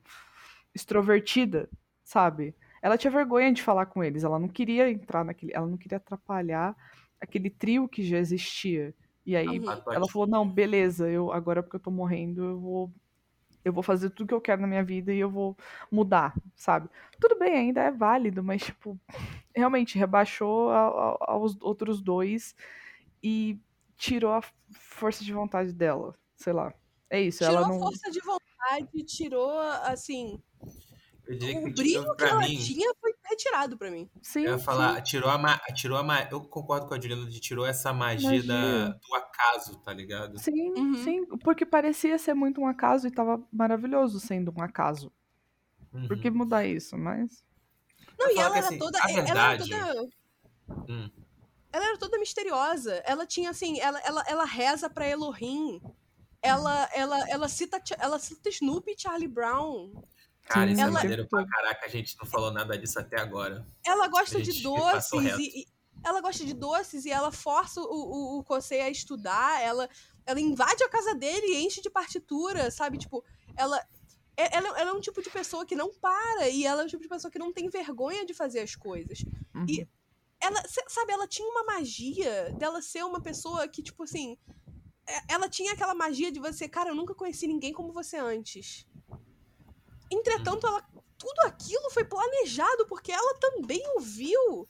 extrovertida, 0.74 1.66
sabe? 2.04 2.54
Ela 2.82 2.98
tinha 2.98 3.10
vergonha 3.10 3.50
de 3.50 3.62
falar 3.62 3.86
com 3.86 4.04
eles, 4.04 4.22
ela 4.22 4.38
não 4.38 4.48
queria 4.48 4.90
entrar 4.90 5.24
naquele. 5.24 5.54
Ela 5.54 5.66
não 5.66 5.78
queria 5.78 5.96
atrapalhar 5.96 6.76
aquele 7.18 7.48
trio 7.48 7.88
que 7.88 8.02
já 8.02 8.18
existia. 8.18 8.94
E 9.24 9.34
aí 9.34 9.58
uhum. 9.58 9.82
ela 9.90 10.06
falou: 10.06 10.26
"Não, 10.26 10.46
beleza, 10.46 11.08
eu 11.08 11.32
agora 11.32 11.62
porque 11.62 11.76
eu 11.76 11.80
tô 11.80 11.90
morrendo, 11.90 12.44
eu 12.44 12.60
vou 12.60 12.92
eu 13.66 13.72
vou 13.72 13.82
fazer 13.82 14.10
tudo 14.10 14.28
que 14.28 14.34
eu 14.34 14.40
quero 14.40 14.62
na 14.62 14.68
minha 14.68 14.84
vida 14.84 15.12
e 15.12 15.18
eu 15.18 15.28
vou 15.28 15.56
mudar, 15.90 16.32
sabe? 16.54 16.88
Tudo 17.20 17.36
bem, 17.36 17.52
ainda 17.52 17.82
é 17.82 17.90
válido, 17.90 18.40
mas 18.40 18.62
tipo, 18.62 18.96
realmente 19.54 19.98
rebaixou 19.98 20.70
a, 20.70 20.86
a, 20.86 21.16
aos 21.32 21.60
outros 21.60 22.00
dois 22.00 22.54
e 23.20 23.58
tirou 23.96 24.32
a 24.32 24.40
força 24.70 25.24
de 25.24 25.32
vontade 25.32 25.72
dela, 25.72 26.14
sei 26.36 26.52
lá. 26.52 26.72
É 27.10 27.20
isso, 27.20 27.38
tirou 27.38 27.56
ela 27.56 27.66
não 27.66 27.74
Tirou 27.74 27.88
a 27.88 27.90
força 27.90 28.10
de 28.12 28.20
vontade, 28.20 29.04
tirou 29.04 29.58
assim, 29.82 30.40
o 31.28 31.72
brilho 31.72 32.14
que 32.14 32.24
ela 32.24 32.40
mim, 32.40 32.58
tinha 32.58 32.94
foi 33.00 33.12
retirado 33.24 33.76
para 33.76 33.90
mim. 33.90 34.08
Sim, 34.22 34.42
eu 34.42 34.52
ia 34.52 34.58
falar, 34.58 35.00
tirou 35.02 35.28
a, 35.28 35.58
tirou 35.72 35.98
a 35.98 36.28
eu 36.30 36.40
concordo 36.40 36.86
com 36.86 36.94
a 36.94 37.00
Juliana 37.00 37.26
de 37.28 37.40
tirou 37.40 37.66
essa 37.66 37.92
magia, 37.92 38.30
magia. 38.30 38.46
Da, 38.46 38.88
do 38.88 39.14
acaso, 39.14 39.76
tá 39.78 39.92
ligado? 39.92 40.38
Sim, 40.38 40.70
uhum. 40.72 40.94
sim, 41.02 41.26
porque 41.38 41.66
parecia 41.66 42.16
ser 42.18 42.34
muito 42.34 42.60
um 42.60 42.66
acaso 42.66 43.08
e 43.08 43.10
tava 43.10 43.42
maravilhoso 43.52 44.20
sendo 44.20 44.52
um 44.56 44.62
acaso. 44.62 45.12
Uhum. 45.92 46.06
Por 46.06 46.20
que 46.20 46.30
mudar 46.30 46.64
isso? 46.64 46.96
Mas 46.96 47.44
Não, 48.18 48.30
e 48.30 48.38
ela 48.38 48.56
era 48.56 48.68
assim, 48.68 48.78
toda, 48.78 48.98
verdade, 49.06 49.72
ela 49.72 49.88
era 49.88 49.98
toda 49.98 50.08
hum. 50.88 51.10
Ela 51.72 51.88
era 51.88 51.98
toda 51.98 52.18
misteriosa. 52.18 53.02
Ela 53.04 53.26
tinha 53.26 53.50
assim, 53.50 53.80
ela 53.80 54.00
ela, 54.00 54.24
ela 54.28 54.44
reza 54.44 54.88
para 54.88 55.08
Elohim. 55.08 55.80
Ela, 56.40 56.88
ela, 56.94 57.28
ela 57.28 57.48
cita 57.48 57.82
ela 57.98 58.18
cita 58.18 58.48
Snoopy 58.48 58.92
e 58.92 59.00
Charlie 59.00 59.28
Brown. 59.28 59.92
Cara, 60.48 60.70
isso 60.70 60.80
é 60.80 60.84
ela... 60.84 61.00
é 61.00 61.02
maneiro 61.02 61.26
pra 61.26 61.46
caraca, 61.46 61.86
a 61.86 61.88
gente 61.88 62.16
não 62.18 62.26
falou 62.26 62.52
nada 62.52 62.78
disso 62.78 62.98
até 62.98 63.20
agora. 63.20 63.66
Ela 63.84 64.08
gosta 64.08 64.40
de 64.40 64.62
doces 64.62 65.38
e, 65.38 65.60
e, 65.60 65.66
ela 66.04 66.20
gosta 66.20 66.44
de 66.44 66.54
doces 66.54 67.04
e 67.04 67.10
ela 67.10 67.32
força 67.32 67.80
o, 67.80 67.84
o, 67.84 68.38
o 68.38 68.44
Kosei 68.44 68.80
a 68.80 68.90
estudar, 68.90 69.60
ela, 69.60 69.88
ela 70.24 70.40
invade 70.40 70.82
a 70.84 70.88
casa 70.88 71.14
dele 71.14 71.46
e 71.46 71.66
enche 71.66 71.80
de 71.80 71.90
partitura, 71.90 72.70
sabe? 72.70 72.96
Tipo, 72.96 73.24
ela, 73.56 73.78
é, 74.36 74.56
ela, 74.56 74.68
ela, 74.78 74.90
é 74.90 74.92
um 74.92 75.00
tipo 75.00 75.20
de 75.20 75.30
pessoa 75.30 75.66
que 75.66 75.74
não 75.74 75.92
para 75.94 76.48
e 76.48 76.64
ela 76.64 76.82
é 76.82 76.84
um 76.84 76.88
tipo 76.88 77.02
de 77.02 77.08
pessoa 77.08 77.30
que 77.30 77.38
não 77.38 77.52
tem 77.52 77.68
vergonha 77.68 78.24
de 78.24 78.34
fazer 78.34 78.60
as 78.60 78.76
coisas. 78.76 79.24
Uhum. 79.54 79.66
E 79.68 79.88
ela, 80.40 80.62
sabe, 80.88 81.12
ela 81.12 81.26
tinha 81.26 81.48
uma 81.48 81.64
magia 81.64 82.52
dela 82.52 82.80
ser 82.80 83.04
uma 83.04 83.20
pessoa 83.20 83.66
que, 83.66 83.82
tipo 83.82 84.04
assim, 84.04 84.38
é, 85.08 85.32
ela 85.34 85.48
tinha 85.48 85.72
aquela 85.72 85.94
magia 85.94 86.30
de 86.30 86.38
você, 86.38 86.68
cara, 86.68 86.90
eu 86.90 86.94
nunca 86.94 87.14
conheci 87.14 87.46
ninguém 87.46 87.72
como 87.72 87.92
você 87.92 88.16
antes. 88.16 88.86
Entretanto, 90.10 90.66
ela, 90.66 90.82
tudo 91.18 91.40
aquilo 91.46 91.90
foi 91.90 92.04
planejado 92.04 92.86
porque 92.86 93.12
ela 93.12 93.34
também 93.38 93.82
ouviu. 93.94 94.68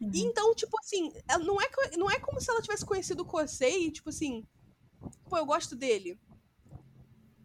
Uhum. 0.00 0.10
E 0.12 0.20
então, 0.22 0.54
tipo 0.54 0.76
assim, 0.78 1.12
não 1.44 1.60
é, 1.60 1.68
não 1.96 2.10
é 2.10 2.18
como 2.18 2.40
se 2.40 2.50
ela 2.50 2.60
tivesse 2.60 2.84
conhecido 2.84 3.22
o 3.22 3.26
Kosei 3.26 3.86
e, 3.86 3.90
tipo 3.90 4.10
assim, 4.10 4.46
pô, 5.28 5.38
eu 5.38 5.46
gosto 5.46 5.74
dele. 5.74 6.18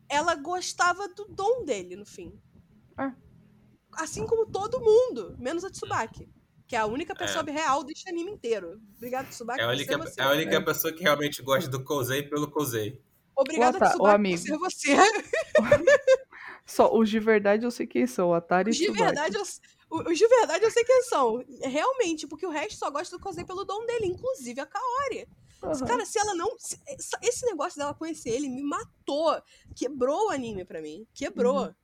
Ela 0.10 0.36
gostava 0.36 1.08
do 1.08 1.26
dom 1.26 1.64
dele, 1.64 1.96
no 1.96 2.06
fim. 2.06 2.34
É. 3.00 3.14
Assim 3.94 4.26
como 4.26 4.46
todo 4.46 4.80
mundo, 4.80 5.36
menos 5.38 5.64
a 5.64 5.70
Tsubaki. 5.70 6.28
Que 6.68 6.76
é 6.76 6.80
a 6.80 6.86
única 6.86 7.16
pessoa 7.16 7.44
é. 7.48 7.52
real 7.52 7.84
deste 7.84 8.08
anime 8.10 8.32
inteiro. 8.32 8.80
Obrigado, 8.98 9.30
Tsubaki. 9.30 9.62
É 9.62 9.64
a 9.64 9.70
única, 9.70 9.94
é 9.94 10.24
a 10.24 10.32
única 10.32 10.56
é. 10.56 10.62
pessoa 10.62 10.94
que 10.94 11.04
realmente 11.04 11.42
gosta 11.42 11.70
do 11.70 11.84
Kosei 11.84 12.24
pelo 12.24 12.50
Kosei. 12.50 13.02
Obrigada, 13.36 13.80
Tsubaki, 13.80 14.30
por 14.32 14.38
ser 14.38 14.58
você. 14.58 14.96
Só 16.70 16.96
os 16.96 17.10
de 17.10 17.20
verdade 17.20 17.66
eu 17.66 17.72
sei 17.72 17.88
quem 17.88 18.06
são, 18.06 18.32
Atari 18.32 18.70
os 18.70 18.78
de 18.78 18.92
verdade 18.92 19.36
eu, 19.36 19.42
Os 19.90 20.18
de 20.18 20.28
verdade 20.28 20.64
eu 20.64 20.70
sei 20.70 20.84
quem 20.84 21.02
são. 21.02 21.44
Realmente, 21.64 22.28
porque 22.28 22.46
o 22.46 22.52
resto 22.52 22.78
só 22.78 22.92
gosta 22.92 23.18
do 23.18 23.22
Kosei 23.22 23.44
pelo 23.44 23.66
dom 23.66 23.88
dele, 23.88 24.06
inclusive 24.06 24.62
a 24.62 24.68
Kaori. 24.68 25.28
Uhum. 25.64 25.88
Cara, 25.88 26.06
se 26.06 26.20
ela 26.20 26.36
não. 26.36 26.56
Esse 27.24 27.46
negócio 27.48 27.80
dela 27.80 27.96
conhecer 27.96 28.30
ele 28.30 28.48
me 28.48 28.62
matou. 28.62 29.42
Quebrou 29.76 30.28
o 30.28 30.30
anime 30.30 30.64
pra 30.64 30.80
mim. 30.80 31.08
Quebrou. 31.12 31.66
Uhum. 31.66 31.76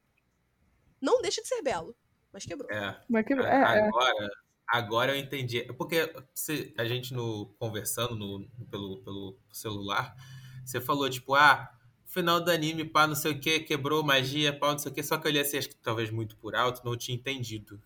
Não 1.01 1.19
deixa 1.19 1.41
de 1.41 1.47
ser 1.47 1.63
belo, 1.63 1.95
mas 2.31 2.45
quebrou. 2.45 2.69
É. 2.69 3.01
Mas 3.09 3.25
quebrou. 3.25 3.47
É, 3.47 3.55
é, 3.55 3.87
agora, 3.87 4.29
agora 4.67 5.15
eu 5.15 5.19
entendi. 5.19 5.63
Porque 5.73 6.13
se 6.35 6.75
a 6.77 6.85
gente 6.85 7.11
no, 7.11 7.47
conversando 7.57 8.15
no, 8.15 8.47
pelo, 8.69 9.03
pelo 9.03 9.39
celular, 9.51 10.15
você 10.63 10.79
falou, 10.79 11.09
tipo, 11.09 11.33
ah 11.33 11.74
final 12.15 12.41
do 12.41 12.51
anime, 12.51 12.85
pá, 12.85 13.07
não 13.07 13.15
sei 13.15 13.33
o 13.33 13.39
que, 13.39 13.61
quebrou 13.61 14.03
magia, 14.03 14.57
pá, 14.57 14.71
não 14.71 14.79
sei 14.79 14.91
o 14.91 14.95
que, 14.95 15.03
só 15.03 15.17
que 15.17 15.27
eu 15.27 15.31
li 15.31 15.39
assim, 15.39 15.57
acho 15.57 15.69
que 15.69 15.75
talvez 15.77 16.09
muito 16.11 16.37
por 16.37 16.55
alto, 16.55 16.83
não 16.85 16.97
tinha 16.97 17.15
entendido, 17.17 17.81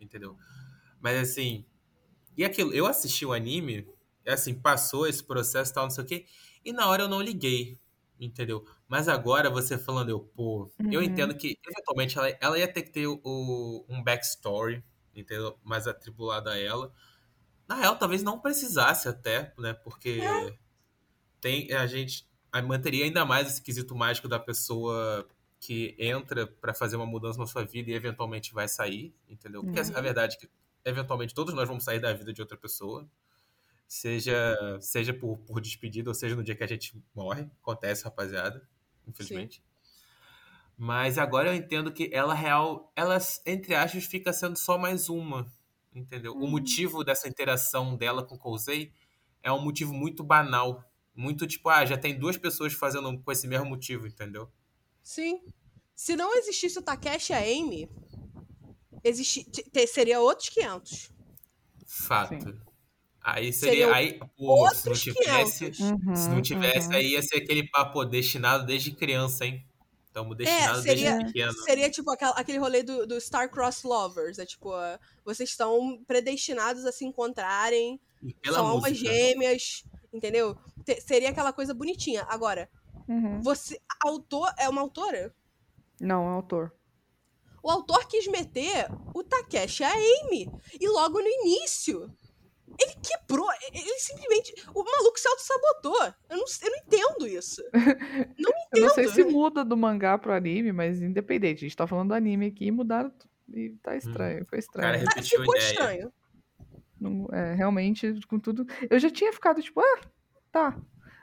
entendeu? 0.00 0.36
Mas 1.00 1.18
assim, 1.18 1.66
e 2.36 2.44
aquilo, 2.44 2.72
eu 2.74 2.86
assisti 2.86 3.26
o 3.26 3.32
anime, 3.32 3.86
assim, 4.26 4.54
passou 4.54 5.06
esse 5.06 5.24
processo 5.24 5.74
tal, 5.74 5.84
não 5.84 5.90
sei 5.90 6.04
o 6.04 6.06
que, 6.06 6.26
e 6.64 6.72
na 6.72 6.88
hora 6.88 7.04
eu 7.04 7.08
não 7.08 7.20
liguei, 7.22 7.78
entendeu? 8.20 8.64
Mas 8.88 9.08
agora 9.08 9.50
você 9.50 9.78
falando, 9.78 10.10
eu, 10.10 10.20
pô, 10.20 10.70
eu 10.90 11.02
Uhum. 11.02 11.04
entendo 11.04 11.36
que 11.36 11.56
eventualmente 11.66 12.18
ela, 12.18 12.28
ela 12.40 12.58
ia 12.58 12.72
ter 12.72 12.82
que 12.82 12.90
ter 12.92 13.06
o, 13.06 13.86
um 13.88 14.02
backstory, 14.02 14.84
entendeu? 15.14 15.58
Mais 15.64 15.86
atribulado 15.86 16.48
a 16.50 16.58
ela. 16.58 16.92
Na 17.68 17.76
real, 17.76 17.98
talvez 17.98 18.22
não 18.22 18.40
precisasse 18.40 19.08
até, 19.08 19.54
né? 19.58 19.74
Porque 19.74 20.56
tem 21.40 21.72
a 21.72 21.86
gente 21.86 22.29
manteria 22.66 23.04
ainda 23.04 23.24
mais 23.24 23.48
esse 23.48 23.62
quesito 23.62 23.94
mágico 23.94 24.28
da 24.28 24.38
pessoa 24.38 25.26
que 25.60 25.94
entra 25.98 26.46
pra 26.46 26.72
fazer 26.74 26.96
uma 26.96 27.06
mudança 27.06 27.38
na 27.38 27.46
sua 27.46 27.64
vida 27.64 27.90
e 27.90 27.94
eventualmente 27.94 28.52
vai 28.52 28.66
sair, 28.66 29.14
entendeu? 29.28 29.62
Porque 29.62 29.80
Uhum. 29.80 29.92
a 29.94 30.00
verdade 30.00 30.36
é 30.36 30.38
que 30.40 30.50
eventualmente 30.84 31.34
todos 31.34 31.54
nós 31.54 31.68
vamos 31.68 31.84
sair 31.84 32.00
da 32.00 32.12
vida 32.12 32.32
de 32.32 32.40
outra 32.40 32.56
pessoa. 32.56 33.08
Seja, 33.86 34.56
seja 34.80 35.12
por, 35.12 35.38
por 35.38 35.60
despedida 35.60 36.10
ou 36.10 36.14
seja 36.14 36.36
no 36.36 36.44
dia 36.44 36.54
que 36.54 36.62
a 36.64 36.66
gente 36.66 36.94
morre. 37.14 37.50
Acontece, 37.60 38.04
rapaziada. 38.04 38.66
Infelizmente. 39.06 39.62
Mas 40.76 41.18
agora 41.18 41.50
eu 41.50 41.54
entendo 41.54 41.92
que 41.92 42.08
ela 42.12 42.32
real, 42.32 42.90
ela, 42.96 43.18
entre 43.44 43.74
aspas, 43.74 44.04
fica 44.04 44.32
sendo 44.32 44.56
só 44.56 44.78
mais 44.78 45.08
uma. 45.08 45.46
Entendeu? 45.94 46.34
O 46.34 46.46
motivo 46.46 47.04
dessa 47.04 47.28
interação 47.28 47.96
dela 47.96 48.24
com 48.24 48.38
Cousei 48.38 48.92
é 49.42 49.50
um 49.52 49.60
motivo 49.60 49.92
muito 49.92 50.22
banal. 50.22 50.84
Muito 51.14 51.46
tipo, 51.46 51.68
ah, 51.68 51.84
já 51.84 51.96
tem 51.98 52.18
duas 52.18 52.36
pessoas 52.36 52.72
fazendo 52.72 53.18
com 53.20 53.32
esse 53.32 53.46
mesmo 53.46 53.66
motivo, 53.66 54.06
entendeu? 54.06 54.50
Sim. 55.02 55.42
Se 55.94 56.16
não 56.16 56.34
existisse 56.36 56.78
o 56.78 56.82
Takeshi 56.82 57.32
e 57.32 57.36
a 57.36 57.38
Amy, 57.40 57.90
existi... 59.04 59.44
te- 59.44 59.86
seria 59.86 60.20
outros 60.20 60.48
500. 60.48 61.10
Fato. 61.86 62.60
Aí 63.22 63.52
Seria 63.52 63.86
seria. 63.86 63.94
Aí, 63.94 64.18
pô, 64.36 64.68
se 64.74 64.88
não 64.88 64.94
tivesse. 64.94 65.70
500. 65.70 65.80
Uhum, 65.80 66.16
Se 66.16 66.28
não 66.30 66.40
tivesse, 66.42 66.88
uhum. 66.88 66.94
aí 66.94 67.08
ia 67.12 67.22
ser 67.22 67.36
aquele 67.36 67.68
papo 67.68 68.04
destinado 68.04 68.64
desde 68.64 68.92
criança, 68.92 69.44
hein? 69.44 69.66
Estamos 70.06 70.36
destinados 70.36 70.82
seria- 70.82 71.10
desde 71.12 71.26
pequeno. 71.26 71.52
Seria 71.64 71.90
tipo 71.90 72.10
aquela- 72.10 72.32
aquele 72.32 72.58
rolê 72.58 72.82
do, 72.82 73.06
do 73.06 73.20
Star-Crossed 73.20 73.86
Lovers. 73.86 74.38
É 74.38 74.46
tipo, 74.46 74.72
ah, 74.72 74.98
vocês 75.24 75.50
estão 75.50 76.02
predestinados 76.06 76.84
a 76.86 76.92
se 76.92 77.04
encontrarem, 77.04 78.00
E 78.22 78.32
pela 78.34 78.56
são 78.56 78.66
almas 78.66 78.96
gêmeas, 78.96 79.84
entendeu? 80.12 80.56
Te- 80.84 81.00
seria 81.00 81.30
aquela 81.30 81.52
coisa 81.52 81.72
bonitinha. 81.74 82.24
Agora, 82.28 82.68
Uhum. 83.08 83.40
você. 83.42 83.80
Autor. 84.04 84.52
É 84.58 84.68
uma 84.68 84.80
autora? 84.80 85.34
Não, 86.00 86.24
é 86.24 86.34
autor. 86.34 86.72
O 87.62 87.70
autor 87.70 88.06
quis 88.08 88.26
meter 88.26 88.88
o 89.14 89.22
Takeshi 89.22 89.84
a 89.84 89.92
Amy. 89.92 90.50
E 90.80 90.88
logo 90.88 91.20
no 91.20 91.26
início. 91.28 92.10
Ele 92.78 92.94
quebrou. 93.02 93.48
Ele 93.72 93.98
simplesmente. 93.98 94.54
O 94.74 94.82
maluco 94.82 95.18
se 95.18 95.28
auto-sabotou. 95.28 96.02
Eu 96.30 96.36
não, 96.38 96.44
eu 96.62 96.70
não 96.70 96.78
entendo 96.78 97.26
isso. 97.26 97.62
Eu 98.72 98.82
não 98.82 98.90
sei 98.94 99.04
Entendo. 99.04 99.14
se 99.14 99.24
muda 99.24 99.64
do 99.64 99.76
mangá 99.76 100.16
pro 100.16 100.32
anime, 100.32 100.72
mas 100.72 101.02
independente. 101.02 101.58
A 101.58 101.68
gente 101.68 101.76
tá 101.76 101.86
falando 101.88 102.08
do 102.08 102.14
anime 102.14 102.46
aqui 102.46 102.66
e 102.66 102.70
mudaram. 102.70 103.12
E 103.52 103.70
tá 103.82 103.96
estranho, 103.96 104.46
foi 104.46 104.62
Cara, 104.62 104.96
estranho. 104.96 105.04
Ah, 105.08 105.10
repetiu 105.10 105.38
a 105.38 105.42
ficou 105.42 105.56
ideia. 105.56 105.70
estranho. 105.70 106.12
Não- 107.00 107.26
é, 107.32 107.54
realmente, 107.54 108.12
com 108.28 108.38
tudo. 108.38 108.66
Eu 108.90 108.98
já 108.98 109.08
tinha 109.10 109.32
ficado 109.32 109.62
tipo, 109.62 109.80
ah, 109.80 110.00
tá. 110.52 110.78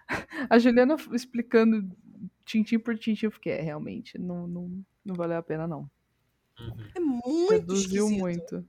A 0.49 0.57
Juliana 0.57 0.95
explicando 1.13 1.87
tintim 2.45 2.79
por 2.79 2.97
tintim, 2.97 3.25
eu 3.25 3.31
fiquei, 3.31 3.53
é, 3.53 3.61
realmente, 3.61 4.17
não, 4.17 4.47
não, 4.47 4.83
não 5.05 5.15
valeu 5.15 5.37
a 5.37 5.43
pena, 5.43 5.67
não. 5.67 5.89
Uhum. 6.59 6.77
É 6.95 6.99
muito 6.99 7.51
Reduziu 7.51 8.05
esquisito. 8.05 8.19
muito. 8.19 8.65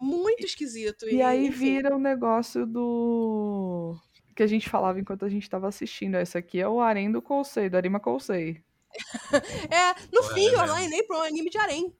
Muito 0.00 0.44
esquisito. 0.46 1.08
E 1.08 1.22
aí 1.22 1.46
enfim. 1.48 1.58
vira 1.58 1.94
o 1.94 1.98
negócio 1.98 2.66
do. 2.66 3.96
Que 4.34 4.42
a 4.42 4.46
gente 4.46 4.68
falava 4.68 5.00
enquanto 5.00 5.24
a 5.24 5.28
gente 5.28 5.48
tava 5.48 5.66
assistindo. 5.68 6.16
Esse 6.16 6.36
aqui 6.36 6.60
é 6.60 6.68
o 6.68 6.80
Arém 6.80 7.10
do 7.10 7.22
Kousei, 7.22 7.68
do 7.70 7.76
Arima 7.76 7.98
Kousei. 8.00 8.62
É, 9.70 9.94
no 10.12 10.22
Ué, 10.28 10.34
fim, 10.34 10.46
é 10.48 10.54
eu 10.54 10.58
mesmo. 10.60 10.74
alienei 10.74 11.02
pra 11.02 11.18
um 11.18 11.22
anime 11.22 11.50
de 11.50 11.58
harém. 11.58 11.94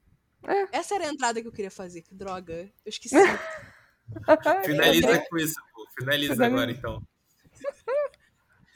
É. 0.46 0.78
Essa 0.78 0.94
era 0.94 1.04
a 1.06 1.12
entrada 1.12 1.40
que 1.40 1.48
eu 1.48 1.52
queria 1.52 1.70
fazer. 1.70 2.02
Que 2.02 2.14
droga. 2.14 2.54
Eu 2.84 2.88
esqueci. 2.90 3.14
Finaliza 4.64 5.10
É. 5.10 5.18
com 5.18 5.36
isso, 5.36 5.54
pô. 5.74 5.86
Finaliza 5.98 6.46
agora, 6.46 6.70
então. 6.70 7.02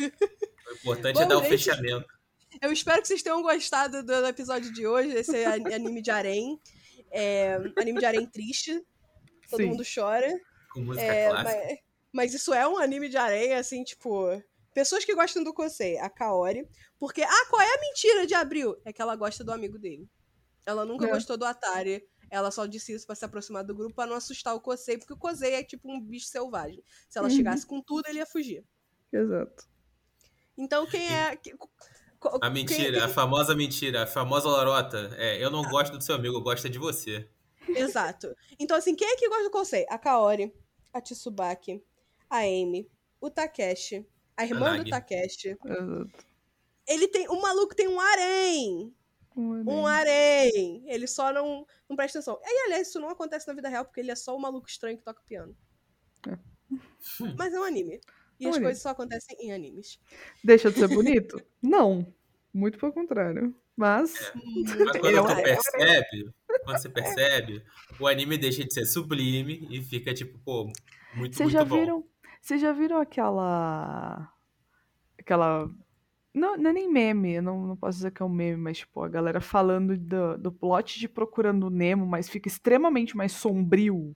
O 0.01 0.73
importante 0.75 1.19
é 1.19 1.23
Bom, 1.23 1.29
dar 1.29 1.37
o 1.39 1.41
gente, 1.43 1.51
fechamento. 1.51 2.07
Eu 2.61 2.73
espero 2.73 3.01
que 3.03 3.09
vocês 3.09 3.23
tenham 3.23 3.43
gostado 3.43 4.03
do 4.03 4.27
episódio 4.27 4.73
de 4.73 4.87
hoje, 4.87 5.11
esse 5.15 5.45
an- 5.45 5.75
anime 5.75 6.03
de 6.03 6.11
harém. 6.11 6.61
É, 7.11 7.55
anime 7.77 7.99
de 8.01 8.07
harém 8.07 8.27
triste. 8.27 8.81
Todo 9.51 9.61
Sim. 9.63 9.67
mundo 9.69 9.83
chora. 9.95 10.29
Com 10.73 10.81
música 10.81 11.05
É, 11.05 11.29
clássica. 11.29 11.59
mas, 11.67 11.79
mas 12.13 12.35
isso 12.35 12.55
é 12.55 12.67
um 12.67 12.79
anime 12.79 13.09
de 13.09 13.17
harém, 13.17 13.55
assim, 13.55 13.83
tipo... 13.85 14.43
Pessoas 14.73 15.05
que 15.05 15.15
gostam 15.17 15.43
do 15.43 15.53
Kosei, 15.53 15.99
a 15.99 16.09
Kaori. 16.09 16.65
Porque, 16.99 17.23
ah, 17.23 17.47
qual 17.51 17.61
é 17.61 17.75
a 17.75 17.81
mentira 17.81 18.25
de 18.27 18.35
Abril? 18.35 18.77
É 18.85 18.93
que 18.93 19.03
ela 19.03 19.17
gosta 19.17 19.43
do 19.43 19.53
amigo 19.53 19.79
dele. 19.79 20.09
Ela 20.65 20.85
nunca 20.85 21.07
É. 21.07 21.11
gostou 21.11 21.37
do 21.37 21.45
Atari. 21.45 22.05
Ela 22.31 22.51
só 22.51 22.65
disse 22.65 22.93
isso 22.95 23.05
pra 23.07 23.15
se 23.17 23.25
aproximar 23.25 23.65
do 23.65 23.75
grupo 23.75 23.95
pra 23.95 24.07
não 24.07 24.15
assustar 24.15 24.55
o 24.55 24.61
Kosei, 24.61 24.97
porque 24.97 25.13
o 25.13 25.17
Kosei 25.19 25.55
é 25.55 25.65
tipo 25.65 25.91
um 25.91 26.01
bicho 26.01 26.27
selvagem. 26.27 26.83
Se 27.09 27.19
ela 27.19 27.29
Uhum. 27.29 27.35
chegasse 27.35 27.67
com 27.67 27.83
tudo, 27.83 28.07
ele 28.09 28.19
ia 28.19 28.27
fugir. 28.27 28.65
Exato. 29.13 29.65
Então, 30.57 30.87
quem 30.87 31.07
é... 31.13 31.31
A 31.31 31.37
quem- 31.37 31.55
mentira, 32.53 33.07
a 33.07 33.09
famosa 33.09 33.55
mentira, 33.55 34.03
a 34.03 34.07
famosa 34.07 34.49
lorota. 34.49 35.11
É, 35.17 35.43
eu 35.43 35.51
não 35.51 35.63
gosto 35.65 35.97
do 35.97 36.05
seu 36.05 36.15
amigo, 36.15 36.37
eu 36.37 36.41
gosto 36.43 36.67
é 36.67 36.71
de 36.71 36.79
você. 36.79 37.29
Exato. 37.69 38.35
Então, 38.59 38.77
assim, 38.77 38.95
quem 38.95 39.09
é 39.09 39.17
que 39.17 39.29
gosta 39.29 39.45
do 39.45 39.51
Kosei? 39.51 39.87
A 39.89 39.99
Kaori, 39.99 40.53
a 40.93 41.01
Tsubaki, 41.01 41.83
a 42.29 42.39
Amy, 42.41 42.91
o 43.21 43.31
Takeshi, 43.31 44.07
a 44.37 44.45
irmã 44.45 44.73
do 44.73 44.79
Nagi. 44.79 44.91
Takeshi. 44.91 45.49
Exato. 45.65 46.11
Ele 46.87 47.09
tem. 47.09 47.27
O 47.29 47.41
maluco 47.41 47.75
tem 47.75 47.89
um 47.89 47.99
harém. 48.01 48.95
Um 49.67 49.87
harém. 49.87 50.83
Ele 50.87 51.07
só 51.07 51.33
não, 51.33 51.67
não 51.89 51.97
presta 51.97 52.19
atenção. 52.19 52.39
E, 52.45 52.65
aliás, 52.67 52.89
isso 52.89 53.01
não 53.01 53.09
acontece 53.11 53.47
na 53.49 53.55
vida 53.55 53.69
real, 53.69 53.85
porque 53.85 54.01
ele 54.01 54.11
é 54.11 54.17
só 54.17 54.37
o 54.37 54.41
maluco 54.41 54.69
estranho 54.69 54.97
que 54.99 55.05
toca 55.05 55.23
piano. 55.27 55.57
É. 56.29 56.39
Mas 57.39 57.53
é 57.55 57.61
um 57.61 57.65
anime. 57.65 58.01
E 58.39 58.45
É 58.45 58.47
um 58.47 58.51
as 58.51 58.57
anime. 58.57 58.67
coisas 58.67 58.83
só 58.83 58.91
acontecem 58.91 59.37
em 59.41 59.53
animes. 59.53 59.99
Deixa 60.45 60.71
de 60.71 60.79
ser 60.79 60.89
bonito? 60.89 61.41
não. 61.63 62.07
Muito 62.53 62.79
pelo 62.79 62.93
contrário. 62.93 63.55
Mas. 63.77 64.13
Mas 64.35 64.75
quando 64.75 65.07
Eu- 65.07 65.25
tu 65.25 65.31
eu- 65.31 65.43
percebe, 65.43 66.35
quando 66.65 66.79
você 66.83 66.89
percebe, 66.89 67.65
o 67.99 68.07
anime 68.07 68.37
deixa 68.37 68.65
de 68.65 68.75
ser 68.75 68.85
sublime 68.85 69.67
e 69.71 69.81
fica 69.83 70.13
tipo, 70.13 70.39
pô, 70.41 70.65
muito, 71.15 71.37
Vocês 71.37 71.47
muito 71.47 71.53
já 71.53 71.65
bom. 71.65 71.79
viram. 71.79 72.05
Vocês 72.43 72.61
já 72.61 72.73
viram 72.73 72.99
aquela. 73.01 74.31
Aquela. 75.19 75.71
Não, 76.35 76.57
não 76.57 76.71
é 76.71 76.73
nem 76.73 76.89
meme, 76.91 77.35
eu 77.35 77.43
não, 77.43 77.67
não 77.67 77.77
posso 77.77 77.99
dizer 77.99 78.13
que 78.13 78.23
é 78.23 78.25
um 78.25 78.29
meme, 78.29 78.57
mas 78.57 78.79
tipo, 78.79 79.03
a 79.03 79.09
galera 79.09 79.41
falando 79.41 79.97
do, 79.97 80.39
do 80.39 80.53
plot 80.53 80.99
de 81.01 81.09
Procurando 81.09 81.69
Nemo, 81.69 82.07
mas 82.07 82.29
fica 82.29 82.47
extremamente 82.49 83.17
mais 83.17 83.33
sombrio 83.33 84.15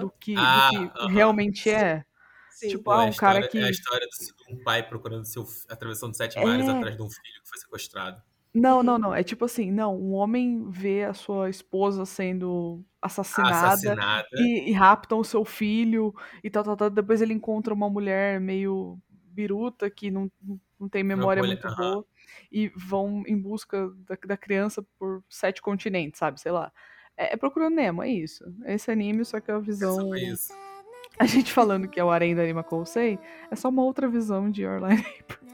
do 0.00 0.10
que, 0.20 0.34
Ah, 0.38 0.68
do 0.70 0.90
que 1.08 1.12
realmente 1.12 1.68
é. 1.68 2.04
sim. 2.50 2.68
Tipo, 2.68 2.92
ah, 2.92 3.06
é, 3.06 3.10
um 3.10 3.12
cara 3.14 3.40
história, 3.40 3.48
que. 3.48 3.58
é 3.58 3.64
a 3.64 3.70
história 3.70 4.06
do- 4.06 4.44
de 4.46 4.54
um 4.60 4.62
pai 4.62 4.88
procurando 4.88 5.24
seu 5.24 5.44
atravessando 5.68 6.16
sete 6.16 6.38
É. 6.38 6.44
mares 6.44 6.68
atrás 6.68 6.96
de 6.96 7.02
um 7.02 7.10
filho 7.10 7.42
que 7.42 7.48
foi 7.48 7.58
sequestrado. 7.58 8.22
Não, 8.54 8.84
não, 8.84 8.96
não. 8.96 9.12
É 9.12 9.24
tipo 9.24 9.44
assim, 9.44 9.72
não, 9.72 9.96
um 10.00 10.12
homem 10.12 10.70
vê 10.70 11.02
a 11.02 11.12
sua 11.12 11.50
esposa 11.50 12.06
sendo 12.06 12.84
assassinada 13.02 13.66
Assassinada. 13.66 14.28
e, 14.34 14.70
e 14.70 14.72
raptam 14.72 15.18
o 15.18 15.24
seu 15.24 15.44
filho 15.44 16.14
e 16.44 16.48
tal, 16.48 16.62
tal, 16.62 16.76
tal. 16.76 16.90
Depois 16.90 17.20
ele 17.20 17.34
encontra 17.34 17.74
uma 17.74 17.90
mulher 17.90 18.40
meio 18.40 18.96
biruta 19.10 19.90
que 19.90 20.12
não, 20.12 20.30
não 20.40 20.60
tem 20.90 21.02
memória 21.02 21.42
muito 21.42 21.66
boa 21.76 22.04
e 22.50 22.68
vão 22.76 23.22
em 23.26 23.36
busca 23.36 23.90
da, 24.08 24.16
da 24.26 24.36
criança 24.36 24.84
por 24.98 25.22
sete 25.28 25.60
continentes, 25.60 26.18
sabe? 26.18 26.40
Sei 26.40 26.52
lá. 26.52 26.72
É, 27.16 27.34
é 27.34 27.36
Procurando 27.36 27.74
Nemo, 27.74 28.02
é 28.02 28.08
isso. 28.08 28.44
É 28.64 28.74
esse 28.74 28.90
anime, 28.90 29.24
só 29.24 29.40
que 29.40 29.50
é 29.50 29.54
a 29.54 29.58
visão. 29.58 30.10
A 31.16 31.26
gente 31.26 31.52
falando 31.52 31.86
que 31.86 32.00
é 32.00 32.04
o 32.04 32.10
Arém 32.10 32.34
da 32.34 32.42
Anima 32.42 32.64
Kousei, 32.64 33.20
é 33.48 33.54
só 33.54 33.68
uma 33.68 33.84
outra 33.84 34.08
visão 34.08 34.50
de 34.50 34.64
Your 34.64 34.84
Line 34.84 35.06
April. 35.20 35.44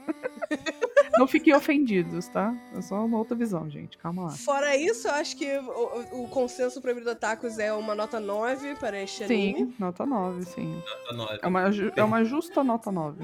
Não 1.17 1.27
fiquem 1.27 1.53
ofendidos, 1.53 2.27
tá? 2.29 2.55
É 2.75 2.81
só 2.81 3.05
uma 3.05 3.17
outra 3.17 3.35
visão, 3.35 3.69
gente. 3.69 3.97
Calma 3.97 4.23
lá. 4.23 4.29
Fora 4.31 4.75
isso, 4.75 5.07
eu 5.07 5.13
acho 5.13 5.37
que 5.37 5.45
o, 5.59 6.23
o 6.23 6.27
consenso 6.29 6.81
proibido 6.81 7.11
otakus 7.11 7.59
é 7.59 7.71
uma 7.71 7.93
nota 7.93 8.19
9 8.19 8.75
para 8.75 8.99
este 9.03 9.23
anime. 9.25 9.53
Sim, 9.53 9.75
nota 9.77 10.03
9, 10.03 10.45
sim. 10.45 10.81
Nota 10.83 11.13
nove. 11.13 11.39
É 11.41 11.47
uma, 11.47 11.61
é 11.97 12.03
uma 12.03 12.23
justa 12.23 12.63
nota 12.63 12.91
9. 12.91 13.23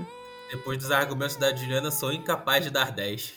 Depois 0.52 0.78
dos 0.78 0.92
argumentos 0.92 1.36
da 1.36 1.54
Juliana, 1.56 1.90
sou 1.92 2.12
incapaz 2.12 2.64
de 2.64 2.70
dar 2.70 2.92
10. 2.92 3.34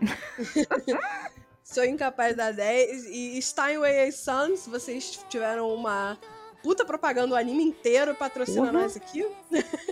Sou 1.62 1.84
incapaz 1.84 2.34
da 2.36 2.50
10. 2.50 3.04
E 3.06 3.40
Steinway 3.40 4.10
Sons, 4.10 4.66
vocês 4.66 5.24
tiveram 5.28 5.72
uma 5.72 6.18
puta 6.64 6.84
propaganda 6.84 7.34
o 7.34 7.38
anime 7.38 7.62
inteiro 7.62 8.12
patrocina 8.14 8.66
Uhum. 8.66 8.72
nós 8.72 8.96
aqui. 8.96 9.24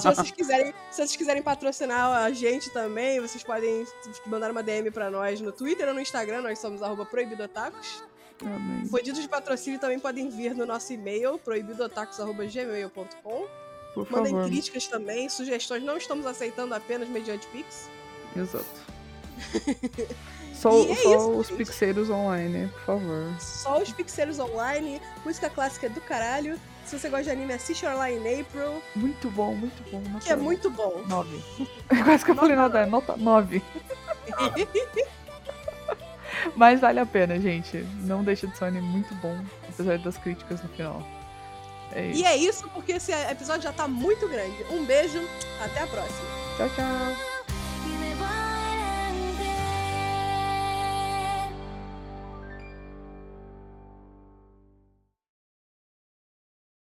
Se 0.00 0.08
vocês 0.08 0.30
quiserem, 0.32 0.74
se 0.90 0.96
vocês 0.96 1.14
quiserem 1.14 1.42
patrocinar 1.42 2.24
a 2.24 2.32
gente 2.32 2.70
também, 2.70 3.20
vocês 3.20 3.44
podem 3.44 3.86
mandar 4.26 4.50
uma 4.50 4.64
DM 4.64 4.90
pra 4.90 5.08
nós 5.10 5.40
no 5.40 5.52
Twitter 5.52 5.86
ou 5.86 5.94
no 5.94 6.00
Instagram, 6.00 6.40
nós 6.42 6.58
somos 6.58 6.82
arroba 6.82 7.06
proibidotacos. 7.06 8.02
Amém. 8.42 8.88
Pedidos 8.88 9.22
de 9.22 9.28
patrocínio 9.28 9.78
também 9.78 10.00
podem 10.00 10.28
vir 10.28 10.56
no 10.56 10.66
nosso 10.66 10.92
e-mail, 10.92 11.38
proibidotacos.gmail.com. 11.38 13.46
Por 13.94 14.10
Mandem 14.10 14.32
favor. 14.32 14.48
críticas 14.48 14.86
também, 14.86 15.28
sugestões, 15.28 15.82
não 15.82 15.96
estamos 15.96 16.26
aceitando 16.26 16.74
apenas 16.74 17.08
mediante 17.08 17.46
Pix. 17.48 17.88
Exato. 18.36 18.64
Só, 20.54 20.68
é 20.82 20.94
só 20.94 21.16
isso, 21.16 21.30
os 21.30 21.46
gente. 21.48 21.56
pixeiros 21.56 22.10
online, 22.10 22.68
por 22.68 22.80
favor. 22.82 23.34
Só 23.40 23.80
os 23.80 23.90
pixeiros 23.92 24.38
online, 24.38 25.00
música 25.24 25.48
clássica 25.48 25.88
do 25.88 26.02
caralho. 26.02 26.60
Se 26.84 26.98
você 26.98 27.08
gosta 27.08 27.24
de 27.24 27.30
anime, 27.30 27.54
assiste 27.54 27.86
Online 27.86 28.18
in 28.18 28.40
April, 28.42 28.82
Muito 28.94 29.30
bom, 29.30 29.54
muito 29.54 29.82
bom. 29.90 30.00
Nota 30.10 30.26
que 30.26 30.30
é 30.30 30.36
muito 30.36 30.68
bom. 30.70 31.02
9. 31.08 31.42
Quase 32.04 32.24
que 32.26 32.30
eu 32.32 32.34
falei 32.34 32.56
nota, 32.56 32.84
nota 32.84 33.16
9. 33.16 33.62
Mas 36.54 36.80
vale 36.80 37.00
a 37.00 37.06
pena, 37.06 37.40
gente. 37.40 37.78
Não 38.00 38.22
deixa 38.22 38.46
de 38.46 38.54
ser 38.56 38.64
um 38.64 38.68
anime 38.68 38.86
muito 38.86 39.14
bom, 39.16 39.42
apesar 39.66 39.98
das 39.98 40.18
críticas 40.18 40.62
no 40.62 40.68
final. 40.70 41.02
É. 41.92 42.10
E 42.12 42.24
é 42.24 42.36
isso, 42.36 42.68
porque 42.70 42.92
esse 42.92 43.12
episódio 43.12 43.62
já 43.62 43.72
tá 43.72 43.88
muito 43.88 44.28
grande. 44.28 44.64
Um 44.70 44.84
beijo, 44.84 45.20
até 45.60 45.80
a 45.80 45.86
próxima. 45.86 46.28
Tchau, 46.56 46.68
tchau. 46.70 47.39